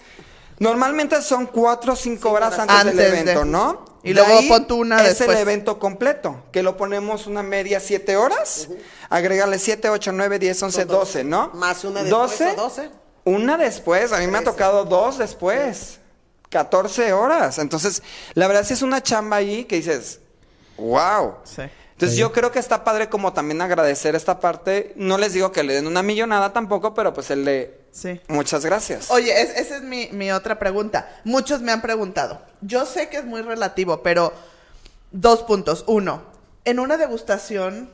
normalmente 0.59 1.21
son 1.23 1.47
cuatro 1.47 1.95
o 1.95 1.97
cinco 1.97 2.31
horas 2.31 2.59
antes, 2.59 2.77
Antes 2.77 2.97
del 2.97 3.11
de- 3.13 3.21
evento, 3.21 3.45
¿no? 3.45 3.85
y 4.05 4.09
De 4.09 4.15
luego 4.15 4.39
ahí 4.39 4.49
pon 4.49 4.67
tú 4.67 4.77
una 4.81 5.01
es 5.03 5.19
después. 5.19 5.37
el 5.37 5.43
evento 5.43 5.79
completo, 5.79 6.43
que 6.53 6.63
lo 6.63 6.77
ponemos 6.77 7.27
una 7.29 7.43
media 7.43 7.79
siete 7.81 8.17
horas, 8.17 8.69
agrégale 9.09 9.59
siete, 9.59 9.89
ocho, 9.91 10.11
nueve, 10.13 10.39
diez, 10.41 10.61
once, 10.63 10.85
doce. 10.85 11.23
¿no? 11.25 11.51
Más 11.55 11.85
una 11.85 12.03
después, 12.03 12.41
¿o 12.41 12.55
doce? 12.57 12.91
Una 13.25 13.57
después, 13.57 14.13
a 14.13 14.19
mí 14.19 14.27
me 14.27 14.39
ha 14.39 14.45
tocado 14.45 14.85
dos 14.85 15.19
después. 15.19 15.99
14 16.51 17.13
horas. 17.13 17.59
Entonces, 17.59 18.03
la 18.35 18.47
verdad 18.47 18.65
sí 18.65 18.75
es 18.75 18.83
una 18.83 19.03
chamba 19.03 19.37
ahí 19.37 19.65
que 19.65 19.77
dices, 19.77 20.21
wow. 20.77 21.37
Sí. 21.45 21.63
Entonces 21.93 22.17
Sí. 22.17 22.21
yo 22.21 22.33
creo 22.33 22.51
que 22.51 22.59
está 22.59 22.83
padre 22.85 23.09
como 23.09 23.33
también 23.33 23.63
agradecer 23.63 24.15
esta 24.17 24.41
parte. 24.41 24.93
No 24.97 25.19
les 25.19 25.33
digo 25.33 25.53
que 25.53 25.63
le 25.63 25.75
den 25.75 25.87
una 25.87 26.03
millonada 26.03 26.53
tampoco, 26.53 26.95
pero 26.95 27.15
pues 27.15 27.31
el 27.31 27.45
de 27.45 27.81
Sí. 27.93 28.21
muchas 28.29 28.65
gracias. 28.65 29.11
Oye, 29.11 29.41
es- 29.41 29.51
esa 29.57 29.77
es 29.77 29.83
mi, 29.83 30.09
mi 30.13 30.33
otra 30.33 30.59
pregunta. 30.59 31.09
Muchos 31.25 31.61
me 31.61 31.71
han 31.73 31.81
preguntado. 31.81 32.43
Yo 32.61 32.85
sé 32.87 33.09
que 33.09 33.19
es 33.19 33.25
muy 33.25 33.43
relativo, 33.43 34.03
pero 34.03 34.33
dos 35.13 35.43
puntos. 35.45 35.85
Uno, 35.87 36.23
en 36.65 36.81
una 36.81 36.97
degustación, 36.97 37.89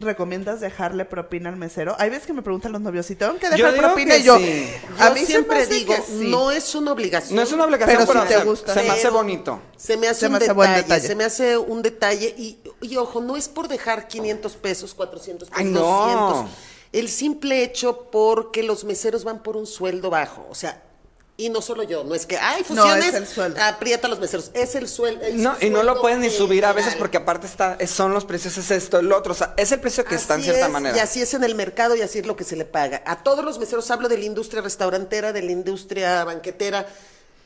¿recomiendas 0.00 0.60
dejarle 0.60 1.04
propina 1.04 1.48
al 1.50 1.56
mesero? 1.56 1.96
Hay 1.98 2.10
veces 2.10 2.26
que 2.26 2.32
me 2.32 2.42
preguntan 2.42 2.72
los 2.72 2.80
novios 2.80 3.06
si 3.06 3.16
tengo 3.16 3.36
que 3.38 3.48
dejar 3.50 3.76
propina 3.76 4.14
que 4.14 4.20
y 4.20 4.22
yo, 4.22 4.38
sí. 4.38 4.70
a 4.98 5.08
Yo 5.08 5.14
mí 5.14 5.20
siempre 5.26 5.66
digo, 5.66 5.94
que 5.94 6.02
sí. 6.02 6.28
no 6.30 6.50
es 6.50 6.74
una 6.74 6.92
obligación. 6.92 7.36
no 7.36 7.42
es 7.42 7.52
una 7.52 7.64
obligación, 7.64 7.98
Pero 7.98 8.08
pero, 8.08 8.22
si 8.22 8.28
te 8.28 8.38
se, 8.38 8.44
gusta. 8.44 8.74
se 8.74 8.82
me 8.82 8.90
hace 8.90 9.08
bonito. 9.10 9.60
Se 9.76 9.96
me 9.96 10.08
hace, 10.08 10.20
Se 10.20 10.26
un, 10.26 10.32
me 10.32 10.36
hace 10.38 10.44
detalle, 10.46 10.56
buen 10.56 10.74
detalle. 10.74 11.06
se 11.06 11.14
me 11.14 11.24
hace 11.24 11.58
un 11.58 11.82
detalle 11.82 12.34
y, 12.38 12.58
y 12.80 12.96
ojo, 12.96 13.20
no 13.20 13.36
es 13.36 13.48
por 13.48 13.68
dejar 13.68 14.06
500 14.08 14.56
pesos, 14.56 14.94
400 14.94 15.48
pesos, 15.50 15.58
Ay, 15.64 15.70
no. 15.70 15.80
200. 15.80 16.46
El 16.92 17.08
simple 17.08 17.62
hecho 17.62 18.08
porque 18.10 18.62
los 18.62 18.84
meseros 18.84 19.24
van 19.24 19.42
por 19.42 19.56
un 19.56 19.66
sueldo 19.66 20.08
bajo, 20.10 20.46
o 20.48 20.54
sea, 20.54 20.82
y 21.40 21.50
no 21.50 21.62
solo 21.62 21.84
yo, 21.84 22.02
no 22.02 22.16
es 22.16 22.26
que, 22.26 22.36
ay, 22.36 22.62
No, 22.68 22.82
fusiones, 22.82 23.10
es 23.10 23.14
el 23.14 23.26
sueldo. 23.28 23.62
aprieta 23.62 24.08
a 24.08 24.10
los 24.10 24.18
meseros, 24.18 24.50
es 24.54 24.74
el 24.74 24.88
sueldo. 24.88 25.24
el 25.24 25.40
No, 25.40 25.56
y 25.60 25.70
no 25.70 25.84
lo 25.84 26.00
pueden 26.00 26.20
ni 26.20 26.30
subir 26.30 26.64
a 26.64 26.72
veces 26.72 26.96
porque 26.96 27.16
aparte 27.16 27.46
está, 27.46 27.78
son 27.86 28.12
los 28.12 28.24
precios, 28.24 28.58
es 28.58 28.72
esto, 28.72 28.98
el 28.98 29.12
otro. 29.12 29.34
O 29.34 29.36
sea, 29.36 29.54
es 29.56 29.70
el 29.70 29.78
precio 29.78 30.04
que 30.04 30.16
está 30.16 30.34
en 30.34 30.42
cierta 30.42 30.66
es, 30.66 30.72
manera. 30.72 30.96
Y 30.96 30.98
así 30.98 31.22
es 31.22 31.32
en 31.34 31.44
el 31.44 31.54
mercado 31.54 31.94
y 31.94 32.02
así 32.02 32.18
es 32.18 32.26
lo 32.26 32.34
que 32.34 32.42
se 32.42 32.56
le 32.56 32.64
paga. 32.64 33.04
A 33.06 33.22
todos 33.22 33.44
los 33.44 33.60
meseros, 33.60 33.88
hablo 33.92 34.08
de 34.08 34.18
la 34.18 34.24
industria 34.24 34.62
restaurantera, 34.62 35.32
de 35.32 35.42
la 35.42 35.52
industria 35.52 36.24
banquetera, 36.24 36.86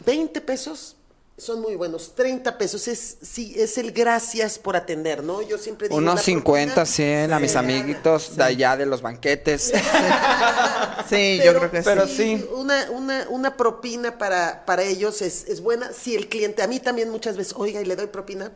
20 0.07 0.41
pesos 0.41 0.97
son 1.39 1.61
muy 1.61 1.75
buenos, 1.77 2.15
30 2.15 2.57
pesos 2.59 2.87
es 2.89 3.17
sí 3.23 3.55
es 3.57 3.77
el 3.79 3.91
gracias 3.93 4.59
por 4.59 4.77
atender, 4.77 5.25
¿no? 5.25 5.43
Yo 5.43 5.59
siempre 5.59 5.89
digo 5.89 5.99
Unos 5.99 6.17
la 6.17 6.21
50, 6.23 6.75
propina 6.75 6.87
100 6.87 7.33
a 7.33 7.39
mis 7.41 7.57
amiguitos 7.57 8.37
de 8.37 8.45
allá 8.45 8.77
de 8.77 8.87
los 8.87 9.03
banquetes. 9.03 9.73
Sí, 11.09 11.39
yo 11.39 11.45
Pero- 11.53 11.59
creo 11.59 11.71
que 11.71 11.83
pero 11.83 12.07
sí. 12.07 12.39
sí. 12.39 12.47
Una, 12.55 12.91
una, 12.91 13.27
una 13.29 13.57
propina 13.57 14.17
para, 14.19 14.65
para 14.65 14.83
ellos 14.83 15.21
es, 15.21 15.45
es 15.47 15.61
buena. 15.61 15.93
Si 15.93 16.15
el 16.15 16.29
cliente, 16.29 16.63
a 16.63 16.67
mí 16.67 16.81
también 16.81 17.11
muchas 17.11 17.37
veces, 17.37 17.55
oiga, 17.57 17.81
y 17.81 17.85
le 17.85 17.97
doy 17.97 18.07
propina. 18.07 18.53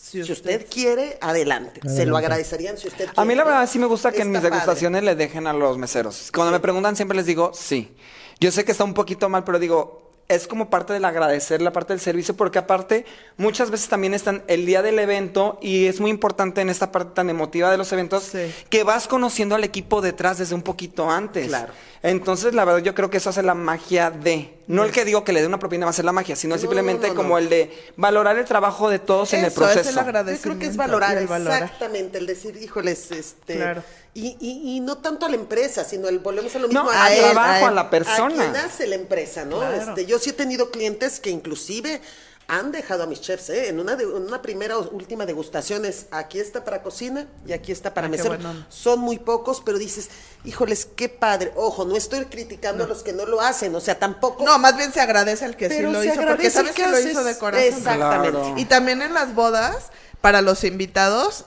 Si 0.00 0.24
Si, 0.24 0.32
usted- 0.32 0.66
quiere, 0.70 1.18
adelante. 1.20 1.80
Se 1.88 2.06
lo 2.06 2.16
agradecerían 2.16 2.78
si 2.78 2.88
usted 2.88 3.04
quiere. 3.06 3.12
A 3.20 3.24
mí 3.24 3.34
la 3.34 3.44
verdad 3.44 3.68
sí 3.68 3.78
me 3.78 3.86
gusta 3.86 4.12
que 4.12 4.22
en 4.22 4.30
mis 4.30 4.38
padre. 4.38 4.50
degustaciones 4.50 5.02
le 5.02 5.14
dejen 5.14 5.46
a 5.46 5.52
los 5.52 5.76
meseros. 5.76 6.30
Cuando 6.34 6.52
me 6.52 6.60
preguntan 6.60 6.96
siempre 6.96 7.16
les 7.16 7.26
digo 7.26 7.50
sí. 7.54 7.94
Yo 8.38 8.50
sé 8.50 8.64
que 8.64 8.72
está 8.72 8.84
un 8.84 8.94
poquito 8.94 9.28
mal, 9.28 9.44
pero 9.44 9.58
digo, 9.58 10.09
es 10.30 10.46
como 10.46 10.70
parte 10.70 10.92
del 10.92 11.04
agradecer, 11.04 11.60
la 11.60 11.72
parte 11.72 11.92
del 11.92 12.00
servicio, 12.00 12.34
porque 12.36 12.58
aparte 12.58 13.04
muchas 13.36 13.70
veces 13.70 13.88
también 13.88 14.14
están 14.14 14.42
el 14.46 14.64
día 14.64 14.80
del 14.80 14.98
evento 14.98 15.58
y 15.60 15.86
es 15.86 16.00
muy 16.00 16.10
importante 16.10 16.60
en 16.60 16.70
esta 16.70 16.92
parte 16.92 17.12
tan 17.14 17.28
emotiva 17.30 17.70
de 17.70 17.76
los 17.76 17.92
eventos 17.92 18.22
Sí. 18.24 18.52
que 18.70 18.84
vas 18.84 19.08
conociendo 19.08 19.54
al 19.56 19.64
equipo 19.64 20.00
detrás 20.00 20.38
desde 20.38 20.54
un 20.54 20.62
poquito 20.62 21.10
antes. 21.10 21.48
Claro. 21.48 21.72
Entonces, 22.02 22.54
la 22.54 22.64
verdad, 22.64 22.80
yo 22.80 22.94
creo 22.94 23.10
que 23.10 23.18
eso 23.18 23.28
hace 23.28 23.42
la 23.42 23.54
magia 23.54 24.10
de. 24.10 24.54
No 24.68 24.84
el 24.84 24.92
que 24.92 25.04
digo 25.04 25.22
que 25.24 25.32
le 25.32 25.40
dé 25.40 25.46
una 25.46 25.58
propina 25.58 25.84
va 25.84 25.90
a 25.90 25.92
ser 25.92 26.04
la 26.06 26.12
magia, 26.12 26.34
sino 26.36 26.54
No, 26.54 26.60
simplemente 26.60 27.08
no, 27.08 27.14
no. 27.14 27.20
como 27.20 27.36
el 27.36 27.48
de 27.50 27.70
valorar 27.96 28.38
el 28.38 28.44
trabajo 28.46 28.88
de 28.88 29.00
todos 29.00 29.34
en 29.34 29.40
el 29.40 29.46
Eso, 29.46 29.64
es 29.68 29.72
proceso. 29.74 30.00
el 30.00 30.26
Yo 30.36 30.40
creo 30.42 30.58
que 30.58 30.66
es 30.66 30.76
valorar, 30.76 31.18
el 31.18 31.26
valorar. 31.26 31.64
exactamente, 31.64 32.16
el 32.18 32.26
decir, 32.26 32.56
híjoles, 32.56 33.10
este... 33.10 33.56
Claro. 33.56 33.82
Y, 34.12 34.36
y, 34.40 34.76
y 34.76 34.80
no 34.80 34.98
tanto 34.98 35.26
a 35.26 35.28
la 35.28 35.36
empresa, 35.36 35.84
sino 35.84 36.08
el, 36.08 36.18
volvemos 36.18 36.54
a 36.56 36.58
lo 36.58 36.66
No, 36.68 36.84
mismo. 36.84 36.98
al 36.98 37.12
él, 37.12 37.20
trabajo, 37.20 37.58
él, 37.58 37.64
a 37.64 37.70
la 37.70 37.90
persona. 37.90 38.26
A 38.26 38.28
quien 38.52 38.56
hace 38.56 38.86
la 38.88 38.96
empresa, 38.96 39.44
¿no? 39.44 39.58
Claro. 39.58 39.76
Este, 39.76 40.04
yo 40.06 40.18
sí 40.18 40.30
he 40.30 40.32
tenido 40.32 40.70
clientes 40.72 41.20
que 41.20 41.30
inclusive 41.30 42.00
han 42.48 42.72
dejado 42.72 43.04
a 43.04 43.06
mis 43.06 43.20
chefs, 43.20 43.48
¿eh? 43.50 43.68
En 43.68 43.78
una, 43.78 43.94
de- 43.94 44.02
en 44.02 44.10
una 44.26 44.42
primera 44.42 44.76
o 44.76 44.90
última 44.90 45.24
degustación 45.24 45.84
es, 45.84 46.06
aquí 46.10 46.40
está 46.40 46.64
para 46.64 46.82
cocina 46.82 47.28
y 47.46 47.52
aquí 47.52 47.70
está 47.70 47.94
para 47.94 48.08
Ah, 48.08 48.10
mesero. 48.10 48.30
bueno. 48.30 48.66
Son 48.68 48.98
muy 48.98 49.20
pocos, 49.20 49.62
pero 49.64 49.78
dices, 49.78 50.08
híjoles, 50.44 50.88
qué 50.96 51.08
padre. 51.08 51.52
Ojo, 51.54 51.84
no 51.84 51.94
estoy 51.94 52.24
criticando 52.24 52.82
a 52.82 52.86
los 52.88 53.04
que 53.04 53.12
no 53.12 53.24
lo 53.26 53.40
hacen, 53.40 53.72
o 53.76 53.80
sea, 53.80 54.00
tampoco... 54.00 54.44
No, 54.44 54.58
más 54.58 54.76
bien 54.76 54.92
se 54.92 55.00
agradece 55.00 55.44
al 55.44 55.56
que 55.56 55.70
sí 55.70 55.82
lo 55.82 56.02
hizo, 56.02 56.20
porque 56.26 56.50
sabes 56.50 56.72
que, 56.72 56.82
que 56.82 56.88
lo 56.88 56.96
haces- 56.96 57.12
hizo 57.12 57.22
de 57.22 57.38
corazón. 57.38 57.68
Exactamente. 57.68 58.30
Claro. 58.40 58.54
Y 58.58 58.64
también 58.64 59.02
en 59.02 59.14
las 59.14 59.32
bodas, 59.36 59.76
para 60.20 60.42
los 60.42 60.64
invitados, 60.64 61.44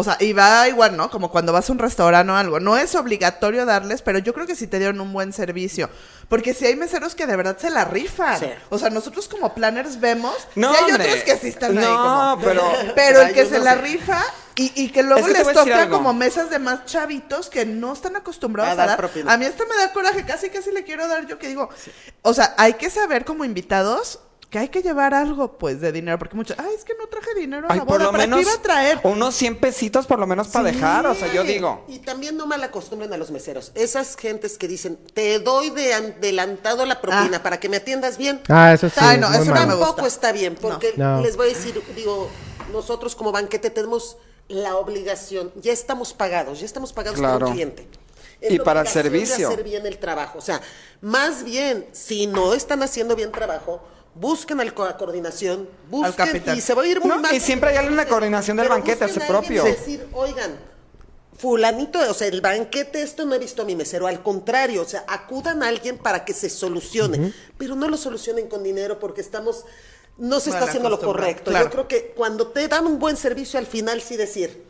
o 0.00 0.04
sea, 0.04 0.16
y 0.20 0.32
va 0.32 0.68
igual, 0.68 0.96
¿no? 0.96 1.10
Como 1.10 1.30
cuando 1.30 1.52
vas 1.52 1.68
a 1.68 1.72
un 1.72 1.78
restaurante 1.78 2.32
o 2.32 2.36
algo. 2.36 2.58
No 2.60 2.76
es 2.76 2.94
obligatorio 2.94 3.66
darles, 3.66 4.02
pero 4.02 4.18
yo 4.18 4.34
creo 4.34 4.46
que 4.46 4.56
sí 4.56 4.66
te 4.66 4.78
dieron 4.78 5.00
un 5.00 5.12
buen 5.12 5.32
servicio. 5.32 5.88
Porque 6.28 6.54
si 6.54 6.66
hay 6.66 6.76
meseros 6.76 7.14
que 7.14 7.26
de 7.26 7.36
verdad 7.36 7.56
se 7.58 7.70
la 7.70 7.84
rifan. 7.84 8.38
Sí. 8.38 8.46
O 8.68 8.78
sea, 8.78 8.90
nosotros 8.90 9.28
como 9.28 9.54
planners 9.54 10.00
vemos. 10.00 10.34
No, 10.54 10.70
hay 10.72 10.90
hombre. 10.92 11.08
otros 11.08 11.24
que 11.24 11.36
sí 11.36 11.48
están 11.48 11.76
ahí 11.78 11.84
No, 11.84 12.36
como. 12.36 12.42
pero- 12.44 12.72
Pero 12.94 13.20
el 13.22 13.32
que 13.34 13.46
se 13.46 13.58
no 13.58 13.64
la 13.64 13.74
sé. 13.74 13.80
rifa. 13.82 14.22
Y, 14.56 14.72
y 14.74 14.90
que 14.90 15.02
luego 15.02 15.20
Es 15.20 15.26
que 15.26 15.32
te 15.32 15.38
les 15.38 15.48
a 15.48 15.52
toca 15.64 15.88
como 15.88 16.12
mesas 16.12 16.50
de 16.50 16.58
más 16.58 16.84
chavitos 16.84 17.48
que 17.48 17.64
no 17.64 17.92
están 17.94 18.16
acostumbrados 18.16 18.78
A 18.78 18.82
a 18.82 18.86
dar 18.86 18.96
propina. 18.98 19.32
A 19.32 19.36
mí 19.38 19.46
hasta 19.46 19.64
me 19.64 19.74
da 19.76 19.92
coraje, 19.92 20.24
casi 20.26 20.50
casi 20.50 20.70
le 20.72 20.84
quiero 20.84 21.06
dar 21.08 21.26
yo 21.26 21.38
que 21.38 21.48
digo. 21.48 21.70
O 22.22 22.34
sea, 22.34 22.54
hay 22.58 22.74
que 22.74 22.90
saber 22.90 23.24
como 23.24 23.44
invitados 23.44 24.20
que 24.50 24.58
hay 24.58 24.68
que 24.68 24.82
llevar 24.82 25.14
algo 25.14 25.56
pues 25.58 25.80
de 25.80 25.92
dinero, 25.92 26.18
porque 26.18 26.34
muchos, 26.36 26.58
ay, 26.58 26.72
es 26.76 26.84
que 26.84 26.94
no 26.98 27.06
traje 27.06 27.34
dinero 27.36 27.68
a 27.68 27.72
Ay, 27.72 27.78
la 27.78 27.84
por 27.86 28.00
lo 28.02 28.10
¿para 28.10 28.24
menos 28.24 28.38
qué 28.40 28.42
iba 28.42 28.52
a 28.52 28.60
traer? 28.62 29.00
unos 29.04 29.34
100 29.36 29.60
pesitos 29.60 30.06
por 30.06 30.18
lo 30.18 30.26
menos 30.26 30.48
para 30.48 30.68
Sí. 30.70 30.74
dejar, 30.74 31.06
o 31.06 31.14
sea, 31.14 31.32
yo 31.32 31.44
digo. 31.44 31.84
Y 31.86 32.00
también 32.00 32.36
no 32.36 32.46
mal 32.46 32.62
acostumbren 32.64 33.12
a 33.12 33.16
los 33.16 33.30
meseros. 33.30 33.70
Esas 33.76 34.16
gentes 34.16 34.58
que 34.58 34.66
dicen, 34.66 34.98
te 35.14 35.38
doy 35.38 35.70
de 35.70 35.94
adelantado 35.94 36.84
la 36.84 37.00
propina 37.00 37.36
Ah. 37.38 37.42
para 37.44 37.60
que 37.60 37.68
me 37.68 37.76
atiendas 37.76 38.18
bien. 38.18 38.40
Ah, 38.48 38.72
eso 38.74 38.88
sí. 38.88 38.96
Ay, 38.98 39.18
no, 39.18 39.32
eso. 39.32 39.52
Tampoco 39.52 40.04
está 40.04 40.32
bien, 40.32 40.56
porque 40.60 40.94
No. 40.96 41.20
les 41.22 41.36
voy 41.36 41.46
a 41.50 41.54
decir, 41.54 41.80
digo, 41.94 42.28
nosotros 42.72 43.14
como 43.14 43.30
banquete 43.30 43.70
tenemos 43.70 44.16
la 44.48 44.74
obligación, 44.76 45.52
ya 45.62 45.72
estamos 45.72 46.12
pagados, 46.12 46.58
ya 46.58 46.66
estamos 46.66 46.92
pagados 46.92 47.20
por 47.20 47.28
Claro. 47.28 47.46
un 47.46 47.52
cliente. 47.52 47.86
Y 48.42 48.58
para 48.58 48.80
el 48.80 48.88
servicio. 48.88 49.48
hacer 49.48 49.62
bien 49.62 49.86
el 49.86 49.98
trabajo. 49.98 50.38
O 50.38 50.40
sea, 50.40 50.60
más 51.02 51.44
bien, 51.44 51.86
si 51.92 52.26
no 52.26 52.54
están 52.54 52.82
haciendo 52.82 53.14
bien 53.14 53.30
trabajo, 53.30 53.80
busquen 54.14 54.60
al 54.60 54.74
co- 54.74 54.84
a 54.84 54.96
coordinación, 54.96 55.68
busquen 55.90 56.12
capitán. 56.26 56.56
y 56.56 56.60
se 56.60 56.74
va 56.74 56.82
a 56.82 56.86
ir 56.86 57.00
muy 57.00 57.08
No, 57.08 57.20
mal. 57.20 57.34
y 57.34 57.40
siempre 57.40 57.70
hay 57.70 57.76
alguien 57.76 57.92
en 57.92 57.96
la 57.98 58.06
coordinación 58.08 58.56
del 58.56 58.68
banquete, 58.68 59.04
a 59.04 59.06
alguien 59.06 59.26
propio. 59.26 59.66
y 59.66 59.70
decir, 59.70 60.06
oigan, 60.12 60.56
fulanito, 61.38 61.98
o 62.10 62.14
sea, 62.14 62.26
el 62.28 62.40
banquete 62.40 63.02
esto 63.02 63.24
no 63.24 63.34
he 63.34 63.38
visto 63.38 63.62
a 63.62 63.64
mi 63.64 63.74
mesero, 63.74 64.06
al 64.06 64.22
contrario, 64.22 64.82
o 64.82 64.84
sea, 64.84 65.04
acudan 65.08 65.62
a 65.62 65.68
alguien 65.68 65.96
para 65.98 66.24
que 66.24 66.34
se 66.34 66.50
solucione, 66.50 67.32
pero 67.56 67.76
no 67.76 67.88
lo 67.88 67.96
solucionen 67.96 68.48
con 68.48 68.62
dinero 68.62 68.98
porque 68.98 69.20
estamos 69.20 69.64
no 70.18 70.38
se 70.38 70.50
está 70.50 70.64
haciendo 70.64 70.90
lo 70.90 71.00
correcto. 71.00 71.50
claro. 71.50 71.66
Yo 71.66 71.70
creo 71.70 71.88
que 71.88 72.12
cuando 72.14 72.48
te 72.48 72.68
dan 72.68 72.86
un 72.86 72.98
buen 72.98 73.16
servicio 73.16 73.58
al 73.58 73.64
final 73.66 74.02
sí 74.02 74.18
decir, 74.18 74.64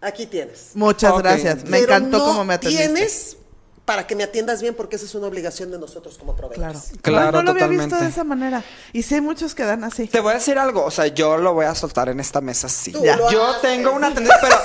aquí 0.00 0.26
tienes. 0.26 0.70
Muchas 0.74 1.16
gracias. 1.18 1.62
Me 1.64 1.78
Pero 1.78 1.94
encantó 1.94 2.18
no 2.18 2.24
cómo 2.24 2.44
me 2.44 2.54
atendiste. 2.54 2.88
tienes 2.88 3.36
para 3.84 4.06
que 4.06 4.14
me 4.14 4.22
atiendas 4.24 4.62
bien 4.62 4.74
porque 4.74 4.96
esa 4.96 5.04
es 5.06 5.14
una 5.16 5.26
obligación 5.26 5.70
de 5.72 5.78
nosotros 5.78 6.16
como 6.18 6.34
Claro. 6.36 6.48
proveedores. 6.54 6.92
Claro, 7.02 7.32
no, 7.32 7.38
no 7.38 7.42
lo 7.42 7.50
había 7.50 7.62
totalmente. 7.64 7.84
visto 7.86 8.04
de 8.04 8.10
esa 8.10 8.24
manera. 8.24 8.62
Y 8.92 9.02
sí 9.02 9.16
hay 9.16 9.20
muchos 9.20 9.54
que 9.54 9.64
dan 9.64 9.82
así. 9.84 10.06
Te 10.06 10.20
voy 10.20 10.32
a 10.32 10.34
decir 10.34 10.56
algo, 10.58 10.84
o 10.84 10.90
sea, 10.90 11.08
yo 11.08 11.36
lo 11.36 11.52
voy 11.54 11.66
a 11.66 11.74
soltar 11.74 12.08
en 12.08 12.20
esta 12.20 12.40
mesa, 12.40 12.68
sí. 12.68 12.92
Tú 12.92 13.02
Ya. 13.04 13.16
lo 13.16 13.30
Yo 13.30 13.44
haces. 13.44 13.62
tengo 13.62 13.90
una 13.92 14.14
tendencia, 14.14 14.38
pero, 14.40 14.56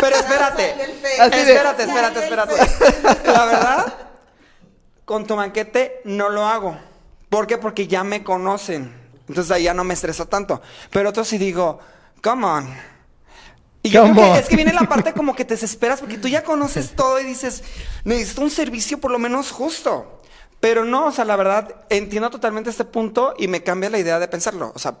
pero 0.00 0.16
espérate. 0.16 0.70
Espérate, 0.72 1.82
espérate, 1.84 2.18
espérate. 2.24 2.54
La 3.30 3.44
verdad, 3.44 3.94
con 5.04 5.26
tu 5.26 5.36
banquete 5.36 6.00
no 6.04 6.28
lo 6.30 6.46
hago. 6.46 6.76
¿Por 7.28 7.46
qué? 7.46 7.58
Porque 7.58 7.86
ya 7.86 8.02
me 8.04 8.24
conocen. 8.24 8.92
Entonces 9.28 9.50
ahí 9.52 9.64
ya 9.64 9.74
no 9.74 9.84
me 9.84 9.94
estreso 9.94 10.26
tanto. 10.26 10.60
Pero 10.90 11.08
otros 11.10 11.28
sí 11.28 11.38
digo, 11.38 11.78
come 12.22 12.44
on. 12.46 12.93
Y 13.84 13.90
yo 13.90 14.02
creo 14.10 14.32
que 14.32 14.38
es 14.38 14.48
que 14.48 14.56
viene 14.56 14.72
la 14.72 14.88
parte 14.88 15.12
como 15.12 15.36
que 15.36 15.44
te 15.44 15.52
desesperas 15.52 16.00
porque 16.00 16.16
tú 16.16 16.26
ya 16.26 16.42
conoces 16.42 16.96
todo 16.96 17.20
y 17.20 17.24
dices, 17.24 17.62
necesito 18.04 18.40
un 18.40 18.50
servicio 18.50 18.98
por 18.98 19.10
lo 19.10 19.18
menos 19.18 19.50
justo. 19.50 20.22
Pero 20.58 20.86
no, 20.86 21.08
o 21.08 21.12
sea, 21.12 21.26
la 21.26 21.36
verdad, 21.36 21.84
entiendo 21.90 22.30
totalmente 22.30 22.70
este 22.70 22.86
punto 22.86 23.34
y 23.38 23.46
me 23.46 23.62
cambia 23.62 23.90
la 23.90 23.98
idea 23.98 24.18
de 24.18 24.26
pensarlo. 24.26 24.72
O 24.74 24.78
sea, 24.78 24.94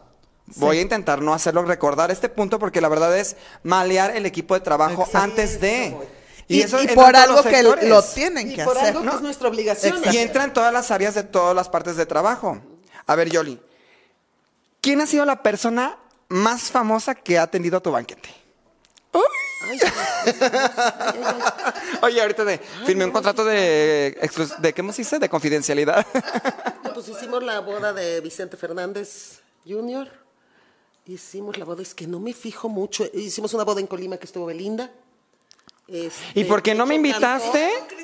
voy 0.56 0.80
a 0.80 0.82
intentar 0.82 1.22
no 1.22 1.32
hacerlo 1.32 1.62
recordar 1.64 2.10
este 2.10 2.28
punto 2.28 2.58
porque 2.58 2.82
la 2.82 2.90
verdad 2.90 3.16
es 3.16 3.36
malear 3.62 4.14
el 4.14 4.26
equipo 4.26 4.52
de 4.52 4.60
trabajo 4.60 5.04
Exacto. 5.04 5.18
antes 5.18 5.62
de. 5.62 5.96
Y, 6.46 6.60
eso 6.60 6.82
y 6.82 6.88
por 6.88 7.16
algo 7.16 7.42
que 7.42 7.62
lo 7.62 8.02
tienen 8.02 8.50
Y 8.52 8.54
que 8.54 8.64
por 8.64 8.76
hacer. 8.76 8.88
algo 8.88 9.00
que 9.00 9.06
¿no? 9.06 9.14
es 9.14 9.22
nuestra 9.22 9.48
obligación. 9.48 10.02
Y 10.12 10.18
entra 10.18 10.44
en 10.44 10.52
todas 10.52 10.74
las 10.74 10.90
áreas 10.90 11.14
de 11.14 11.22
todas 11.22 11.56
las 11.56 11.70
partes 11.70 11.96
de 11.96 12.04
trabajo. 12.04 12.58
A 13.06 13.14
ver, 13.16 13.30
Yoli, 13.30 13.58
¿quién 14.82 15.00
ha 15.00 15.06
sido 15.06 15.24
la 15.24 15.42
persona 15.42 15.96
más 16.28 16.64
famosa 16.64 17.14
que 17.14 17.38
ha 17.38 17.44
atendido 17.44 17.78
a 17.78 17.80
tu 17.80 17.90
banquete? 17.90 18.43
Ay, 19.66 19.78
Oye, 22.02 22.20
ahorita 22.20 22.44
de, 22.44 22.58
firmé 22.84 23.04
un 23.04 23.10
contrato 23.12 23.44
de, 23.44 24.18
de 24.58 24.72
¿qué 24.72 24.82
más 24.82 24.98
hice? 24.98 25.18
De 25.18 25.28
confidencialidad. 25.28 26.06
pues 26.92 27.08
hicimos 27.08 27.42
la 27.42 27.60
boda 27.60 27.92
de 27.92 28.20
Vicente 28.20 28.56
Fernández 28.56 29.40
Jr. 29.66 30.08
Hicimos 31.06 31.58
la 31.58 31.64
boda, 31.64 31.82
es 31.82 31.94
que 31.94 32.06
no 32.06 32.18
me 32.20 32.32
fijo 32.32 32.68
mucho. 32.68 33.04
Hicimos 33.12 33.52
una 33.54 33.64
boda 33.64 33.80
en 33.80 33.86
Colima 33.86 34.16
que 34.16 34.24
estuvo 34.26 34.46
Belinda. 34.46 34.90
Este, 35.86 36.40
¿Y 36.40 36.44
por 36.44 36.62
qué 36.62 36.74
no 36.74 36.86
me 36.86 36.94
hecho, 36.94 37.06
invitaste? 37.06 37.70
cantó- 37.78 37.94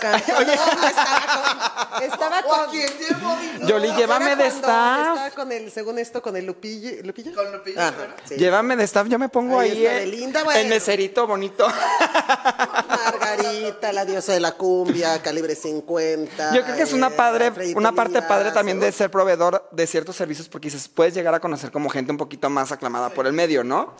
cantó- 0.00 0.32
no, 0.32 0.44
no, 0.44 0.88
estaba 0.88 1.92
con... 1.92 2.02
Estaba 2.02 2.42
con... 2.42 3.66
Yoli, 3.66 3.88
No, 3.88 3.98
llévame 3.98 4.32
era 4.32 4.36
de 4.36 4.46
staff. 4.48 5.08
Estaba 5.08 5.30
con 5.30 5.52
el, 5.52 5.70
según 5.70 5.98
esto, 5.98 6.22
con 6.22 6.36
el 6.36 6.46
Lupillo. 6.46 6.90
¿Lupillo? 7.04 7.34
Con 7.34 7.52
Lupillo, 7.52 7.80
sí. 8.24 8.36
Llévame 8.36 8.76
de 8.76 8.84
staff, 8.84 9.06
yo 9.08 9.18
me 9.18 9.28
pongo 9.28 9.60
Ahí 9.60 9.82
Belinda, 9.82 10.42
bueno. 10.44 10.60
el 10.60 10.68
meserito 10.68 11.26
bonito. 11.26 11.66
Margarita, 12.88 13.92
la 13.92 14.04
diosa 14.04 14.32
de 14.32 14.40
la 14.40 14.52
cumbia, 14.52 15.20
calibre 15.22 15.54
50. 15.54 16.54
Yo 16.54 16.62
creo 16.62 16.76
que 16.76 16.82
es 16.82 16.92
una 16.92 17.08
eh, 17.08 17.16
padre, 17.16 17.52
una 17.74 17.92
parte 17.92 18.22
padre 18.22 18.52
también 18.52 18.80
de 18.80 18.90
ser 18.92 19.10
proveedor 19.10 19.68
de 19.70 19.86
ciertos 19.86 20.16
servicios 20.16 20.48
porque 20.48 20.68
dices, 20.68 20.88
puedes 20.88 21.14
llegar 21.14 21.34
a 21.34 21.40
conocer 21.40 21.70
como 21.70 21.88
gente 21.90 22.12
un 22.12 22.18
poquito 22.18 22.48
más 22.50 22.72
aclamada 22.72 23.10
por 23.10 23.26
el 23.26 23.32
medio, 23.32 23.64
¿no? 23.64 23.94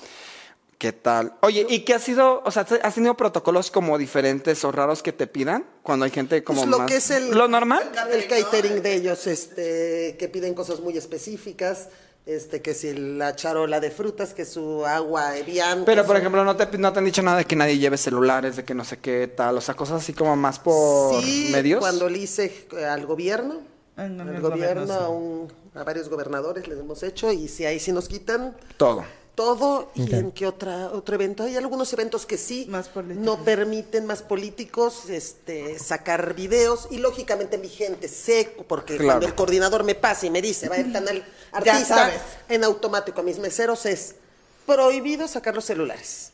¿Qué 0.80 0.94
tal? 0.94 1.34
Oye, 1.42 1.66
¿y 1.68 1.80
qué 1.80 1.92
ha 1.92 1.98
sido, 1.98 2.40
o 2.42 2.50
sea, 2.50 2.66
has 2.82 2.94
tenido 2.94 3.14
protocolos 3.14 3.70
como 3.70 3.98
diferentes 3.98 4.64
o 4.64 4.72
raros 4.72 5.02
que 5.02 5.12
te 5.12 5.26
pidan 5.26 5.66
cuando 5.82 6.06
hay 6.06 6.10
gente 6.10 6.42
como 6.42 6.62
Pues 6.62 6.70
lo 6.70 6.78
más... 6.78 6.90
que 6.90 6.96
es 6.96 7.10
el... 7.10 7.32
¿Lo 7.32 7.48
normal? 7.48 7.82
El 8.10 8.26
catering 8.26 8.82
de 8.82 8.94
ellos, 8.94 9.26
este, 9.26 10.16
que 10.18 10.28
piden 10.32 10.54
cosas 10.54 10.80
muy 10.80 10.96
específicas, 10.96 11.88
este, 12.24 12.62
que 12.62 12.72
si 12.72 12.94
la 12.94 13.36
charola 13.36 13.78
de 13.78 13.90
frutas, 13.90 14.32
que 14.32 14.46
su 14.46 14.86
agua 14.86 15.36
Evian. 15.36 15.84
Pero, 15.84 16.06
por 16.06 16.16
su- 16.16 16.20
ejemplo, 16.20 16.44
no 16.46 16.56
te, 16.56 16.78
no 16.78 16.90
te 16.94 16.98
han 16.98 17.04
dicho 17.04 17.20
nada 17.20 17.36
de 17.36 17.44
que 17.44 17.56
nadie 17.56 17.76
lleve 17.76 17.98
celulares, 17.98 18.56
de 18.56 18.64
que 18.64 18.72
no 18.74 18.82
sé 18.86 18.96
qué 19.00 19.26
tal, 19.28 19.58
o 19.58 19.60
sea, 19.60 19.74
cosas 19.74 20.00
así 20.02 20.14
como 20.14 20.34
más 20.34 20.58
por 20.60 21.22
sí, 21.22 21.50
medios. 21.52 21.80
cuando 21.80 22.08
le 22.08 22.20
hice 22.20 22.66
eh, 22.78 22.86
al 22.86 23.04
gobierno, 23.04 23.58
el 23.98 24.18
al 24.18 24.40
gobierno, 24.40 24.48
gobierno, 24.48 24.86
sí. 24.86 24.92
a, 24.98 25.08
un- 25.10 25.52
a 25.74 25.84
varios 25.84 26.08
gobernadores 26.08 26.66
les 26.68 26.78
hemos 26.78 27.02
hecho, 27.02 27.30
y 27.30 27.48
si 27.48 27.66
ahí 27.66 27.78
sí 27.78 27.92
nos 27.92 28.08
quitan 28.08 28.56
Todo. 28.78 29.04
Todo, 29.34 29.90
y 29.94 30.14
en 30.14 30.32
qué 30.32 30.46
otra, 30.46 30.90
otro 30.92 31.14
evento. 31.14 31.44
Hay 31.44 31.56
algunos 31.56 31.92
eventos 31.92 32.26
que 32.26 32.36
sí 32.36 32.66
Más 32.68 32.90
no 32.94 33.44
permiten 33.44 34.06
más 34.06 34.22
políticos 34.22 35.08
este, 35.08 35.78
sacar 35.78 36.34
videos, 36.34 36.88
y 36.90 36.98
lógicamente 36.98 37.56
mi 37.58 37.68
gente 37.68 38.08
sé, 38.08 38.54
porque 38.68 38.96
Claro. 38.96 39.06
cuando 39.08 39.26
el 39.26 39.34
coordinador 39.34 39.84
me 39.84 39.94
pasa 39.94 40.26
y 40.26 40.30
me 40.30 40.42
dice, 40.42 40.68
va 40.68 40.76
a 40.76 40.80
ir 40.80 40.92
tan 40.92 41.08
al 41.08 41.18
Ya 41.18 41.26
artista, 41.52 41.96
sabes. 41.96 42.20
en 42.48 42.64
automático 42.64 43.20
a 43.20 43.24
mis 43.24 43.38
meseros 43.38 43.86
es 43.86 44.16
prohibido 44.66 45.26
sacar 45.26 45.54
los 45.54 45.64
celulares. 45.64 46.32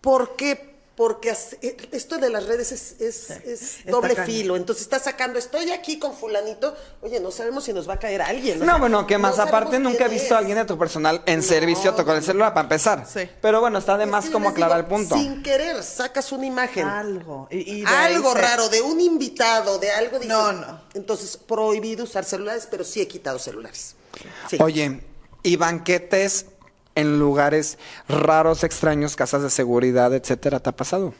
¿Por 0.00 0.36
qué? 0.36 0.69
Porque 1.00 1.34
eh, 1.62 1.76
esto 1.92 2.18
de 2.18 2.28
las 2.28 2.44
redes 2.44 2.72
es, 2.72 3.00
es- 3.00 3.86
doble 3.86 4.14
filo. 4.16 4.54
Entonces 4.54 4.82
está 4.82 4.98
sacando, 4.98 5.38
estoy 5.38 5.70
aquí 5.70 5.98
con 5.98 6.14
fulanito. 6.14 6.76
Oye, 7.00 7.18
no 7.20 7.30
sabemos 7.30 7.64
si 7.64 7.72
nos 7.72 7.88
va 7.88 7.94
a 7.94 7.98
caer 7.98 8.20
alguien. 8.20 8.60
o 8.60 8.66
No, 8.66 8.72
sea, 8.72 8.80
bueno, 8.80 9.06
que 9.06 9.16
más 9.16 9.38
no 9.38 9.44
aparte 9.44 9.78
nunca 9.78 10.04
he 10.04 10.08
visto 10.10 10.34
a 10.34 10.38
alguien 10.38 10.58
de 10.58 10.66
tu 10.66 10.76
personal 10.76 11.22
en 11.24 11.38
No. 11.38 11.42
servicio 11.42 11.96
con 11.96 12.10
el 12.16 12.22
celular 12.22 12.52
para 12.52 12.64
empezar. 12.64 13.06
Sí. 13.10 13.20
Pero 13.40 13.60
bueno, 13.62 13.78
está 13.78 13.96
de 13.96 14.04
Es 14.04 14.10
más 14.10 14.26
que 14.26 14.32
como 14.32 14.50
aclarar 14.50 14.84
digo, 14.84 14.94
el 14.98 15.00
punto. 15.00 15.14
Sin 15.16 15.42
querer, 15.42 15.82
sacas 15.82 16.32
una 16.32 16.44
imagen. 16.44 16.86
Algo. 16.86 17.48
Y, 17.50 17.80
y 17.80 17.84
algo 17.86 18.34
se- 18.34 18.40
raro, 18.42 18.68
de 18.68 18.82
un 18.82 19.00
invitado, 19.00 19.78
de 19.78 19.90
algo. 19.92 20.18
dices, 20.18 20.28
No, 20.28 20.52
no. 20.52 20.82
Entonces, 20.92 21.38
prohibido 21.38 22.04
usar 22.04 22.26
celulares, 22.26 22.68
pero 22.70 22.84
sí 22.84 23.00
he 23.00 23.08
quitado 23.08 23.38
celulares. 23.38 23.94
Sí. 24.50 24.58
Oye, 24.60 25.00
y 25.42 25.56
banquetes 25.56 26.44
en 26.94 27.18
lugares 27.18 27.78
raros, 28.08 28.64
extraños, 28.64 29.16
casas 29.16 29.42
de 29.42 29.50
seguridad, 29.50 30.12
etcétera, 30.14 30.60
¿te 30.60 30.70
ha 30.70 30.76
pasado? 30.76 31.14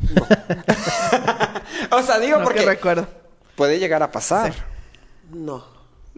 o 1.90 2.02
sea, 2.02 2.18
digo 2.18 2.38
No, 2.38 2.44
porque 2.44 2.60
que 2.60 2.66
recuerdo. 2.66 3.06
puede 3.56 3.78
llegar 3.78 4.02
a 4.02 4.10
pasar. 4.10 4.52
No. 5.30 5.64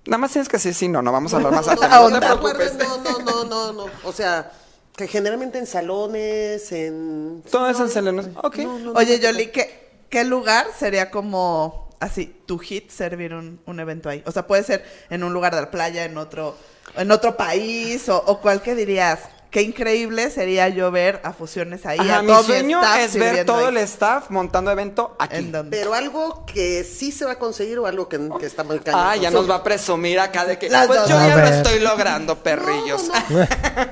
Nada 0.07 0.19
más 0.19 0.33
tienes 0.33 0.49
que 0.49 0.57
decir 0.57 0.75
sí, 0.75 0.89
no, 0.89 1.03
no 1.03 1.13
vamos 1.13 1.33
a 1.33 1.37
hablar 1.37 1.53
más 1.53 1.67
No, 1.67 1.73
al 1.81 1.81
no, 1.81 2.11
no, 2.11 2.21
No 2.21 2.39
no, 2.39 2.99
no, 2.99 3.19
no, 3.19 3.45
no, 3.45 3.73
no. 3.73 3.87
O 4.05 4.13
sea, 4.13 4.51
que 4.97 5.09
generalmente 5.09 5.59
en 5.59 5.67
salones, 5.67 6.71
en... 6.73 7.43
Todo 7.51 7.69
eso 7.69 7.85
en 7.85 7.91
Selenos. 7.91 8.29
Ok. 8.43 8.59
No, 8.59 8.79
no, 8.79 8.93
no, 8.93 8.93
Oye, 8.93 9.17
no, 9.19 9.23
Yoli, 9.25 9.49
¿qué, 9.49 10.05
¿qué 10.09 10.25
lugar 10.25 10.67
sería 10.79 11.11
como 11.11 11.84
así, 12.05 12.37
tu 12.47 12.59
hit 12.59 12.91
servir 12.91 13.35
un, 13.35 13.61
un 13.67 13.81
evento 13.81 14.09
ahí? 14.09 14.23
O 14.27 14.33
sea, 14.33 14.47
puede 14.47 14.63
ser 14.63 14.85
en 15.11 15.25
un 15.25 15.33
lugar 15.33 15.55
de 15.55 15.61
la 15.63 15.71
playa, 15.71 16.05
en 16.05 16.17
otro, 16.19 16.57
en 16.97 17.11
otro 17.11 17.37
país, 17.37 18.09
o, 18.09 18.17
o 18.27 18.41
cuál 18.41 18.63
que 18.63 18.75
dirías. 18.75 19.21
Qué 19.51 19.63
increíble 19.63 20.31
sería 20.31 20.69
yo 20.69 20.91
ver 20.91 21.21
a 21.23 21.33
fusiones 21.33 21.87
ahí. 21.87 22.01
Ajá, 22.01 22.19
a 22.19 22.23
mi 22.23 22.27
todo 22.27 22.41
mi 22.41 22.45
sueño 22.49 22.81
staff 22.83 22.99
es 22.99 23.15
ver 23.17 23.47
todo 23.47 23.67
ahí. 23.69 23.77
el 23.77 23.77
staff 23.83 24.29
montando 24.31 24.73
evento 24.73 25.15
aquí. 25.17 25.37
¿En 25.37 25.53
dónde? 25.53 25.77
Pero 25.77 25.95
algo 25.95 26.45
que 26.45 26.83
sí 26.83 27.13
se 27.13 27.25
va 27.25 27.33
a 27.33 27.39
conseguir 27.39 27.79
o 27.79 27.87
algo 27.87 28.09
que, 28.09 28.19
que 28.41 28.47
está 28.47 28.65
muy 28.65 28.81
cañón. 28.81 29.01
Ah, 29.05 29.15
ya 29.15 29.31
nos 29.31 29.49
va 29.49 29.55
a 29.55 29.63
presumir 29.63 30.19
acá 30.19 30.45
de 30.45 30.59
que. 30.59 30.69
Las 30.69 30.89
Pues 30.89 30.99
dos. 31.03 31.09
yo 31.09 31.17
A 31.19 31.29
ya 31.29 31.37
ver. 31.37 31.49
lo 31.51 31.55
estoy 31.55 31.79
logrando, 31.79 32.43
perrillos. 32.43 33.05
No, 33.05 33.15
no, 33.31 33.39
no. 33.39 33.47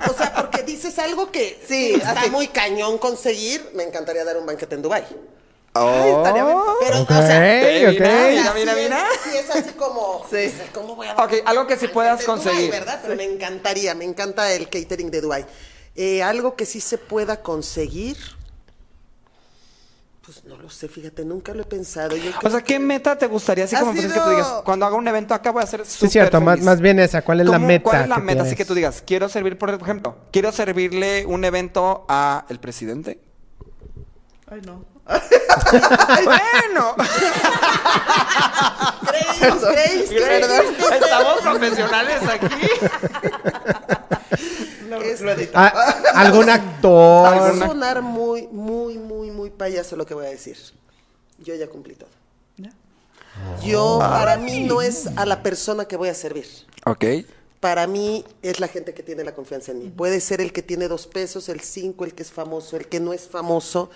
O 0.10 0.14
sea, 0.14 0.34
porque 0.34 0.64
dices 0.64 0.98
algo 0.98 1.30
que 1.30 1.62
Sí, 1.68 1.92
está 1.94 2.22
así. 2.22 2.30
muy 2.30 2.48
cañón 2.48 2.98
conseguir. 2.98 3.70
Me 3.74 3.84
encantaría 3.84 4.24
dar 4.24 4.36
un 4.38 4.46
banquete 4.46 4.74
en 4.74 4.82
Dubai. 4.82 5.04
Ay, 5.75 6.11
estaría 6.11 6.45
bien. 6.45 6.57
Oh. 6.57 6.75
Pero, 6.81 7.01
Ok, 7.03 7.11
o 7.11 7.14
sea, 7.14 7.62
Eh, 7.62 7.87
ok. 7.89 7.93
mira, 7.95 8.53
mira, 8.55 8.75
sí 8.75 8.79
es- 8.81 8.85
mira. 8.85 9.07
sí 9.25 9.31
es 9.39 9.51
así 9.51 9.70
como... 9.73 10.27
Sí. 10.29 10.37
dices, 10.37 10.70
¿Cómo 10.75 10.95
voy 10.97 11.07
a 11.07 11.14
dar 11.14 11.27
Ok, 11.27 11.33
algo 11.47 11.66
que 11.66 11.77
sí 11.77 11.89
puedas 11.89 12.25
conseguir. 12.25 12.70
¿verdad? 12.70 13.01
Pero 13.03 13.16
me 13.16 13.25
encantaría, 13.25 13.95
me 13.95 14.05
encanta 14.05 14.53
el 14.53 14.68
catering 14.68 15.11
de 15.11 15.20
Dubai. 15.23 15.47
Eh, 15.97 16.23
algo 16.23 16.57
que 16.57 16.66
sí 16.66 16.81
se 16.81 16.99
pueda 16.99 17.41
conseguir... 17.43 18.16
Pues 20.25 20.45
no 20.45 20.57
lo 20.57 20.70
sé, 20.70 20.89
fíjate, 20.89 21.25
nunca 21.25 21.53
lo 21.53 21.62
he 21.62 21.66
pensado. 21.66 22.16
Yo 22.16 22.31
O 22.45 22.51
sea, 22.51 22.61
¿qué 22.61 22.79
meta 22.79 23.18
te 23.18 23.27
gustaría? 23.27 23.64
Así 23.64 23.75
como 23.75 23.93
dices 23.93 24.12
que 24.12 24.18
tú 24.20 24.25
sido- 24.25 24.31
digas, 24.31 24.49
cuando 24.64 24.87
haga 24.87 24.95
un 24.95 25.09
evento 25.09 25.35
acá 25.35 25.51
voy 25.51 25.62
a 25.64 25.66
ser 25.66 25.85
Sí, 25.85 26.09
cierto, 26.09 26.41
más, 26.41 26.55
feliz. 26.55 26.64
más 26.66 26.81
bien 26.81 27.01
esa. 27.01 27.23
¿Cuál 27.23 27.41
es 27.41 27.47
la 27.47 27.55
¿Cómo- 27.57 27.66
meta? 27.66 27.83
¿Cuál 27.91 28.03
es 28.03 28.09
la 28.09 28.14
que 28.16 28.23
meta? 28.23 28.43
Así 28.45 28.55
que 28.55 28.64
tú 28.64 28.75
digas, 28.75 29.03
quiero 29.05 29.29
servir, 29.29 29.59
por 29.59 29.70
ejemplo, 29.70 30.16
quiero 30.31 30.53
servirle 30.53 31.27
un 31.27 31.45
evento 31.45 32.05
a 32.09 32.47
el 32.51 32.61
presidente. 32.61 33.18
Ay, 34.49 34.61
no. 34.64 34.85
bueno, 36.24 36.94
¿Creéis? 39.38 40.08
¿Creéis? 40.10 40.46
estamos 41.02 41.40
profesionales 41.42 42.22
aquí. 42.28 42.66
Lo, 44.88 45.00
Este- 45.00 45.24
lo 45.24 45.30
edito. 45.32 45.52
Ah, 45.54 45.94
¿Algún 46.14 46.50
actor? 46.50 47.24
Va 47.26 47.30
a 47.30 47.46
¿Alguna- 47.46 47.66
sonar 47.66 48.02
muy, 48.02 48.46
muy, 48.48 48.98
muy, 48.98 49.30
muy 49.30 49.50
payaso 49.50 49.96
lo 49.96 50.06
que 50.06 50.14
voy 50.14 50.26
a 50.26 50.30
decir. 50.30 50.56
Yo 51.38 51.54
ya 51.54 51.66
cumplí 51.68 51.94
todo. 51.94 52.10
¿Ya? 52.56 52.70
Yo, 53.64 53.98
para 54.00 54.36
mí, 54.36 54.60
no 54.60 54.82
es 54.82 55.08
a 55.16 55.24
la 55.26 55.42
persona 55.42 55.86
que 55.86 55.96
voy 55.96 56.08
a 56.08 56.14
servir. 56.14 56.46
Ok. 56.84 57.04
Para 57.60 57.86
mí 57.86 58.24
es 58.42 58.60
la 58.60 58.68
gente 58.68 58.92
que 58.92 59.02
tiene 59.02 59.24
la 59.24 59.34
confianza 59.34 59.72
en 59.72 59.78
mí. 59.78 59.88
Puede 59.88 60.20
ser 60.20 60.40
el 60.40 60.52
que 60.52 60.62
tiene 60.62 60.88
dos 60.88 61.06
pesos, 61.06 61.48
el 61.48 61.60
cinco, 61.60 62.04
el 62.04 62.14
que 62.14 62.22
es 62.22 62.30
famoso, 62.32 62.76
el 62.76 62.88
que 62.88 63.00
no 63.00 63.12
es 63.12 63.28
famoso. 63.28 63.90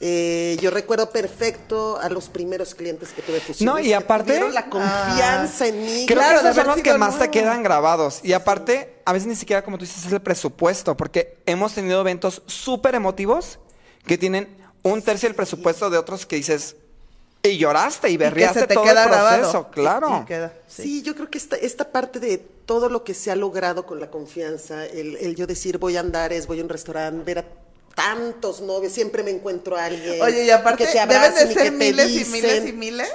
Eh, 0.00 0.56
yo 0.60 0.70
recuerdo 0.70 1.10
perfecto 1.10 1.98
a 2.00 2.08
los 2.08 2.28
primeros 2.28 2.74
clientes 2.74 3.08
que 3.10 3.20
tuve 3.22 3.40
fusiones. 3.40 3.62
No, 3.74 3.80
y 3.80 3.88
que 3.88 3.94
aparte- 3.96 4.26
tuvieron 4.34 4.54
la 4.54 4.70
confianza 4.70 5.66
en 5.66 5.84
mí. 5.84 6.04
Creo 6.06 6.18
Claro, 6.20 6.40
que 6.40 6.44
esos 6.48 6.56
son 6.56 6.66
los 6.68 6.76
que 6.82 6.94
más 6.94 7.18
te 7.18 7.30
quedan 7.30 7.62
grabados. 7.64 8.20
Y 8.22 8.32
aparte, 8.32 9.00
a 9.04 9.12
veces 9.12 9.26
ni 9.26 9.34
siquiera, 9.34 9.62
como 9.64 9.76
tú 9.76 9.84
dices, 9.84 10.06
es 10.06 10.12
el 10.12 10.20
presupuesto, 10.20 10.96
porque 10.96 11.38
hemos 11.46 11.74
tenido 11.74 12.00
eventos 12.00 12.42
súper 12.46 12.94
emotivos 12.94 13.58
que 14.06 14.16
tienen 14.16 14.48
un 14.84 15.02
tercio 15.02 15.28
del 15.28 15.34
presupuesto 15.34 15.90
de 15.90 15.98
otros 15.98 16.24
que 16.26 16.36
dices, 16.36 16.76
y 17.42 17.56
lloraste 17.58 18.08
y 18.08 18.14
Y 18.14 18.18
que 18.18 18.24
berriaste 18.24 18.60
se 18.60 18.66
te 18.68 18.74
todo 18.74 18.84
queda 18.84 19.02
el 19.04 19.08
proceso, 19.08 19.68
grabado. 19.70 19.70
claro. 19.72 20.20
Y 20.22 20.26
queda, 20.26 20.52
Sí. 20.68 20.82
sí. 20.82 21.02
yo 21.02 21.14
creo 21.14 21.28
que 21.30 21.38
esta, 21.38 21.56
esta 21.56 21.90
parte 21.90 22.20
de 22.20 22.38
todo 22.38 22.88
lo 22.88 23.02
que 23.04 23.14
se 23.14 23.30
ha 23.30 23.36
logrado 23.36 23.84
con 23.86 23.98
la 24.00 24.10
confianza, 24.10 24.86
el, 24.86 25.16
el 25.16 25.34
yo 25.34 25.46
decir 25.46 25.78
voy 25.78 25.96
a 25.96 26.00
andares, 26.00 26.46
voy 26.46 26.60
a 26.60 26.62
un 26.62 26.68
restaurante, 26.68 27.24
ver 27.24 27.38
a 27.40 27.44
tantos 27.98 28.60
novios, 28.60 28.92
siempre 28.92 29.24
me 29.24 29.32
encuentro 29.32 29.76
a 29.76 29.86
alguien. 29.86 30.22
Oye, 30.22 30.44
y 30.44 30.50
aparte 30.50 30.86
que 30.86 30.92
te 30.92 31.06
deben 31.06 31.34
de 31.34 31.52
ser 31.52 31.72
miles 31.72 32.10
y 32.12 32.24
miles 32.26 32.66
y 32.66 32.72
miles. 32.72 33.10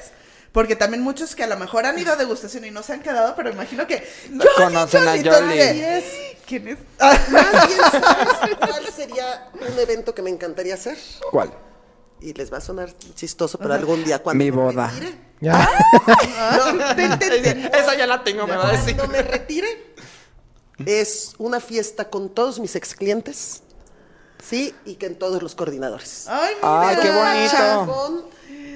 Porque 0.52 0.76
también 0.76 1.02
muchos 1.02 1.36
que 1.36 1.44
a 1.44 1.48
lo 1.48 1.58
mejor 1.58 1.86
han 1.88 1.98
ido 1.98 2.14
a 2.14 2.16
degustación 2.16 2.64
y 2.66 2.70
no 2.70 2.84
se 2.84 2.94
han 2.94 3.02
quedado, 3.02 3.34
pero 3.36 3.50
imagino 3.50 3.88
que 3.88 4.08
Conocen 4.56 5.08
a 5.08 5.14
de, 5.14 6.04
¿Quién 6.46 6.68
es? 6.68 6.78
Más 7.00 7.68
bien, 7.68 7.80
¿sabes 7.92 8.56
cuál 8.58 8.86
sería 8.96 9.50
un 9.54 9.80
evento 9.80 10.14
que 10.14 10.22
me 10.22 10.30
encantaría 10.30 10.76
hacer? 10.76 10.98
¿Cuál? 11.32 11.52
Y 12.22 12.34
les 12.34 12.54
va 12.54 12.58
a 12.58 12.62
sonar 12.62 12.94
chistoso, 13.16 13.58
pero 13.58 13.74
algún 13.74 14.04
día 14.04 14.20
cuando 14.20 14.44
Mi 14.44 14.52
me 14.52 14.58
boda. 14.58 14.92
retire- 14.92 15.18
Ya. 15.42 15.68
No, 16.78 16.96
ten, 16.96 17.18
ten, 17.18 17.42
ten. 17.42 17.66
Esa 17.74 17.96
ya 17.96 18.06
la 18.06 18.24
tengo, 18.24 18.46
me 18.46 18.56
va 18.56 18.70
a 18.70 18.72
decir. 18.74 18.96
Cuando 18.96 19.14
me 19.14 19.24
retire, 19.24 19.94
es 20.86 21.34
una 21.40 21.60
fiesta 21.60 22.10
con 22.12 22.30
todos 22.30 22.60
mis 22.60 22.76
ex 22.76 22.94
clientes, 22.94 23.63
¿sí? 24.48 24.74
Y 24.86 24.96
que 24.96 25.06
en 25.08 25.18
todos 25.18 25.42
los 25.42 25.56
coordinadores. 25.56 26.26
Ay, 26.28 26.56
mira. 26.56 26.90
Ay, 26.90 26.98
qué 27.02 27.12
bonito. 27.12 28.30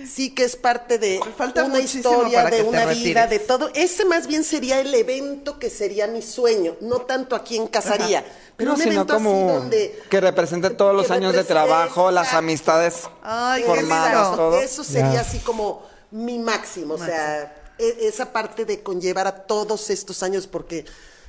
Sí 0.07 0.34
que 0.34 0.45
es 0.45 0.55
parte 0.55 0.97
de 0.97 1.20
falta 1.38 1.65
una 1.65 1.80
historia, 1.80 2.45
de 2.45 2.61
una 2.61 2.86
vida, 2.86 3.26
retires. 3.26 3.30
de 3.30 3.39
todo. 3.39 3.70
Ese 3.76 4.05
más 4.05 4.26
bien 4.26 4.43
sería 4.45 4.80
el 4.80 4.93
evento 4.93 5.59
que 5.59 5.70
sería 5.70 6.07
mi 6.07 6.22
sueño, 6.22 6.76
no 6.80 7.01
tanto 7.01 7.36
aquí 7.36 7.57
en 7.57 7.68
Casaría, 7.68 8.24
pero 8.55 8.70
No, 8.72 8.76
un 8.78 8.82
sino 8.82 8.93
evento 8.93 9.15
así 9.15 9.24
donde 9.26 10.01
que 10.09 10.22
represente 10.22 10.70
todos 10.70 10.95
los 10.95 11.11
años 11.11 11.34
de 11.34 11.43
trabajo, 11.43 12.09
las 12.09 12.34
amistades 12.34 13.03
Ay, 13.22 13.63
formadas, 13.63 14.36
todo. 14.38 14.57
Eso 14.59 14.84
sería 14.84 15.20
así 15.20 15.39
como 15.39 15.86
mi 16.11 16.39
máximo, 16.39 16.93
o 16.93 16.97
sea, 16.97 17.74
e- 17.78 17.97
esa 18.07 18.32
parte 18.32 18.63
de 18.63 18.82
conllevar 18.82 19.28
a 19.28 19.36
todos 19.45 19.89
estos 19.89 20.24
años, 20.24 20.47
porque 20.47 20.86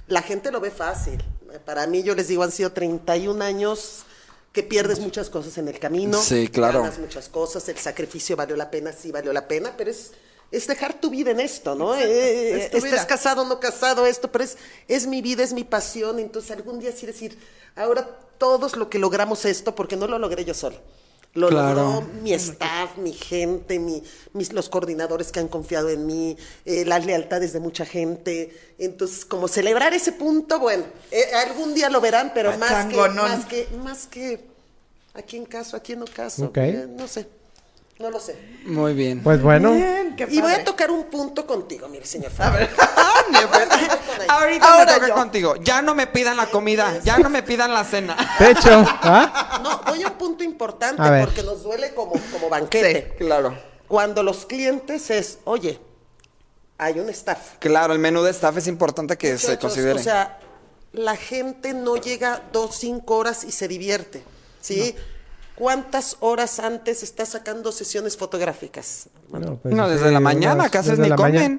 la 0.07 0.23
gente 0.23 0.53
lo 0.53 0.61
ve 0.61 0.71
fácil. 0.71 1.23
Para 1.67 1.87
mí, 1.89 2.05
yo 2.05 2.15
les 2.15 2.29
digo, 2.29 2.45
han 2.45 2.53
sido 2.53 2.71
31 2.73 3.43
años 3.45 4.05
que 4.53 4.63
pierdes 4.63 4.99
muchas 5.01 5.31
cosas 5.31 5.59
en 5.59 5.69
el 5.69 5.79
camino. 5.79 6.21
Sí, 6.21 6.49
claro. 6.49 6.83
Ganas 6.83 6.99
muchas 6.99 7.29
cosas, 7.29 7.69
el 7.69 7.79
sacrificio 7.79 8.37
valió 8.37 8.57
la 8.57 8.71
pena, 8.71 8.93
sí 8.93 9.13
valió 9.13 9.33
la 9.33 9.47
pena, 9.47 9.75
pero 9.77 9.91
es, 9.91 10.13
es 10.51 10.67
dejar 10.67 11.01
tu 11.01 11.11
vida 11.11 11.31
en 11.31 11.41
esto, 11.41 11.75
¿no? 11.75 11.95
Eh, 11.95 12.71
es 12.73 12.83
vida. 12.83 13.07
casado, 13.07 13.45
no 13.45 13.61
casado, 13.61 14.07
esto, 14.07 14.33
pero 14.33 14.45
es, 14.45 14.57
es 14.89 15.07
mi 15.07 15.23
vida, 15.23 15.43
es 15.43 15.53
mi 15.53 15.65
pasión, 15.65 16.19
entonces 16.19 16.51
algún 16.51 16.81
día 16.81 16.93
sí 16.93 17.07
decir, 17.07 17.39
ahora 17.77 18.19
todos 18.39 18.77
lo 18.77 18.89
que 18.89 18.99
logramos 18.99 19.45
esto, 19.45 19.75
porque 19.75 19.97
no 19.97 20.07
lo 20.07 20.19
logré 20.19 20.45
yo 20.45 20.55
solo. 20.55 20.77
Lo 21.35 21.49
Claro. 21.49 21.83
logró 21.83 22.09
mi 22.23 22.33
staff, 22.33 22.97
mi 22.97 23.13
gente, 23.13 23.79
mi, 23.79 24.03
mis, 24.33 24.53
los 24.53 24.69
coordinadores 24.69 25.31
que 25.31 25.41
han 25.41 25.49
confiado 25.49 25.89
en 25.89 26.07
mí, 26.07 26.37
eh, 26.65 26.85
las 26.85 27.05
lealtades 27.07 27.53
de 27.53 27.61
mucha 27.61 27.85
gente. 27.85 28.57
Entonces, 28.79 29.25
como 29.25 29.47
celebrar 29.47 29.93
ese 29.95 30.13
punto, 30.13 30.59
bueno, 30.59 30.85
eh, 31.11 31.25
algún 31.47 31.75
día 31.75 31.91
lo 31.91 32.01
verán, 32.01 32.33
pero 32.35 32.57
más 32.59 32.87
que, 32.87 32.97
más 32.97 33.45
que, 33.45 33.69
más 33.83 34.07
que 34.07 34.41
a 35.15 35.23
quién 35.23 35.45
caso, 35.45 35.77
a 35.77 35.81
quién 35.81 35.99
no 36.01 36.07
caso. 36.07 36.51
Eh, 36.55 36.87
no 36.97 37.07
sé, 37.07 37.29
no 37.99 38.11
lo 38.11 38.21
sé. 38.21 38.39
Muy 38.65 38.95
bien. 38.95 39.23
Pues 39.23 39.43
bueno. 39.43 39.73
Bien, 39.73 40.15
qué 40.17 40.29
Y 40.31 40.41
voy 40.41 40.53
a 40.53 40.65
tocar 40.65 40.91
un 40.91 41.05
punto 41.05 41.47
contigo, 41.47 41.89
mire, 41.89 42.07
señor. 42.07 42.31
A 42.39 42.51
ver. 42.51 42.71
Ahorita 44.29 44.73
Ahora 44.73 44.85
me 44.85 44.93
toca 44.95 45.09
yo. 45.09 45.15
contigo. 45.15 45.57
Ya 45.57 45.83
no 45.83 45.95
me 45.95 46.07
pidan 46.07 46.37
la 46.37 46.47
comida, 46.47 47.01
ya 47.05 47.19
no 47.19 47.29
me 47.29 47.43
pidan 47.43 47.73
la 47.73 47.85
cena. 47.85 48.17
De 48.39 48.51
hecho, 48.53 48.85
¿ah? 48.87 49.61
No, 49.63 49.81
voy 49.91 50.03
a 50.03 50.09
un 50.09 50.15
punto 50.15 50.45
importante 50.45 51.03
A 51.03 51.25
porque 51.25 51.43
nos 51.43 51.63
duele 51.63 51.93
como, 51.95 52.13
como 52.33 52.49
banquete. 52.49 53.15
Claro. 53.19 53.59
Cuando 53.89 54.23
los 54.23 54.47
clientes 54.47 55.11
es, 55.11 55.39
oye, 55.45 55.81
hay 56.77 57.01
un 57.01 57.09
staff. 57.09 57.57
Claro, 57.59 57.93
el 57.95 57.99
menú 57.99 58.23
de 58.23 58.31
staff 58.31 58.57
es 58.59 58.67
importante 58.67 59.17
que 59.17 59.39
se 59.39 59.59
considere. 59.59 59.99
O 59.99 60.03
sea, 60.03 60.39
la 60.93 61.17
gente 61.17 61.75
no 61.75 61.97
llega 61.97 62.43
dos, 62.53 62.77
cinco 62.77 63.17
horas 63.17 63.45
y 63.45 63.51
se 63.51 63.67
divierte, 63.67 64.23
¿sí? 64.61 64.95
¿Cuántas 65.59 66.17
horas 66.21 66.61
antes 66.61 67.03
estás 67.03 67.31
sacando 67.31 67.73
sesiones 67.73 68.17
fotográficas? 68.17 69.09
No, 69.29 69.57
pues, 69.57 69.75
no, 69.75 69.89
desde 69.89 70.07
sí, 70.09 70.13
la 70.15 70.21
mañana, 70.21 70.55
unas- 70.55 70.71
casi 70.71 70.91
ni 70.93 71.09
comen. 71.11 71.17
mañana. 71.19 71.59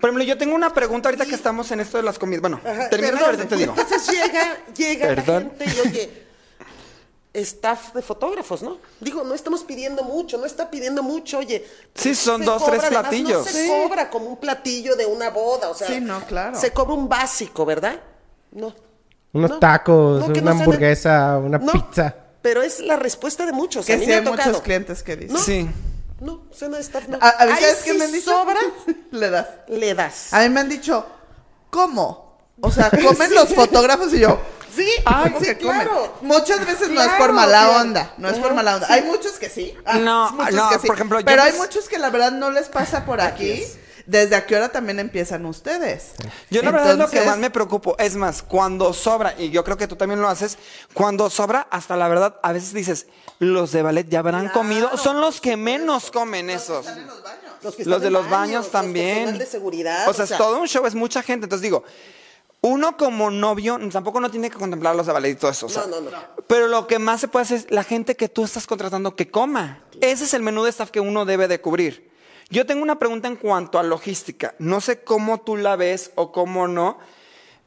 Por 0.00 0.08
ejemplo, 0.10 0.24
yo 0.24 0.38
tengo 0.38 0.54
una 0.54 0.72
pregunta 0.72 1.08
ahorita 1.08 1.26
que 1.26 1.34
estamos 1.34 1.70
en 1.72 1.80
esto 1.80 1.96
de 1.96 2.04
las 2.04 2.18
comidas. 2.18 2.40
Bueno, 2.42 2.60
Ajá, 2.64 2.86
y 2.86 2.90
perdón, 2.90 3.22
ahorita 3.24 3.46
te 3.46 3.56
digo. 3.56 3.74
Entonces 3.76 4.08
llega, 4.08 4.56
llega 4.76 5.06
Perdón. 5.08 5.52
la 5.58 5.64
gente 5.64 5.64
y 5.84 5.88
oye, 5.88 6.22
staff 7.34 7.92
de 7.94 8.02
fotógrafos, 8.02 8.62
¿no? 8.62 8.78
Digo, 9.00 9.24
no 9.24 9.34
estamos 9.34 9.62
pidiendo 9.64 10.02
mucho, 10.04 10.38
no 10.38 10.44
está 10.46 10.70
pidiendo 10.70 11.02
mucho, 11.02 11.38
oye. 11.38 11.64
Sí, 11.94 12.14
son 12.14 12.40
se 12.40 12.46
dos, 12.46 12.64
tres 12.66 12.82
además, 12.84 13.02
platillos. 13.02 13.38
No 13.46 13.52
se 13.52 13.64
Sí. 13.64 13.68
cobra 13.68 14.10
como 14.10 14.26
un 14.26 14.36
platillo 14.36 14.96
de 14.96 15.06
una 15.06 15.30
boda, 15.30 15.70
o 15.70 15.74
sea. 15.74 15.86
Sí, 15.88 16.00
no, 16.00 16.20
claro. 16.26 16.58
Se 16.58 16.72
cobra 16.72 16.94
un 16.94 17.08
básico, 17.08 17.64
¿verdad? 17.64 17.98
No. 18.52 18.74
Unos 19.32 19.50
No, 19.52 19.58
tacos, 19.58 20.20
no, 20.20 20.26
una 20.26 20.40
no 20.40 20.50
hamburguesa, 20.50 21.38
una 21.38 21.58
No, 21.58 21.72
pizza. 21.72 22.14
Pero 22.42 22.62
es 22.62 22.80
la 22.80 22.96
respuesta 22.96 23.46
de 23.46 23.52
muchos. 23.52 23.86
Que 23.86 23.94
a 23.94 23.96
mí 23.96 24.02
sí 24.04 24.08
me 24.08 24.14
ha 24.16 24.18
hay 24.18 24.24
tocado. 24.24 24.48
muchos 24.50 24.62
clientes 24.62 25.02
que 25.02 25.16
dicen. 25.16 25.34
No. 25.36 25.42
Sí. 25.42 25.70
No, 26.20 26.42
cena 26.52 26.76
de 26.76 26.82
staff 26.82 27.08
no. 27.08 27.18
A, 27.20 27.28
a 27.30 27.44
ver, 27.46 27.54
Ahí 27.54 27.60
¿sabes 27.62 27.76
qué 27.84 27.92
sí 27.92 27.98
me 27.98 28.04
han 28.04 28.12
dicho? 28.12 28.30
sobra, 28.30 28.60
Le 29.10 29.30
das. 29.30 29.46
le 29.68 29.94
das. 29.94 30.32
A 30.34 30.40
mí 30.40 30.48
me 30.50 30.60
han 30.60 30.68
dicho, 30.68 31.04
¿cómo? 31.70 32.38
O 32.60 32.70
sea, 32.70 32.90
comen 33.02 33.34
los 33.34 33.52
fotógrafos 33.54 34.12
y 34.14 34.20
yo. 34.20 34.40
Sí, 34.74 34.86
sí, 34.86 35.02
comen. 35.04 35.54
claro. 35.58 36.14
Muchas 36.22 36.64
veces 36.64 36.88
no 36.90 37.02
es 37.02 37.12
por 37.18 37.32
mala 37.32 37.64
claro. 37.66 37.80
onda, 37.80 38.14
no 38.18 38.28
es 38.28 38.38
por 38.38 38.54
mala 38.54 38.76
onda. 38.76 38.86
sí. 38.86 38.92
Hay 38.92 39.02
muchos 39.02 39.32
que 39.32 39.50
sí. 39.50 39.76
Ah, 39.84 39.98
No, 39.98 40.30
muchos 40.32 40.54
no, 40.54 40.68
que 40.70 40.78
sí. 40.78 40.86
por 40.86 40.96
ejemplo, 40.96 41.20
yo 41.20 41.26
Pero 41.26 41.42
hay 41.42 41.50
pues- 41.52 41.60
muchos 41.62 41.88
que 41.88 41.98
la 41.98 42.10
verdad 42.10 42.32
no 42.32 42.50
les 42.50 42.68
pasa 42.68 43.04
por 43.04 43.20
aquí. 43.20 43.62
¿Desde 44.06 44.34
a 44.34 44.46
qué 44.46 44.56
hora 44.56 44.70
también 44.70 44.98
empiezan 45.00 45.46
ustedes? 45.46 46.12
Yo 46.50 46.62
la 46.62 46.70
verdad 46.70 46.92
es 46.92 46.98
lo 46.98 47.08
que 47.08 47.20
más 47.22 47.38
me 47.38 47.50
preocupo. 47.50 47.96
Es 47.98 48.16
más, 48.16 48.42
cuando 48.42 48.92
sobra, 48.92 49.34
y 49.38 49.50
yo 49.50 49.64
creo 49.64 49.76
que 49.76 49.86
tú 49.86 49.96
también 49.96 50.20
lo 50.20 50.28
haces, 50.28 50.58
cuando 50.94 51.30
sobra, 51.30 51.66
hasta 51.70 51.96
la 51.96 52.08
verdad, 52.08 52.40
a 52.42 52.52
veces 52.52 52.72
dices, 52.72 53.06
los 53.38 53.72
de 53.72 53.82
ballet 53.82 54.08
ya 54.08 54.20
habrán 54.20 54.48
comido. 54.48 54.96
Son 54.96 55.20
los 55.20 55.40
que 55.40 55.56
menos 55.56 56.10
comen 56.10 56.50
esos. 56.50 56.86
Los, 57.62 57.76
que 57.76 57.84
Los 57.84 57.96
están 57.96 58.00
de 58.00 58.06
en 58.08 58.12
los 58.12 58.22
baños, 58.24 58.30
baños 58.40 58.64
los 58.64 58.72
también. 58.72 59.14
personal 59.18 59.38
de 59.38 59.46
seguridad. 59.46 60.08
O 60.08 60.12
sea, 60.12 60.24
es 60.24 60.36
todo 60.36 60.58
un 60.60 60.66
show, 60.66 60.84
es 60.86 60.94
mucha 60.94 61.22
gente. 61.22 61.44
Entonces 61.46 61.62
digo, 61.62 61.84
uno 62.60 62.96
como 62.96 63.30
novio 63.30 63.78
tampoco 63.92 64.20
no 64.20 64.30
tiene 64.30 64.50
que 64.50 64.56
contemplar 64.56 64.96
los 64.96 65.06
de 65.06 65.12
ballet 65.12 65.30
y 65.30 65.34
todo 65.36 65.50
eso. 65.50 65.66
o 65.66 65.68
sea, 65.68 65.86
No, 65.86 66.00
no, 66.00 66.10
no. 66.10 66.18
Pero 66.48 66.66
lo 66.68 66.86
que 66.86 66.98
más 66.98 67.20
se 67.20 67.28
puede 67.28 67.44
hacer 67.44 67.58
es 67.58 67.70
la 67.70 67.84
gente 67.84 68.16
que 68.16 68.28
tú 68.28 68.44
estás 68.44 68.66
contratando 68.66 69.14
que 69.16 69.30
coma. 69.30 69.84
Ese 70.00 70.24
es 70.24 70.34
el 70.34 70.42
menú 70.42 70.64
de 70.64 70.70
staff 70.70 70.90
que 70.90 71.00
uno 71.00 71.24
debe 71.24 71.46
de 71.48 71.60
cubrir. 71.60 72.11
Yo 72.52 72.66
tengo 72.66 72.82
una 72.82 72.98
pregunta 72.98 73.28
en 73.28 73.36
cuanto 73.36 73.78
a 73.78 73.82
logística. 73.82 74.54
No 74.58 74.82
sé 74.82 75.02
cómo 75.02 75.40
tú 75.40 75.56
la 75.56 75.74
ves 75.74 76.12
o 76.16 76.32
cómo 76.32 76.68
no. 76.68 76.98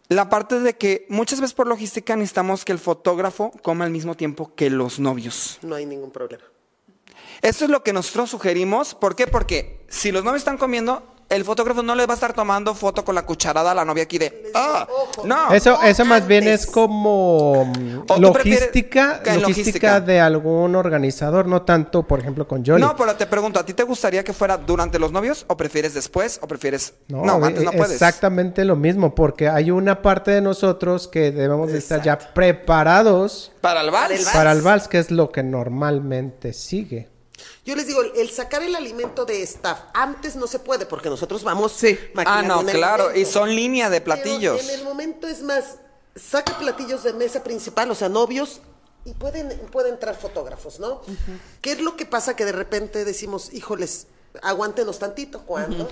La 0.10 0.30
parte 0.30 0.60
de 0.60 0.78
que 0.78 1.08
muchas 1.10 1.42
veces 1.42 1.56
por 1.56 1.66
logística 1.66 2.16
necesitamos 2.16 2.64
que 2.64 2.72
el 2.72 2.78
fotógrafo 2.78 3.52
coma 3.64 3.86
al 3.86 3.90
mismo 3.90 4.14
tiempo 4.14 4.54
que 4.54 4.70
los 4.70 5.00
novios. 5.00 5.58
No 5.64 5.74
hay 5.74 5.88
ningún 5.88 6.12
problema. 6.12 6.44
Esto 7.42 7.66
es 7.66 7.72
lo 7.72 7.82
que 7.82 7.94
nosotros 7.94 8.30
sugerimos. 8.30 8.94
¿Por 8.94 9.16
qué? 9.16 9.26
Porque 9.26 9.80
si 9.88 10.12
los 10.12 10.24
novios 10.24 10.42
están 10.42 10.60
comiendo, 10.60 11.15
el 11.28 11.44
fotógrafo 11.44 11.82
no 11.82 11.96
les 11.96 12.08
va 12.08 12.12
a 12.12 12.14
estar 12.14 12.34
tomando 12.34 12.76
foto 12.76 13.04
con 13.04 13.16
la 13.16 13.26
cucharada 13.26 13.72
a 13.72 13.76
la 13.76 13.84
novia 13.84 14.04
aquí 14.04 14.18
de. 14.18 14.52
¡Ah! 14.54 14.88
No. 15.24 15.52
Eso, 15.54 15.82
eso 15.82 16.06
más 16.06 16.28
bien 16.28 16.48
es 16.48 16.68
como 16.68 17.66
mm, 17.66 18.04
¿O 18.08 18.16
tú 18.16 18.22
logística, 18.22 19.22
logística 19.26 19.40
logística? 19.40 20.02
de 20.02 20.20
algún 20.22 20.76
organizador, 20.76 21.48
no 21.48 21.64
tanto, 21.64 22.04
por 22.04 22.20
ejemplo, 22.20 22.48
con 22.48 22.64
Jolly. 22.64 22.82
No, 22.82 22.96
pero 22.96 23.16
te 23.16 23.26
pregunto, 23.26 23.60
¿a 23.60 23.66
ti 23.66 23.74
te 23.74 23.84
gustaría 23.84 24.24
que 24.24 24.34
fuera 24.34 24.58
durante 24.58 25.00
los 25.00 25.12
novios 25.12 25.46
o 25.48 25.58
prefieres 25.58 25.94
después 25.94 26.40
o 26.42 26.48
prefieres... 26.48 26.94
No, 27.08 27.26
No, 27.26 27.44
antes 27.44 27.64
no 27.64 27.72
e- 27.72 27.78
puedes. 27.78 27.94
Exactamente 27.94 28.64
lo 28.64 28.76
mismo, 28.76 29.16
porque 29.16 29.50
hay 29.50 29.72
una 29.72 30.02
parte 30.02 30.32
de 30.32 30.42
nosotros 30.42 31.08
que 31.08 31.32
debemos 31.32 31.72
de 31.72 31.80
estar 31.80 32.02
ya 32.04 32.18
preparados. 32.20 33.52
Para 33.62 33.82
el 33.82 33.90
vals. 33.90 34.30
para 34.32 34.52
el 34.52 34.62
vals, 34.62 34.88
que 34.88 35.00
es 35.00 35.10
lo 35.10 35.32
que 35.32 35.42
normalmente 35.44 36.54
sigue. 36.54 37.10
Yo 37.66 37.76
les 37.76 37.88
digo, 37.88 38.02
el 38.04 38.30
sacar 38.30 38.62
el 38.62 38.76
alimento 38.76 39.26
de 39.26 39.42
staff 39.42 39.80
antes 39.94 40.36
no 40.36 40.46
se 40.48 40.60
puede 40.60 40.86
porque 40.86 41.10
nosotros 41.10 41.44
vamos 41.44 41.72
Sí. 41.72 41.98
Ah, 42.18 42.42
no, 42.44 42.64
claro. 42.64 43.14
Y 43.16 43.26
son 43.26 43.50
línea 43.56 43.90
de 43.90 44.02
Pero 44.02 44.16
platillos. 44.22 44.62
en 44.64 44.70
el 44.80 44.84
momento 44.84 45.28
es 45.28 45.42
más, 45.42 45.78
saca 46.16 46.58
platillos 46.60 47.04
de 47.04 47.14
mesa 47.14 47.44
principal, 47.44 47.90
o 47.90 47.96
sea, 47.96 48.08
novios, 48.08 48.62
y 49.04 49.14
pueden, 49.14 49.50
pueden 49.72 49.94
entrar 49.96 50.16
fotógrafos, 50.16 50.80
¿no? 50.80 51.02
¿Qué 51.62 51.74
es 51.74 51.82
lo 51.82 51.96
que 51.96 52.06
pasa 52.06 52.36
que 52.36 52.46
de 52.46 52.52
repente 52.52 53.04
decimos, 53.06 53.52
híjoles, 53.54 54.08
aguántenos 54.42 55.00
tantito? 55.00 55.42
cuando 55.44 55.88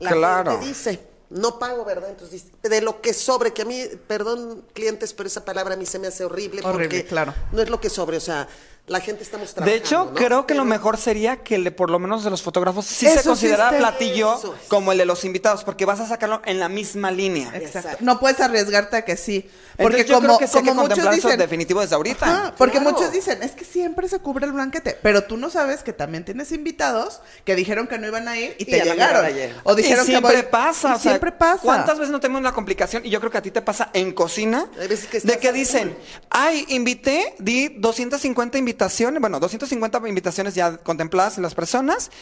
La 0.00 0.10
Claro. 0.10 0.50
gente 0.52 0.66
dice, 0.66 1.00
no 1.30 1.58
pago, 1.58 1.84
¿verdad? 1.84 2.10
Entonces, 2.10 2.44
de 2.62 2.80
lo 2.80 3.00
que 3.00 3.12
sobre, 3.14 3.52
que 3.52 3.62
a 3.62 3.64
mí, 3.64 3.84
perdón, 4.06 4.64
clientes, 4.72 5.12
pero 5.14 5.26
esa 5.26 5.44
palabra 5.44 5.74
a 5.74 5.76
mí 5.76 5.84
se 5.86 5.98
me 5.98 6.06
hace 6.08 6.24
horrible, 6.24 6.60
Horrible, 6.64 6.84
porque 6.88 7.04
claro. 7.06 7.34
no 7.52 7.60
es 7.62 7.68
lo 7.70 7.80
que 7.80 7.90
sobre, 7.90 8.16
o 8.16 8.20
sea, 8.20 8.48
la 8.88 9.00
gente 9.00 9.22
estamos 9.22 9.48
De 9.48 9.54
trabajando. 9.54 9.84
hecho, 9.84 10.04
¿no? 10.06 10.14
creo 10.14 10.46
que 10.46 10.54
lo 10.54 10.64
mejor 10.64 10.96
sería 10.96 11.36
que 11.38 11.58
le, 11.58 11.70
por 11.70 11.90
lo 11.90 11.98
menos 11.98 12.24
de 12.24 12.30
los 12.30 12.42
fotógrafos 12.42 12.86
sí 12.86 13.06
Eso 13.06 13.14
se 13.16 13.20
sí 13.22 13.28
considera 13.28 13.66
está- 13.66 13.78
platillo 13.78 14.34
es. 14.36 14.68
como 14.68 14.92
el 14.92 14.98
de 14.98 15.04
los 15.06 15.24
invitados, 15.24 15.64
porque 15.64 15.84
vas 15.84 16.00
a 16.00 16.06
sacarlo 16.06 16.42
en 16.44 16.58
la 16.58 16.68
misma 16.68 17.10
línea. 17.10 17.48
Exacto. 17.54 17.78
Exacto. 17.78 18.04
No 18.04 18.18
puedes 18.20 18.40
arriesgarte 18.40 18.96
a 18.96 19.04
que 19.04 19.16
sí. 19.16 19.48
Porque 19.76 20.00
Entonces, 20.00 20.06
yo 20.08 20.14
como, 20.16 20.26
creo 20.26 20.38
que 20.38 20.46
sí 20.48 20.58
hay 20.58 20.62
que 20.64 20.68
como 20.70 20.82
muchos 20.82 20.88
contemplar 20.96 21.18
eso 21.18 21.28
dicen, 21.28 21.38
definitivo 21.38 21.80
desde 21.80 21.94
ahorita. 21.94 22.26
Ajá, 22.26 22.54
porque 22.58 22.78
Claro. 22.80 22.90
muchos 22.96 23.12
dicen, 23.12 23.42
es 23.44 23.52
que 23.52 23.64
siempre 23.64 24.08
se 24.08 24.18
cubre 24.18 24.44
el 24.46 24.52
blanquete, 24.52 24.98
pero 25.02 25.22
tú 25.24 25.36
no 25.36 25.50
sabes 25.50 25.82
que 25.84 25.92
también 25.92 26.24
tienes 26.24 26.50
invitados 26.50 27.20
que 27.44 27.54
dijeron 27.54 27.86
que 27.86 27.96
no 27.98 28.06
iban 28.08 28.26
a 28.26 28.36
ir 28.36 28.56
y, 28.58 28.62
Y 28.62 28.66
te 28.66 28.84
la 28.84 28.92
llegaron. 28.94 29.26
O 29.62 29.74
dijeron 29.76 30.04
y 30.04 30.06
siempre 30.10 30.34
que 30.34 30.42
voy- 30.42 30.50
pasa, 30.50 30.88
y 30.88 30.92
o 30.92 30.98
sea, 30.98 31.10
siempre 31.12 31.30
pasa. 31.30 31.62
¿Cuántas 31.62 31.96
veces 31.98 32.10
no 32.10 32.18
tenemos 32.18 32.40
una 32.40 32.52
complicación? 32.52 33.06
Y 33.06 33.10
yo 33.10 33.20
creo 33.20 33.30
que 33.30 33.38
a 33.38 33.42
ti 33.42 33.50
te 33.52 33.62
pasa 33.62 33.90
en 33.92 34.12
cocina. 34.12 34.66
Hay 34.80 34.88
veces 34.88 35.06
que 35.06 35.12
de 35.20 35.26
estás 35.28 35.36
que 35.36 35.52
dicen, 35.52 35.96
ay, 36.30 36.64
invité, 36.70 37.34
di 37.38 37.68
250 37.68 38.58
invitaciones, 38.78 39.20
bueno, 39.20 39.40
250 39.40 40.08
invitaciones 40.08 40.54
ya 40.54 40.76
contempladas 40.78 41.36
en 41.36 41.42
las 41.42 41.54
personas. 41.54 42.12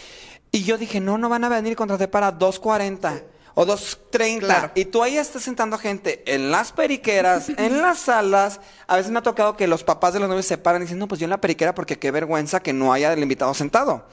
Y 0.51 0.65
yo 0.65 0.79
dije, 0.79 1.01
no, 1.01 1.19
no 1.19 1.29
van 1.29 1.45
a 1.45 1.51
venir 1.51 1.77
contraté 1.77 2.09
para 2.09 2.33
240. 2.33 3.23
O 3.59 3.67
2.30. 3.67 4.39
Claro. 4.41 4.71
Y 4.75 4.87
tú 4.87 5.03
ahí 5.03 5.17
estás 5.17 5.43
sentando 5.43 5.79
gente 5.79 6.23
en 6.27 6.51
las 6.51 6.73
periqueras, 6.73 7.49
en 7.57 7.81
las 7.81 8.01
salas. 8.01 8.61
A 8.87 8.97
veces 8.97 9.13
me 9.13 9.19
ha 9.19 9.23
tocado 9.23 9.57
que 9.57 9.67
los 9.67 9.83
papás 9.83 10.15
de 10.15 10.21
los 10.21 10.29
novios 10.29 10.47
se 10.47 10.59
paran 10.59 10.83
y 10.83 10.85
dicen, 10.85 10.99
no, 10.99 11.09
pues 11.09 11.21
yo 11.21 11.25
en 11.25 11.31
la 11.31 11.41
periquera 11.41 11.75
porque 11.75 11.99
qué 11.99 12.11
vergüenza 12.11 12.61
que 12.61 12.73
no 12.73 12.93
haya 12.93 13.13
el 13.13 13.23
invitado 13.23 13.53
sentado. 13.55 14.07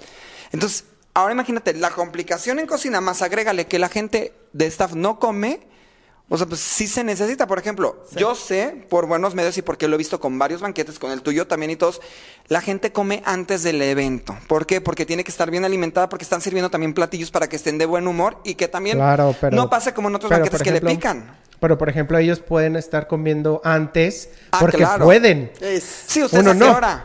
Entonces, 0.52 0.86
ahora 1.14 1.34
imagínate, 1.34 1.74
la 1.74 1.92
complicación 1.92 2.60
en 2.60 2.68
cocina, 2.68 3.02
más 3.02 3.22
agrégale 3.22 3.68
que 3.68 3.80
la 3.80 3.90
gente 3.90 4.34
de 4.54 4.66
staff 4.66 4.94
no 4.94 5.20
come. 5.20 5.68
O 6.34 6.38
sea, 6.38 6.48
pues 6.48 6.62
sí 6.62 6.88
se 6.88 7.04
necesita. 7.04 7.46
Por 7.46 7.60
ejemplo, 7.60 8.04
yo 8.16 8.34
sé 8.34 8.88
por 8.90 9.06
buenos 9.06 9.36
medios 9.36 9.56
y 9.60 9.62
porque 9.62 9.88
lo 9.88 9.94
he 9.94 9.98
visto 10.00 10.20
con 10.20 10.40
varios 10.40 10.62
banquetes, 10.62 10.98
con 10.98 11.12
el 11.12 11.22
tuyo 11.22 11.46
también 11.46 11.70
y 11.70 11.76
todos, 11.76 12.02
la 12.48 12.60
gente 12.60 12.92
come 12.92 13.22
antes 13.24 13.62
del 13.62 13.80
evento. 13.84 14.36
¿Por 14.48 14.66
qué? 14.66 14.82
Porque 14.82 15.06
tiene 15.06 15.24
que 15.24 15.30
estar 15.30 15.52
bien 15.52 15.64
alimentada, 15.64 16.10
porque 16.10 16.24
están 16.24 16.42
sirviendo 16.42 16.72
también 16.72 16.96
platillos 16.96 17.30
para 17.30 17.48
que 17.48 17.56
estén 17.56 17.78
de 17.78 17.86
buen 17.86 18.08
humor 18.08 18.40
y 18.44 18.56
que 18.56 18.68
también 18.68 18.98
Claro, 18.98 19.36
pero. 19.40 19.56
no 19.56 19.70
pase 19.70 19.94
como 19.94 20.10
en 20.10 20.16
otros 20.16 20.30
pero, 20.30 20.42
banquetes 20.42 20.64
que 20.64 20.72
le 20.72 20.82
pican. 20.82 21.38
Pero, 21.60 21.78
por 21.78 21.88
ejemplo, 21.88 22.18
ellos 22.18 22.40
pueden 22.40 22.78
estar 22.78 23.08
comiendo 23.08 23.62
antes 23.64 24.30
Ah, 24.52 24.58
porque 24.60 24.78
claro. 24.78 25.06
pueden. 25.06 25.52
Es, 25.62 25.84
Sí, 26.08 26.24
ustedes 26.24 26.46
Uno 26.48 26.56
no. 26.56 26.76
hora. 26.78 27.04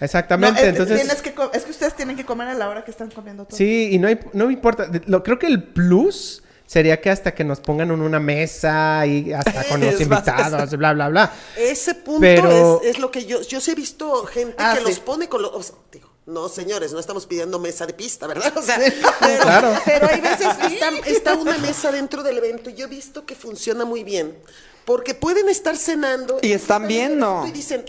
Exactamente. 0.00 0.54
No, 0.62 0.66
es, 0.68 0.72
Entonces. 0.72 1.00
tienes 1.02 1.20
que 1.20 1.34
es 1.52 1.64
que 1.66 1.70
ustedes 1.70 1.94
tienen 1.94 2.16
que 2.16 2.24
comer 2.24 2.48
a 2.48 2.54
la 2.54 2.66
hora 2.70 2.82
que 2.82 2.90
están 2.90 3.10
comiendo 3.10 3.44
todo. 3.44 3.58
Sí, 3.58 3.90
y 3.92 3.98
no, 3.98 4.08
hay- 4.08 4.18
no 4.32 4.46
me 4.46 4.54
importa. 4.54 4.88
Lo, 5.04 5.22
creo 5.22 5.38
que 5.38 5.46
el 5.48 5.62
plus 5.64 6.42
sería 6.70 7.00
que 7.00 7.10
hasta 7.10 7.34
que 7.34 7.42
nos 7.42 7.58
pongan 7.58 7.90
en 7.90 8.00
una 8.00 8.20
mesa 8.20 9.04
y 9.04 9.32
hasta 9.32 9.64
con 9.68 9.80
los 9.80 10.00
invitados, 10.00 10.70
bla, 10.76 10.92
bla, 10.92 11.08
bla. 11.08 11.32
ese 11.56 11.96
punto 11.96 12.20
Pero- 12.20 12.80
es, 12.84 12.90
es 12.90 12.98
lo 13.00 13.10
que 13.10 13.24
yo, 13.26 13.42
yo 13.42 13.60
sí 13.60 13.72
he 13.72 13.74
visto 13.74 14.24
gente 14.26 14.54
Ah, 14.58 14.74
que 14.74 14.80
sí. 14.82 14.86
los 14.86 15.00
pone 15.00 15.28
con 15.28 15.42
los, 15.42 15.50
o 15.52 15.60
sea, 15.64 15.74
digo, 15.90 16.08
no 16.26 16.48
señores, 16.48 16.92
no 16.92 17.00
estamos 17.00 17.26
pidiendo 17.26 17.58
mesa 17.58 17.86
de 17.86 17.92
pista, 17.94 18.28
¿verdad? 18.28 18.52
O 18.56 18.62
sea, 18.62 18.78
pero, 18.78 19.40
Claro. 19.42 19.72
pero 19.84 20.08
hay 20.08 20.20
veces 20.20 20.46
que 20.60 20.66
está, 20.68 20.90
está 21.06 21.34
una 21.34 21.58
mesa 21.58 21.90
dentro 21.90 22.22
del 22.22 22.38
evento 22.38 22.70
y 22.70 22.74
yo 22.74 22.84
he 22.86 22.88
visto 22.88 23.26
que 23.26 23.34
funciona 23.34 23.84
muy 23.84 24.04
bien, 24.04 24.38
porque 24.84 25.14
pueden 25.14 25.48
estar 25.48 25.76
cenando 25.76 26.38
Y 26.40 26.52
están 26.52 26.86
viendo. 26.86 27.44
Y 27.48 27.50
dicen, 27.50 27.84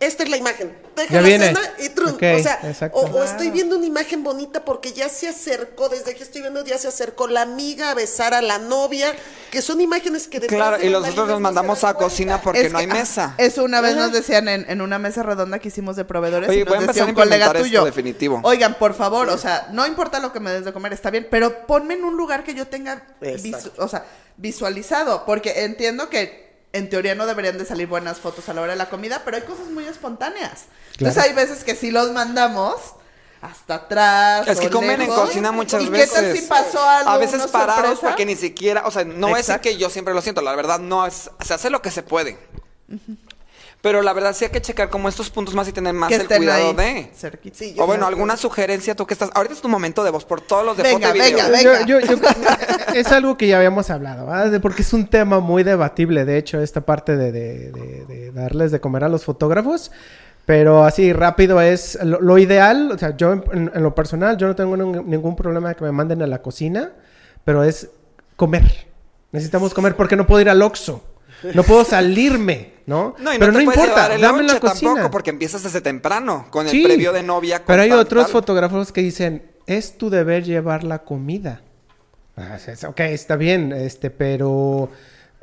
esta 0.00 0.22
es 0.24 0.30
la 0.30 0.36
imagen, 0.38 0.74
deja 0.96 1.12
Ya 1.14 1.20
la 1.20 1.28
viene. 1.28 1.46
cena 1.48 1.60
y 1.78 1.88
trun. 1.90 2.14
O 2.14 2.18
sea, 2.18 2.90
o, 2.94 3.00
o 3.02 3.22
estoy 3.22 3.50
viendo 3.50 3.76
una 3.76 3.86
imagen 3.86 4.24
bonita 4.24 4.64
porque 4.64 4.92
ya 4.92 5.08
se 5.08 5.28
acercó, 5.28 5.88
desde 5.90 6.14
que 6.14 6.22
estoy 6.22 6.40
viendo 6.40 6.64
ya 6.64 6.78
se 6.78 6.88
acercó 6.88 7.28
la 7.28 7.42
amiga 7.42 7.90
a 7.90 7.94
besar 7.94 8.32
a 8.34 8.40
la 8.42 8.58
novia, 8.58 9.14
que 9.50 9.60
son 9.62 9.80
imágenes 9.80 10.26
que 10.26 10.40
Claro, 10.40 10.78
de 10.78 10.86
y 10.86 10.90
los 10.90 11.02
nosotros 11.02 11.28
nos 11.28 11.36
no 11.36 11.40
mandamos 11.40 11.84
a 11.84 11.94
cocina 11.94 12.40
porque 12.40 12.62
Es 12.62 12.72
no 12.72 12.78
hay 12.78 12.86
que, 12.86 12.92
ah, 12.92 12.94
mesa. 12.94 13.34
Eso 13.38 13.62
una 13.62 13.80
vez 13.82 13.92
Ajá. 13.92 14.00
nos 14.06 14.12
decían 14.12 14.48
en, 14.48 14.64
en 14.70 14.80
una 14.80 14.98
mesa 14.98 15.22
redonda 15.22 15.58
que 15.58 15.68
hicimos 15.68 15.96
de 15.96 16.04
proveedores. 16.04 16.48
Oye, 16.48 16.60
y 16.60 16.64
nos 16.64 16.68
voy 16.70 16.78
a 16.78 16.80
empezar 16.80 16.94
decía 16.94 17.02
a 17.04 17.08
un 17.08 17.14
colega 17.14 17.46
esto 17.46 17.58
tuyo. 17.58 17.84
definitivo. 17.84 18.40
Oigan, 18.42 18.74
por 18.78 18.94
favor, 18.94 19.28
o 19.28 19.36
sea, 19.38 19.68
no 19.72 19.86
importa 19.86 20.18
lo 20.18 20.32
que 20.32 20.40
me 20.40 20.50
des 20.50 20.64
de 20.64 20.72
comer, 20.72 20.92
está 20.94 21.10
bien, 21.10 21.28
pero 21.30 21.66
ponme 21.66 21.94
en 21.94 22.04
un 22.04 22.16
lugar 22.16 22.42
que 22.42 22.54
yo 22.54 22.66
tenga 22.66 23.02
visu- 23.20 23.72
o 23.76 23.86
sea, 23.86 24.04
visualizado. 24.38 25.24
Porque 25.26 25.64
entiendo 25.64 26.08
que 26.08 26.49
en 26.72 26.88
teoría 26.88 27.14
no 27.14 27.26
deberían 27.26 27.58
de 27.58 27.64
salir 27.64 27.88
buenas 27.88 28.18
fotos 28.18 28.48
a 28.48 28.54
la 28.54 28.60
hora 28.62 28.72
de 28.72 28.78
la 28.78 28.88
comida, 28.88 29.22
pero 29.24 29.36
hay 29.36 29.42
cosas 29.42 29.66
muy 29.68 29.84
espontáneas. 29.84 30.66
Entonces 30.92 31.22
hay 31.22 31.32
veces 31.32 31.64
que 31.64 31.74
sí 31.74 31.90
los 31.90 32.12
mandamos 32.12 32.76
hasta 33.40 33.76
atrás. 33.76 34.46
Es 34.46 34.60
que 34.60 34.68
o 34.68 34.70
comen 34.70 35.00
en 35.00 35.08
cocina 35.08 35.50
muchas 35.50 35.82
¿Y 35.82 35.88
veces. 35.88 36.10
qué 36.10 36.22
tal 36.22 36.36
si 36.36 36.46
pasó 36.46 36.82
algo? 36.82 37.10
A 37.10 37.18
veces 37.18 37.46
parados 37.48 37.82
sorpresa? 37.82 38.08
porque 38.08 38.26
ni 38.26 38.36
siquiera, 38.36 38.86
o 38.86 38.90
sea, 38.90 39.04
no 39.04 39.36
Exacto. 39.36 39.62
que 39.62 39.76
yo 39.76 39.90
siempre 39.90 40.14
lo 40.14 40.20
siento, 40.22 40.42
la 40.42 40.54
verdad 40.54 40.78
no 40.78 41.06
es, 41.06 41.30
se 41.44 41.54
hace 41.54 41.70
lo 41.70 41.82
que 41.82 41.90
se 41.90 42.02
puede. 42.02 42.38
Pero 43.82 44.02
la 44.02 44.12
verdad 44.12 44.34
sí 44.34 44.44
hay 44.44 44.50
que 44.50 44.60
checar 44.60 44.90
como 44.90 45.08
estos 45.08 45.30
puntos 45.30 45.54
más 45.54 45.66
y 45.66 45.72
tener 45.72 45.94
más 45.94 46.10
que 46.10 46.16
el 46.16 46.20
estén 46.22 46.36
cuidado 46.38 46.68
ahí 46.68 46.74
de. 46.74 47.10
cerquita. 47.14 47.56
Sí, 47.58 47.74
O 47.78 47.86
bueno, 47.86 48.06
alguna 48.06 48.36
sugerencia 48.36 48.94
tú 48.94 49.06
que 49.06 49.14
estás. 49.14 49.30
Ahorita 49.34 49.54
es 49.54 49.62
tu 49.62 49.70
momento 49.70 50.04
de 50.04 50.10
voz 50.10 50.26
por 50.26 50.42
todos 50.42 50.66
los 50.66 50.76
de 50.76 50.82
Venga, 50.82 51.08
foto 51.08 51.16
y 51.16 51.20
video. 51.22 51.36
venga, 51.36 51.48
venga. 51.48 51.86
Yo- 51.86 52.00
yo- 52.00 52.06
yo- 52.06 52.94
es 52.94 53.06
algo 53.10 53.38
que 53.38 53.46
ya 53.48 53.56
habíamos 53.56 53.88
hablado, 53.88 54.26
¿verdad? 54.26 54.60
Porque 54.60 54.82
es 54.82 54.92
un 54.92 55.06
tema 55.06 55.40
muy 55.40 55.62
debatible, 55.62 56.26
de 56.26 56.36
hecho, 56.36 56.60
esta 56.60 56.82
parte 56.82 57.16
de, 57.16 57.32
de- 57.32 57.72
de- 57.72 58.04
de 58.06 58.32
darles 58.32 58.70
de 58.70 58.80
comer 58.80 59.04
a 59.04 59.08
los 59.08 59.24
fotógrafos. 59.24 59.90
Pero 60.46 60.84
así 60.84 61.12
rápido 61.12 61.60
es 61.60 61.98
lo, 62.02 62.20
lo 62.20 62.36
ideal, 62.36 62.90
o 62.92 62.98
sea, 62.98 63.16
yo 63.16 63.32
en, 63.32 63.70
en 63.72 63.82
lo 63.82 63.94
personal, 63.94 64.36
yo 64.36 64.46
no 64.48 64.56
tengo 64.56 64.76
ningún- 64.76 65.08
ningún 65.08 65.36
problema 65.36 65.68
de 65.70 65.76
que 65.76 65.84
me 65.84 65.92
manden 65.92 66.20
a 66.22 66.26
la 66.26 66.42
cocina, 66.42 66.92
pero 67.44 67.62
es 67.62 67.88
comer. 68.36 68.88
Necesitamos 69.32 69.72
comer 69.72 69.94
porque 69.96 70.16
no 70.16 70.26
puedo 70.26 70.40
ir 70.40 70.50
al 70.50 70.60
Oxxo. 70.60 71.04
No 71.54 71.62
puedo 71.62 71.84
salirme, 71.84 72.72
¿no? 72.86 73.14
No, 73.18 73.34
y 73.34 73.38
pero 73.38 73.52
no 73.52 73.58
te 73.58 73.64
no 73.64 73.70
puedes 73.72 73.88
importa, 73.88 74.18
dame 74.18 74.42
la 74.42 74.60
cocina. 74.60 74.90
tampoco 74.92 75.10
porque 75.10 75.30
empiezas 75.30 75.62
desde 75.62 75.80
temprano 75.80 76.46
con 76.50 76.66
el 76.66 76.72
Sí, 76.72 76.82
previo 76.84 77.12
de 77.12 77.22
novia. 77.22 77.58
con 77.58 77.66
Pero 77.66 77.82
hay 77.82 77.90
tal, 77.90 77.98
otros 78.00 78.24
tal. 78.24 78.32
fotógrafos 78.32 78.92
que 78.92 79.00
dicen, 79.02 79.42
es 79.66 79.96
tu 79.98 80.10
deber 80.10 80.44
llevar 80.44 80.84
la 80.84 81.00
comida. 81.00 81.62
Ah, 82.36 82.56
Ok, 82.88 83.00
está 83.00 83.36
bien, 83.36 83.72
este, 83.72 84.10
pero 84.10 84.88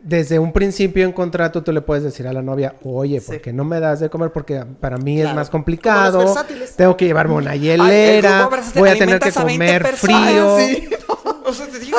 desde 0.02 0.40
un 0.40 0.52
principio 0.54 1.06
en 1.06 1.12
contrato 1.12 1.64
tú 1.64 1.72
le 1.72 1.82
puedes 1.82 2.04
decir 2.04 2.28
a 2.28 2.34
la 2.34 2.42
novia, 2.42 2.76
oye, 2.84 3.20
¿por 3.22 3.36
Sí. 3.36 3.42
qué 3.42 3.54
no 3.54 3.64
me 3.66 3.80
das 3.80 4.00
de 4.00 4.10
comer? 4.10 4.32
Porque 4.32 4.64
para 4.80 4.98
mí 4.98 5.20
es 5.22 5.34
más 5.34 5.50
complicado, 5.50 6.36
tengo 6.76 6.96
que 6.98 7.06
llevarme 7.06 7.36
una 7.36 7.54
el 7.54 7.62
hielera, 7.62 8.50
voy 8.76 8.90
a 8.90 8.98
tener 8.98 9.20
que 9.20 9.30
alimentas 9.30 9.38
a 9.38 9.44
20 9.44 9.66
comer 9.66 9.96
frío. 9.96 10.58
Sí. 10.68 10.90
O 11.46 11.54
sea, 11.54 11.66
te 11.68 11.80
digo. 11.80 11.98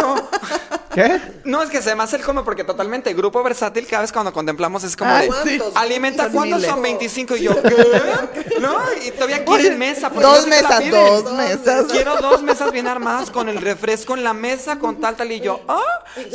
¿Qué? 0.99 1.21
No, 1.45 1.63
es 1.63 1.71
que 1.71 1.81
se 1.81 1.95
me 1.95 2.03
hace 2.03 2.17
el 2.17 2.23
como 2.23 2.45
porque 2.45 2.65
totalmente 2.65 3.15
grupo 3.15 3.41
versátil, 3.45 3.87
cada 3.87 4.03
vez 4.03 4.11
cuando 4.13 4.33
contemplamos 4.33 4.83
es 4.83 4.97
como 4.97 5.15
de, 5.15 5.31
sí. 5.45 5.61
alimenta 5.77 6.29
cuántos 6.31 6.63
son 6.65 6.83
25 6.83 7.37
y 7.37 7.43
yo, 7.43 7.63
¿qué? 7.63 8.59
¿No? 8.61 8.77
Y 9.07 9.13
todavía 9.13 9.45
quieren 9.45 9.79
mesa. 9.79 10.11
porque 10.11 10.27
Dos 10.27 10.43
no 10.43 10.49
mesas, 10.49 10.91
dos 10.91 11.33
mesas. 11.35 11.85
Quiero 11.93 12.17
dos 12.17 12.43
mesas 12.43 12.73
bien 12.73 12.89
armadas 12.89 13.31
con 13.31 13.49
el 13.49 13.59
refresco 13.59 14.17
en 14.17 14.25
la 14.25 14.35
mesa, 14.35 14.79
con 14.81 15.01
tal, 15.01 15.15
tal. 15.17 15.31
Y 15.31 15.41
yo, 15.41 15.61
¿ah? 15.69 15.81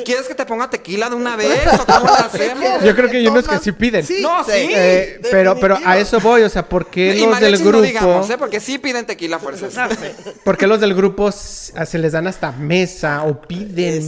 ¿Quieres 0.06 0.28
que 0.28 0.36
te 0.36 0.46
ponga 0.46 0.70
tequila 0.70 1.10
de 1.10 1.16
una 1.16 1.36
vez 1.36 1.68
o 1.74 1.86
cómo 1.86 2.06
lo 2.08 2.14
hacemos? 2.14 2.84
Yo 2.84 2.96
creo 2.96 3.10
que 3.10 3.18
hay 3.18 3.28
unos 3.28 3.46
que 3.48 3.60
sí 3.60 3.72
piden. 3.74 4.06
Sí, 4.06 4.20
No, 4.22 4.44
sí. 4.46 4.52
Eh, 4.56 5.20
pero, 5.30 5.60
pero 5.60 5.78
a 5.84 5.98
eso 5.98 6.20
voy, 6.22 6.44
o 6.44 6.50
sea, 6.50 6.68
¿por 6.70 6.86
qué 6.88 7.16
Y 7.16 7.26
los 7.26 7.40
del 7.40 7.58
grupo? 7.58 7.78
no 7.78 7.82
digamos, 7.82 8.30
¿eh? 8.30 8.38
Porque 8.38 8.60
sí 8.62 8.78
piden 8.78 9.06
tequila 9.06 9.40
fuerzas. 9.40 9.74
¿Por 10.46 10.58
qué 10.58 10.68
los 10.68 10.80
del 10.80 10.94
grupo 10.94 11.28
s- 11.30 11.74
se 11.86 11.98
les 11.98 12.14
dan 12.14 12.28
hasta 12.28 12.52
mesa 12.54 13.24
o 13.24 13.42
piden 13.42 13.98
Ese 13.98 14.08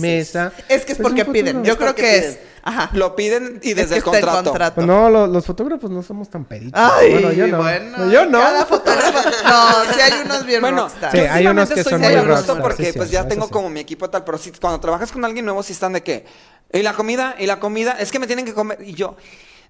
es- 0.70 0.86
que 0.86 0.92
es 0.94 0.98
porque 1.00 1.26
piden. 1.26 1.64
Yo 1.64 1.78
creo 1.78 1.96
que 1.96 2.02
piden. 2.04 2.24
es. 2.32 2.40
Ajá. 2.64 2.90
Lo 2.94 3.16
piden 3.16 3.60
y 3.62 3.72
Es 3.72 3.76
desde 3.76 3.90
que 3.90 3.98
el 3.98 4.04
contrato. 4.04 4.44
contrato. 4.46 4.76
Pues 4.76 4.88
no, 4.88 5.10
lo- 5.10 5.28
los 5.28 5.46
fotógrafos 5.46 5.92
no 5.92 6.02
somos 6.02 6.30
tan 6.30 6.46
peritos. 6.46 6.82
Ay, 6.82 7.12
bueno, 7.12 7.32
yo 7.32 7.48
no. 7.48 7.58
bueno, 7.58 8.12
yo 8.12 8.26
no. 8.26 8.40
Cada 8.40 8.66
fotógrafo. 8.66 9.30
No, 9.44 9.94
sí 9.94 10.02
hay 10.02 10.14
unos 10.26 10.46
bien 10.46 10.62
Bueno, 10.62 10.84
rockstar. 10.84 11.12
Sí, 11.12 11.20
hay 11.20 11.46
unos 11.48 11.70
que 11.70 11.80
estoy 11.82 11.92
son 11.92 12.02
muy 12.02 12.10
muy 12.10 12.18
a 12.18 12.22
gusto 12.22 12.34
rockstar, 12.36 12.62
porque 12.62 12.86
sí, 12.86 12.98
pues 12.98 13.10
sí, 13.10 13.14
ya 13.14 13.28
tengo 13.28 13.46
sí. 13.46 13.52
como 13.52 13.70
mi 13.70 13.80
equipo 13.80 14.10
tal, 14.10 14.24
pero 14.24 14.38
sí, 14.40 14.52
cuando 14.60 14.80
trabajas 14.80 15.12
con 15.12 15.24
alguien 15.26 15.46
nuevo 15.46 15.62
sí 15.62 15.74
están 15.74 15.94
de 15.94 16.02
que 16.02 16.26
y 16.74 16.82
la 16.82 16.94
comida 16.94 17.36
y 17.38 17.46
la 17.46 17.60
comida 17.60 17.96
es 18.00 18.12
que 18.12 18.18
me 18.20 18.26
tienen 18.28 18.46
que 18.46 18.54
comer 18.56 18.80
y 18.82 18.94
yo 18.96 19.16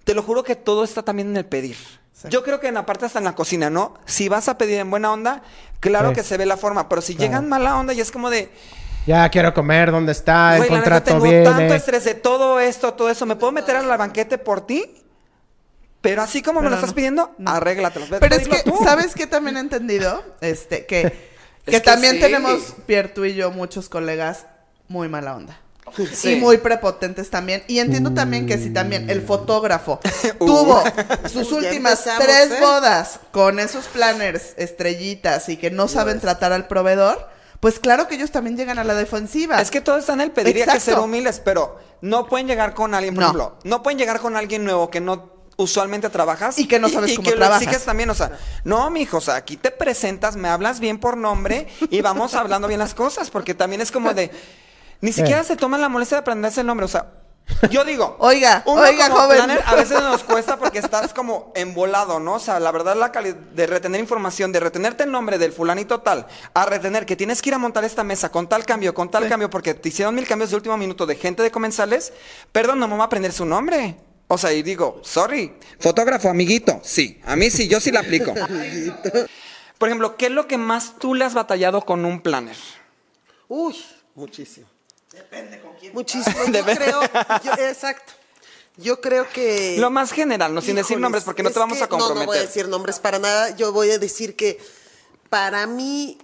te 0.06 0.14
lo 0.14 0.23
juro 0.23 0.43
que 0.43 0.56
todo 0.56 0.84
está 0.85 1.03
también 1.03 1.30
en 1.30 1.38
el 1.38 1.45
pedir. 1.45 1.76
Yo 2.30 2.43
creo 2.43 2.60
que 2.61 2.68
en 2.69 2.73
la 2.76 2.85
parte 2.85 3.06
hasta 3.06 3.19
en 3.19 3.26
la 3.26 3.35
cocina, 3.35 3.69
¿no? 3.69 3.95
Si 4.06 4.30
vas 4.30 4.47
a 4.47 4.57
pedir 4.57 4.80
en 4.80 4.89
buena 4.89 5.11
onda, 5.11 5.43
claro 5.81 6.10
Sí. 6.10 6.15
que 6.15 6.23
se 6.23 6.38
ve 6.38 6.45
la 6.45 6.56
forma, 6.57 6.88
pero 6.89 7.02
si 7.02 7.14
Claro. 7.14 7.27
llegan 7.30 7.49
mala 7.49 7.77
onda 7.77 7.93
y 7.93 7.99
es 8.02 8.11
como 8.11 8.30
de, 8.31 8.49
Ya 9.06 9.30
quiero 9.30 9.53
comer, 9.53 9.91
¿dónde 9.91 10.11
está? 10.11 10.53
El 10.56 10.60
güey, 10.60 10.69
la 10.72 10.76
contrato 10.77 11.06
tengo 11.11 11.23
viene. 11.23 11.44
tanto 11.44 11.73
estrés 11.76 12.03
de 12.06 12.15
todo 12.15 12.60
esto, 12.60 12.94
todo 12.94 13.10
eso, 13.10 13.26
¿me 13.26 13.36
puedo 13.36 13.52
meter 13.52 13.76
a 13.76 13.84
la 13.84 13.98
banquete 13.98 14.38
por 14.38 14.65
ti? 14.65 15.03
Pero 16.02 16.22
así 16.22 16.41
como 16.41 16.61
me 16.61 16.69
lo 16.69 16.76
estás 16.76 16.94
pidiendo, 16.94 17.32
no. 17.38 17.52
arréglatelo. 17.52 18.07
Ve, 18.07 18.19
Pero 18.19 18.36
es 18.36 18.48
que, 18.48 18.64
tú. 18.64 18.77
¿sabes 18.84 19.15
qué 19.15 19.26
también 19.27 19.57
he 19.57 19.60
entendido? 19.60 20.23
Este, 20.41 20.86
que, 20.86 21.02
que 21.65 21.72
que 21.72 21.80
también 21.82 22.15
sí. 22.15 22.19
tenemos, 22.19 22.76
Pierre, 22.86 23.10
tú 23.10 23.26
y 23.26 23.34
yo, 23.34 23.52
muchos 23.52 23.90
colegas 23.90 24.45
muy 24.88 25.07
mala 25.10 25.36
onda. 25.36 25.60
Sí. 26.14 26.34
Y 26.34 26.36
muy 26.38 26.57
prepotentes 26.57 27.30
también. 27.30 27.64
Y 27.68 27.80
entiendo 27.80 28.11
también 28.14 28.48
que 28.48 28.57
si 28.57 28.72
también 28.72 29.10
el 29.10 29.22
fotógrafo 29.22 29.99
Uh. 30.40 30.45
tuvo 30.45 30.84
sus 31.32 31.52
últimas 31.52 32.03
tres 32.19 32.52
¿eh? 32.52 32.57
bodas 32.60 33.19
con 33.32 33.60
esos 33.60 33.86
planners 33.88 34.53
estrellitas 34.57 35.48
y 35.49 35.57
que 35.57 35.69
no 35.72 35.88
saben 35.88 36.19
tratar 36.19 36.53
al 36.53 36.68
proveedor, 36.68 37.30
pues 37.60 37.80
claro 37.80 38.07
que 38.07 38.15
ellos 38.15 38.32
también 38.32 38.57
llegan 38.57 38.80
a 38.80 38.84
la 38.84 38.94
defensiva. 38.95 39.61
Es 39.61 39.72
que 39.72 39.82
todo 39.82 39.98
está 39.98 40.14
en 40.14 40.22
el 40.22 40.32
pedir 40.32 40.57
y 40.57 40.61
hay 40.61 40.65
que 40.68 40.72
Exacto. 40.73 40.91
ser 40.91 40.99
humildes, 40.99 41.41
pero 41.44 41.80
no 42.02 42.27
pueden 42.27 42.48
llegar 42.48 42.73
con 42.73 42.94
alguien, 42.94 43.15
por 43.15 43.23
No. 43.23 43.30
ejemplo, 43.30 43.57
no 43.64 43.82
pueden 43.84 43.98
llegar 43.99 44.19
con 44.19 44.36
alguien 44.36 44.64
nuevo 44.64 44.90
que 44.90 45.02
no 45.02 45.34
usualmente 45.57 46.10
trabajas 46.10 46.60
Y 46.60 46.68
que 46.68 46.80
no 46.80 46.90
sabes 46.90 47.14
y 47.14 47.15
cómo 47.15 47.30
que 47.30 47.36
trabajas. 47.36 47.61
lo 47.64 47.69
exiges 47.69 47.86
también, 47.86 48.10
o 48.10 48.14
sea, 48.14 48.38
no, 48.65 48.90
mijo, 48.90 49.18
o 49.18 49.22
sea, 49.22 49.36
aquí 49.36 49.56
te 49.56 49.72
presentas, 49.72 50.36
me 50.36 50.49
hablas 50.49 50.82
bien 50.82 50.99
por 50.99 51.15
nombre 51.15 51.68
y 51.90 52.02
vamos 52.02 52.34
hablando 52.34 52.68
bien 52.68 52.80
las 52.80 52.94
cosas, 52.94 53.30
porque 53.30 53.53
también 53.53 53.80
es 53.82 53.90
como 53.91 54.14
de 54.14 54.32
ni 55.02 55.11
siquiera 55.14 55.44
se 55.45 55.56
toman 55.56 55.80
la 55.80 55.88
molestia 55.90 56.18
de 56.18 56.22
aprenderse 56.22 56.60
el 56.61 56.68
nombre, 56.68 56.86
o 56.86 56.90
sea, 56.90 57.06
yo 57.70 57.86
digo, 57.86 58.16
Oiga, 58.20 58.64
oiga, 58.66 59.10
joven. 59.10 59.38
planner 59.38 59.64
a 59.66 59.76
veces 59.76 60.00
nos 60.02 60.24
cuesta 60.24 60.58
porque 60.58 60.80
estás 60.80 61.14
como 61.14 61.52
embolado, 61.56 62.20
¿no? 62.20 62.36
O 62.36 62.40
sea, 62.40 62.60
la 62.60 62.72
verdad 62.72 62.96
la 62.96 63.12
calidad 63.12 63.36
de 63.36 63.68
retener 63.68 64.02
información, 64.02 64.52
de 64.52 64.60
retenerte 64.60 65.04
el 65.04 65.12
nombre 65.12 65.38
del 65.38 65.54
fulanito 65.54 66.02
tal, 66.02 66.28
a 66.54 66.66
retener 66.66 67.06
que 67.06 67.16
tienes 67.16 67.42
que 67.42 67.50
ir 67.50 67.56
a 67.56 67.60
montar 67.60 67.84
esta 67.84 68.04
mesa 68.04 68.32
con 68.32 68.48
tal 68.48 68.66
cambio, 68.66 68.94
con 68.94 69.10
tal 69.10 69.28
cambio, 69.30 69.50
porque 69.50 69.74
te 69.74 69.90
hicieron 69.90 70.16
mil 70.16 70.28
cambios 70.28 70.50
de 70.50 70.56
último 70.56 70.78
minuto 70.78 71.06
de 71.06 71.16
gente 71.16 71.44
de 71.44 71.52
comensales, 71.52 72.14
perdón, 72.52 72.80
no 72.80 72.88
me 72.88 72.96
voy 72.96 73.02
a 73.02 73.06
aprender 73.06 73.32
su 73.32 73.46
nombre. 73.46 73.96
O 74.28 74.38
sea, 74.40 74.52
y 74.52 74.64
digo, 74.64 75.02
sorry, 75.04 75.54
fotógrafo, 75.80 76.30
amiguito, 76.30 76.80
sí, 76.84 77.22
a 77.26 77.36
mí 77.36 77.52
sí, 77.52 77.68
yo 77.68 77.80
sí 77.80 77.92
la 77.92 78.00
aplico. 78.00 78.34
Por 79.78 79.90
ejemplo, 79.90 80.16
¿qué 80.18 80.28
es 80.28 80.32
lo 80.32 80.48
que 80.48 80.58
más 80.58 80.96
tú 81.00 81.14
le 81.14 81.26
has 81.26 81.34
batallado 81.34 81.82
con 81.82 82.06
un 82.06 82.22
planner? 82.22 82.56
Uy, 83.48 83.76
muchísimo. 84.16 84.68
Depende 85.16 85.60
con 85.62 85.74
quién. 85.76 85.94
Muchísimo. 85.94 86.36
Yo 86.54 86.64
creo, 86.66 87.02
yo- 87.44 87.54
exacto. 87.54 88.14
Yo 88.78 89.00
creo 89.02 89.28
que. 89.30 89.78
Lo 89.80 89.90
más 89.90 90.12
general, 90.12 90.54
no 90.54 90.62
sin 90.62 90.76
decir 90.76 91.00
nombres, 91.00 91.24
porque 91.24 91.42
no 91.44 91.52
te 91.52 91.60
vamos 91.60 91.78
que- 91.78 91.84
a 91.84 91.88
comprometer. 91.88 92.18
No, 92.18 92.26
no 92.26 92.28
voy 92.32 92.38
a 92.38 92.42
decir 92.42 92.68
nombres 92.68 93.00
para 93.00 93.20
nada. 93.20 93.52
Yo 93.56 93.72
voy 93.72 93.92
a 93.92 93.98
decir 94.00 94.36
que 94.36 94.60
para 95.30 95.66
mí, 95.66 96.18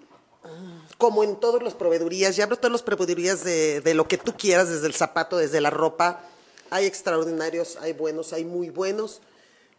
como 0.98 1.24
en 1.24 1.40
todas 1.40 1.64
las 1.64 1.74
proveedurías, 1.74 2.36
ya 2.36 2.44
hablo 2.44 2.58
de 2.58 2.62
todas 2.62 2.74
las 2.74 2.82
proveedurías 2.84 3.44
de, 3.44 3.80
de 3.82 3.94
lo 3.94 4.08
que 4.08 4.18
tú 4.18 4.36
quieras, 4.38 4.68
desde 4.70 4.88
el 4.88 4.94
zapato, 4.94 5.38
desde 5.38 5.62
la 5.62 5.70
ropa, 5.70 6.24
hay 6.70 6.86
extraordinarios, 6.86 7.78
hay 7.82 7.94
buenos, 7.94 8.34
hay 8.34 8.44
muy 8.46 8.70
buenos, 8.70 9.22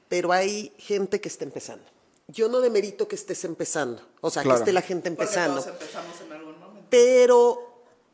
pero 0.08 0.32
hay 0.32 0.72
gente 0.78 1.20
que 1.20 1.28
está 1.28 1.44
empezando. 1.44 1.84
Yo 2.28 2.48
no 2.48 2.60
demerito 2.60 3.06
que 3.08 3.16
estés 3.16 3.44
empezando, 3.44 4.00
o 4.22 4.30
sea, 4.30 4.42
Claro. 4.42 4.58
que 4.58 4.62
esté 4.62 4.72
la 4.72 4.80
gente 4.82 5.08
empezando. 5.08 5.62
Pero 6.90 7.71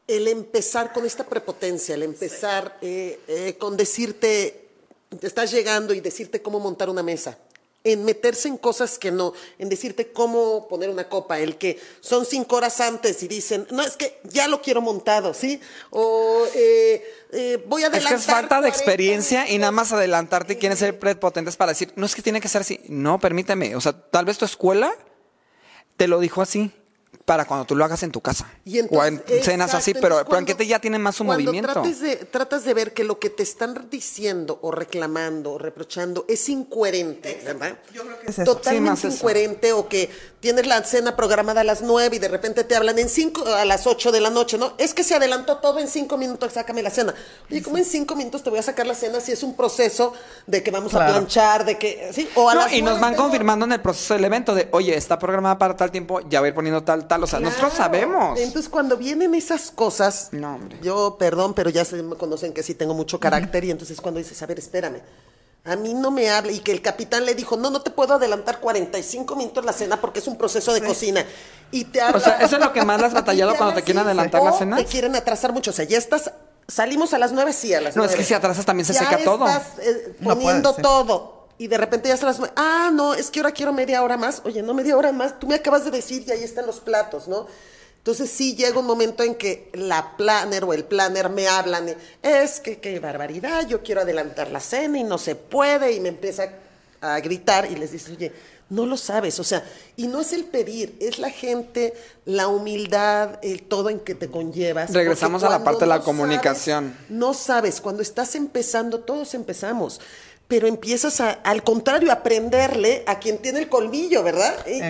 el 0.09 0.26
empezar 0.26 0.93
con 0.93 1.05
esta 1.06 1.24
prepotencia, 1.24 1.94
el 1.94 2.02
empezar 2.02 2.78
eh, 2.80 3.20
eh, 3.28 3.56
con 3.59 3.76
decirte, 3.76 4.68
te 5.20 5.26
estás 5.26 5.51
llegando 5.52 5.93
y 5.94 6.01
decirte 6.01 6.43
cómo 6.43 6.59
montar 6.59 6.89
una 6.89 7.02
mesa, 7.02 7.39
en 7.85 8.05
meterse 8.05 8.48
en 8.48 8.56
cosas 8.56 8.98
que 8.98 9.10
no, 9.10 9.35
en 9.59 9.68
decirte 9.68 10.10
cómo 10.10 10.66
poner 10.66 10.89
una 10.89 11.09
copa, 11.09 11.39
el 11.39 11.56
que 11.59 11.78
son 12.01 12.24
cinco 12.26 12.56
horas 12.56 12.80
antes 12.80 13.22
y 13.22 13.28
dicen, 13.28 13.66
no, 13.70 13.82
es 13.82 13.97
que 13.97 14.18
ya 14.24 14.48
lo 14.48 14.62
quiero 14.62 14.80
montado, 14.80 15.32
¿sí? 15.35 15.60
O 15.90 16.44
eh, 16.55 17.05
eh, 17.32 17.62
voy 17.66 17.82
a 17.85 17.89
Es 17.89 17.93
adelantar. 17.93 18.16
que 18.16 18.20
es 18.20 18.26
falta 18.26 18.55
de 18.56 18.60
40 18.62 18.76
experiencia 18.76 19.48
y 19.51 19.59
nada 19.59 19.72
más 19.72 19.93
adelantarte 19.93 20.55
y 20.55 20.56
quieren 20.56 20.76
ser 20.76 20.98
prepotentes 20.98 21.56
para 21.56 21.72
decir, 21.72 21.93
no 21.97 22.06
es 22.06 22.14
que 22.14 22.22
tiene 22.22 22.40
que 22.40 22.48
ser 22.48 22.62
así. 22.62 22.80
No, 22.89 23.20
permíteme. 23.20 23.76
O 23.76 23.80
sea, 23.80 23.93
tal 23.93 24.24
vez 24.24 24.39
tu 24.39 24.47
escuela 24.47 24.93
te 25.98 26.09
lo 26.09 26.18
dijo 26.18 26.40
así 26.43 26.72
para 27.29 27.45
cuando 27.45 27.67
tú 27.67 27.77
lo 27.77 27.85
hagas 27.85 28.03
en 28.03 28.11
tu 28.11 28.23
casa. 28.23 28.51
Y 28.65 28.79
entonces, 28.79 28.99
o 28.99 29.05
en 29.07 29.43
cenas 29.45 29.69
exacto, 29.69 29.77
así, 29.77 29.93
pero 29.93 30.07
entonces, 30.21 30.25
pero 30.31 30.39
en 30.39 30.57
que 30.57 30.67
ya 30.67 30.79
tienen 30.81 31.03
más 31.03 31.15
su 31.15 31.25
cuando 31.27 31.45
movimiento. 31.45 31.71
Trates 31.75 32.01
de, 32.01 32.17
tratas 32.17 32.65
de 32.65 32.73
ver 32.73 32.95
que 32.95 33.05
lo 33.05 33.19
que 33.19 33.29
te 33.29 33.43
están 33.43 33.89
diciendo 33.91 34.59
o 34.63 34.71
reclamando 34.71 35.53
o 35.53 35.59
reprochando 35.59 36.25
es 36.27 36.49
incoherente, 36.49 37.41
¿verdad? 37.45 37.79
Yo 37.93 38.03
creo 38.03 38.19
que 38.19 38.31
es 38.31 38.39
eso. 38.39 38.45
Totalmente 38.55 38.79
Sí, 38.79 38.81
más 38.91 39.05
eso. 39.05 39.09
incoherente 39.15 39.73
o 39.75 39.89
que 39.89 40.11
tienes 40.41 40.67
la 40.67 40.83
cena 40.85 41.17
programada 41.17 41.61
a 41.61 41.65
las 41.65 41.83
nueve 41.83 42.17
y 42.17 42.19
de 42.19 42.29
repente 42.29 42.65
te 42.65 42.75
hablan 42.75 42.99
en 42.99 43.09
cinco, 43.11 43.45
a 43.47 43.65
las 43.67 43.87
ocho 43.87 44.11
de 44.11 44.21
la 44.21 44.31
noche, 44.31 44.57
¿no? 44.57 44.73
Es 44.79 44.95
que 44.95 45.05
se 45.05 45.15
adelantó 45.15 45.59
todo 45.59 45.79
en 45.81 45.89
cinco 45.89 46.17
minutos, 46.17 46.55
sácame 46.55 46.83
la 46.83 46.91
cena. 46.91 47.15
Oye, 47.51 47.63
¿cómo 47.63 47.77
en 47.77 47.85
cinco 47.85 48.17
minutos 48.17 48.43
te 48.43 48.49
voy 48.49 48.59
a 48.59 48.63
sacar 48.63 48.87
la 48.87 48.95
cena 48.95 49.21
si 49.21 49.33
es 49.33 49.43
un 49.43 49.55
proceso 49.55 50.15
de 50.47 50.63
que 50.63 50.71
vamos 50.71 50.95
a 50.95 50.99
Claro. 50.99 51.13
planchar, 51.13 51.65
de 51.67 51.77
que, 51.77 52.11
sí? 52.15 52.27
O 52.37 52.49
a 52.49 52.55
No, 52.55 52.61
las 52.63 52.73
y 52.73 52.81
nos 52.81 52.99
van 53.01 53.15
confirmando 53.15 53.67
en 53.67 53.73
el 53.73 53.81
proceso 53.81 54.15
del 54.15 54.25
evento 54.25 54.55
de, 54.55 54.69
oye, 54.73 54.97
está 54.97 55.19
programada 55.19 55.59
para 55.59 55.77
tal 55.77 55.91
tiempo, 55.91 56.21
ya 56.31 56.41
voy 56.41 56.47
a 56.47 56.49
ir 56.49 56.55
poniendo 56.55 56.83
tal, 56.83 57.07
tal. 57.07 57.18
O 57.24 57.27
sea, 57.27 57.40
nosotros 57.40 57.73
sabemos. 57.74 58.39
Entonces, 58.39 58.69
cuando 58.69 58.97
vienen 58.97 59.35
esas 59.35 59.70
cosas, 59.70 60.28
No, 60.32 60.55
hombre. 60.57 60.78
yo, 60.82 61.16
perdón, 61.19 61.55
pero 61.55 61.70
ya 61.70 61.85
se 61.85 62.03
me 62.03 62.16
conocen 62.16 62.53
que 62.53 62.62
sí 62.62 62.74
tengo 62.74 62.95
mucho 62.95 63.19
carácter, 63.20 63.65
y 63.65 63.70
entonces 63.70 64.01
cuando 64.01 64.19
dices, 64.19 64.40
a 64.43 64.47
ver, 64.47 64.59
espérame, 64.59 65.01
a 65.65 65.77
mí 65.77 65.93
no 65.95 66.11
me 66.11 66.31
habla, 66.31 66.53
y 66.53 66.61
que 66.61 66.73
el 66.73 66.81
capitán 66.81 67.27
le 67.27 67.35
dijo, 67.35 67.57
no, 67.57 67.69
no 67.70 67.82
te 67.82 67.90
puedo 67.90 68.15
adelantar 68.15 68.61
45 68.61 69.36
minutos 69.36 69.65
la 69.65 69.73
cena 69.73 70.01
porque 70.01 70.20
es 70.20 70.27
un 70.27 70.36
proceso 70.39 70.73
de 70.73 70.82
cocina. 70.82 71.24
Y 71.70 71.85
te 71.85 72.01
habla- 72.01 72.20
sea, 72.20 72.39
eso 72.40 72.57
es 72.57 72.62
lo 72.65 72.73
que 72.73 72.82
más 72.85 73.03
has 73.03 73.12
batallado 73.15 73.55
cuando 73.57 73.74
te 73.74 73.82
quieren 73.82 74.03
adelantar 74.05 74.43
las 74.43 74.55
o 74.55 74.59
cenas. 74.59 74.78
te 74.81 74.86
quieren 74.86 75.15
atrasar 75.16 75.53
mucho, 75.53 75.70
o 75.70 75.74
sea, 75.74 75.85
ya 75.85 75.99
estás, 75.99 76.31
salimos 76.66 77.12
a 77.12 77.19
las 77.19 77.32
nueve, 77.32 77.53
sí, 77.53 77.74
a 77.74 77.81
las 77.82 77.97
No, 77.97 78.05
es 78.05 78.09
nueve. 78.11 78.16
que 78.23 78.24
si 78.27 78.32
atrasas 78.35 78.65
también 78.65 78.86
se 78.86 78.95
Ya 78.95 79.01
seca 79.01 79.19
todo. 79.24 79.47
estás, 79.47 79.78
eh, 79.82 80.16
No 80.20 80.35
poniendo 80.35 80.73
ser. 80.73 80.82
todo. 80.82 81.38
Y 81.59 81.66
de 81.66 81.76
repente 81.76 82.09
ya 82.09 82.16
se 82.16 82.24
las... 82.24 82.40
Ah, 82.56 82.90
no, 82.93 83.14
es 83.14 83.30
que 83.30 83.40
ahora 83.40 83.52
quiero 83.52 83.72
media 83.72 84.02
hora 84.02 84.16
más. 84.16 84.43
Oye, 84.44 84.62
no 84.62 84.74
media 84.74 84.97
hora 84.97 85.12
más. 85.12 85.39
Tú 85.39 85.47
me 85.47 85.56
acabas 85.56 85.85
de 85.85 85.90
decir 85.90 86.24
y 86.26 86.30
ahí 86.30 86.44
están 86.44 86.66
los 86.66 86.80
platos, 86.80 87.26
¿no? 87.26 87.47
Entonces 87.98 88.30
sí 88.30 88.55
llega 88.55 88.78
un 88.78 88.86
momento 88.86 89.22
en 89.22 89.35
que 89.35 89.70
la 89.74 90.16
planner 90.16 90.64
o 90.64 90.72
el 90.72 90.85
planner 90.85 91.28
me 91.28 91.48
hablan. 91.48 91.94
es 92.22 92.60
que 92.60 92.78
qué 92.78 93.01
barbaridad, 93.01 93.66
yo 93.66 93.82
quiero 93.82 94.01
adelantar 94.01 94.51
la 94.51 94.60
cena 94.60 94.98
y 94.98 95.05
no 95.05 95.18
se 95.18 95.35
puede. 95.35 95.93
Y 95.93 96.01
me 96.01 96.09
empieza 96.10 96.48
a 97.01 97.20
gritar 97.20 97.70
y 97.70 97.76
les 97.76 97.93
dice, 97.93 98.12
oye, 98.12 98.32
no 98.70 98.86
lo 98.86 98.97
sabes. 98.97 99.39
O 99.40 99.44
sea, 99.44 99.64
y 99.97 100.06
no 100.06 100.20
es 100.20 100.32
el 100.32 100.44
pedir, 100.44 100.97
es 101.01 101.18
la 101.18 101.30
gente, 101.30 101.94
la 102.24 102.48
humildad, 102.48 103.39
el 103.43 103.62
todo 103.62 103.90
en 103.90 104.01
que 104.01 104.14
te 104.14 104.28
conllevas. 104.28 104.93
Regresamos 104.93 105.43
a 105.43 105.51
la 105.51 105.64
parte 105.64 105.80
de 105.80 105.89
la 105.89 105.98
no 105.98 106.05
comunicación. 106.05 106.94
sabes, 106.94 107.10
no 107.10 107.35
sabes, 107.35 107.80
cuando 107.80 108.02
estás 108.02 108.35
empezando, 108.35 109.01
todos 109.01 109.35
empezamos. 109.35 110.01
Pero 110.49 110.66
empiezas 110.66 111.20
a, 111.20 111.31
al 111.31 111.62
contrario, 111.62 112.11
a 112.11 112.15
aprenderle 112.15 113.05
a 113.07 113.19
quien 113.19 113.37
tiene 113.39 113.59
el 113.59 113.69
colmillo, 113.69 114.23
¿verdad? 114.23 114.66
Y- 114.66 114.81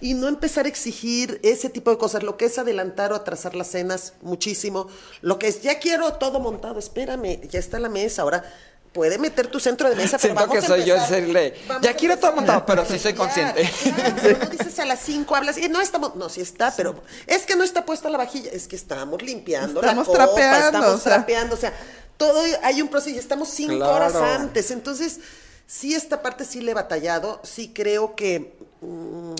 y- 0.00 0.14
no 0.14 0.28
empezar 0.28 0.66
a 0.66 0.68
exigir 0.68 1.40
ese 1.42 1.68
tipo 1.68 1.90
de 1.90 1.98
cosas. 1.98 2.22
Lo 2.22 2.36
que 2.36 2.44
es 2.44 2.58
adelantar 2.58 3.12
o 3.12 3.16
atrasar 3.16 3.56
las 3.56 3.66
cenas, 3.72 4.12
muchísimo. 4.22 4.86
Lo 5.20 5.38
que 5.40 5.48
es, 5.48 5.62
ya 5.62 5.80
quiero 5.80 6.12
todo 6.14 6.38
montado, 6.38 6.78
espérame, 6.78 7.40
ya 7.48 7.58
está 7.58 7.80
la 7.80 7.88
mesa. 7.88 8.22
Ahora, 8.22 8.44
puede 8.92 9.18
meter 9.18 9.46
tu 9.46 9.60
centro 9.60 9.88
de 9.88 9.94
mesa, 9.96 10.18
pero 10.18 10.34
Siento 10.34 10.40
vamos 10.40 10.54
que 10.56 10.62
soy 10.66 10.84
yo 10.84 10.94
empezar. 10.96 11.16
decirle, 11.20 11.54
Vamos 11.68 11.82
ya 11.82 11.94
quiero 11.94 12.18
todo 12.18 12.32
montado, 12.32 12.66
pero 12.66 12.84
sí 12.84 12.98
soy 12.98 13.12
Ya, 13.12 13.18
consciente. 13.18 13.62
ya, 13.84 14.38
no 14.44 14.50
dices 14.50 14.78
a 14.80 14.84
las 14.84 15.00
5, 15.00 15.36
hablas 15.36 15.58
y 15.58 15.68
no 15.68 15.80
estamos, 15.80 16.16
no, 16.16 16.28
sí 16.28 16.40
está, 16.40 16.74
pero 16.76 17.00
es 17.26 17.46
que 17.46 17.54
no 17.56 17.62
está 17.64 17.84
puesta 17.86 18.10
la 18.10 18.18
vajilla, 18.18 18.50
es 18.52 18.66
que 18.66 18.76
estamos 18.76 19.22
limpiando 19.22 19.80
Estamos 19.80 20.06
la 20.08 20.12
copa, 20.12 20.24
trapeando, 20.26 20.66
estamos 20.78 20.94
o 20.94 20.98
sea. 20.98 21.14
trapeando, 21.16 21.54
o 21.54 21.58
sea, 21.58 21.72
todo 22.16 22.42
hay 22.62 22.82
un 22.82 22.88
proceso, 22.88 23.18
estamos 23.18 23.48
cinco 23.48 23.76
Claro. 23.76 23.94
horas 23.94 24.14
antes, 24.16 24.70
entonces 24.72 25.20
sí 25.66 25.94
esta 25.94 26.20
parte 26.20 26.44
sí 26.44 26.60
le 26.60 26.72
he 26.72 26.74
batallado, 26.74 27.40
sí 27.44 27.72
creo 27.72 28.16
que 28.16 28.54
mm, 28.80 29.34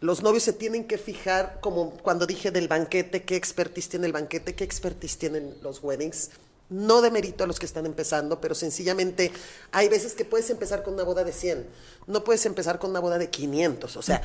los 0.00 0.22
novios 0.22 0.42
se 0.42 0.52
tienen 0.54 0.84
que 0.86 0.96
fijar, 0.98 1.58
como 1.60 1.90
cuando 1.98 2.26
dije 2.26 2.50
del 2.50 2.66
banquete, 2.68 3.24
qué 3.24 3.36
expertise 3.36 3.88
tiene 3.90 4.06
el 4.06 4.12
banquete, 4.12 4.54
qué 4.54 4.64
expertise 4.64 5.18
tienen 5.18 5.54
los 5.62 5.82
weddings. 5.82 6.30
No 6.68 7.00
de 7.00 7.10
mérito 7.10 7.44
a 7.44 7.46
los 7.46 7.58
que 7.58 7.66
están 7.66 7.86
empezando, 7.86 8.40
pero 8.40 8.54
sencillamente 8.54 9.32
hay 9.70 9.88
veces 9.88 10.14
que 10.14 10.24
puedes 10.24 10.50
empezar 10.50 10.82
con 10.82 10.94
una 10.94 11.04
boda 11.04 11.22
de 11.22 11.32
100, 11.32 11.66
no 12.08 12.24
puedes 12.24 12.44
empezar 12.44 12.78
con 12.78 12.90
una 12.90 13.00
boda 13.00 13.18
de 13.18 13.30
500, 13.30 13.96
o 13.96 14.02
sea, 14.02 14.20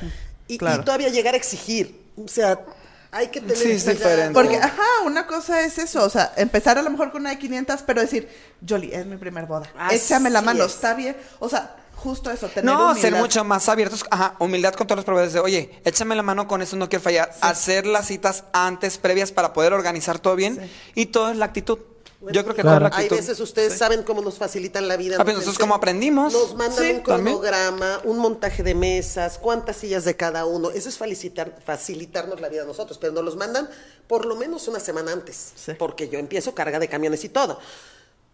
y, 0.48 0.58
todavía 0.58 1.08
llegar 1.08 1.34
a 1.34 1.36
exigir, 1.36 2.04
o 2.16 2.26
sea, 2.26 2.64
hay 3.12 3.28
que 3.28 3.40
tener 3.40 3.56
Sí, 3.56 3.70
es 3.70 3.86
diferente. 3.86 4.32
Porque, 4.32 4.56
ajá, 4.56 4.82
una 5.04 5.26
cosa 5.26 5.62
es 5.62 5.78
eso, 5.78 6.02
o 6.02 6.10
sea, 6.10 6.32
empezar 6.36 6.78
a 6.78 6.82
lo 6.82 6.90
mejor 6.90 7.12
con 7.12 7.20
una 7.20 7.30
de 7.30 7.38
500, 7.38 7.82
pero 7.82 8.00
decir, 8.00 8.28
Jolly, 8.68 8.92
es 8.92 9.06
mi 9.06 9.18
primer 9.18 9.46
boda, 9.46 9.70
Así 9.78 9.96
échame 9.96 10.28
la 10.28 10.42
mano, 10.42 10.64
es. 10.64 10.74
está 10.74 10.94
bien, 10.94 11.16
o 11.38 11.48
sea, 11.48 11.76
justo 12.02 12.30
eso, 12.30 12.48
tener 12.48 12.64
No, 12.64 12.94
ser 12.94 13.04
humildad. 13.04 13.20
mucho 13.20 13.44
más 13.44 13.68
abiertos. 13.68 14.04
Ajá, 14.10 14.34
humildad 14.40 14.74
con 14.74 14.86
todos 14.86 14.96
los 14.96 15.04
proveedores 15.04 15.32
de, 15.32 15.40
oye, 15.40 15.80
échame 15.84 16.16
la 16.16 16.22
mano 16.22 16.48
con 16.48 16.60
eso, 16.60 16.76
no 16.76 16.88
quiero 16.88 17.02
fallar. 17.02 17.32
Hacer 17.40 17.86
las 17.86 18.06
citas 18.08 18.44
antes, 18.52 18.98
previas, 18.98 19.30
para 19.30 19.52
poder 19.52 19.72
organizar 19.72 20.18
todo 20.18 20.34
bien. 20.34 20.70
Y 20.94 21.06
todo 21.06 21.30
es 21.30 21.36
la 21.36 21.46
actitud. 21.46 21.78
Bueno, 22.22 22.36
Yo 22.36 22.44
creo 22.44 22.54
que 22.54 22.62
Claro. 22.62 22.78
toda 22.86 22.90
la 22.90 22.96
Hay 22.96 23.08
veces 23.08 23.40
ustedes 23.40 23.76
saben 23.76 24.04
cómo 24.04 24.22
nos 24.22 24.38
facilitan 24.38 24.86
la 24.86 24.96
vida. 24.96 25.16
Ah, 25.18 25.24
pero 25.24 25.32
nos 25.38 25.44
nosotros 25.44 25.58
cómo 25.58 25.74
aprendimos. 25.74 26.32
Nos 26.32 26.54
mandan 26.54 26.78
Sí, 26.78 26.90
un 26.92 27.02
también. 27.02 27.36
cronograma, 27.36 28.00
un 28.04 28.18
montaje 28.18 28.62
de 28.62 28.74
mesas, 28.76 29.38
cuántas 29.38 29.76
sillas 29.76 30.04
de 30.04 30.16
cada 30.16 30.46
uno. 30.46 30.70
Eso 30.70 30.88
es 30.88 30.96
facilitar, 30.96 31.58
facilitarnos 31.66 32.40
la 32.40 32.48
vida 32.48 32.62
a 32.62 32.64
nosotros, 32.64 32.98
pero 32.98 33.12
nos 33.12 33.24
los 33.24 33.36
mandan 33.36 33.68
por 34.06 34.24
lo 34.24 34.36
menos 34.36 34.68
una 34.68 34.78
semana 34.78 35.12
antes. 35.12 35.52
Sí. 35.56 35.72
Porque 35.76 36.08
yo 36.08 36.18
empiezo 36.20 36.54
carga 36.54 36.78
de 36.78 36.88
camiones 36.88 37.24
y 37.24 37.28
todo. 37.28 37.58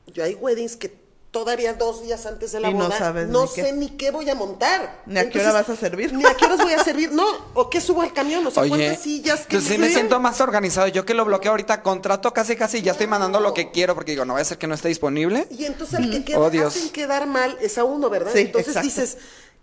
Yo 0.09 0.23
hay 0.23 0.35
weddings 0.35 0.77
que 0.77 1.08
todavía 1.31 1.75
dos 1.75 2.03
días 2.03 2.25
antes 2.27 2.53
de 2.53 2.61
la 2.61 2.71
Y 2.71 2.75
no 2.75 2.85
boda 2.85 2.99
sabes 2.99 3.29
no 3.29 3.43
ni 3.45 3.49
qué. 3.55 3.63
sé 3.63 3.73
ni 3.73 3.91
qué 3.91 4.11
voy 4.11 4.29
a 4.31 4.35
montar. 4.35 5.03
Ni 5.07 5.19
a 5.19 5.29
qué 5.29 5.41
hora 5.41 5.53
vas 5.53 5.69
a 5.69 5.77
servir. 5.77 6.13
Ni 6.13 6.25
a 6.25 6.35
qué 6.35 6.47
horas 6.47 6.59
voy 6.63 6.73
a 6.73 6.83
servir. 6.85 7.13
No, 7.13 7.25
o 7.55 7.69
qué 7.69 7.81
subo 7.81 8.03
al 8.03 8.13
camión, 8.13 8.47
o 8.47 8.51
sea, 8.51 8.63
Oye, 8.63 8.71
cuántas 8.71 9.01
sillas. 9.03 9.47
qué 9.47 9.57
yo 9.57 9.61
sí 9.61 9.77
me 9.79 9.91
siento 9.91 10.19
más 10.21 10.41
organizado. 10.41 10.89
Yo 10.89 11.05
que 11.05 11.15
lo 11.15 11.25
bloqueo 11.25 11.51
ahorita, 11.51 11.83
contrato 11.83 12.33
casi 12.33 12.57
casi, 12.57 12.81
ya 12.83 12.93
estoy 12.93 13.07
mandando 13.07 13.41
lo 13.41 13.53
que 13.55 13.71
quiero 13.71 13.95
porque 13.95 14.13
digo, 14.13 14.25
no 14.25 14.33
vaya 14.35 14.43
a 14.43 14.47
ser 14.47 14.59
que 14.59 14.67
no 14.67 14.75
esté 14.75 14.89
disponible. 14.89 15.47
Y 15.51 15.65
entonces 15.67 15.99
el 16.01 16.11
que 16.11 16.25
queda, 16.25 16.39
Oh, 16.41 16.51
Dios. 16.51 16.75
hacen 16.77 16.91
quedar 16.91 17.27
mal 17.27 17.57
es 17.61 17.77
a 17.79 17.85
uno, 17.85 18.09
¿verdad? 18.11 18.33
Sí, 18.33 18.41
entonces 18.41 18.69
exacto. 18.77 18.87
dices, 18.89 19.19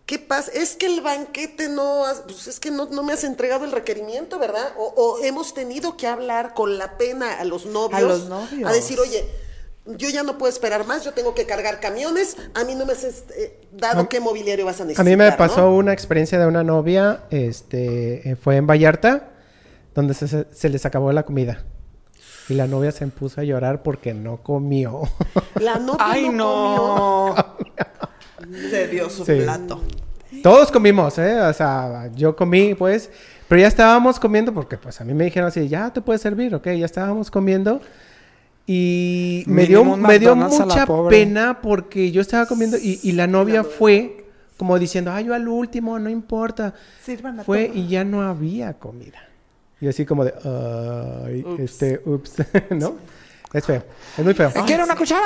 ¿Qué 0.06 0.20
pasa? 0.20 0.52
Es 0.54 0.76
que 0.76 0.86
el 0.86 1.02
banquete 1.02 1.68
no, 1.68 2.06
has- 2.06 2.20
pues 2.28 2.46
es 2.46 2.60
que 2.60 2.70
no, 2.70 2.86
no 2.86 3.02
me 3.02 3.14
has 3.14 3.24
entregado 3.24 3.66
el 3.66 3.72
requerimiento, 3.72 4.38
¿verdad? 4.38 4.72
O, 4.78 4.84
o 4.96 5.24
hemos 5.24 5.56
tenido 5.56 5.98
que 5.98 6.06
hablar 6.06 6.54
con 6.54 6.78
la 6.78 6.96
pena 7.00 7.40
a 7.40 7.44
los 7.44 7.66
novios. 7.66 7.98
A 7.98 8.02
los 8.04 8.26
novios. 8.30 8.70
A 8.70 8.72
decir, 8.72 9.00
oye, 9.00 9.26
yo 9.86 10.10
ya 10.10 10.24
no 10.24 10.38
puedo 10.38 10.52
esperar 10.52 10.86
más, 10.88 11.03
yo 11.06 11.12
tengo 11.14 11.36
que 11.36 11.45
cargar 11.45 11.80
camiones, 11.80 12.38
a 12.53 12.64
mí 12.64 12.74
no 12.76 12.86
me 12.86 12.94
has 12.94 13.03
este, 13.03 13.60
dado 13.72 14.02
A- 14.02 14.10
qué 14.10 14.20
mobiliario 14.20 14.66
vas 14.66 14.80
a 14.80 14.84
A 14.84 14.86
necesitar. 14.88 15.06
mí 15.06 15.16
me 15.16 15.30
¿no? 15.30 15.38
pasó 15.38 15.72
una 15.72 15.94
experiencia 15.94 16.40
de 16.40 16.48
una 16.48 16.64
novia, 16.64 17.24
este, 17.30 18.32
eh, 18.32 18.36
fue 18.36 18.56
en 18.57 18.66
Vallarta, 18.68 19.30
donde 19.94 20.14
se, 20.14 20.28
se- 20.52 20.70
les 20.70 20.86
acabó 20.86 21.12
la 21.12 21.24
comida. 21.24 21.64
Y 22.49 22.53
la 22.53 22.68
novia 22.68 22.91
se 22.91 23.06
puso 23.07 23.41
a 23.41 23.44
llorar 23.44 23.82
porque 23.82 24.14
no 24.14 24.44
comió. 24.44 25.02
La 25.60 25.80
novia 25.80 25.98
Ay, 25.99 26.30
no. 26.30 27.34
comió. 27.36 27.45
no. 28.52 28.70
Se 28.70 28.88
dio 28.88 29.10
su 29.10 29.26
Sí. 29.26 29.34
plato. 29.41 29.82
Todos 30.44 30.72
comimos, 30.72 31.18
¿eh? 31.18 31.40
O 31.41 31.53
sea, 31.53 32.12
yo 32.14 32.36
comí, 32.36 32.76
pues, 32.76 33.10
pero 33.48 33.62
ya 33.62 33.68
estábamos 33.68 34.20
comiendo 34.20 34.53
porque, 34.53 34.78
pues, 34.78 34.99
a 35.02 35.03
mí 35.06 35.14
me 35.14 35.24
dijeron 35.24 35.48
así, 35.48 35.68
ya 35.68 35.91
te 35.91 36.02
puedes 36.02 36.22
servir, 36.22 36.53
ok, 36.53 36.68
ya 36.78 36.86
estábamos 36.86 37.32
comiendo. 37.32 37.82
Y 38.68 39.44
me 39.48 39.66
dio, 39.66 39.84
me 39.96 40.18
dio 40.18 40.36
mucha 40.36 40.88
pena 41.10 41.62
porque 41.62 42.12
yo 42.12 42.22
estaba 42.22 42.48
comiendo 42.48 42.78
y, 42.78 43.00
y 43.04 43.12
la 43.12 43.28
novia 43.28 43.64
fue 43.64 44.26
como 44.58 44.80
diciendo, 44.80 45.12
ay, 45.12 45.26
yo 45.26 45.34
al 45.34 45.48
último, 45.48 46.00
no 46.00 46.10
importa. 46.10 46.74
Sirvan 47.04 47.40
a 47.40 47.44
Fue 47.44 47.70
y 47.74 47.88
ya 47.88 48.04
no 48.04 48.22
había 48.22 48.74
comida. 48.74 49.28
Y 49.82 49.88
así 49.88 50.06
como 50.06 50.24
de, 50.24 50.34
ay, 51.26 51.46
este, 51.60 52.02
ups, 52.06 52.36
¿no? 52.72 52.96
Es 53.56 53.65
feo, 53.65 53.82
es 54.18 54.23
muy 54.26 54.34
feo. 54.34 54.52
¿Quiere 54.65 54.84
una 54.84 54.98
cuchara? 54.98 55.26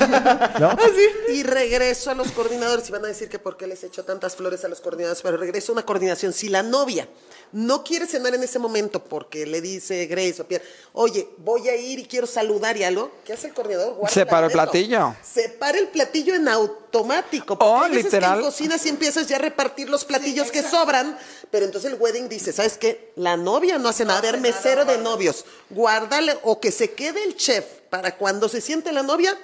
¿No? 0.58 0.74
Y 1.28 1.42
regreso 1.42 2.10
a 2.10 2.14
los 2.14 2.32
coordinadores 2.32 2.88
y 2.88 2.92
van 2.92 3.04
a 3.04 3.08
decir 3.08 3.28
que 3.28 3.38
por 3.38 3.58
qué 3.58 3.66
les 3.66 3.84
echo 3.84 4.04
tantas 4.04 4.34
flores 4.34 4.64
a 4.64 4.68
los 4.68 4.80
coordinadores, 4.80 5.20
pero 5.22 5.36
regreso 5.36 5.72
a 5.72 5.74
una 5.74 5.84
coordinación. 5.84 6.32
Si 6.32 6.48
la 6.48 6.62
novia 6.62 7.06
no 7.52 7.84
quiere 7.84 8.06
cenar 8.06 8.34
en 8.34 8.42
ese 8.42 8.58
momento 8.58 9.04
porque 9.04 9.44
le 9.46 9.60
dice 9.60 10.06
Grace 10.06 10.40
o 10.40 10.46
Pierre, 10.48 10.64
oye, 10.94 11.28
voy 11.38 11.68
a 11.68 11.76
ir 11.76 11.98
y 11.98 12.04
quiero 12.06 12.26
saludar 12.26 12.78
y 12.78 12.84
algo, 12.84 13.12
¿qué 13.26 13.34
hace 13.34 13.48
el 13.48 13.54
coordinador? 13.54 13.94
Guarda 13.94 14.14
Separa 14.14 14.46
el 14.46 14.52
platillo. 14.52 15.14
Separa 15.22 15.78
el 15.78 15.88
platillo 15.88 16.34
en 16.34 16.48
automático. 16.48 17.58
porque 17.58 17.70
Oh, 17.70 17.82
hay 17.82 17.90
veces 17.90 18.04
literal. 18.06 18.32
Que 18.32 18.38
en 18.38 18.44
cocinas 18.46 18.86
y 18.86 18.88
empiezas 18.88 19.26
ya 19.26 19.36
a 19.36 19.40
repartir 19.40 19.90
los 19.90 20.06
platillos 20.06 20.50
que 20.50 20.62
sobran, 20.62 21.18
pero 21.50 21.66
entonces 21.66 21.92
el 21.92 22.00
wedding 22.00 22.28
dice, 22.30 22.52
¿sabes 22.54 22.78
qué? 22.78 23.12
La 23.16 23.36
novia 23.36 23.76
no 23.78 23.90
hace 23.90 24.06
nada. 24.06 24.18
A 24.18 24.22
ver, 24.22 24.40
mesero 24.40 24.86
de 24.86 24.96
novios, 24.98 25.44
guárdale 25.68 26.38
o 26.44 26.58
que 26.58 26.72
se 26.72 26.92
quede 26.92 27.22
el 27.24 27.36
chef 27.36 27.57
para 27.62 28.16
cuando 28.16 28.48
se 28.48 28.60
siente 28.60 28.92
la 28.92 29.02
novia, 29.02 29.36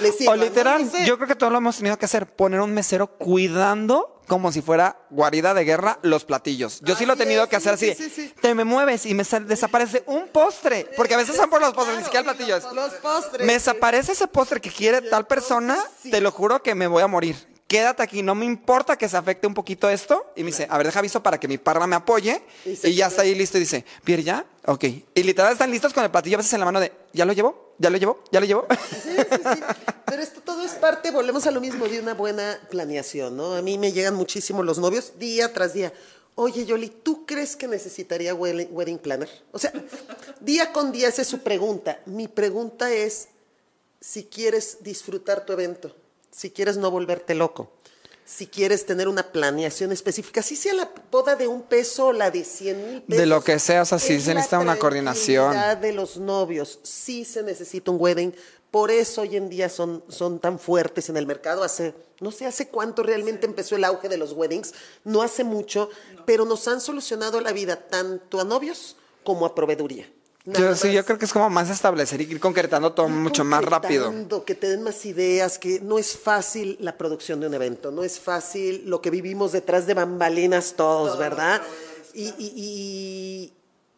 le 0.00 0.12
sirva. 0.12 0.32
O 0.32 0.36
literal, 0.36 0.90
yo 1.04 1.16
creo 1.16 1.28
que 1.28 1.34
todos 1.34 1.52
lo 1.52 1.58
hemos 1.58 1.76
tenido 1.76 1.98
que 1.98 2.04
hacer, 2.04 2.26
poner 2.26 2.60
un 2.60 2.72
mesero 2.72 3.06
cuidando 3.06 4.20
como 4.26 4.52
si 4.52 4.62
fuera 4.62 4.96
guarida 5.10 5.52
de 5.52 5.64
guerra 5.64 5.98
los 6.02 6.24
platillos. 6.24 6.80
Yo 6.82 6.96
sí 6.96 7.04
lo 7.04 7.14
he 7.14 7.16
tenido 7.16 7.42
es, 7.42 7.48
que 7.50 7.56
hacer 7.56 7.76
sí, 7.76 7.90
así. 7.90 8.04
sí, 8.04 8.10
sí. 8.10 8.34
Te 8.40 8.54
me 8.54 8.64
mueves 8.64 9.04
y 9.04 9.14
me 9.14 9.24
desaparece 9.24 10.04
un 10.06 10.28
postre, 10.28 10.88
porque 10.96 11.14
a 11.14 11.16
veces 11.16 11.36
son 11.36 11.50
por 11.50 11.60
los 11.60 11.74
postres, 11.74 11.98
ni 11.98 12.04
siquiera 12.04 12.20
el 12.20 12.36
platillo 12.36 12.56
es. 12.56 12.64
Los 12.72 12.92
postres. 12.94 13.46
Me 13.46 13.54
desaparece 13.54 14.12
ese 14.12 14.28
postre 14.28 14.60
que 14.60 14.70
quiere 14.70 15.02
tal 15.02 15.26
persona, 15.26 15.78
te 16.02 16.20
lo 16.20 16.30
juro 16.30 16.62
que 16.62 16.74
me 16.74 16.86
voy 16.86 17.02
a 17.02 17.08
morir. 17.08 17.51
Quédate 17.66 18.02
aquí, 18.02 18.22
no 18.22 18.34
me 18.34 18.44
importa 18.44 18.96
que 18.96 19.08
se 19.08 19.16
afecte 19.16 19.46
un 19.46 19.54
poquito 19.54 19.88
esto. 19.88 20.32
Y 20.36 20.42
me 20.42 20.50
dice, 20.50 20.66
a 20.68 20.76
ver, 20.76 20.86
deja 20.86 20.98
aviso 20.98 21.22
para 21.22 21.40
que 21.40 21.48
mi 21.48 21.58
parra 21.58 21.86
me 21.86 21.96
apoye. 21.96 22.42
Y 22.64 22.94
ya 22.94 23.06
está 23.06 23.22
ahí 23.22 23.34
listo 23.34 23.56
y 23.56 23.60
dice, 23.60 23.84
Pierre, 24.04 24.22
¿ya? 24.22 24.44
Ok. 24.66 24.84
Y 25.14 25.22
literal 25.22 25.52
están 25.52 25.70
listos 25.70 25.92
con 25.92 26.04
el 26.04 26.10
platillo 26.10 26.36
a 26.36 26.38
veces 26.38 26.52
en 26.52 26.60
la 26.60 26.66
mano 26.66 26.80
de, 26.80 26.92
¿ya 27.12 27.24
lo 27.24 27.32
llevo? 27.32 27.72
¿Ya 27.78 27.90
lo 27.90 27.96
llevo? 27.96 28.22
¿Ya 28.30 28.40
lo 28.40 28.46
llevo? 28.46 28.66
Sí, 28.70 29.16
sí, 29.16 29.40
sí. 29.54 29.62
Pero 30.04 30.22
esto 30.22 30.40
todo 30.42 30.62
es 30.62 30.72
parte, 30.72 31.10
volvemos 31.10 31.46
a 31.46 31.50
lo 31.50 31.60
mismo, 31.60 31.88
de 31.88 31.98
una 31.98 32.12
buena 32.14 32.60
planeación, 32.70 33.36
¿no? 33.36 33.54
A 33.54 33.62
mí 33.62 33.78
me 33.78 33.92
llegan 33.92 34.14
muchísimo 34.14 34.62
los 34.62 34.78
novios 34.78 35.18
día 35.18 35.52
tras 35.52 35.72
día. 35.72 35.92
Oye, 36.34 36.64
Yoli, 36.64 36.88
¿tú 36.88 37.26
crees 37.26 37.56
que 37.56 37.66
necesitaría 37.66 38.34
wedding 38.34 38.68
wedding 38.70 38.98
planner? 38.98 39.28
O 39.52 39.58
sea, 39.58 39.72
día 40.40 40.72
con 40.72 40.92
día 40.92 41.08
esa 41.08 41.22
es 41.22 41.28
su 41.28 41.40
pregunta. 41.42 42.00
Mi 42.06 42.28
pregunta 42.28 42.92
es 42.92 43.28
si 44.00 44.24
quieres 44.24 44.78
disfrutar 44.80 45.44
tu 45.46 45.52
evento, 45.52 45.96
si 46.32 46.50
quieres 46.50 46.76
no 46.76 46.90
volverte 46.90 47.34
loco, 47.34 47.70
si 48.24 48.46
quieres 48.46 48.86
tener 48.86 49.08
una 49.08 49.30
planeación 49.30 49.92
específica, 49.92 50.42
si 50.42 50.56
sea 50.56 50.74
la 50.74 50.90
boda 51.10 51.36
de 51.36 51.46
un 51.46 51.62
peso 51.62 52.06
o 52.06 52.12
la 52.12 52.30
de 52.30 52.44
100 52.44 52.86
mil 52.86 53.02
pesos. 53.02 53.20
De 53.20 53.26
lo 53.26 53.44
que 53.44 53.58
sea, 53.58 53.82
o 53.82 53.84
sea, 53.84 53.98
sí 53.98 54.20
se 54.20 54.34
necesita 54.34 54.58
una 54.58 54.78
coordinación. 54.78 55.54
de 55.80 55.92
los 55.92 56.16
novios, 56.16 56.80
sí 56.82 57.24
se 57.24 57.42
necesita 57.42 57.90
un 57.90 58.00
wedding. 58.00 58.34
Por 58.70 58.90
eso 58.90 59.20
hoy 59.20 59.36
en 59.36 59.50
día 59.50 59.68
son, 59.68 60.02
son 60.08 60.38
tan 60.38 60.58
fuertes 60.58 61.10
en 61.10 61.18
el 61.18 61.26
mercado. 61.26 61.62
Hace, 61.62 61.94
no 62.20 62.30
sé 62.30 62.46
hace 62.46 62.68
cuánto 62.68 63.02
realmente 63.02 63.44
empezó 63.44 63.76
el 63.76 63.84
auge 63.84 64.08
de 64.08 64.16
los 64.16 64.32
weddings, 64.32 64.72
no 65.04 65.20
hace 65.20 65.44
mucho, 65.44 65.90
pero 66.24 66.46
nos 66.46 66.66
han 66.68 66.80
solucionado 66.80 67.40
la 67.42 67.52
vida 67.52 67.76
tanto 67.76 68.40
a 68.40 68.44
novios 68.44 68.96
como 69.24 69.44
a 69.44 69.54
proveeduría. 69.54 70.10
Nada 70.44 70.70
Yo, 70.70 70.74
sí, 70.76 70.92
yo 70.92 71.04
creo 71.04 71.18
que 71.18 71.24
es 71.24 71.32
como 71.32 71.48
más 71.50 71.70
establecer 71.70 72.20
y 72.20 72.24
ir 72.24 72.40
concretando 72.40 72.92
todo 72.92 73.06
ir 73.06 73.12
mucho 73.12 73.44
más 73.44 73.64
rápido. 73.64 74.12
Que 74.44 74.54
te 74.56 74.68
den 74.68 74.82
más 74.82 75.04
ideas, 75.06 75.58
que 75.58 75.80
no 75.80 75.98
es 75.98 76.16
fácil 76.16 76.76
la 76.80 76.98
producción 76.98 77.38
de 77.40 77.46
un 77.46 77.54
evento, 77.54 77.92
no 77.92 78.02
es 78.02 78.18
fácil 78.18 78.82
lo 78.86 79.00
que 79.00 79.10
vivimos 79.10 79.52
detrás 79.52 79.86
de 79.86 79.94
bambalinas 79.94 80.74
todos, 80.76 81.16
¿verdad? 81.18 81.62
Y, 82.14 82.24
y- 82.38 82.52
y- 82.56 83.52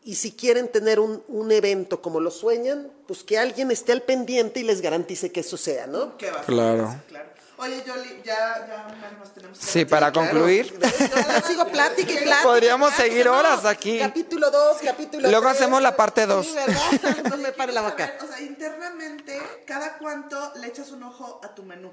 y 0.06 0.14
si 0.16 0.32
quieren 0.32 0.68
tener 0.68 1.00
un, 1.00 1.22
un 1.28 1.50
evento 1.50 2.02
como 2.02 2.20
lo 2.20 2.30
sueñan, 2.30 2.90
pues 3.06 3.24
que 3.24 3.38
alguien 3.38 3.70
esté 3.70 3.92
al 3.92 4.02
pendiente 4.02 4.60
y 4.60 4.62
les 4.64 4.82
garantice 4.82 5.32
que 5.32 5.40
eso 5.40 5.56
sea, 5.56 5.86
¿no? 5.86 6.18
¿Qué 6.18 6.30
va 6.30 6.40
a? 6.40 6.44
Claro. 6.44 6.90
Sí, 6.92 6.98
claro. 7.08 7.28
Oye, 7.56 7.84
Yoli, 7.86 8.22
ya, 8.24 8.66
ya 8.66 9.10
nos 9.18 9.32
tenemos 9.32 9.58
que 9.58 9.64
Sí, 9.64 9.84
para 9.84 10.10
Claro. 10.10 10.28
concluir. 10.28 10.76
Yo 10.80 11.46
sigo 11.46 11.66
plática 11.68 12.12
y 12.12 12.16
plática. 12.16 12.42
Podríamos 12.42 12.88
plática, 12.90 13.08
seguir 13.08 13.26
no. 13.26 13.38
horas 13.38 13.64
aquí. 13.64 13.98
Capítulo 14.00 14.50
2, 14.50 14.78
capítulo 14.84 15.28
Luego 15.30 15.46
tres. 15.46 15.56
hacemos 15.56 15.80
la 15.80 15.94
parte 15.96 16.26
dos. 16.26 16.46
Sí, 16.46 16.54
¿verdad? 16.54 17.24
No 17.30 17.36
me 17.36 17.52
pare 17.52 17.72
la 17.72 17.82
boca. 17.82 18.06
saber, 18.06 18.22
O 18.24 18.26
sea, 18.26 18.40
internamente, 18.40 19.40
¿cada 19.66 19.98
cuánto 19.98 20.52
le 20.56 20.66
echas 20.66 20.90
un 20.90 21.04
ojo 21.04 21.40
a 21.44 21.54
tu 21.54 21.62
menú? 21.62 21.92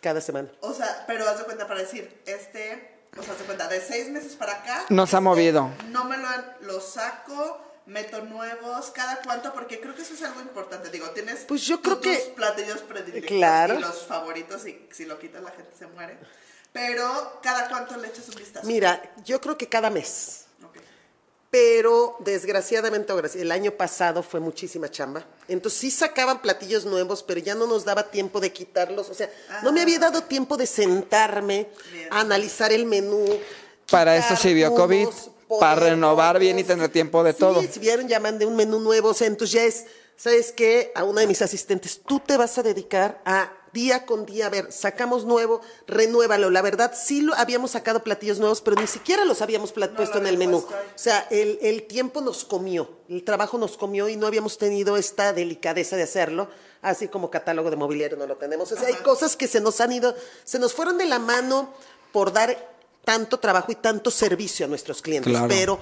Cada 0.00 0.20
semana. 0.20 0.48
O 0.60 0.72
sea, 0.72 1.04
pero 1.06 1.28
haz 1.28 1.38
de 1.38 1.44
cuenta 1.44 1.66
para 1.66 1.80
decir, 1.80 2.22
este, 2.26 3.06
o 3.18 3.22
sea, 3.22 3.32
haz 3.32 3.38
de 3.40 3.44
cuenta, 3.44 3.66
de 3.68 3.80
seis 3.80 4.08
meses 4.10 4.34
para 4.36 4.52
acá. 4.54 4.84
No 4.90 5.06
se 5.06 5.16
ha 5.16 5.18
este, 5.18 5.24
movido. 5.24 5.70
No 5.90 6.04
me 6.04 6.16
lo, 6.18 6.28
lo 6.60 6.80
saco, 6.80 7.60
meto 7.86 8.20
nuevos, 8.22 8.90
¿cada 8.90 9.20
cuánto? 9.22 9.52
Porque 9.52 9.80
creo 9.80 9.94
que 9.94 10.02
eso 10.02 10.14
es 10.14 10.22
algo 10.22 10.40
importante. 10.40 10.90
Digo, 10.90 11.10
tienes 11.10 11.40
Pues 11.46 11.62
yo 11.62 11.80
creo 11.82 11.98
tus 11.98 12.12
que- 12.12 12.32
platillos 12.36 12.80
predilectos 12.80 13.28
Claro. 13.36 13.74
y 13.74 13.80
los 13.80 14.06
favoritos 14.06 14.66
y 14.66 14.88
si 14.92 15.04
lo 15.04 15.18
quitas 15.18 15.42
la 15.42 15.50
gente 15.50 15.72
se 15.78 15.86
muere. 15.88 16.18
Pero, 16.72 17.40
¿cada 17.42 17.68
cuánto 17.68 17.96
le 17.98 18.08
echas 18.08 18.28
un 18.28 18.36
vistazo? 18.36 18.66
Mira, 18.66 19.02
yo 19.24 19.40
creo 19.40 19.58
que 19.58 19.68
cada 19.68 19.90
mes. 19.90 20.38
Pero 21.50 22.16
desgraciadamente, 22.20 23.12
el 23.34 23.52
año 23.52 23.72
pasado 23.72 24.22
fue 24.22 24.40
muchísima 24.40 24.90
chamba. 24.90 25.22
Entonces 25.48 25.78
sí 25.80 25.90
sacaban 25.90 26.40
platillos 26.40 26.86
nuevos, 26.86 27.22
pero 27.22 27.40
ya 27.40 27.54
no 27.54 27.66
nos 27.66 27.84
daba 27.84 28.10
tiempo 28.10 28.40
de 28.40 28.50
quitarlos. 28.54 29.10
O 29.10 29.14
sea, 29.14 29.28
no 29.62 29.70
me 29.70 29.82
había 29.82 29.98
dado 29.98 30.22
tiempo 30.22 30.56
de 30.56 30.66
sentarme, 30.66 31.68
Bien. 31.92 32.08
a 32.10 32.20
analizar 32.20 32.72
el 32.72 32.86
menú. 32.86 33.22
Para 33.90 34.16
eso 34.16 34.34
sirvió 34.34 34.74
COVID, 34.74 35.08
para 35.60 35.80
renovar 35.80 36.38
bien 36.38 36.58
y 36.58 36.64
tener 36.64 36.88
tiempo 36.90 37.22
de 37.24 37.32
Sí, 37.32 37.38
todo. 37.38 37.62
si 37.62 37.80
vieron, 37.80 38.08
ya 38.08 38.20
mandé 38.20 38.46
un 38.46 38.56
menú 38.56 38.80
nuevo. 38.80 39.08
O 39.10 39.14
sea, 39.14 39.26
entonces 39.26 39.52
ya 39.54 39.64
es, 39.64 39.84
¿sabes 40.16 40.52
qué? 40.52 40.92
A 40.94 41.04
una 41.04 41.20
de 41.22 41.26
mis 41.26 41.42
asistentes, 41.42 42.00
tú 42.06 42.20
te 42.20 42.36
vas 42.36 42.58
a 42.58 42.62
dedicar 42.62 43.20
a 43.24 43.52
día 43.72 44.04
con 44.04 44.26
día, 44.26 44.46
a 44.46 44.50
ver, 44.50 44.70
sacamos 44.70 45.24
nuevo, 45.24 45.62
renuévalo. 45.86 46.50
La 46.50 46.60
verdad, 46.60 46.92
sí 46.94 47.22
lo 47.22 47.34
habíamos 47.34 47.70
sacado 47.70 48.02
platillos 48.04 48.38
nuevos, 48.38 48.60
pero 48.60 48.78
ni 48.78 48.86
siquiera 48.86 49.24
los 49.24 49.40
habíamos 49.40 49.72
puesto 49.72 50.18
en 50.18 50.26
el 50.26 50.36
menú. 50.36 50.58
ahí. 50.68 50.74
O 50.94 50.98
sea, 50.98 51.26
el, 51.30 51.58
el 51.62 51.84
tiempo 51.84 52.20
nos 52.20 52.44
comió, 52.44 52.90
el 53.08 53.24
trabajo 53.24 53.56
nos 53.56 53.78
comió 53.78 54.10
y 54.10 54.16
no 54.16 54.26
habíamos 54.26 54.58
tenido 54.58 54.98
esta 54.98 55.32
delicadeza 55.32 55.96
de 55.96 56.02
hacerlo, 56.02 56.48
así 56.82 57.08
como 57.08 57.30
catálogo 57.30 57.70
de 57.70 57.76
mobiliario 57.76 58.18
no 58.18 58.26
lo 58.26 58.36
tenemos. 58.36 58.70
O 58.72 58.76
sea, 58.76 58.88
hay 58.88 58.94
cosas 58.96 59.36
que 59.36 59.48
se 59.48 59.62
nos 59.62 59.80
han 59.80 59.92
ido, 59.92 60.14
se 60.44 60.58
nos 60.58 60.74
fueron 60.74 60.98
de 60.98 61.06
la 61.06 61.18
mano 61.18 61.72
por 62.12 62.30
dar 62.34 62.71
tanto 63.04 63.38
trabajo 63.38 63.72
y 63.72 63.76
tanto 63.76 64.10
servicio 64.10 64.66
a 64.66 64.68
nuestros 64.68 65.02
clientes, 65.02 65.30
Claro. 65.32 65.48
pero 65.48 65.78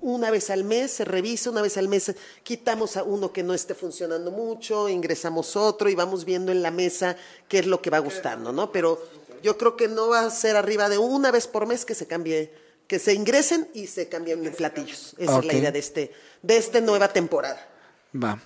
una 0.00 0.30
vez 0.30 0.50
al 0.50 0.64
mes 0.64 0.92
se 0.92 1.04
revisa, 1.04 1.50
una 1.50 1.62
vez 1.62 1.76
al 1.76 1.88
mes 1.88 2.14
quitamos 2.42 2.96
a 2.96 3.02
uno 3.02 3.32
que 3.32 3.42
no 3.42 3.54
esté 3.54 3.74
funcionando 3.74 4.30
mucho, 4.30 4.88
ingresamos 4.88 5.56
otro 5.56 5.88
y 5.88 5.94
vamos 5.94 6.24
viendo 6.24 6.52
en 6.52 6.62
la 6.62 6.70
mesa 6.70 7.16
qué 7.48 7.58
es 7.60 7.66
lo 7.66 7.82
que 7.82 7.90
va 7.90 7.98
gustando, 7.98 8.52
¿no? 8.52 8.70
Pero 8.70 9.02
yo 9.42 9.58
creo 9.58 9.76
que 9.76 9.88
no 9.88 10.08
va 10.08 10.20
a 10.20 10.30
ser 10.30 10.56
arriba 10.56 10.88
de 10.88 10.98
una 10.98 11.30
vez 11.30 11.46
por 11.46 11.66
mes 11.66 11.84
que 11.84 11.94
se 11.94 12.06
cambie, 12.06 12.52
que 12.86 12.98
se 12.98 13.12
ingresen 13.14 13.68
y 13.74 13.86
se 13.86 14.08
cambien 14.08 14.40
platillos. 14.56 15.14
Esa 15.18 15.38
es 15.38 15.44
la 15.44 15.52
idea 15.52 15.72
de 15.72 15.78
este, 15.78 16.12
de 16.42 16.56
esta 16.56 16.80
nueva 16.80 17.08
temporada. 17.12 17.66
Va. 18.14 18.40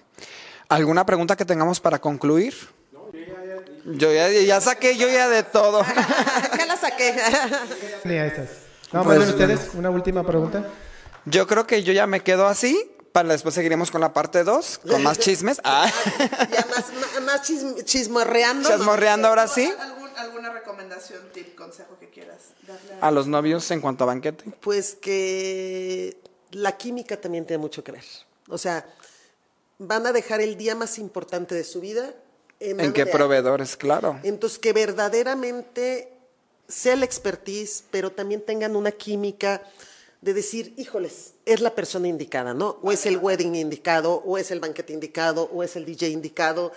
¿Alguna 0.69 1.05
pregunta 1.05 1.37
que 1.37 1.45
tengamos 1.45 1.81
para 1.81 2.01
concluir? 2.01 2.55
Yo 3.85 4.13
ya, 4.13 4.29
ya 4.31 4.61
saqué 4.61 4.97
yo 4.97 5.09
ya 5.09 5.29
de 5.29 5.43
todo. 5.43 5.83
ya 6.59 6.67
la 6.67 6.77
saqué. 6.77 7.15
Sí, 8.03 8.09
ahí 8.11 8.29
estás. 8.29 8.49
No, 8.93 9.03
Pues, 9.05 9.29
ustedes 9.29 9.71
una 9.75 9.91
última 9.91 10.25
pregunta. 10.27 10.65
Yo 11.25 11.47
creo 11.47 11.67
que 11.67 11.83
yo 11.83 11.93
ya 11.93 12.07
me 12.07 12.21
quedo 12.23 12.47
así. 12.47 12.89
Para 13.13 13.29
después 13.29 13.55
seguiremos 13.55 13.91
con 13.91 14.01
la 14.01 14.15
parte 14.15 14.43
2, 14.43 14.81
con 14.91 15.03
más 15.03 15.19
chismes. 15.19 15.61
Ah, 15.65 15.87
ya 16.51 16.67
más, 16.71 17.23
más 17.23 17.43
chism- 17.49 17.85
chismorreando. 17.85 18.69
chismorreando 18.71 19.29
ahora 19.29 19.47
sí. 19.49 19.65
¿Algún, 19.79 20.09
algún 20.09 20.19
alguna 20.19 20.51
recomendación, 20.53 21.21
tip, 21.35 21.55
consejo 21.55 21.99
que 22.01 22.09
quieras 22.09 22.39
darle 22.67 22.95
A 23.03 23.11
los 23.11 23.27
novios 23.27 23.71
en 23.71 23.81
cuanto 23.83 24.05
a 24.05 24.07
banquete. 24.07 24.45
Pues 24.61 24.95
que 24.95 26.17
la 26.53 26.77
química 26.79 27.21
también 27.21 27.45
tiene 27.45 27.59
mucho 27.61 27.85
que 27.85 27.93
ver. 27.93 28.05
O 28.49 28.57
sea, 28.57 28.87
van 29.79 30.07
a 30.07 30.13
dejar 30.13 30.41
el 30.41 30.57
día 30.57 30.75
más 30.75 30.99
importante 30.99 31.55
de 31.55 31.65
su 31.65 31.81
vida 31.83 32.15
en, 32.63 32.71
¿En 32.73 32.77
manos 32.79 32.93
qué 32.95 33.07
proveedores? 33.07 33.77
Claro. 33.77 34.19
Entonces, 34.23 34.59
que 34.59 34.73
verdaderamente 34.73 36.13
sea 36.69 36.97
la 36.97 37.05
expertise, 37.05 37.85
pero 37.91 38.13
también 38.13 38.41
tengan 38.41 38.77
una 38.77 38.93
química 38.93 39.63
de 40.21 40.35
decir, 40.35 40.73
híjoles, 40.77 41.35
es 41.45 41.61
la 41.61 41.75
persona 41.75 42.09
indicada, 42.09 42.55
¿no? 42.55 42.79
O 42.83 42.93
es 42.93 43.05
el 43.07 43.19
wedding 43.19 43.57
indicado, 43.57 44.23
o 44.25 44.39
es 44.39 44.51
el 44.51 44.61
banquete 44.61 44.93
indicado, 44.93 45.51
o 45.53 45.63
es 45.63 45.77
el 45.77 45.85
DJ 45.85 46.11
indicado. 46.11 46.73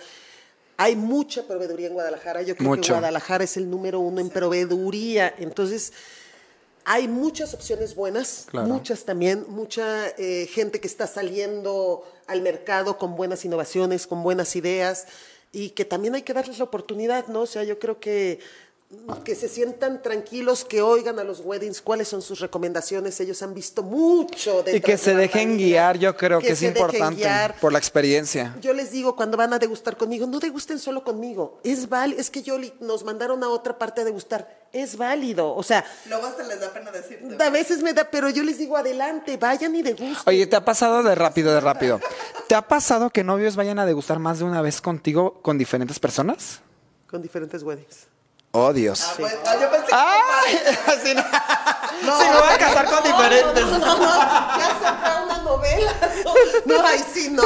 Hay 0.76 0.96
mucha 0.96 1.44
proveeduría 1.44 1.86
en 1.86 1.94
Guadalajara. 1.94 2.42
Yo 2.42 2.56
creo 2.56 2.80
que. 2.80 2.90
Guadalajara 2.90 3.44
es 3.44 3.56
el 3.56 3.70
número 3.70 4.00
uno 4.00 4.20
en 4.20 4.28
proveeduría. 4.30 5.32
Entonces, 5.38 5.92
hay 6.84 7.08
muchas 7.08 7.54
opciones 7.54 7.94
buenas, 7.94 8.46
Claro. 8.50 8.66
muchas 8.68 9.04
también, 9.04 9.46
mucha 9.48 10.08
eh, 10.18 10.48
gente 10.52 10.80
que 10.80 10.86
está 10.86 11.06
saliendo 11.06 12.04
al 12.26 12.42
mercado 12.42 12.98
con 12.98 13.16
buenas 13.16 13.44
innovaciones, 13.44 14.06
con 14.06 14.22
buenas 14.22 14.54
ideas 14.56 15.06
y 15.56 15.70
que 15.70 15.86
también 15.86 16.14
hay 16.14 16.20
que 16.20 16.34
darles 16.34 16.58
la 16.58 16.64
oportunidad, 16.64 17.28
¿no? 17.28 17.40
O 17.40 17.46
sea, 17.46 17.64
yo 17.64 17.78
creo 17.78 17.98
que 17.98 18.40
que 19.24 19.34
se 19.34 19.48
sientan 19.48 20.00
tranquilos, 20.00 20.64
que 20.64 20.80
oigan 20.80 21.18
a 21.18 21.24
los 21.24 21.40
weddings 21.40 21.82
cuáles 21.82 22.06
son 22.06 22.22
sus 22.22 22.38
recomendaciones. 22.38 23.18
Ellos 23.20 23.42
han 23.42 23.52
visto 23.52 23.82
mucho 23.82 24.62
de 24.62 24.76
Y 24.76 24.80
que 24.80 24.96
se 24.96 25.14
dejen 25.14 25.58
guiar, 25.58 25.98
yo 25.98 26.16
creo 26.16 26.38
que, 26.38 26.52
es 26.52 26.58
se 26.60 26.66
dejen 26.66 26.82
importante 26.82 27.22
guiar. 27.22 27.56
por 27.60 27.72
la 27.72 27.78
experiencia. 27.78 28.54
Yo 28.60 28.72
les 28.72 28.92
digo 28.92 29.16
cuando 29.16 29.36
van 29.36 29.52
a 29.52 29.58
degustar 29.58 29.96
conmigo, 29.96 30.26
no 30.26 30.38
degusten 30.38 30.78
solo 30.78 31.02
conmigo. 31.02 31.58
Es 31.64 31.88
válido, 31.88 32.20
es 32.20 32.30
que 32.30 32.42
yo 32.42 32.58
nos 32.80 33.04
mandaron 33.04 33.42
a 33.42 33.48
otra 33.48 33.76
parte 33.76 34.02
a 34.02 34.04
degustar. 34.04 34.66
Es 34.72 34.96
válido, 34.96 35.54
o 35.54 35.62
sea, 35.62 35.84
Luego 36.08 36.26
hasta 36.26 36.42
les 36.44 36.60
da 36.60 36.72
pena 36.72 36.90
decirte. 36.90 37.42
a 37.42 37.50
veces 37.50 37.82
me 37.82 37.92
da, 37.92 38.08
pero 38.10 38.30
yo 38.30 38.44
les 38.44 38.58
digo 38.58 38.76
adelante, 38.76 39.36
vayan 39.36 39.74
y 39.74 39.82
degusten. 39.82 40.22
Oye, 40.26 40.46
¿te 40.46 40.54
ha 40.54 40.64
pasado 40.64 41.02
de 41.02 41.14
rápido, 41.14 41.52
de 41.52 41.60
rápido? 41.60 42.00
¿Te 42.48 42.54
ha 42.54 42.68
pasado 42.68 43.10
que 43.10 43.24
novios 43.24 43.56
vayan 43.56 43.78
a 43.78 43.86
degustar 43.86 44.18
más 44.18 44.38
de 44.38 44.44
una 44.44 44.62
vez 44.62 44.80
contigo 44.80 45.40
con 45.42 45.58
diferentes 45.58 45.98
personas? 45.98 46.60
con 47.06 47.22
diferentes 47.22 47.62
weddings. 47.62 48.08
Oh, 48.58 48.72
Dios. 48.72 49.02
Ah, 49.06 49.12
pues, 49.18 49.36
ah, 49.46 49.54
yo 49.60 49.70
pensé 49.70 49.86
que 49.86 49.94
¡Ay! 49.94 50.76
Así 50.86 51.14
no. 51.14 51.22
No, 52.02 52.20
Sí, 52.20 52.26
me 52.28 52.38
voy 52.38 52.48
a 52.54 52.58
casar 52.58 52.86
con 52.86 53.02
diferentes. 53.04 53.64
No, 53.66 53.78
no, 53.78 53.96
no, 53.98 54.58
ya 54.58 54.78
saca 54.82 55.22
una 55.24 55.38
novela. 55.38 55.92
No, 56.64 56.84
ahí 56.86 57.04
sí 57.12 57.28
no. 57.30 57.42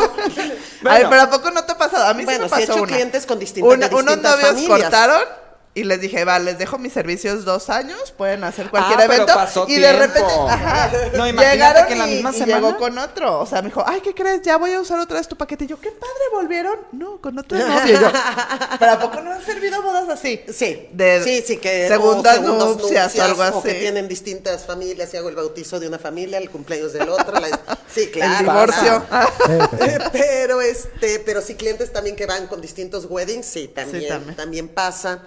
Ay, 0.89 1.05
pero 1.11 1.23
¿a 1.23 1.31
poco 1.31 1.51
no 1.51 1.65
te 1.65 1.73
ha 1.73 1.79
pasado? 1.79 2.07
A 2.07 2.15
mí 2.15 2.25
Bueno, 2.25 2.49
sí 2.49 2.51
me 2.51 2.57
sí 2.59 2.63
he 2.63 2.67
pasó 2.67 2.73
hecho 2.73 2.83
una. 2.85 2.93
clientes 2.93 3.27
con 3.27 3.39
distintas- 3.39 3.73
Una- 3.75 3.89
de 3.89 3.95
unos 3.95 4.07
distintas 4.07 4.33
novios 4.37 4.53
familias. 4.55 4.81
cortaron 4.83 5.23
y 5.73 5.85
les 5.85 6.01
dije, 6.01 6.25
va, 6.25 6.39
les 6.41 6.59
dejo 6.59 6.79
mis 6.79 6.93
servicios 6.93 7.45
dos 7.45 7.71
años, 7.71 8.13
pueden 8.19 8.43
hacer 8.43 8.69
cualquier 8.71 8.99
Ah, 8.99 9.05
pero 9.07 9.15
evento. 9.23 9.35
pasó 9.35 9.67
y 9.69 9.75
de 9.77 9.81
tiempo. 9.83 10.01
repente, 10.01 10.33
ajá, 10.49 10.91
No, 11.15 11.27
llegaron 11.31 11.87
que 11.87 11.93
en 11.93 11.99
la 12.01 12.09
y- 12.09 12.15
misma 12.15 12.31
y 12.31 12.39
semana. 12.39 12.55
llegó 12.57 12.77
con 12.77 12.99
otro. 12.99 13.39
O 13.41 13.47
sea, 13.47 13.63
me 13.63 13.69
dijo, 13.69 13.85
ay, 13.87 14.01
¿qué 14.01 14.13
crees? 14.13 14.43
Ya 14.43 14.57
voy 14.57 14.73
a 14.73 14.81
usar 14.81 14.99
otra 14.99 15.19
vez 15.19 15.29
tu 15.29 15.37
paquete. 15.37 15.65
Y 15.65 15.69
yo, 15.69 15.79
qué 15.81 15.93
padre, 15.93 16.13
¿volvieron? 16.33 16.77
No, 16.91 17.21
con 17.21 17.39
otro 17.39 17.57
novio. 17.57 17.87
Y 17.87 18.01
yo, 18.01 18.11
¿pero 18.81 18.93
a 18.93 18.99
poco 18.99 19.21
no 19.21 19.31
han 19.33 19.45
servido 19.45 19.81
bodas 19.81 20.09
así? 20.09 20.41
Sí, 20.53 20.89
De 20.93 21.23
sí, 21.23 21.45
sí, 21.47 21.57
que 21.59 21.87
segundas 21.87 22.41
nupcias 22.43 23.17
o 23.17 23.23
algo 23.23 23.43
O 23.59 23.63
que 23.63 23.71
así. 23.71 23.79
tienen 23.79 24.09
distintas 24.09 24.67
familias 24.67 25.15
y 25.15 25.19
hago 25.19 25.29
el 25.29 25.37
bautizo 25.37 25.79
de 25.79 25.87
una 25.87 26.01
familia, 26.01 26.39
el 26.39 26.51
cumpleaños 26.51 26.93
del 26.93 27.09
otro. 27.09 27.39
la- 27.39 27.61
sí, 27.95 28.09
claro. 28.09 28.33
El 28.33 28.39
divorcio. 28.41 29.05
pero 30.13 30.61
este, 30.61 31.21
pero 31.21 31.41
sí 31.41 31.55
clientes 31.55 31.93
también 31.93 32.17
que 32.17 32.27
van 32.27 32.47
con 32.49 32.61
distintos 32.61 33.07
weddings, 33.09 33.47
sí, 33.47 33.69
también, 33.69 34.03
Sí, 34.03 34.09
también. 34.09 34.37
también. 34.37 34.69
pasa. 34.69 35.23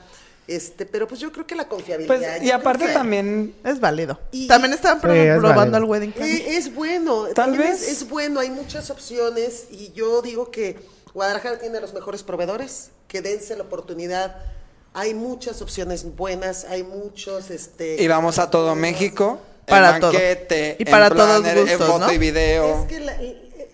Este, 0.48 0.86
pero 0.86 1.08
pues 1.08 1.22
yo 1.22 1.32
creo 1.32 1.48
que 1.48 1.56
la 1.56 1.68
confiabilidad. 1.70 2.18
Pues, 2.18 2.44
y 2.44 2.52
aparte 2.52 2.88
que- 2.88 2.94
también, 2.94 3.56
Es 3.64 3.80
válido. 3.80 4.20
Y- 4.32 4.48
También 4.48 4.74
estaban 4.74 5.00
Sí, 5.00 5.08
prob- 5.08 5.16
es 5.16 5.40
probando 5.40 5.58
válido. 5.60 5.78
el 5.78 5.84
wedding 5.86 6.12
planner. 6.12 6.36
Eh, 6.36 6.58
es 6.58 6.74
bueno, 6.76 7.24
Tal 7.28 7.34
también 7.34 7.64
vez. 7.72 7.82
Es, 7.84 8.02
es 8.02 8.10
bueno, 8.10 8.40
hay 8.42 8.50
muchas 8.50 8.90
opciones 8.90 9.68
y 9.72 9.92
yo 9.94 10.22
digo 10.22 10.52
que 10.52 10.78
Guadalajara 11.14 11.60
tiene 11.60 11.80
los 11.80 11.94
mejores 11.94 12.24
proveedores, 12.24 12.90
que 13.08 13.22
dense 13.22 13.56
la 13.56 13.64
oportunidad. 13.64 14.36
Hay 14.94 15.14
muchas 15.14 15.62
opciones 15.62 16.16
buenas, 16.16 16.66
hay 16.66 16.84
muchos, 16.84 17.50
este... 17.50 18.02
y 18.04 18.08
vamos 18.08 18.38
a 18.38 18.50
todo 18.50 18.76
México. 18.76 19.40
Para 19.66 19.98
todo. 19.98 20.12
banquete, 20.12 20.76
Y 20.78 20.84
para 20.84 21.10
todos 21.10 21.46
en 21.48 21.58
gustos, 21.62 21.88
foto 21.88 22.00
¿no? 22.08 22.12
y 22.12 22.18
video. 22.18 22.82
Es 22.82 22.88
que 22.90 23.00
la, 23.00 23.16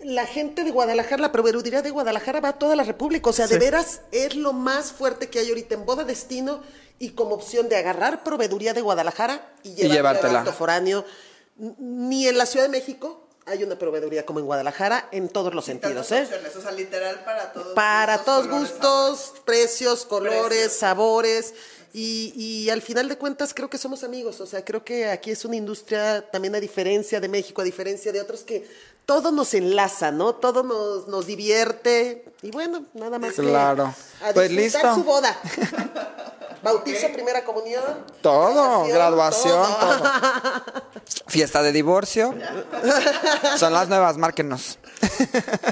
la 0.09 0.25
gente 0.25 0.63
de 0.63 0.71
Guadalajara, 0.71 1.21
la 1.21 1.31
proveeduría 1.31 1.83
de 1.83 1.91
Guadalajara 1.91 2.39
va 2.39 2.49
a 2.49 2.53
toda 2.53 2.75
la 2.75 2.83
República. 2.83 3.29
O 3.29 3.33
sea, 3.33 3.47
de 3.47 3.59
veras 3.59 4.01
es 4.11 4.35
lo 4.35 4.53
más 4.53 4.91
fuerte 4.91 5.29
que 5.29 5.39
hay 5.39 5.49
ahorita 5.49 5.75
en 5.75 5.85
Boda 5.85 6.03
Destino 6.03 6.61
y 6.97 7.11
como 7.11 7.35
opción 7.35 7.69
de 7.69 7.77
agarrar 7.77 8.23
proveeduría 8.23 8.73
de 8.73 8.81
Guadalajara 8.81 9.53
y, 9.63 9.69
llevártela 9.75 9.95
llevártela. 9.95 10.41
al 10.41 10.53
foráneo. 10.53 11.05
Ni 11.57 12.27
en 12.27 12.37
la 12.37 12.47
Ciudad 12.47 12.65
de 12.65 12.71
México 12.71 13.27
hay 13.45 13.63
una 13.63 13.77
proveeduría 13.77 14.25
como 14.25 14.39
en 14.39 14.45
Guadalajara 14.45 15.09
en 15.11 15.29
todos 15.29 15.53
los 15.53 15.65
sentidos, 15.65 16.11
¿eh? 16.11 16.27
o 16.55 16.61
sea, 16.61 16.71
literal 16.71 17.23
para 17.23 17.51
todos 17.51 17.73
Para 17.73 18.17
gustos, 18.17 18.25
todos 18.25 18.47
colores, 18.47 18.71
gustos, 18.71 19.41
precios, 19.45 20.05
colores, 20.05 20.47
Precios. 20.47 20.73
sabores. 20.73 21.53
Y, 21.91 22.33
y 22.35 22.69
al 22.69 22.83
final 22.83 23.09
de 23.09 23.17
cuentas 23.17 23.53
creo 23.55 23.69
que 23.69 23.79
somos 23.79 24.03
amigos. 24.03 24.39
O 24.41 24.45
sea, 24.45 24.63
creo 24.63 24.83
que 24.83 25.09
aquí 25.09 25.31
es 25.31 25.43
una 25.45 25.55
industria 25.55 26.21
también 26.29 26.53
a 26.53 26.59
diferencia 26.59 27.19
de 27.19 27.27
México, 27.27 27.61
a 27.61 27.63
diferencia 27.63 28.11
de 28.11 28.21
otros 28.21 28.43
que 28.43 28.67
todo 29.09 29.31
nos 29.31 29.55
enlaza, 29.55 30.11
¿no? 30.11 30.35
Todo 30.35 30.61
nos, 30.61 31.07
nos 31.07 31.25
divierte. 31.25 32.25
Y 32.43 32.51
bueno, 32.51 32.83
nada 32.93 33.17
más 33.17 33.33
que 33.33 33.41
Claro. 33.41 33.91
a 34.23 34.33
Pues 34.35 34.51
listo. 34.51 34.93
su 34.93 35.03
boda. 35.03 35.35
Bautizo, 36.63 37.07
primera 37.11 37.43
comunión. 37.43 37.81
Todo, 38.21 38.85
graduación, 38.85 39.65
todo. 39.79 39.97
todo. 39.97 40.11
Fiesta 41.25 41.63
de 41.63 41.71
divorcio. 41.71 42.35
Son 43.57 43.73
las 43.73 43.89
nuevas, 43.89 44.15
márquenos. 44.17 44.77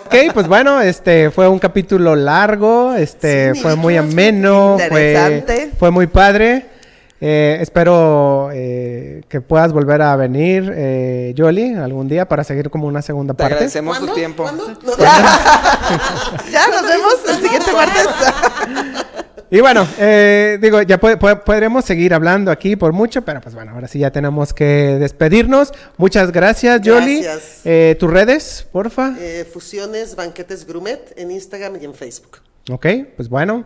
Ok, 0.07 0.15
pues 0.33 0.47
bueno, 0.47 0.81
este 0.81 1.29
fue 1.29 1.47
un 1.47 1.59
capítulo 1.59 2.15
largo, 2.15 2.95
este 2.95 3.53
Sí, 3.53 3.61
fue 3.61 3.75
muy 3.75 3.97
ameno, 3.97 4.77
fue, 4.89 5.11
Interesante. 5.11 5.71
fue 5.77 5.91
muy 5.91 6.07
padre. 6.07 6.71
Eh, 7.19 7.57
espero 7.61 8.49
eh, 8.53 9.23
que 9.27 9.41
puedas 9.41 9.73
volver 9.73 10.03
a 10.03 10.15
venir, 10.15 10.71
eh, 10.75 11.33
Yoli, 11.35 11.73
algún 11.73 12.07
día 12.07 12.27
para 12.27 12.43
seguir 12.43 12.69
como 12.69 12.85
una 12.87 13.01
segunda 13.01 13.33
Te 13.33 13.37
parte. 13.39 13.53
agradecemos 13.55 13.99
tu 13.99 14.13
tiempo. 14.13 14.45
Ya 16.51 16.67
nos 16.69 16.83
vemos 16.83 17.15
el 17.29 17.35
siguiente 17.41 17.71
martes. 17.73 18.07
Y 19.49 19.61
bueno, 19.61 19.87
eh, 19.97 20.57
digo, 20.61 20.81
ya 20.81 20.97
po- 20.99 21.17
po- 21.17 21.39
podremos 21.45 21.85
seguir 21.85 22.13
hablando 22.13 22.51
aquí 22.51 22.75
por 22.75 22.91
mucho, 22.91 23.21
pero 23.21 23.39
pues 23.39 23.55
bueno, 23.55 23.71
ahora 23.71 23.87
sí 23.87 23.99
ya 23.99 24.11
tenemos 24.11 24.53
que 24.53 24.97
despedirnos. 24.99 25.71
Muchas 25.95 26.33
gracias, 26.33 26.81
Yoli. 26.81 27.21
Gracias. 27.21 27.61
Eh, 27.63 27.95
¿Tus 27.97 28.11
redes, 28.11 28.67
porfa? 28.73 29.15
Eh, 29.17 29.47
fusiones, 29.49 30.17
banquetes, 30.17 30.67
grumet 30.67 31.13
en 31.17 31.31
Instagram 31.31 31.77
y 31.81 31.85
en 31.85 31.93
Facebook. 31.93 32.39
Ok, 32.69 32.85
pues 33.15 33.29
bueno. 33.29 33.63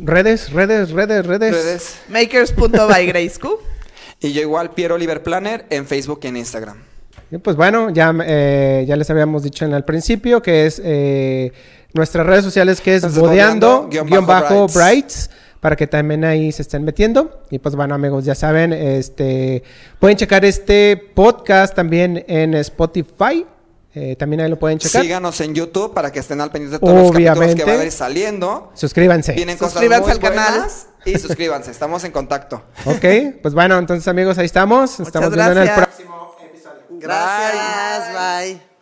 Redes, 0.00 0.52
redes, 0.52 0.90
redes, 0.90 1.26
redes. 1.26 1.52
Redes. 1.52 1.98
Makers.by 2.08 3.30
Q. 3.40 3.58
Y 4.20 4.32
yo 4.32 4.40
igual, 4.40 4.70
Piero 4.70 4.94
Oliver 4.94 5.22
Planner, 5.22 5.66
en 5.68 5.86
Facebook 5.86 6.20
y 6.22 6.28
en 6.28 6.38
Instagram. 6.38 6.78
Y 7.30 7.38
pues 7.38 7.56
bueno, 7.56 7.90
ya, 7.90 8.14
eh, 8.24 8.84
ya 8.86 8.96
les 8.96 9.10
habíamos 9.10 9.42
dicho 9.42 9.64
en 9.64 9.74
el 9.74 9.84
principio 9.84 10.40
que 10.40 10.64
es 10.64 10.80
eh, 10.82 11.52
nuestras 11.92 12.24
redes 12.24 12.44
sociales 12.44 12.80
que 12.80 12.94
es 12.94 13.02
bodeando, 13.02 13.20
bodeando, 13.20 13.88
guion 13.90 14.06
guion 14.06 14.26
bajo 14.26 14.42
bajo 14.42 14.66
brights. 14.68 14.74
brights, 14.74 15.30
para 15.60 15.76
que 15.76 15.86
también 15.86 16.24
ahí 16.24 16.52
se 16.52 16.62
estén 16.62 16.84
metiendo. 16.84 17.42
Y 17.50 17.58
pues 17.58 17.74
bueno, 17.74 17.94
amigos, 17.94 18.24
ya 18.24 18.34
saben, 18.34 18.72
este 18.72 19.62
pueden 19.98 20.16
checar 20.16 20.44
este 20.44 20.96
podcast 20.96 21.74
también 21.74 22.24
en 22.26 22.54
Spotify. 22.54 23.44
Eh, 23.94 24.16
también 24.16 24.40
ahí 24.40 24.50
lo 24.50 24.58
pueden 24.58 24.78
checar. 24.78 25.02
Síganos 25.02 25.40
en 25.40 25.54
YouTube 25.54 25.94
para 25.94 26.10
que 26.10 26.18
estén 26.18 26.40
al 26.40 26.50
pendiente 26.50 26.76
de 26.76 26.80
todos 26.80 26.94
los 26.94 27.12
capítulos 27.12 27.38
Obviamente. 27.38 27.64
que 27.64 27.70
van 27.70 27.80
a 27.80 27.84
ir 27.84 27.92
saliendo. 27.92 28.72
Suscríbanse. 28.74 29.32
Vienen 29.34 29.56
cosas 29.56 29.74
Suscríbanse 29.74 30.04
muy 30.04 30.12
al 30.12 30.20
canal. 30.20 30.68
Y 31.04 31.18
suscríbanse, 31.18 31.70
estamos 31.70 32.02
en 32.04 32.12
contacto. 32.12 32.62
Ok, 32.86 33.04
pues 33.42 33.54
bueno, 33.54 33.78
entonces 33.78 34.08
amigos, 34.08 34.38
ahí 34.38 34.46
estamos. 34.46 34.98
Estamos 35.00 35.30
viendo 35.34 35.52
en 35.52 35.68
el 35.68 35.74
próximo 35.74 36.34
episodio. 36.42 36.80
Gracias, 36.98 38.14
bye. 38.14 38.73